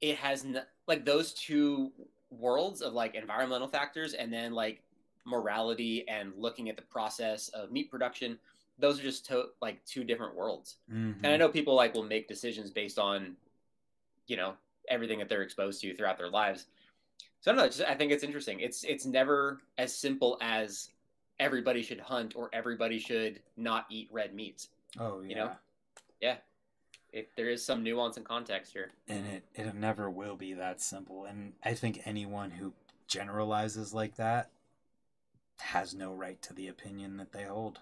it 0.00 0.16
has 0.16 0.44
n- 0.44 0.62
like 0.86 1.04
those 1.04 1.32
two 1.34 1.92
worlds 2.30 2.80
of 2.82 2.92
like 2.92 3.14
environmental 3.14 3.68
factors 3.68 4.14
and 4.14 4.32
then 4.32 4.52
like 4.52 4.82
morality 5.26 6.06
and 6.08 6.32
looking 6.36 6.68
at 6.70 6.76
the 6.76 6.82
process 6.82 7.48
of 7.48 7.70
meat 7.70 7.90
production 7.90 8.38
those 8.78 9.00
are 9.00 9.02
just 9.02 9.24
to- 9.24 9.48
like 9.62 9.82
two 9.86 10.04
different 10.04 10.34
worlds. 10.34 10.76
Mhm. 10.92 11.16
And 11.22 11.26
I 11.28 11.38
know 11.38 11.48
people 11.48 11.74
like 11.74 11.94
will 11.94 12.02
make 12.02 12.28
decisions 12.28 12.70
based 12.70 12.98
on, 12.98 13.34
you 14.26 14.36
know, 14.36 14.54
everything 14.88 15.18
that 15.18 15.30
they're 15.30 15.40
exposed 15.40 15.80
to 15.80 15.94
throughout 15.94 16.18
their 16.18 16.28
lives. 16.28 16.66
So 17.40 17.50
I 17.50 17.54
don't 17.54 17.62
know. 17.64 17.68
Just, 17.70 17.80
I 17.88 17.94
think 17.94 18.12
it's 18.12 18.22
interesting. 18.22 18.60
It's 18.60 18.84
it's 18.84 19.06
never 19.06 19.62
as 19.78 19.96
simple 19.96 20.36
as 20.42 20.90
everybody 21.40 21.82
should 21.82 22.00
hunt 22.00 22.36
or 22.36 22.50
everybody 22.52 22.98
should 22.98 23.40
not 23.56 23.86
eat 23.88 24.08
red 24.12 24.34
meat. 24.34 24.68
oh 24.98 25.20
yeah. 25.22 25.28
you 25.28 25.34
know? 25.36 25.56
Yeah, 26.20 26.36
it, 27.12 27.30
there 27.34 27.48
is 27.48 27.64
some 27.64 27.82
nuance 27.82 28.18
and 28.18 28.26
context 28.26 28.72
here. 28.74 28.92
and 29.08 29.26
it 29.26 29.44
it 29.54 29.74
never 29.74 30.10
will 30.10 30.36
be 30.36 30.52
that 30.52 30.80
simple 30.82 31.24
and 31.24 31.54
i 31.62 31.72
think 31.72 32.02
anyone 32.04 32.50
who 32.50 32.72
generalizes 33.06 33.94
like 33.94 34.16
that 34.16 34.50
has 35.60 35.94
no 35.94 36.12
right 36.12 36.40
to 36.42 36.52
the 36.52 36.68
opinion 36.68 37.16
that 37.16 37.32
they 37.32 37.44
hold 37.44 37.80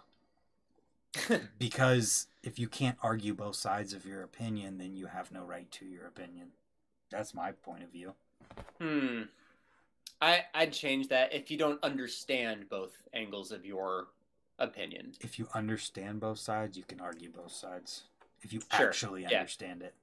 because 1.59 2.27
if 2.43 2.59
you 2.59 2.69
can't 2.69 2.99
argue 3.03 3.35
both 3.35 3.55
sides 3.57 3.93
of 3.93 4.05
your 4.05 4.23
opinion 4.23 4.79
then 4.79 4.97
you 4.97 5.07
have 5.07 5.31
no 5.31 5.45
right 5.45 5.71
to 5.71 5.85
your 5.85 6.07
opinion 6.07 6.49
that's 7.11 7.35
my 7.35 7.53
point 7.53 7.83
of 7.83 7.91
view 7.91 8.15
Hmm. 8.81 9.23
I 10.21 10.45
I'd 10.55 10.73
change 10.73 11.09
that 11.09 11.33
if 11.33 11.51
you 11.51 11.57
don't 11.59 11.83
understand 11.83 12.69
both 12.69 12.93
angles 13.13 13.51
of 13.53 13.65
your 13.65 14.09
opinion. 14.59 15.13
if 15.21 15.39
you 15.39 15.49
understand 15.55 16.21
both 16.21 16.39
sides 16.39 16.77
you 16.77 16.85
can 16.85 17.01
argue 17.01 17.31
both 17.31 17.53
sides 17.53 18.05
if 18.43 18.53
you 18.53 18.61
Sure, 18.77 18.89
actually 18.89 19.23
yeah. 19.23 19.39
understand 19.39 19.83
it 19.83 19.95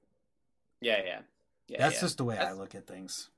Yeah, 0.80 0.98
yeah, 1.04 1.20
yeah. 1.68 1.78
that's 1.78 1.96
yeah. 1.96 2.00
just 2.00 2.18
the 2.18 2.24
way 2.24 2.36
i 2.38 2.52
look 2.52 2.74
at 2.74 2.86
things 2.86 3.28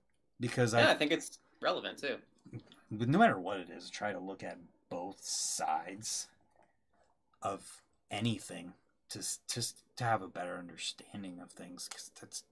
because 0.40 0.74
Yeah, 0.74 0.88
I 0.88 0.92
i 0.92 0.94
think 0.94 1.12
it's 1.12 1.38
relevant 1.60 1.98
too. 1.98 2.16
But 2.98 3.08
no 3.08 3.18
matter 3.18 3.38
what 3.38 3.58
it 3.60 3.68
is, 3.70 3.90
try 3.90 4.12
to 4.12 4.18
look 4.18 4.42
at 4.42 4.58
both 4.90 5.22
sides 5.22 6.28
of 7.42 7.82
anything 8.10 8.72
to 9.10 9.18
just 9.18 9.82
to 9.96 10.04
have 10.04 10.22
a 10.22 10.28
better 10.28 10.56
understanding 10.58 11.38
of 11.40 11.50
things. 11.50 11.88
Because 11.88 12.10
that's 12.20 12.44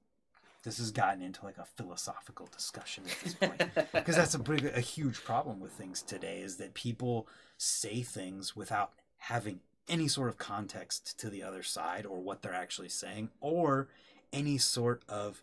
this 0.63 0.79
has 0.79 0.91
gotten 0.93 1.23
into 1.23 1.45
like 1.45 1.59
a 1.59 1.65
philosophical 1.65 2.49
discussion 2.55 3.05
at 3.07 3.19
this 3.25 3.35
point. 3.35 3.63
Because 3.93 4.17
that's 4.17 4.35
a 4.35 4.39
big, 4.39 4.65
a 4.65 4.81
huge 4.81 5.23
problem 5.25 5.61
with 5.61 5.73
things 5.73 6.03
today 6.03 6.41
is 6.41 6.57
that 6.57 6.75
people 6.75 7.27
say 7.59 8.03
things 8.03 8.55
without 8.55 8.93
having 9.19 9.61
any 9.89 10.09
sort 10.09 10.29
of 10.29 10.39
context 10.39 11.19
to 11.19 11.29
the 11.29 11.43
other 11.43 11.63
side 11.63 12.07
or 12.07 12.21
what 12.21 12.43
they're 12.43 12.55
actually 12.55 12.89
saying 12.89 13.31
or 13.41 13.89
any 14.33 14.57
sort 14.57 15.03
of 15.09 15.43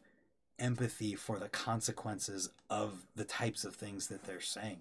empathy 0.58 1.16
for 1.16 1.38
the 1.38 1.50
consequences 1.50 2.50
of 2.70 3.06
the 3.16 3.24
types 3.24 3.64
of 3.64 3.76
things 3.76 4.08
that 4.08 4.24
they're 4.24 4.42
saying. 4.42 4.78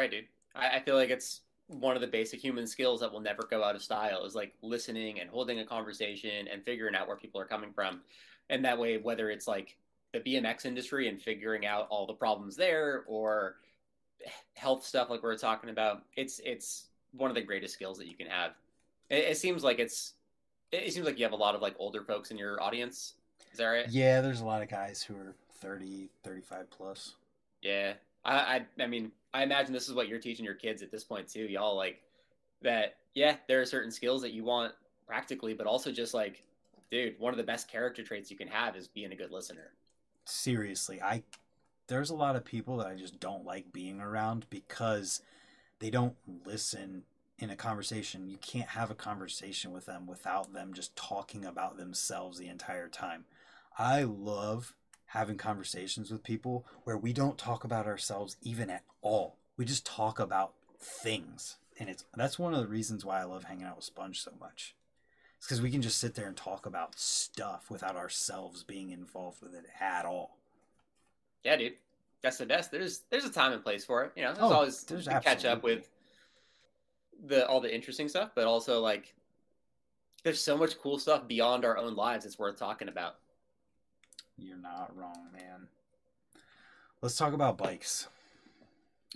Right, 0.00 0.10
dude. 0.10 0.26
I, 0.54 0.76
I 0.76 0.80
feel 0.80 0.96
like 0.96 1.10
it's 1.10 1.40
one 1.68 1.96
of 1.96 2.02
the 2.02 2.06
basic 2.06 2.40
human 2.40 2.66
skills 2.66 3.00
that 3.00 3.12
will 3.12 3.20
never 3.20 3.42
go 3.50 3.64
out 3.64 3.74
of 3.74 3.82
style 3.82 4.24
is 4.24 4.34
like 4.34 4.52
listening 4.62 5.20
and 5.20 5.30
holding 5.30 5.60
a 5.60 5.64
conversation 5.64 6.46
and 6.52 6.62
figuring 6.62 6.94
out 6.94 7.08
where 7.08 7.16
people 7.16 7.40
are 7.40 7.46
coming 7.46 7.72
from. 7.72 8.02
And 8.50 8.64
that 8.64 8.78
way, 8.78 8.98
whether 8.98 9.30
it's 9.30 9.48
like 9.48 9.76
the 10.12 10.20
BMX 10.20 10.66
industry 10.66 11.08
and 11.08 11.20
figuring 11.20 11.64
out 11.66 11.86
all 11.88 12.06
the 12.06 12.12
problems 12.12 12.56
there 12.56 13.04
or 13.06 13.56
health 14.54 14.84
stuff 14.84 15.10
like 15.10 15.22
we 15.22 15.30
are 15.30 15.36
talking 15.36 15.70
about, 15.70 16.02
it's 16.16 16.40
it's 16.44 16.86
one 17.12 17.30
of 17.30 17.34
the 17.34 17.42
greatest 17.42 17.74
skills 17.74 17.98
that 17.98 18.06
you 18.06 18.14
can 18.14 18.26
have. 18.26 18.52
It, 19.08 19.24
it 19.30 19.38
seems 19.38 19.64
like 19.64 19.78
it's 19.78 20.14
it 20.70 20.92
seems 20.92 21.06
like 21.06 21.18
you 21.18 21.24
have 21.24 21.32
a 21.32 21.36
lot 21.36 21.54
of 21.54 21.62
like 21.62 21.74
older 21.78 22.02
folks 22.02 22.30
in 22.30 22.36
your 22.36 22.62
audience. 22.62 23.14
Is 23.52 23.58
that 23.58 23.66
right? 23.66 23.88
Yeah, 23.88 24.20
there's 24.20 24.40
a 24.40 24.44
lot 24.44 24.62
of 24.62 24.68
guys 24.68 25.02
who 25.02 25.14
are 25.14 25.34
30, 25.60 26.08
35 26.22 26.70
plus. 26.70 27.14
Yeah. 27.62 27.94
I, 28.24 28.34
I 28.34 28.82
I 28.82 28.86
mean, 28.86 29.12
I 29.34 29.42
imagine 29.42 29.72
this 29.72 29.88
is 29.88 29.94
what 29.94 30.08
you're 30.08 30.20
teaching 30.20 30.44
your 30.44 30.54
kids 30.54 30.80
at 30.80 30.92
this 30.92 31.02
point 31.02 31.28
too. 31.28 31.42
Y'all 31.42 31.76
like 31.76 32.00
that, 32.62 32.96
yeah, 33.14 33.36
there 33.48 33.60
are 33.60 33.66
certain 33.66 33.90
skills 33.90 34.22
that 34.22 34.32
you 34.32 34.44
want 34.44 34.72
practically, 35.08 35.54
but 35.54 35.66
also 35.66 35.90
just 35.90 36.14
like, 36.14 36.44
dude, 36.90 37.18
one 37.18 37.34
of 37.34 37.36
the 37.36 37.42
best 37.42 37.68
character 37.68 38.04
traits 38.04 38.30
you 38.30 38.36
can 38.36 38.46
have 38.46 38.76
is 38.76 38.86
being 38.86 39.12
a 39.12 39.16
good 39.16 39.32
listener. 39.32 39.72
Seriously, 40.24 41.02
I 41.02 41.24
there's 41.88 42.10
a 42.10 42.14
lot 42.14 42.36
of 42.36 42.44
people 42.44 42.78
that 42.78 42.86
I 42.86 42.94
just 42.94 43.20
don't 43.20 43.44
like 43.44 43.72
being 43.72 44.00
around 44.00 44.46
because 44.48 45.20
they 45.80 45.90
don't 45.90 46.14
listen 46.46 47.02
in 47.38 47.50
a 47.50 47.56
conversation. 47.56 48.30
You 48.30 48.38
can't 48.38 48.70
have 48.70 48.90
a 48.90 48.94
conversation 48.94 49.72
with 49.72 49.84
them 49.84 50.06
without 50.06 50.54
them 50.54 50.72
just 50.72 50.96
talking 50.96 51.44
about 51.44 51.76
themselves 51.76 52.38
the 52.38 52.48
entire 52.48 52.88
time. 52.88 53.24
I 53.76 54.04
love 54.04 54.74
having 55.14 55.36
conversations 55.36 56.10
with 56.10 56.24
people 56.24 56.66
where 56.82 56.98
we 56.98 57.12
don't 57.12 57.38
talk 57.38 57.62
about 57.62 57.86
ourselves 57.86 58.36
even 58.42 58.68
at 58.68 58.82
all. 59.00 59.36
We 59.56 59.64
just 59.64 59.86
talk 59.86 60.18
about 60.18 60.54
things. 60.78 61.56
And 61.78 61.88
it's 61.88 62.04
that's 62.16 62.36
one 62.36 62.52
of 62.52 62.60
the 62.60 62.66
reasons 62.66 63.04
why 63.04 63.20
I 63.20 63.24
love 63.24 63.44
hanging 63.44 63.64
out 63.64 63.76
with 63.76 63.84
Sponge 63.84 64.20
so 64.20 64.32
much. 64.40 64.74
It's 65.38 65.46
because 65.46 65.62
we 65.62 65.70
can 65.70 65.82
just 65.82 65.98
sit 65.98 66.16
there 66.16 66.26
and 66.26 66.36
talk 66.36 66.66
about 66.66 66.98
stuff 66.98 67.70
without 67.70 67.94
ourselves 67.94 68.64
being 68.64 68.90
involved 68.90 69.40
with 69.40 69.54
it 69.54 69.66
at 69.80 70.04
all. 70.04 70.36
Yeah, 71.44 71.56
dude. 71.56 71.74
That's 72.20 72.38
the 72.38 72.46
best. 72.46 72.72
There's 72.72 73.02
there's 73.10 73.24
a 73.24 73.30
time 73.30 73.52
and 73.52 73.62
place 73.62 73.84
for 73.84 74.04
it. 74.04 74.12
You 74.16 74.24
know, 74.24 74.34
there's 74.34 74.50
Oh, 74.50 74.54
always 74.54 74.82
there's 74.82 75.04
to 75.04 75.20
catch 75.20 75.44
up 75.44 75.62
with 75.62 75.88
the 77.26 77.46
all 77.46 77.60
the 77.60 77.72
interesting 77.72 78.08
stuff, 78.08 78.30
but 78.34 78.46
also 78.46 78.80
like 78.80 79.14
there's 80.24 80.40
so 80.42 80.56
much 80.56 80.76
cool 80.78 80.98
stuff 80.98 81.28
beyond 81.28 81.64
our 81.64 81.78
own 81.78 81.94
lives 81.94 82.24
it's 82.24 82.38
worth 82.38 82.58
talking 82.58 82.88
about. 82.88 83.16
You're 84.36 84.56
not 84.56 84.96
wrong, 84.96 85.28
man. 85.32 85.68
Let's 87.00 87.16
talk 87.16 87.32
about 87.32 87.58
bikes. 87.58 88.08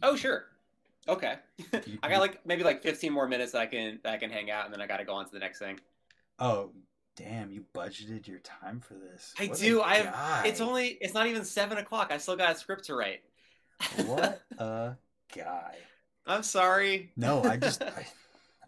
Oh, 0.03 0.15
sure. 0.17 0.45
Okay. 1.09 1.37
I 2.03 2.09
got 2.09 2.21
like 2.21 2.45
maybe 2.47 2.63
like 2.63 2.83
15 2.83 3.13
more 3.13 3.27
minutes 3.27 3.53
that 3.53 3.61
I 3.63 3.67
can 3.67 3.99
that 4.05 4.13
I 4.13 4.17
can 4.19 4.31
hang 4.31 4.51
out, 4.51 4.67
and 4.67 4.75
then 4.75 4.81
I 4.81 4.87
got 4.87 4.99
to 4.99 5.05
go 5.05 5.15
on 5.15 5.25
to 5.25 5.31
the 5.33 5.39
next 5.39 5.59
thing. 5.59 5.81
Oh, 6.39 6.71
damn! 7.17 7.51
You 7.51 7.65
budgeted 7.75 8.29
your 8.29 8.39
time 8.41 8.81
for 8.81 8.95
this. 8.95 9.33
I 9.39 9.47
What 9.47 9.59
do, 9.59 9.81
I 9.83 9.95
have- 9.97 10.47
It's 10.47 10.61
only 10.61 10.99
it's 11.01 11.15
not 11.15 11.27
even 11.27 11.45
seven 11.45 11.79
o'clock. 11.79 12.13
I 12.13 12.19
still 12.19 12.37
got 12.37 12.55
a 12.55 12.59
script 12.59 12.85
to 12.85 12.95
write. 12.95 13.21
what 14.07 14.43
a 14.59 14.97
guy. 15.35 15.77
I'm 16.27 16.43
sorry. 16.43 17.11
No, 17.17 17.43
I 17.43 17.57
just 17.57 17.83
I, 17.83 18.07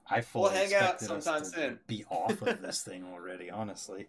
I 0.09 0.21
fully 0.23 0.51
We'll 0.51 0.53
hang 0.63 0.75
out 0.75 1.01
sometime 1.01 1.45
soon. 1.45 1.79
be 1.87 2.05
off 2.09 2.41
of 2.43 2.63
this 2.63 2.81
thing 2.83 3.05
already, 3.13 3.51
honestly. 3.51 4.07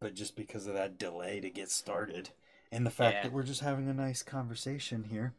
But 0.00 0.14
just 0.14 0.36
because 0.36 0.66
of 0.66 0.74
that 0.74 0.98
delay 0.98 1.40
to 1.40 1.50
get 1.50 1.70
started, 1.70 2.30
and 2.70 2.86
the 2.86 2.90
fact 2.90 3.16
Yeah. 3.16 3.22
that 3.24 3.32
we're 3.32 3.42
just 3.42 3.60
having 3.62 3.88
a 3.88 3.94
nice 3.94 4.22
conversation 4.22 5.04
here. 5.04 5.34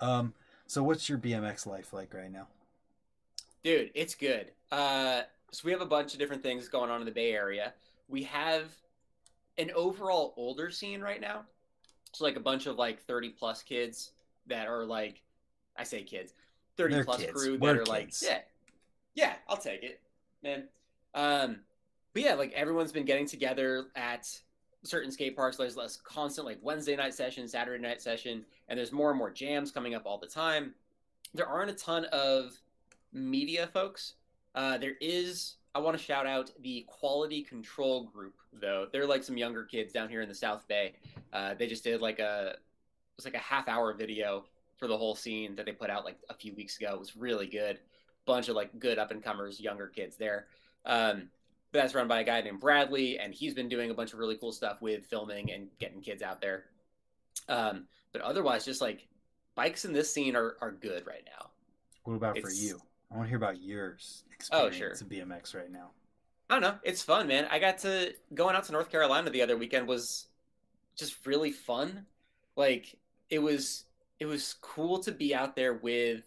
Um. 0.00 0.34
So, 0.66 0.82
what's 0.82 1.08
your 1.08 1.18
BMX 1.18 1.66
life 1.66 1.92
like 1.92 2.12
right 2.14 2.30
now? 2.30 2.48
Dude, 3.64 3.90
it's 3.94 4.14
good. 4.14 4.52
Uh, 4.70 5.22
so 5.50 5.62
we 5.64 5.72
have 5.72 5.80
a 5.80 5.86
bunch 5.86 6.12
of 6.12 6.18
different 6.18 6.42
things 6.42 6.68
going 6.68 6.90
on 6.90 7.00
in 7.00 7.06
the 7.06 7.12
Bay 7.12 7.32
Area. 7.32 7.72
We 8.06 8.22
have 8.24 8.70
an 9.56 9.70
overall 9.72 10.34
older 10.36 10.70
scene 10.70 11.00
right 11.00 11.20
now. 11.20 11.44
So 12.12 12.24
like 12.24 12.36
a 12.36 12.40
bunch 12.40 12.66
of 12.66 12.76
like 12.76 13.00
30 13.00 13.30
plus 13.30 13.62
kids 13.62 14.12
that 14.46 14.68
are 14.68 14.84
like, 14.84 15.22
I 15.76 15.84
say 15.84 16.02
kids, 16.02 16.34
30 16.76 16.94
They're 16.94 17.04
plus 17.04 17.20
kids. 17.20 17.32
crew 17.32 17.52
that 17.52 17.60
We're 17.60 17.82
are 17.82 17.84
like, 17.86 18.12
yeah, 18.22 18.40
yeah, 19.14 19.34
I'll 19.48 19.56
take 19.56 19.82
it, 19.82 20.00
man. 20.42 20.68
Um, 21.14 21.60
but 22.18 22.24
yeah, 22.24 22.34
like 22.34 22.52
everyone's 22.52 22.90
been 22.90 23.04
getting 23.04 23.26
together 23.26 23.86
at 23.94 24.28
certain 24.82 25.12
skate 25.12 25.36
parks. 25.36 25.56
There's 25.56 25.76
less 25.76 25.96
constant 25.96 26.48
like 26.48 26.58
Wednesday 26.62 26.96
night 26.96 27.14
session, 27.14 27.46
Saturday 27.46 27.80
night 27.80 28.02
session, 28.02 28.44
and 28.68 28.76
there's 28.76 28.90
more 28.90 29.10
and 29.10 29.18
more 29.18 29.30
jams 29.30 29.70
coming 29.70 29.94
up 29.94 30.02
all 30.04 30.18
the 30.18 30.26
time. 30.26 30.74
There 31.32 31.46
aren't 31.46 31.70
a 31.70 31.74
ton 31.74 32.06
of 32.06 32.58
media 33.12 33.68
folks. 33.68 34.14
Uh, 34.56 34.78
there 34.78 34.94
is, 35.00 35.58
I 35.76 35.78
want 35.78 35.96
to 35.96 36.02
shout 36.02 36.26
out 36.26 36.50
the 36.60 36.84
Quality 36.88 37.42
Control 37.42 38.06
Group, 38.06 38.34
though. 38.52 38.88
They're 38.90 39.06
like 39.06 39.22
some 39.22 39.36
younger 39.36 39.62
kids 39.62 39.92
down 39.92 40.08
here 40.08 40.20
in 40.20 40.28
the 40.28 40.34
South 40.34 40.66
Bay. 40.66 40.94
Uh, 41.32 41.54
they 41.54 41.68
just 41.68 41.84
did 41.84 42.00
like 42.00 42.18
a, 42.18 42.48
it 42.48 43.16
was 43.16 43.26
like 43.26 43.36
a 43.36 43.38
half 43.38 43.68
hour 43.68 43.94
video 43.94 44.44
for 44.76 44.88
the 44.88 44.98
whole 44.98 45.14
scene 45.14 45.54
that 45.54 45.66
they 45.66 45.72
put 45.72 45.88
out 45.88 46.04
like 46.04 46.18
a 46.30 46.34
few 46.34 46.52
weeks 46.56 46.80
ago. 46.80 46.94
It 46.94 46.98
was 46.98 47.16
really 47.16 47.46
good. 47.46 47.78
Bunch 48.26 48.48
of 48.48 48.56
like 48.56 48.76
good 48.80 48.98
up 48.98 49.12
and 49.12 49.22
comers, 49.22 49.60
younger 49.60 49.86
kids 49.86 50.16
there. 50.16 50.46
Um, 50.84 51.28
but 51.72 51.80
that's 51.80 51.94
run 51.94 52.08
by 52.08 52.20
a 52.20 52.24
guy 52.24 52.40
named 52.40 52.60
Bradley, 52.60 53.18
and 53.18 53.32
he's 53.34 53.54
been 53.54 53.68
doing 53.68 53.90
a 53.90 53.94
bunch 53.94 54.12
of 54.12 54.18
really 54.18 54.36
cool 54.36 54.52
stuff 54.52 54.80
with 54.80 55.04
filming 55.06 55.52
and 55.52 55.68
getting 55.78 56.00
kids 56.00 56.22
out 56.22 56.40
there. 56.40 56.64
Um, 57.48 57.86
but 58.12 58.22
otherwise, 58.22 58.64
just 58.64 58.80
like 58.80 59.06
bikes 59.54 59.84
in 59.84 59.92
this 59.92 60.12
scene 60.12 60.34
are, 60.36 60.56
are 60.60 60.72
good 60.72 61.06
right 61.06 61.24
now. 61.26 61.50
What 62.04 62.14
about 62.14 62.38
for 62.38 62.50
you? 62.50 62.80
I 63.12 63.16
want 63.16 63.26
to 63.26 63.28
hear 63.28 63.38
about 63.38 63.60
yours 63.62 64.24
Oh, 64.52 64.66
experience 64.66 64.98
sure. 65.00 65.06
of 65.06 65.28
BMX 65.28 65.54
right 65.54 65.70
now. 65.70 65.90
I 66.50 66.54
don't 66.54 66.62
know. 66.62 66.78
It's 66.82 67.02
fun, 67.02 67.26
man. 67.26 67.46
I 67.50 67.58
got 67.58 67.78
to 67.78 68.14
going 68.34 68.56
out 68.56 68.64
to 68.64 68.72
North 68.72 68.90
Carolina 68.90 69.28
the 69.30 69.42
other 69.42 69.56
weekend 69.56 69.86
was 69.86 70.28
just 70.96 71.26
really 71.26 71.50
fun. 71.50 72.06
Like 72.56 72.96
it 73.30 73.38
was 73.40 73.84
it 74.18 74.26
was 74.26 74.54
cool 74.60 74.98
to 75.00 75.12
be 75.12 75.34
out 75.34 75.54
there 75.56 75.74
with 75.74 76.22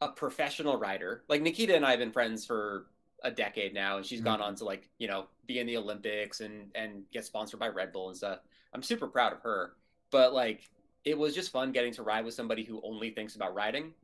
a 0.00 0.08
professional 0.08 0.76
rider. 0.78 1.22
Like 1.28 1.42
Nikita 1.42 1.74
and 1.76 1.86
I 1.86 1.90
have 1.90 2.00
been 2.00 2.12
friends 2.12 2.44
for 2.44 2.86
a 3.24 3.30
decade 3.30 3.74
now 3.74 3.96
and 3.96 4.06
she's 4.06 4.20
gone 4.20 4.38
Mhm. 4.40 4.44
on 4.44 4.54
to 4.56 4.64
like, 4.64 4.88
you 4.98 5.08
know, 5.08 5.26
be 5.46 5.58
in 5.58 5.66
the 5.66 5.76
Olympics 5.76 6.40
and 6.40 6.70
and 6.74 7.04
get 7.10 7.24
sponsored 7.24 7.58
by 7.60 7.68
Red 7.68 7.92
Bull 7.92 8.08
and 8.08 8.16
stuff. 8.16 8.40
I'm 8.72 8.82
super 8.82 9.08
proud 9.08 9.32
of 9.32 9.40
her. 9.42 9.74
But 10.10 10.32
like 10.32 10.68
it 11.04 11.16
was 11.16 11.34
just 11.34 11.50
fun 11.50 11.72
getting 11.72 11.92
to 11.94 12.02
ride 12.02 12.24
with 12.24 12.34
somebody 12.34 12.64
who 12.64 12.80
only 12.82 13.10
thinks 13.10 13.34
about 13.36 13.54
riding. 13.54 13.94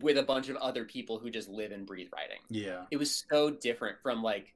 with 0.00 0.16
a 0.16 0.22
bunch 0.22 0.48
of 0.48 0.56
other 0.56 0.86
people 0.86 1.18
who 1.18 1.28
just 1.28 1.50
live 1.50 1.70
and 1.70 1.84
breathe 1.86 2.08
riding. 2.14 2.38
Yeah. 2.48 2.86
It 2.90 2.96
was 2.96 3.24
so 3.30 3.50
different 3.50 4.00
from 4.00 4.22
like 4.22 4.54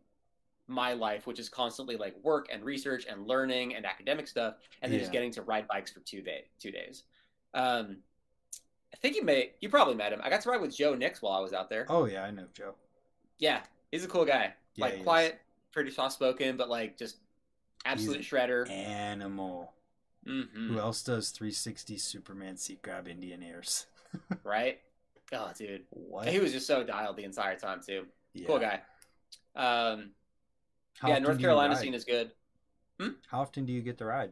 my 0.67 0.95
life, 0.95 1.27
which 1.27 1.39
is 1.39 1.51
constantly 1.51 1.97
like 1.99 2.17
work 2.23 2.49
and 2.51 2.65
research 2.65 3.05
and 3.07 3.27
learning 3.27 3.75
and 3.75 3.85
academic 3.85 4.29
stuff, 4.29 4.55
and 4.81 4.91
then 4.91 4.99
just 4.99 5.13
getting 5.13 5.31
to 5.33 5.43
ride 5.43 5.69
bikes 5.69 5.91
for 5.93 6.01
two 6.01 6.23
day 6.23 6.47
two 6.59 6.71
days. 6.71 7.03
Um, 7.53 7.99
I 8.95 8.97
think 8.97 9.15
you 9.15 9.25
may 9.25 9.53
you 9.61 9.69
probably 9.69 9.95
met 9.95 10.11
him. 10.11 10.23
I 10.25 10.31
got 10.31 10.41
to 10.41 10.49
ride 10.49 10.63
with 10.63 10.75
Joe 10.75 10.95
Nix 10.95 11.21
while 11.21 11.35
I 11.35 11.41
was 11.41 11.53
out 11.53 11.69
there. 11.69 11.85
Oh 11.91 12.07
yeah, 12.07 12.25
I 12.25 12.31
know 12.31 12.47
Joe. 12.55 12.75
Yeah, 13.39 13.61
he's 13.91 14.05
a 14.05 14.09
cool 14.09 14.25
guy. 14.25 14.55
Yeah, 14.75 14.85
like 14.87 14.95
is. 14.95 15.03
quiet, 15.03 15.41
pretty 15.73 15.91
soft 15.91 16.15
spoken, 16.15 16.57
but 16.57 16.69
like 16.69 16.97
just 16.99 17.17
absolute 17.85 18.23
shredder. 18.23 18.69
Animal. 18.71 19.73
hmm 20.27 20.43
Who 20.69 20.79
else 20.79 21.03
does 21.03 21.31
360 21.31 21.99
Superman 21.99 22.57
seat 22.57 22.83
grab 22.83 23.09
Indian 23.09 23.43
airs? 23.43 23.87
Right? 24.45 24.81
Oh, 25.33 25.51
dude, 25.59 25.83
What? 25.91 26.29
he 26.29 26.39
was 26.39 26.53
just 26.53 26.67
so 26.67 26.83
dialed 26.85 27.17
the 27.17 27.25
entire 27.25 27.57
time 27.59 27.81
too. 27.87 28.07
Yeah. 28.33 28.47
Cool 28.47 28.61
guy. 28.61 28.81
Um, 29.57 30.11
How 30.99 31.09
yeah, 31.09 31.19
North 31.19 31.39
Carolina 31.41 31.77
scene 31.77 31.95
is 31.95 32.05
good. 32.05 32.31
How 33.29 33.41
often 33.41 33.67
do 33.67 33.73
you 33.73 33.83
get 33.83 33.99
to 33.99 34.05
ride? 34.07 34.31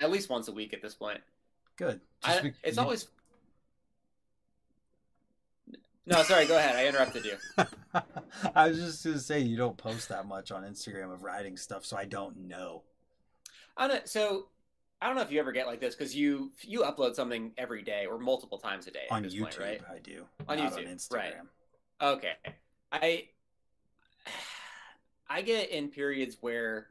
At 0.00 0.10
least 0.10 0.28
once 0.28 0.48
a 0.48 0.52
week 0.52 0.74
at 0.74 0.82
this 0.82 0.94
point. 0.94 1.20
Good. 1.76 2.00
I, 2.24 2.40
be- 2.40 2.52
it's 2.62 2.76
always. 2.76 3.08
No, 6.06 6.22
sorry. 6.22 6.46
Go 6.46 6.56
ahead. 6.56 6.76
I 6.76 6.86
interrupted 6.86 7.24
you. 7.24 7.36
I 8.54 8.68
was 8.68 8.78
just 8.78 9.04
gonna 9.04 9.18
say 9.18 9.40
you 9.40 9.56
don't 9.56 9.76
post 9.76 10.08
that 10.08 10.26
much 10.26 10.50
on 10.50 10.64
Instagram 10.64 11.12
of 11.12 11.22
riding 11.22 11.56
stuff, 11.56 11.84
so 11.84 11.96
I 11.96 12.04
don't 12.04 12.48
know. 12.48 12.82
I 13.76 13.88
don't. 13.88 14.08
So 14.08 14.46
I 15.00 15.06
don't 15.06 15.16
know 15.16 15.22
if 15.22 15.30
you 15.30 15.40
ever 15.40 15.52
get 15.52 15.66
like 15.66 15.80
this 15.80 15.94
because 15.94 16.14
you 16.14 16.52
you 16.62 16.80
upload 16.80 17.14
something 17.14 17.52
every 17.56 17.82
day 17.82 18.06
or 18.06 18.18
multiple 18.18 18.58
times 18.58 18.86
a 18.86 18.90
day 18.90 19.06
On 19.10 19.24
YouTube, 19.24 19.40
point, 19.42 19.58
right? 19.58 19.80
I 19.90 19.98
do. 19.98 20.24
On 20.48 20.58
not 20.58 20.72
YouTube, 20.72 20.78
on 20.78 20.84
Instagram. 20.84 21.12
right. 21.14 21.34
Okay. 22.02 22.32
I 22.90 23.28
I 25.28 25.42
get 25.42 25.70
in 25.70 25.88
periods 25.88 26.36
where 26.40 26.88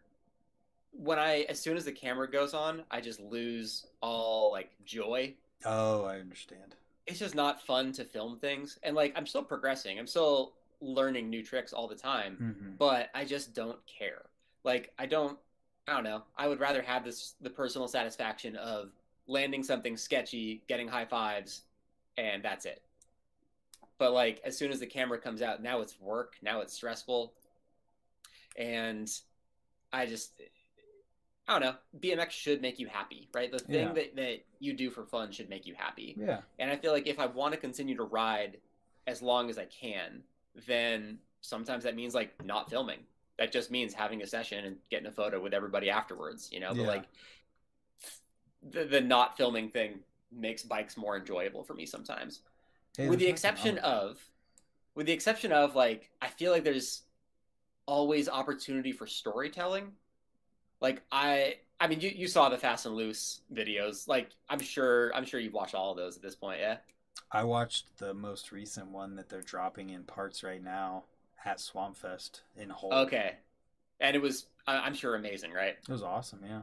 when 0.91 1.19
I 1.19 1.45
as 1.47 1.59
soon 1.59 1.77
as 1.77 1.85
the 1.85 1.91
camera 1.91 2.29
goes 2.29 2.53
on, 2.53 2.83
I 2.89 3.01
just 3.01 3.19
lose 3.19 3.85
all 4.01 4.51
like 4.51 4.71
joy. 4.85 5.35
Oh, 5.65 6.05
I 6.05 6.19
understand. 6.19 6.75
It's 7.07 7.19
just 7.19 7.35
not 7.35 7.61
fun 7.65 7.91
to 7.93 8.05
film 8.05 8.37
things. 8.37 8.79
And 8.83 8.95
like 8.95 9.13
I'm 9.15 9.25
still 9.25 9.43
progressing. 9.43 9.99
I'm 9.99 10.07
still 10.07 10.53
learning 10.81 11.29
new 11.29 11.43
tricks 11.43 11.73
all 11.73 11.87
the 11.87 11.95
time, 11.95 12.37
hmm 12.37 12.71
but 12.77 13.09
I 13.13 13.25
just 13.25 13.53
don't 13.53 13.79
care. 13.85 14.23
Like 14.63 14.93
I 14.97 15.05
don't 15.05 15.37
I 15.87 15.93
don't 15.93 16.03
know. 16.03 16.23
I 16.37 16.47
would 16.47 16.59
rather 16.59 16.81
have 16.81 17.03
this 17.03 17.35
the 17.41 17.49
personal 17.49 17.87
satisfaction 17.87 18.55
of 18.55 18.91
landing 19.27 19.63
something 19.63 19.97
sketchy, 19.97 20.63
getting 20.67 20.87
high 20.87 21.05
fives, 21.05 21.63
and 22.17 22.43
that's 22.43 22.65
it. 22.65 22.81
But 23.97 24.13
like 24.13 24.41
as 24.43 24.57
soon 24.57 24.71
as 24.71 24.79
the 24.79 24.87
camera 24.87 25.19
comes 25.19 25.41
out, 25.41 25.61
now 25.61 25.81
it's 25.81 25.99
work, 25.99 26.35
now 26.41 26.61
it's 26.61 26.73
stressful. 26.73 27.33
And 28.57 29.09
I 29.93 30.05
just 30.05 30.41
I 31.51 31.59
don't 31.59 31.73
know. 31.73 31.75
BMX 31.99 32.31
should 32.31 32.61
make 32.61 32.79
you 32.79 32.87
happy, 32.87 33.27
right? 33.33 33.51
The 33.51 33.59
thing 33.59 33.87
Yeah. 33.87 33.93
that, 33.93 34.15
that 34.15 34.45
you 34.59 34.73
do 34.73 34.89
for 34.89 35.05
fun 35.05 35.31
should 35.33 35.49
make 35.49 35.65
you 35.65 35.73
happy. 35.77 36.15
Yeah. 36.17 36.41
And 36.59 36.71
I 36.71 36.77
feel 36.77 36.93
like 36.93 37.07
if 37.07 37.19
I 37.19 37.25
want 37.25 37.53
to 37.53 37.59
continue 37.59 37.95
to 37.97 38.03
ride 38.03 38.57
as 39.05 39.21
long 39.21 39.49
as 39.49 39.57
I 39.57 39.65
can, 39.65 40.23
then 40.67 41.19
sometimes 41.41 41.83
that 41.83 41.95
means 41.95 42.15
like 42.15 42.33
not 42.45 42.69
filming. 42.69 42.99
That 43.37 43.51
just 43.51 43.69
means 43.69 43.93
having 43.93 44.21
a 44.21 44.27
session 44.27 44.63
and 44.63 44.77
getting 44.89 45.07
a 45.07 45.11
photo 45.11 45.41
with 45.41 45.53
everybody 45.53 45.89
afterwards, 45.89 46.49
you 46.53 46.61
know? 46.61 46.69
But 46.73 46.81
Yeah. 46.83 46.87
like 46.87 47.05
the, 48.69 48.85
the 48.85 49.01
not 49.01 49.35
filming 49.35 49.69
thing 49.69 49.99
makes 50.31 50.63
bikes 50.63 50.95
more 50.95 51.17
enjoyable 51.17 51.63
for 51.63 51.73
me 51.73 51.85
sometimes. 51.85 52.41
Hey, 52.95 53.09
with 53.09 53.19
the 53.19 53.27
exception 53.27 53.77
of 53.79 54.17
with 54.95 55.05
the 55.05 55.11
exception 55.13 55.51
of 55.51 55.75
like 55.75 56.11
I 56.21 56.27
feel 56.27 56.51
like 56.53 56.63
there's 56.63 57.01
always 57.87 58.29
opportunity 58.29 58.91
for 58.93 59.07
storytelling. 59.07 59.91
Like 60.81 61.03
I 61.11 61.55
I 61.79 61.87
mean 61.87 62.01
you, 62.01 62.09
you 62.09 62.27
saw 62.27 62.49
the 62.49 62.57
Fast 62.57 62.85
and 62.85 62.95
Loose 62.95 63.41
videos. 63.53 64.07
Like 64.07 64.29
I'm 64.49 64.59
sure 64.59 65.15
I'm 65.15 65.25
sure 65.25 65.39
you've 65.39 65.53
watched 65.53 65.75
all 65.75 65.91
of 65.91 65.97
those 65.97 66.17
at 66.17 66.23
this 66.23 66.35
point, 66.35 66.59
yeah? 66.59 66.77
I 67.31 67.43
watched 67.43 67.97
the 67.97 68.13
most 68.13 68.51
recent 68.51 68.89
one 68.89 69.15
that 69.15 69.29
they're 69.29 69.41
dropping 69.41 69.91
in 69.91 70.03
parts 70.03 70.43
right 70.43 70.61
now 70.61 71.05
at 71.45 71.57
Swampfest 71.57 72.41
in 72.57 72.69
Hull. 72.69 72.93
Okay. 72.93 73.35
And 73.99 74.15
it 74.15 74.21
was 74.21 74.47
I'm 74.67 74.93
sure 74.93 75.15
amazing, 75.15 75.53
right? 75.53 75.75
It 75.87 75.91
was 75.91 76.03
awesome, 76.03 76.39
yeah. 76.45 76.61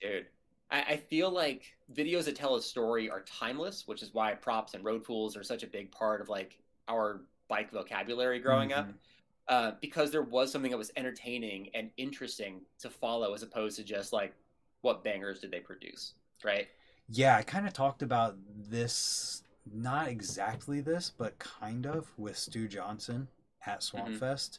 Dude. 0.00 0.26
I, 0.70 0.82
I 0.82 0.96
feel 0.96 1.30
like 1.30 1.76
videos 1.92 2.24
that 2.24 2.36
tell 2.36 2.56
a 2.56 2.62
story 2.62 3.10
are 3.10 3.22
timeless, 3.22 3.86
which 3.86 4.02
is 4.02 4.12
why 4.12 4.32
props 4.34 4.74
and 4.74 4.84
Road 4.84 5.04
Fools 5.04 5.36
are 5.36 5.42
such 5.42 5.62
a 5.62 5.66
big 5.66 5.90
part 5.92 6.20
of 6.20 6.28
like 6.28 6.58
our 6.88 7.20
bike 7.48 7.70
vocabulary 7.70 8.40
growing 8.40 8.72
up. 8.72 8.86
Mm-hmm. 8.86 8.96
Uh, 9.48 9.72
because 9.80 10.10
there 10.10 10.22
was 10.22 10.52
something 10.52 10.70
that 10.70 10.78
was 10.78 10.92
entertaining 10.96 11.68
and 11.74 11.90
interesting 11.96 12.62
to 12.78 12.88
follow 12.88 13.34
as 13.34 13.42
opposed 13.42 13.76
to 13.76 13.84
just 13.84 14.12
like 14.12 14.34
what 14.82 15.02
bangers 15.04 15.40
did 15.40 15.50
they 15.50 15.60
produce 15.60 16.14
right 16.44 16.68
Yeah, 17.08 17.36
I 17.36 17.42
kind 17.42 17.66
of 17.66 17.72
talked 17.72 18.02
about 18.02 18.36
this, 18.56 19.42
not 19.70 20.08
exactly 20.08 20.80
this, 20.80 21.10
but 21.10 21.38
kind 21.38 21.86
of 21.86 22.12
with 22.16 22.36
Stu 22.38 22.68
Johnson 22.68 23.28
at 23.66 23.80
Mm-hmm. 23.96 24.22
Swampfest. 24.24 24.58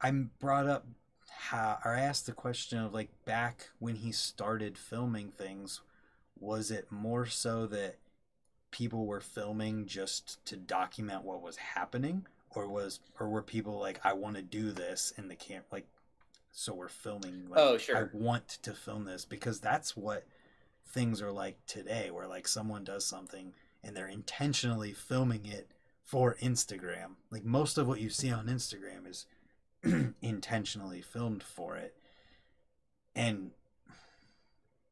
I 0.00 0.10
brought 0.12 0.66
up 0.68 0.86
how, 1.30 1.78
or 1.84 1.92
I 1.94 2.00
asked 2.02 2.26
the 2.26 2.32
question 2.32 2.78
of 2.78 2.94
like 2.94 3.10
back 3.24 3.70
when 3.78 3.96
he 3.96 4.12
started 4.12 4.78
filming 4.78 5.30
things, 5.30 5.82
was 6.38 6.70
it 6.70 6.92
more 6.92 7.26
so 7.26 7.66
that 7.68 7.98
people 8.70 9.06
were 9.06 9.20
filming 9.20 9.86
just 9.86 10.44
to 10.46 10.56
document 10.56 11.24
what 11.24 11.42
was 11.42 11.56
happening, 11.56 12.26
or 12.50 12.68
was, 12.68 13.00
or 13.20 13.28
were 13.28 13.42
people 13.42 13.78
like, 13.78 14.00
I 14.04 14.12
want 14.14 14.36
to 14.36 14.42
do 14.42 14.72
this 14.72 15.12
in 15.16 15.28
the 15.28 15.36
camp, 15.36 15.66
like, 15.70 15.86
so 16.52 16.72
we're 16.74 16.88
filming. 16.88 17.48
Like, 17.50 17.60
Oh, 17.60 17.76
sure. 17.76 17.96
I 17.98 18.16
want 18.16 18.48
to 18.62 18.72
film 18.72 19.04
this 19.04 19.24
because 19.26 19.60
that's 19.60 19.96
what 19.96 20.24
things 20.88 21.20
are 21.20 21.32
like 21.32 21.58
today 21.66 22.10
where 22.10 22.26
like 22.26 22.48
someone 22.48 22.82
does 22.84 23.04
something 23.04 23.52
and 23.84 23.94
they're 23.94 24.08
intentionally 24.08 24.92
filming 24.92 25.44
it 25.44 25.70
for 26.02 26.36
Instagram. 26.40 27.16
Like 27.30 27.44
most 27.44 27.76
of 27.76 27.86
what 27.86 28.00
you 28.00 28.08
see 28.08 28.30
on 28.30 28.46
Instagram 28.46 29.06
is 29.06 29.26
intentionally 30.22 31.02
filmed 31.02 31.42
for 31.42 31.76
it. 31.76 31.94
And 33.14 33.50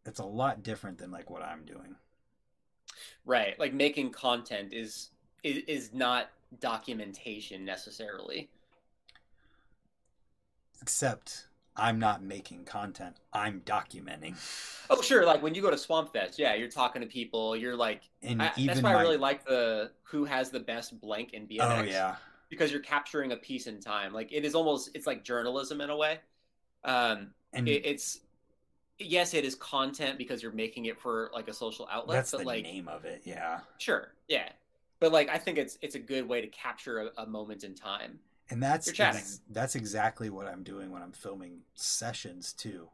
it's 0.05 0.21
a 0.21 0.25
lot 0.27 0.63
different 0.63 0.99
than 0.99 1.11
like 1.11 1.31
what 1.31 1.43
I'm 1.43 1.65
doing. 1.65 1.97
right 3.25 3.59
like 3.59 3.73
making 3.73 4.11
content 4.11 4.73
is 4.75 5.09
is, 5.43 5.63
is 5.67 5.95
not 5.95 6.31
documentation 6.61 7.65
necessarily 7.65 8.49
Except 10.83 11.47
I'm 11.77 11.99
not 11.99 12.23
making 12.23 12.65
content. 12.67 13.17
I'm 13.33 13.61
documenting. 13.63 14.35
oh 14.91 15.01
sure 15.03 15.25
like 15.25 15.43
when 15.43 15.55
you 15.55 15.63
go 15.63 15.71
to 15.71 15.79
swamp 15.79 16.13
fest 16.13 16.39
yeah 16.39 16.55
you're 16.55 16.69
talking 16.71 17.01
to 17.03 17.09
people 17.09 17.57
you're 17.57 17.75
like 17.77 18.03
And 18.23 18.43
I, 18.43 18.53
even 18.57 18.67
that's 18.69 18.83
why 18.83 18.93
my, 18.93 18.99
i 18.99 19.03
really 19.03 19.17
like 19.17 19.45
the 19.45 19.91
who 20.03 20.25
has 20.25 20.51
the 20.51 20.61
best 20.61 21.01
blank 21.01 21.33
in 21.33 21.47
bmx 21.47 21.81
Oh 21.81 21.83
yeah. 21.83 22.17
because 22.51 22.71
you're 22.71 22.83
capturing 22.83 23.33
a 23.33 23.37
piece 23.37 23.67
in 23.67 23.81
time 23.81 24.13
like 24.13 24.31
it 24.33 24.45
is 24.45 24.55
almost 24.55 24.91
it's 24.95 25.07
like 25.07 25.25
journalism 25.25 25.81
in 25.81 25.91
a 25.91 25.97
way 25.97 26.21
um 26.85 27.31
And 27.55 27.67
it, 27.69 27.85
it's 27.87 28.21
yes 28.99 29.35
it 29.35 29.45
is 29.45 29.55
content 29.57 30.19
because 30.19 30.43
you're 30.43 30.53
making 30.53 30.85
it 30.85 31.01
for 31.01 31.31
like 31.35 31.49
a 31.49 31.53
social 31.55 31.89
outlet 31.91 32.19
that's 32.19 32.31
but 32.31 32.39
the 32.41 32.45
like 32.47 32.63
name 32.63 32.87
of 32.89 33.05
it. 33.05 33.23
Yeah. 33.25 33.61
sure 33.79 34.13
yeah 34.29 34.51
but 35.05 35.13
like 35.13 35.29
i 35.29 35.37
think 35.37 35.59
it's 35.59 35.77
it's 35.83 35.95
a 35.97 35.99
good 35.99 36.27
way 36.27 36.41
to 36.41 36.47
capture 36.47 36.99
a, 37.03 37.23
a 37.23 37.27
moment 37.27 37.63
in 37.63 37.75
time 37.75 38.19
And 38.49 38.63
that's 38.63 38.89
ex- 38.99 39.41
that's 39.51 39.75
exactly 39.75 40.31
what 40.31 40.47
I'm 40.47 40.63
doing 40.63 40.91
when 40.91 41.03
I'm 41.03 41.13
filming 41.13 41.61
sessions 41.75 42.53
too. 42.55 42.89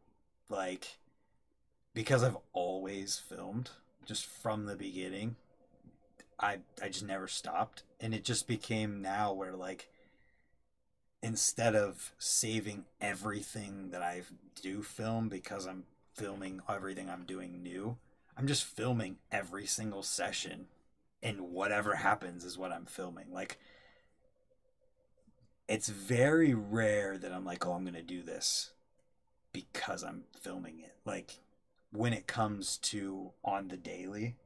Like 0.48 0.98
because 1.94 2.24
I've 2.24 2.38
always 2.52 3.16
filmed 3.18 3.70
just 4.06 4.26
from 4.26 4.66
the 4.66 4.74
beginning. 4.76 5.36
I 6.40 6.58
I 6.82 6.88
just 6.88 7.04
never 7.04 7.28
stopped 7.28 7.84
and 8.00 8.12
it 8.14 8.24
just 8.24 8.48
became 8.48 9.00
now 9.02 9.32
where 9.32 9.54
like 9.54 9.88
instead 11.22 11.76
of 11.76 12.12
saving 12.18 12.84
everything 13.00 13.90
that 13.90 14.02
I 14.02 14.22
do 14.60 14.82
film 14.82 15.28
because 15.28 15.66
I'm 15.66 15.84
filming 16.14 16.60
everything 16.68 17.10
I'm 17.10 17.24
doing 17.24 17.62
new, 17.62 17.98
I'm 18.36 18.46
just 18.46 18.64
filming 18.64 19.18
every 19.30 19.66
single 19.66 20.02
session 20.02 20.66
and 21.22 21.40
whatever 21.52 21.94
happens 21.96 22.44
is 22.44 22.58
what 22.58 22.72
I'm 22.72 22.86
filming. 22.86 23.26
Like 23.32 23.58
it's 25.68 25.88
very 25.88 26.52
rare 26.52 27.16
that 27.18 27.32
I'm 27.32 27.44
like, 27.44 27.66
oh, 27.66 27.72
I'm 27.72 27.84
going 27.84 27.94
to 27.94 28.02
do 28.02 28.22
this 28.22 28.70
because 29.52 30.02
I'm 30.02 30.24
filming 30.40 30.80
it. 30.80 30.96
Like 31.04 31.38
when 31.92 32.12
it 32.12 32.26
comes 32.26 32.76
to 32.78 33.30
on 33.44 33.68
the 33.68 33.76
daily, 33.76 34.36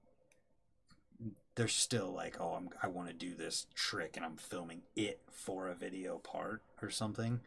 they're 1.55 1.68
still 1.68 2.12
like, 2.12 2.36
oh, 2.40 2.55
I'm, 2.55 2.70
I 2.82 2.88
want 2.88 3.09
to 3.09 3.14
do 3.14 3.34
this 3.34 3.66
trick 3.74 4.16
and 4.16 4.24
I'm 4.24 4.36
filming 4.36 4.82
it 4.96 5.20
for 5.30 5.68
a 5.68 5.74
video 5.74 6.18
part 6.18 6.62
or 6.82 6.90
something. 6.90 7.40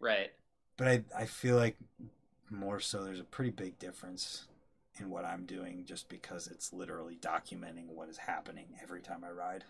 right 0.00 0.32
But 0.76 0.88
I, 0.88 1.04
I 1.16 1.26
feel 1.26 1.56
like 1.56 1.76
more 2.50 2.80
so 2.80 3.04
there's 3.04 3.20
a 3.20 3.24
pretty 3.24 3.50
big 3.50 3.78
difference 3.78 4.46
in 5.00 5.10
what 5.10 5.24
I'm 5.24 5.46
doing 5.46 5.84
just 5.84 6.08
because 6.08 6.46
it's 6.46 6.72
literally 6.72 7.16
documenting 7.16 7.88
what 7.88 8.08
is 8.08 8.16
happening 8.16 8.66
every 8.82 9.00
time 9.00 9.24
I 9.24 9.30
ride. 9.30 9.64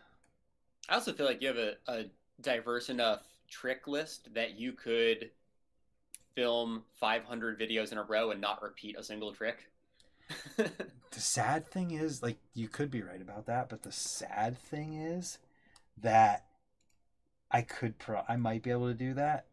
I 0.89 0.95
also 0.95 1.13
feel 1.13 1.27
like 1.27 1.43
you 1.43 1.49
have 1.49 1.57
a, 1.57 1.75
a 1.89 2.05
diverse 2.41 2.89
enough 2.89 3.23
trick 3.49 3.87
list 3.87 4.33
that 4.35 4.59
you 4.59 4.73
could 4.73 5.31
film 6.35 6.85
500 7.01 7.59
videos 7.59 7.93
in 7.93 7.99
a 7.99 8.03
row 8.03 8.31
and 8.31 8.41
not 8.41 8.63
repeat 8.63 8.97
a 8.99 9.03
single 9.03 9.33
trick. 9.33 9.69
the 10.57 11.21
sad 11.21 11.69
thing 11.71 11.93
is, 11.93 12.23
like, 12.23 12.39
you 12.55 12.69
could 12.69 12.91
be 12.91 13.03
right 13.03 13.23
about 13.23 13.47
that, 13.47 13.69
but 13.69 13.83
the 13.83 13.93
sad 13.93 14.59
thing 14.59 14.95
is 14.95 15.39
that 15.99 16.45
I 17.51 17.63
could, 17.63 17.99
pro- 17.99 18.25
I 18.29 18.37
might 18.37 18.63
be 18.63 18.71
able 18.71 18.89
to 18.89 18.95
do 18.95 19.15
that, 19.15 19.47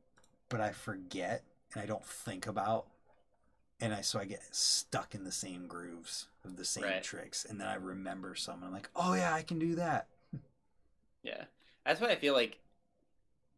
but 0.50 0.62
I 0.62 0.72
forget 0.72 1.44
and 1.74 1.82
I 1.82 1.86
don't 1.86 2.06
think 2.06 2.48
about, 2.48 2.88
and 3.84 3.94
I 3.94 4.02
so 4.02 4.18
I 4.20 4.26
get 4.26 4.42
stuck 4.56 5.14
in 5.14 5.26
the 5.26 5.32
same 5.32 5.68
grooves 5.68 6.28
of 6.46 6.56
the 6.56 6.64
same 6.66 6.84
Right. 6.86 7.04
tricks, 7.04 7.46
and 7.46 7.60
then 7.60 7.68
I 7.68 7.76
remember 7.76 8.34
some, 8.34 8.64
I'm 8.64 8.72
like, 8.72 8.90
oh 8.96 9.14
yeah, 9.14 9.34
I 9.34 9.42
can 9.42 9.60
do 9.60 9.76
that. 9.76 10.08
Yeah, 11.24 11.46
that's 11.86 12.02
what 12.02 12.10
I 12.10 12.16
feel 12.16 12.34
like. 12.34 12.60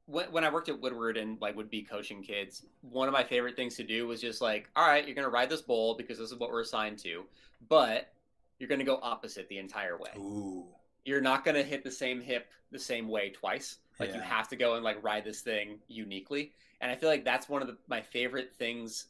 When, 0.08 0.32
when 0.32 0.44
I 0.44 0.52
worked 0.54 0.70
at 0.70 0.80
Woodward 0.80 1.18
and 1.18 1.40
like 1.42 1.56
would 1.56 1.70
be 1.70 1.82
coaching 1.82 2.22
kids, 2.22 2.66
one 2.82 3.08
of 3.08 3.14
my 3.14 3.24
favorite 3.24 3.56
things 3.56 3.76
to 3.78 3.84
do 3.84 4.08
was 4.08 4.22
just 4.22 4.42
like, 4.42 4.70
all 4.76 4.88
right, 4.88 5.06
you're 5.06 5.16
gonna 5.16 5.30
ride 5.30 5.50
this 5.50 5.62
bowl 5.62 5.96
because 5.96 6.18
this 6.20 6.32
is 6.32 6.38
what 6.40 6.52
we're 6.52 6.62
assigned 6.62 7.00
to, 7.00 7.24
but 7.70 8.14
you're 8.60 8.70
gonna 8.70 8.84
go 8.84 9.00
opposite 9.02 9.48
the 9.50 9.58
entire 9.58 9.98
way. 9.98 10.12
Ooh, 10.18 10.66
You're 11.06 11.22
not 11.22 11.44
gonna 11.44 11.64
hit 11.64 11.84
the 11.84 11.92
same 11.92 12.22
hip 12.22 12.52
the 12.72 12.80
same 12.80 13.08
way 13.10 13.30
twice. 13.32 13.78
Like 14.00 14.14
you 14.14 14.22
have 14.22 14.48
to 14.50 14.56
go 14.56 14.76
and 14.76 14.84
like 14.84 15.04
ride 15.04 15.24
this 15.24 15.42
thing 15.42 15.80
uniquely. 15.88 16.52
And 16.82 16.92
I 16.92 16.96
feel 16.96 17.10
like 17.10 17.24
that's 17.24 17.48
one 17.50 17.62
of 17.62 17.68
the, 17.68 17.78
my 17.88 18.02
favorite 18.02 18.54
things 18.54 19.08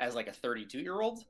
as 0.00 0.14
like 0.14 0.28
a 0.28 0.32
32 0.32 0.78
year 0.78 1.00
old 1.00 1.24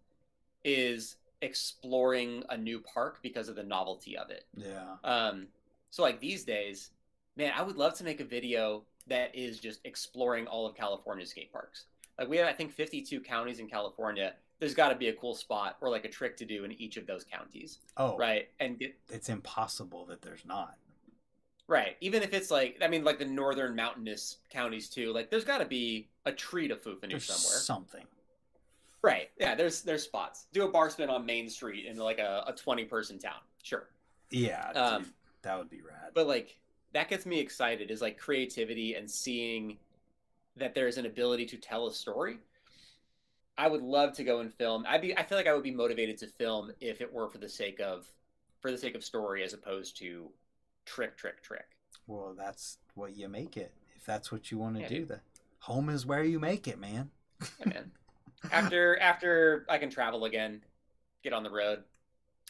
is 0.64 1.16
exploring 1.42 2.42
a 2.50 2.56
new 2.56 2.80
park 2.80 3.20
because 3.22 3.48
of 3.48 3.56
the 3.56 3.62
novelty 3.62 4.16
of 4.16 4.30
it. 4.30 4.44
yeah, 4.56 4.96
Um, 5.04 5.46
so 5.90 6.02
like 6.02 6.20
these 6.20 6.44
days, 6.44 6.90
man, 7.36 7.52
I 7.56 7.62
would 7.62 7.76
love 7.76 7.94
to 7.98 8.04
make 8.04 8.20
a 8.20 8.24
video 8.24 8.82
that 9.06 9.34
is 9.34 9.58
just 9.58 9.80
exploring 9.84 10.46
all 10.46 10.66
of 10.66 10.76
California's 10.76 11.30
skate 11.30 11.52
parks. 11.52 11.84
Like 12.18 12.28
we 12.28 12.36
have, 12.38 12.48
I 12.48 12.52
think, 12.52 12.72
52 12.72 13.20
counties 13.20 13.60
in 13.60 13.68
California. 13.68 14.34
There's 14.58 14.74
got 14.74 14.88
to 14.88 14.96
be 14.96 15.08
a 15.08 15.12
cool 15.12 15.34
spot 15.34 15.76
or 15.80 15.88
like 15.88 16.04
a 16.04 16.08
trick 16.08 16.36
to 16.38 16.44
do 16.44 16.64
in 16.64 16.72
each 16.72 16.96
of 16.96 17.06
those 17.06 17.24
counties, 17.24 17.78
oh, 17.96 18.16
right? 18.16 18.48
And 18.58 18.78
get 18.78 18.98
it's 19.08 19.28
impossible 19.28 20.04
that 20.06 20.20
there's 20.20 20.44
not. 20.44 20.74
right, 21.68 21.96
even 22.00 22.24
if 22.24 22.34
it's 22.34 22.50
like, 22.50 22.76
I 22.82 22.88
mean, 22.88 23.04
like 23.04 23.20
the 23.20 23.24
northern 23.24 23.76
mountainous 23.76 24.38
counties 24.50 24.88
too. 24.88 25.12
Like 25.12 25.30
there's 25.30 25.44
got 25.44 25.58
to 25.58 25.64
be 25.64 26.08
a 26.26 26.32
tree 26.32 26.66
to 26.66 26.74
There's 26.74 27.24
somewhere, 27.24 27.60
something. 27.60 28.04
Right? 29.02 29.30
Yeah, 29.38 29.54
there's 29.54 29.82
there's 29.82 30.02
spots. 30.04 30.46
Do 30.52 30.64
a 30.64 30.70
bar 30.70 30.90
spin 30.90 31.10
on 31.10 31.24
Main 31.26 31.48
Street 31.48 31.86
in 31.86 31.96
like 31.96 32.18
a, 32.18 32.44
a 32.46 32.52
20 32.52 32.84
person 32.84 33.18
town, 33.18 33.40
sure. 33.62 33.88
Yeah, 34.30 34.70
Um, 34.74 35.02
dude, 35.04 35.12
that 35.42 35.58
would 35.58 35.70
be 35.70 35.80
rad. 35.80 36.10
but 36.14 36.26
like 36.26 36.58
that 36.92 37.08
gets 37.08 37.24
me 37.26 37.38
excited 37.40 37.90
is 37.90 38.00
like 38.02 38.18
creativity 38.18 38.94
and 38.94 39.10
seeing 39.10 39.78
that 40.56 40.74
there's 40.74 40.98
an 40.98 41.06
ability 41.06 41.46
to 41.46 41.56
tell 41.56 41.86
a 41.86 41.92
story 41.94 42.38
i 43.56 43.68
would 43.68 43.82
love 43.82 44.12
to 44.12 44.24
go 44.24 44.40
and 44.40 44.52
film 44.54 44.84
i'd 44.88 45.00
be 45.02 45.16
i 45.16 45.22
feel 45.22 45.38
like 45.38 45.46
i 45.46 45.54
would 45.54 45.62
be 45.62 45.70
motivated 45.70 46.18
to 46.18 46.26
film 46.26 46.70
if 46.80 47.00
it 47.00 47.12
were 47.12 47.28
for 47.28 47.38
the 47.38 47.48
sake 47.48 47.78
of 47.80 48.06
for 48.60 48.70
the 48.70 48.78
sake 48.78 48.94
of 48.94 49.04
story 49.04 49.42
as 49.44 49.52
opposed 49.52 49.96
to 49.96 50.28
trick 50.84 51.16
trick 51.16 51.42
trick 51.42 51.66
Well, 52.06 52.34
that's 52.36 52.78
what 52.94 53.16
you 53.16 53.28
make 53.28 53.56
it. 53.56 53.72
If 53.96 54.04
that's 54.04 54.32
what 54.32 54.50
you 54.50 54.58
want 54.58 54.76
to 54.76 54.82
Yeah, 54.82 54.88
do, 54.88 54.98
dude. 55.00 55.08
that 55.08 55.20
home 55.60 55.88
is 55.90 56.04
where 56.06 56.24
you 56.24 56.40
make 56.40 56.66
it, 56.66 56.78
man. 56.80 57.10
yeah, 57.60 57.66
man 57.68 57.90
after 58.52 58.98
after 59.00 59.66
i 59.68 59.78
can 59.78 59.90
travel 59.90 60.24
again 60.24 60.62
get 61.22 61.32
on 61.32 61.42
the 61.42 61.50
road 61.50 61.82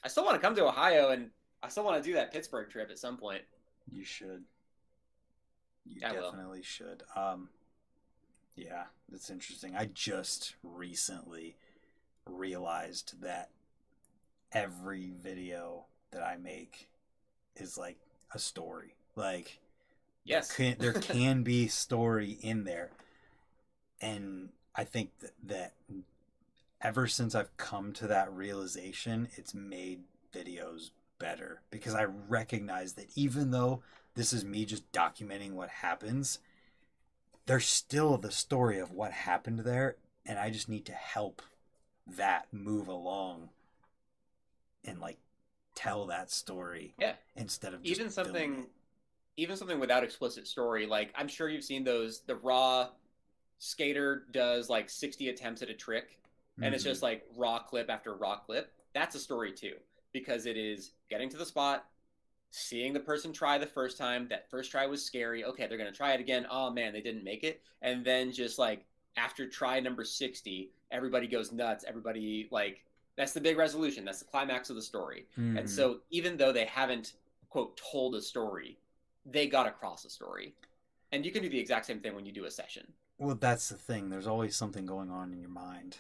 i 0.05 0.09
still 0.09 0.25
want 0.25 0.35
to 0.35 0.41
come 0.41 0.55
to 0.55 0.67
ohio 0.67 1.11
and 1.11 1.31
i 1.63 1.69
still 1.69 1.85
want 1.85 2.03
to 2.03 2.09
do 2.09 2.15
that 2.15 2.33
pittsburgh 2.33 2.69
trip 2.71 2.91
at 2.91 2.99
some 2.99 3.17
point 3.17 3.43
You 3.91 4.05
should. 4.05 4.45
You 5.87 6.01
I 6.07 6.13
will. 6.13 6.31
definitely 6.31 6.63
should. 6.63 7.03
Um, 7.17 7.49
yeah, 8.57 8.85
that's 9.09 9.31
interesting. 9.31 9.75
I 9.75 9.87
just 9.87 10.55
recently 10.63 11.57
realized 12.27 13.23
that 13.23 13.49
every 14.53 15.11
video 15.23 15.87
that 16.11 16.23
I 16.23 16.37
make 16.37 16.89
is 17.57 17.79
like 17.79 17.97
a 18.35 18.39
story. 18.39 18.95
Like 19.17 19.59
yes 20.25 20.55
can, 20.55 20.77
there 20.79 20.93
can 21.15 21.43
be 21.43 21.69
story 21.69 22.37
in 22.43 22.65
there 22.65 22.91
and 24.01 24.51
i 24.79 24.85
think 24.85 25.11
that, 25.19 25.33
that 25.45 25.73
ever 26.81 27.07
since 27.07 27.35
i've 27.35 27.55
come 27.59 27.93
to 27.93 28.07
that 28.07 28.33
realization 28.33 29.29
it's 29.37 29.53
made 29.53 30.01
videos 30.35 30.91
better 31.19 31.61
because 31.71 31.95
i 31.95 32.05
recognize 32.05 32.95
that 32.95 33.09
even 33.15 33.51
though 33.51 33.83
this 34.15 34.33
is 34.33 34.45
me 34.45 34.65
just 34.65 34.91
documenting 34.93 35.53
what 35.53 35.69
happens 35.69 36.39
there's 37.47 37.67
still 37.67 38.17
the 38.17 38.31
story 38.31 38.79
of 38.79 38.93
what 38.93 39.11
happened 39.13 39.59
there 39.61 39.97
and 40.25 40.39
i 40.39 40.49
just 40.49 40.69
need 40.69 40.85
to 40.87 40.93
help 40.93 41.43
that 42.07 42.47
move 42.53 42.89
along 42.89 43.49
and 44.85 45.01
like 45.01 45.19
tell 45.75 46.07
that 46.07 46.31
story 46.31 46.95
Yeah. 46.99 47.13
instead 47.37 47.75
of 47.75 47.83
just 47.83 47.99
even 48.01 48.11
something 48.11 48.67
even 49.37 49.57
something 49.57 49.79
without 49.79 50.03
explicit 50.05 50.47
story 50.47 50.87
like 50.87 51.13
i'm 51.17 51.29
sure 51.29 51.49
you've 51.49 51.65
seen 51.65 51.85
those 51.85 52.21
the 52.21 52.37
raw 52.37 52.89
skater 53.59 54.27
does 54.31 54.69
like 54.71 54.89
60 54.89 55.29
attempts 55.29 55.63
at 55.63 55.69
a 55.71 55.75
trick 55.75 56.19
and 56.61 56.75
it's 56.75 56.83
Mhm. 56.85 56.89
just 56.89 57.03
like 57.03 57.27
raw 57.37 57.59
clip 57.61 57.89
after 57.91 58.15
raw 58.15 58.39
clip 58.39 58.73
that's 58.93 59.15
a 59.15 59.19
story 59.21 59.53
too 59.53 59.77
because 60.13 60.47
it 60.47 60.57
is 60.57 60.93
getting 61.09 61.29
to 61.29 61.37
the 61.37 61.47
spot 61.47 61.89
seeing 62.51 62.93
the 62.93 63.01
person 63.01 63.33
try 63.33 63.59
the 63.59 63.67
first 63.67 63.99
time 63.99 64.27
that 64.29 64.49
first 64.51 64.71
try 64.71 64.87
was 64.87 65.05
scary 65.05 65.45
okay 65.45 65.67
they're 65.67 65.79
going 65.79 65.91
to 65.91 65.97
try 65.97 66.13
it 66.13 66.21
again 66.21 66.47
oh 66.51 66.71
man 66.71 66.93
they 66.93 67.01
didn't 67.01 67.25
make 67.25 67.45
it 67.45 67.61
and 67.83 68.05
then 68.05 68.33
just 68.33 68.59
like 68.59 68.85
after 69.17 69.47
try 69.49 69.79
number 69.81 70.05
60 70.05 70.71
everybody 70.91 71.27
goes 71.27 71.53
nuts 71.53 71.85
everybody 71.87 72.49
like 72.51 72.85
that's 73.17 73.33
the 73.33 73.41
big 73.41 73.59
resolution 73.59 74.05
that's 74.05 74.21
the 74.21 74.25
climax 74.25 74.71
of 74.71 74.77
the 74.77 74.83
story 74.83 75.27
Mhm. 75.37 75.59
and 75.59 75.69
so 75.71 76.01
even 76.11 76.37
though 76.37 76.53
they 76.53 76.65
haven't 76.65 77.15
quote 77.51 77.77
told 77.79 78.15
a 78.15 78.21
story, 78.21 78.79
they 79.25 79.47
got 79.47 79.67
across 79.67 80.05
a 80.05 80.11
story. 80.11 80.55
And 81.13 81.25
you 81.25 81.33
can 81.33 81.43
do 81.43 81.49
the 81.49 81.59
exact 81.59 81.87
same 81.87 81.99
thing 82.01 82.15
when 82.15 82.27
you 82.27 82.31
do 82.33 82.45
a 82.45 82.51
session. 82.51 82.93
Well, 83.19 83.35
that's 83.35 83.69
the 83.69 83.77
thing. 83.77 84.11
There's 84.11 84.27
always 84.27 84.55
something 84.57 84.87
going 84.87 85.11
on 85.11 85.33
in 85.33 85.41
your 85.41 85.51
mind 85.51 85.97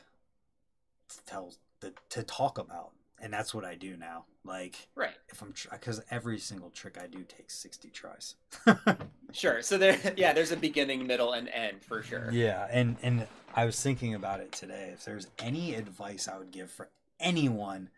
to 1.09 1.25
tell 1.25 1.53
to, 1.81 1.93
to 2.11 2.23
talk 2.23 2.59
about, 2.59 2.91
and 3.21 3.33
that's 3.33 3.55
what 3.55 3.65
I 3.65 3.75
do 3.75 3.97
now. 3.97 4.25
Like 4.45 4.89
Right. 4.95 5.15
if 5.29 5.43
I'm 5.43 5.53
because 5.71 6.01
every 6.11 6.39
single 6.39 6.71
trick 6.71 6.97
I 7.01 7.07
do 7.07 7.23
takes 7.25 7.55
sixty 7.55 7.91
tries. 7.91 8.35
Sure. 9.33 9.61
So 9.61 9.77
there 9.77 9.99
yeah, 10.17 10.33
there's 10.33 10.53
a 10.53 10.57
beginning, 10.57 11.07
middle, 11.07 11.33
and 11.35 11.49
end 11.51 11.85
for 11.85 12.03
sure. 12.03 12.31
Yeah, 12.33 12.67
and 12.71 12.97
and 13.03 13.27
I 13.55 13.67
was 13.67 13.81
thinking 13.81 14.15
about 14.15 14.41
it 14.41 14.53
today. 14.53 14.91
If 14.95 15.05
there's 15.05 15.27
any 15.39 15.75
advice 15.75 16.29
I 16.29 16.39
would 16.39 16.51
give 16.51 16.71
for 16.71 16.89
anyone 17.21 17.91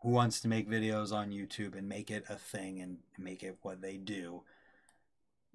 who 0.00 0.10
wants 0.10 0.40
to 0.40 0.48
make 0.48 0.68
videos 0.68 1.12
on 1.12 1.30
YouTube 1.30 1.76
and 1.78 1.88
make 1.88 2.10
it 2.10 2.24
a 2.28 2.34
thing 2.36 2.80
and 2.80 2.98
make 3.16 3.42
it 3.44 3.56
what 3.62 3.82
they 3.82 3.96
do, 3.96 4.42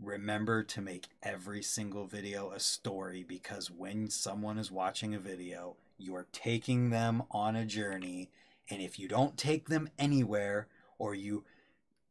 remember 0.01 0.63
to 0.63 0.81
make 0.81 1.07
every 1.21 1.61
single 1.61 2.05
video 2.05 2.51
a 2.51 2.59
story 2.59 3.23
because 3.27 3.69
when 3.69 4.09
someone 4.09 4.57
is 4.57 4.71
watching 4.71 5.13
a 5.13 5.19
video, 5.19 5.75
you're 5.97 6.27
taking 6.31 6.89
them 6.89 7.23
on 7.31 7.55
a 7.55 7.65
journey, 7.65 8.29
and 8.69 8.81
if 8.81 8.97
you 8.97 9.07
don't 9.07 9.37
take 9.37 9.67
them 9.69 9.89
anywhere 9.99 10.67
or 10.97 11.13
you 11.13 11.43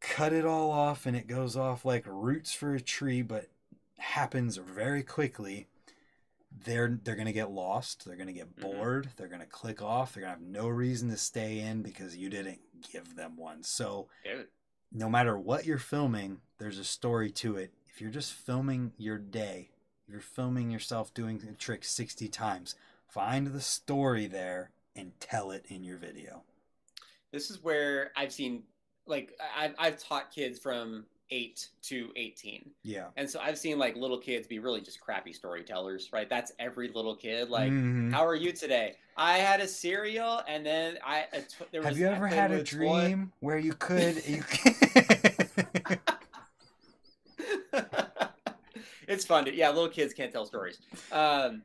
cut 0.01 0.32
it 0.32 0.44
all 0.44 0.70
off 0.70 1.06
and 1.06 1.16
it 1.16 1.27
goes 1.27 1.56
off 1.56 1.85
like 1.85 2.05
roots 2.06 2.52
for 2.52 2.74
a 2.74 2.81
tree 2.81 3.20
but 3.23 3.48
happens 3.98 4.56
very 4.56 5.02
quickly 5.02 5.66
they're 6.65 6.98
they're 7.02 7.16
gonna 7.16 7.32
get 7.32 7.51
lost 7.51 8.05
they're 8.06 8.15
gonna 8.16 8.32
get 8.32 8.55
Mhm. 8.56 8.62
bored 8.62 9.09
they're 9.16 9.27
gonna 9.27 9.44
click 9.44 9.82
off 9.82 10.15
they're 10.15 10.20
gonna 10.23 10.35
have 10.35 10.40
no 10.40 10.69
reason 10.69 11.10
to 11.10 11.16
stay 11.16 11.59
in 11.59 11.82
because 11.82 12.16
you 12.16 12.31
didn't 12.31 12.60
give 12.93 13.16
them 13.16 13.36
one 13.36 13.65
so 13.65 14.09
Dude. 14.24 14.47
no 14.93 15.09
matter 15.09 15.36
what 15.36 15.66
you're 15.66 15.78
filming 15.78 16.40
there's 16.59 16.78
a 16.78 16.85
story 16.85 17.31
to 17.32 17.56
it 17.56 17.73
if 17.99 18.03
you're 18.03 18.12
just 18.12 18.33
filming 18.33 18.93
your 18.97 19.19
day 19.19 19.70
if 20.07 20.12
you're 20.12 20.20
filming 20.20 20.70
yourself 20.70 21.12
doing 21.15 21.43
a 21.51 21.53
trick 21.55 21.83
60 21.85 22.29
times 22.29 22.77
find 23.09 23.49
the 23.49 23.61
story 23.61 24.29
there 24.29 24.70
and 24.95 25.11
tell 25.19 25.51
it 25.51 25.65
in 25.69 25.83
your 25.83 25.97
video 25.97 26.45
This 27.33 27.51
is 27.51 27.61
where 27.61 28.12
I've 28.16 28.33
seen 28.33 28.62
like 29.05 29.37
I've 29.57 29.75
I've 29.81 29.99
taught 29.99 30.31
kids 30.33 30.61
from 30.61 31.07
eight 31.31 31.70
to 31.83 32.11
eighteen. 32.15 32.70
yeah 32.85 33.09
And 33.16 33.29
so 33.29 33.41
I've 33.41 33.59
seen 33.59 33.79
like 33.81 33.97
little 33.97 34.19
kids 34.19 34.47
be 34.47 34.61
really 34.61 34.81
just 34.81 35.01
crappy 35.01 35.33
storytellers, 35.33 36.11
right? 36.12 36.31
That's 36.31 36.53
every 36.61 36.89
little 36.89 37.16
kid. 37.16 37.51
Like, 37.51 37.70
Mhm. 37.73 38.12
how 38.12 38.25
are 38.25 38.35
you 38.37 38.53
today? 38.53 38.95
I 39.16 39.39
had 39.39 39.61
a 39.61 39.66
cereal, 39.69 40.41
and 40.49 40.65
then 40.65 40.99
I 41.05 41.27
a 41.33 41.41
t- 41.41 41.65
there 41.73 41.81
was. 41.83 41.89
have 41.89 41.99
you 41.99 42.07
ever 42.07 42.29
had 42.29 42.51
a 42.53 42.62
dream 42.62 43.33
where 43.41 43.59
you 43.59 43.75
could 43.75 44.25
you 44.27 44.43
it's 49.09 49.24
fun. 49.24 49.44
To, 49.47 49.55
yeah, 49.55 49.68
little 49.70 49.89
kids 49.89 50.14
can't 50.14 50.30
tell 50.32 50.44
stories. 50.47 50.78
Um, 51.10 51.62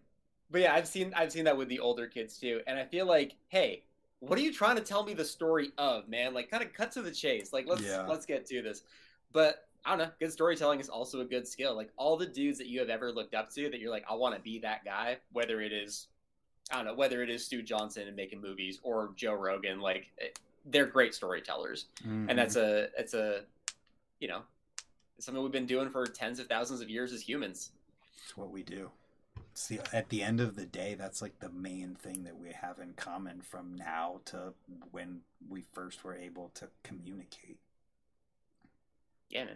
but 0.50 0.62
yeah, 0.62 0.74
I've 0.74 0.88
seen 0.88 1.14
I've 1.16 1.32
seen 1.32 1.46
that 1.46 1.58
with 1.58 1.68
the 1.70 1.80
older 1.80 2.08
kids 2.08 2.38
too, 2.38 2.62
and 2.68 2.78
I 2.80 2.86
feel 2.86 3.06
like, 3.06 3.36
hey, 3.50 3.84
what 4.20 4.40
are 4.40 4.42
you 4.42 4.54
trying 4.54 4.76
to 4.78 4.82
tell 4.82 5.04
me 5.04 5.14
the 5.14 5.26
story 5.26 5.72
of, 5.78 6.08
man? 6.08 6.34
Like, 6.34 6.50
kind 6.50 6.64
of 6.64 6.74
cut 6.74 6.92
to 6.94 7.02
the 7.02 7.12
chase. 7.12 7.52
Like, 7.54 7.68
let's 7.68 7.82
Yeah. 7.84 8.06
let's 8.08 8.26
get 8.26 8.46
to 8.48 8.62
this. 8.62 8.84
But 9.32 9.68
I 9.86 9.90
don't 9.90 10.00
know. 10.00 10.12
Good 10.20 10.32
storytelling 10.32 10.80
is 10.80 10.88
also 10.90 11.20
a 11.22 11.26
good 11.26 11.46
skill. 11.48 11.76
Like 11.76 11.90
all 11.98 12.16
the 12.16 12.26
dudes 12.26 12.58
that 12.60 12.68
you 12.68 12.80
have 12.80 12.90
ever 12.90 13.12
looked 13.12 13.36
up 13.36 13.50
to, 13.56 13.70
that 13.70 13.80
you're 13.80 13.92
like, 13.92 14.06
I 14.10 14.14
want 14.14 14.34
to 14.36 14.42
be 14.42 14.60
that 14.60 14.86
guy. 14.86 15.18
Whether 15.34 15.60
it 15.60 15.74
is, 15.74 16.08
I 16.72 16.78
don't 16.78 16.86
know, 16.86 16.94
whether 16.94 17.22
it 17.22 17.30
is 17.30 17.44
Stu 17.46 17.62
Johnson 17.62 18.08
and 18.08 18.16
making 18.16 18.40
movies 18.40 18.80
or 18.84 19.12
Joe 19.18 19.34
Rogan, 19.34 19.82
like 19.82 20.06
eh, 20.22 20.28
they're 20.68 20.86
great 20.86 21.14
storytellers, 21.14 21.88
Mhm. 22.06 22.28
and 22.30 22.40
that's 22.40 22.56
a, 22.56 22.88
it's 22.98 23.14
a, 23.14 23.42
you 24.22 24.30
know, 24.30 24.44
it's 25.24 25.28
something 25.28 25.42
we've 25.42 25.54
been 25.54 25.66
doing 25.66 25.90
for 25.90 26.06
tens 26.06 26.38
of 26.40 26.48
thousands 26.48 26.82
of 26.82 26.90
years 26.90 27.14
as 27.14 27.22
humans. 27.22 27.72
It's 28.26 28.36
what 28.36 28.52
we 28.52 28.62
do. 28.62 28.92
See, 29.54 29.80
at 29.94 30.10
the 30.10 30.22
end 30.22 30.42
of 30.42 30.58
the 30.58 30.66
day, 30.66 30.96
that's 31.00 31.22
like 31.22 31.40
the 31.40 31.50
main 31.50 31.96
thing 31.96 32.26
that 32.26 32.38
we 32.38 32.52
have 32.52 32.78
in 32.80 32.92
common 32.98 33.40
from 33.40 33.74
now 33.74 34.20
to 34.26 34.54
when 34.92 35.22
we 35.48 35.64
first 35.72 36.04
were 36.04 36.14
able 36.14 36.52
to 36.56 36.68
communicate. 36.84 37.58
Yeah, 39.30 39.46
man. 39.46 39.56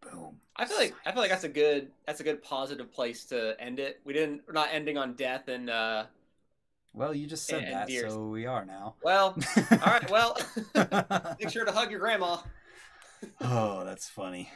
Boom. 0.00 0.40
I 0.56 0.64
feel 0.64 0.78
like 0.78 0.94
I 1.06 1.12
feel 1.12 1.20
like 1.20 1.30
that's 1.30 1.44
a 1.44 1.48
good 1.48 1.92
that's 2.08 2.18
a 2.18 2.24
good 2.24 2.42
positive 2.42 2.92
place 2.92 3.24
to 3.26 3.54
end 3.60 3.78
it. 3.78 4.00
We 4.04 4.14
didn't 4.14 4.42
we're 4.48 4.52
not 4.52 4.70
ending 4.72 4.98
on 4.98 5.14
death 5.14 5.46
and 5.46 5.70
uh 5.70 6.06
Well, 6.92 7.14
you 7.14 7.28
just 7.28 7.46
said 7.46 7.68
that, 7.72 7.86
deers. 7.86 8.12
so 8.12 8.26
we 8.26 8.46
are 8.46 8.64
now. 8.64 8.96
well, 9.04 9.38
all 9.70 9.78
right, 9.86 10.10
well, 10.10 10.36
make 11.40 11.50
sure 11.50 11.64
to 11.64 11.70
hug 11.72 11.92
your 11.92 12.00
grandma. 12.00 12.38
oh, 13.40 13.84
that's 13.84 14.08
funny. 14.08 14.50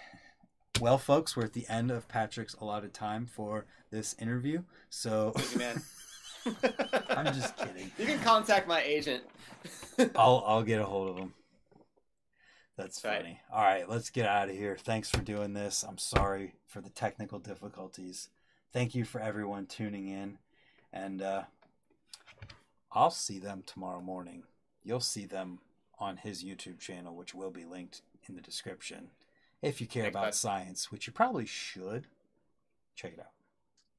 Well, 0.80 0.98
folks, 0.98 1.36
we're 1.36 1.44
at 1.44 1.54
the 1.54 1.66
end 1.68 1.90
of 1.90 2.06
Patrick's 2.08 2.54
allotted 2.54 2.94
time 2.94 3.26
for 3.26 3.66
this 3.90 4.14
interview. 4.18 4.62
So 4.90 5.32
Thank 5.36 5.52
you, 5.52 5.58
man. 5.58 5.82
I'm 7.16 7.26
just 7.34 7.56
kidding. 7.56 7.90
You 7.98 8.06
can 8.06 8.20
contact 8.20 8.68
my 8.68 8.80
agent. 8.82 9.24
I'll 10.16 10.44
I'll 10.46 10.62
get 10.62 10.80
a 10.80 10.84
hold 10.84 11.10
of 11.10 11.16
him. 11.16 11.34
That's 12.76 13.02
Right. 13.04 13.16
funny. 13.22 13.40
All 13.52 13.62
right, 13.62 13.88
let's 13.88 14.10
get 14.10 14.26
out 14.26 14.48
of 14.48 14.54
here. 14.54 14.76
Thanks 14.80 15.10
for 15.10 15.20
doing 15.20 15.52
this. 15.52 15.82
I'm 15.82 15.98
sorry 15.98 16.54
for 16.68 16.80
the 16.80 16.90
technical 16.90 17.40
difficulties. 17.40 18.28
Thank 18.72 18.94
you 18.94 19.04
for 19.04 19.20
everyone 19.20 19.66
tuning 19.66 20.06
in, 20.06 20.38
and 20.92 21.20
uh, 21.20 21.42
I'll 22.92 23.10
see 23.10 23.40
them 23.40 23.64
tomorrow 23.66 24.00
morning. 24.00 24.44
You'll 24.84 25.00
see 25.00 25.26
them 25.26 25.58
on 25.98 26.18
his 26.18 26.44
YouTube 26.44 26.78
channel, 26.78 27.16
which 27.16 27.34
will 27.34 27.50
be 27.50 27.64
linked 27.64 28.02
in 28.28 28.36
the 28.36 28.42
description. 28.42 29.08
If 29.62 29.80
you 29.80 29.86
care 29.86 30.06
about 30.08 30.34
science, 30.34 30.90
which 30.92 31.06
you 31.06 31.12
probably 31.12 31.46
should, 31.46 32.06
check 32.94 33.12
it 33.14 33.18
out. 33.20 33.30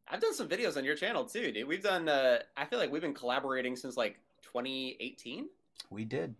I've 0.07 0.21
done 0.21 0.33
some 0.33 0.47
videos 0.47 0.77
on 0.77 0.85
your 0.85 0.95
channel 0.95 1.25
too, 1.25 1.51
dude. 1.51 1.67
We've 1.67 1.83
done. 1.83 2.07
Uh, 2.09 2.39
I 2.57 2.65
feel 2.65 2.79
like 2.79 2.91
we've 2.91 3.01
been 3.01 3.13
collaborating 3.13 3.75
since 3.75 3.97
like 3.97 4.17
2018. 4.43 5.47
We 5.89 6.05
did. 6.05 6.33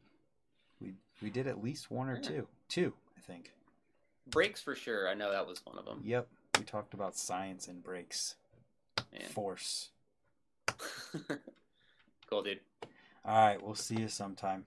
We 0.82 0.94
we 1.22 1.30
did 1.30 1.48
at 1.48 1.62
least 1.62 1.92
one 1.92 2.10
or 2.10 2.16
Yeah. 2.16 2.22
two. 2.30 2.48
Two, 2.70 2.94
I 3.18 3.22
think. 3.22 3.52
Brakes 4.28 4.62
for 4.62 4.76
sure. 4.76 5.08
I 5.10 5.14
know 5.14 5.32
that 5.32 5.46
was 5.46 5.64
one 5.66 5.78
of 5.78 5.86
them. 5.86 6.02
Yep. 6.04 6.28
We 6.58 6.64
talked 6.64 6.94
about 6.94 7.16
science 7.18 7.68
and 7.68 7.84
brakes. 7.84 8.36
Man. 9.12 9.30
Force. 9.30 9.90
cool, 12.30 12.44
dude. 12.44 12.60
All 13.26 13.36
right, 13.48 13.62
we'll 13.62 13.76
see 13.76 13.96
you 13.96 14.08
sometime. 14.08 14.66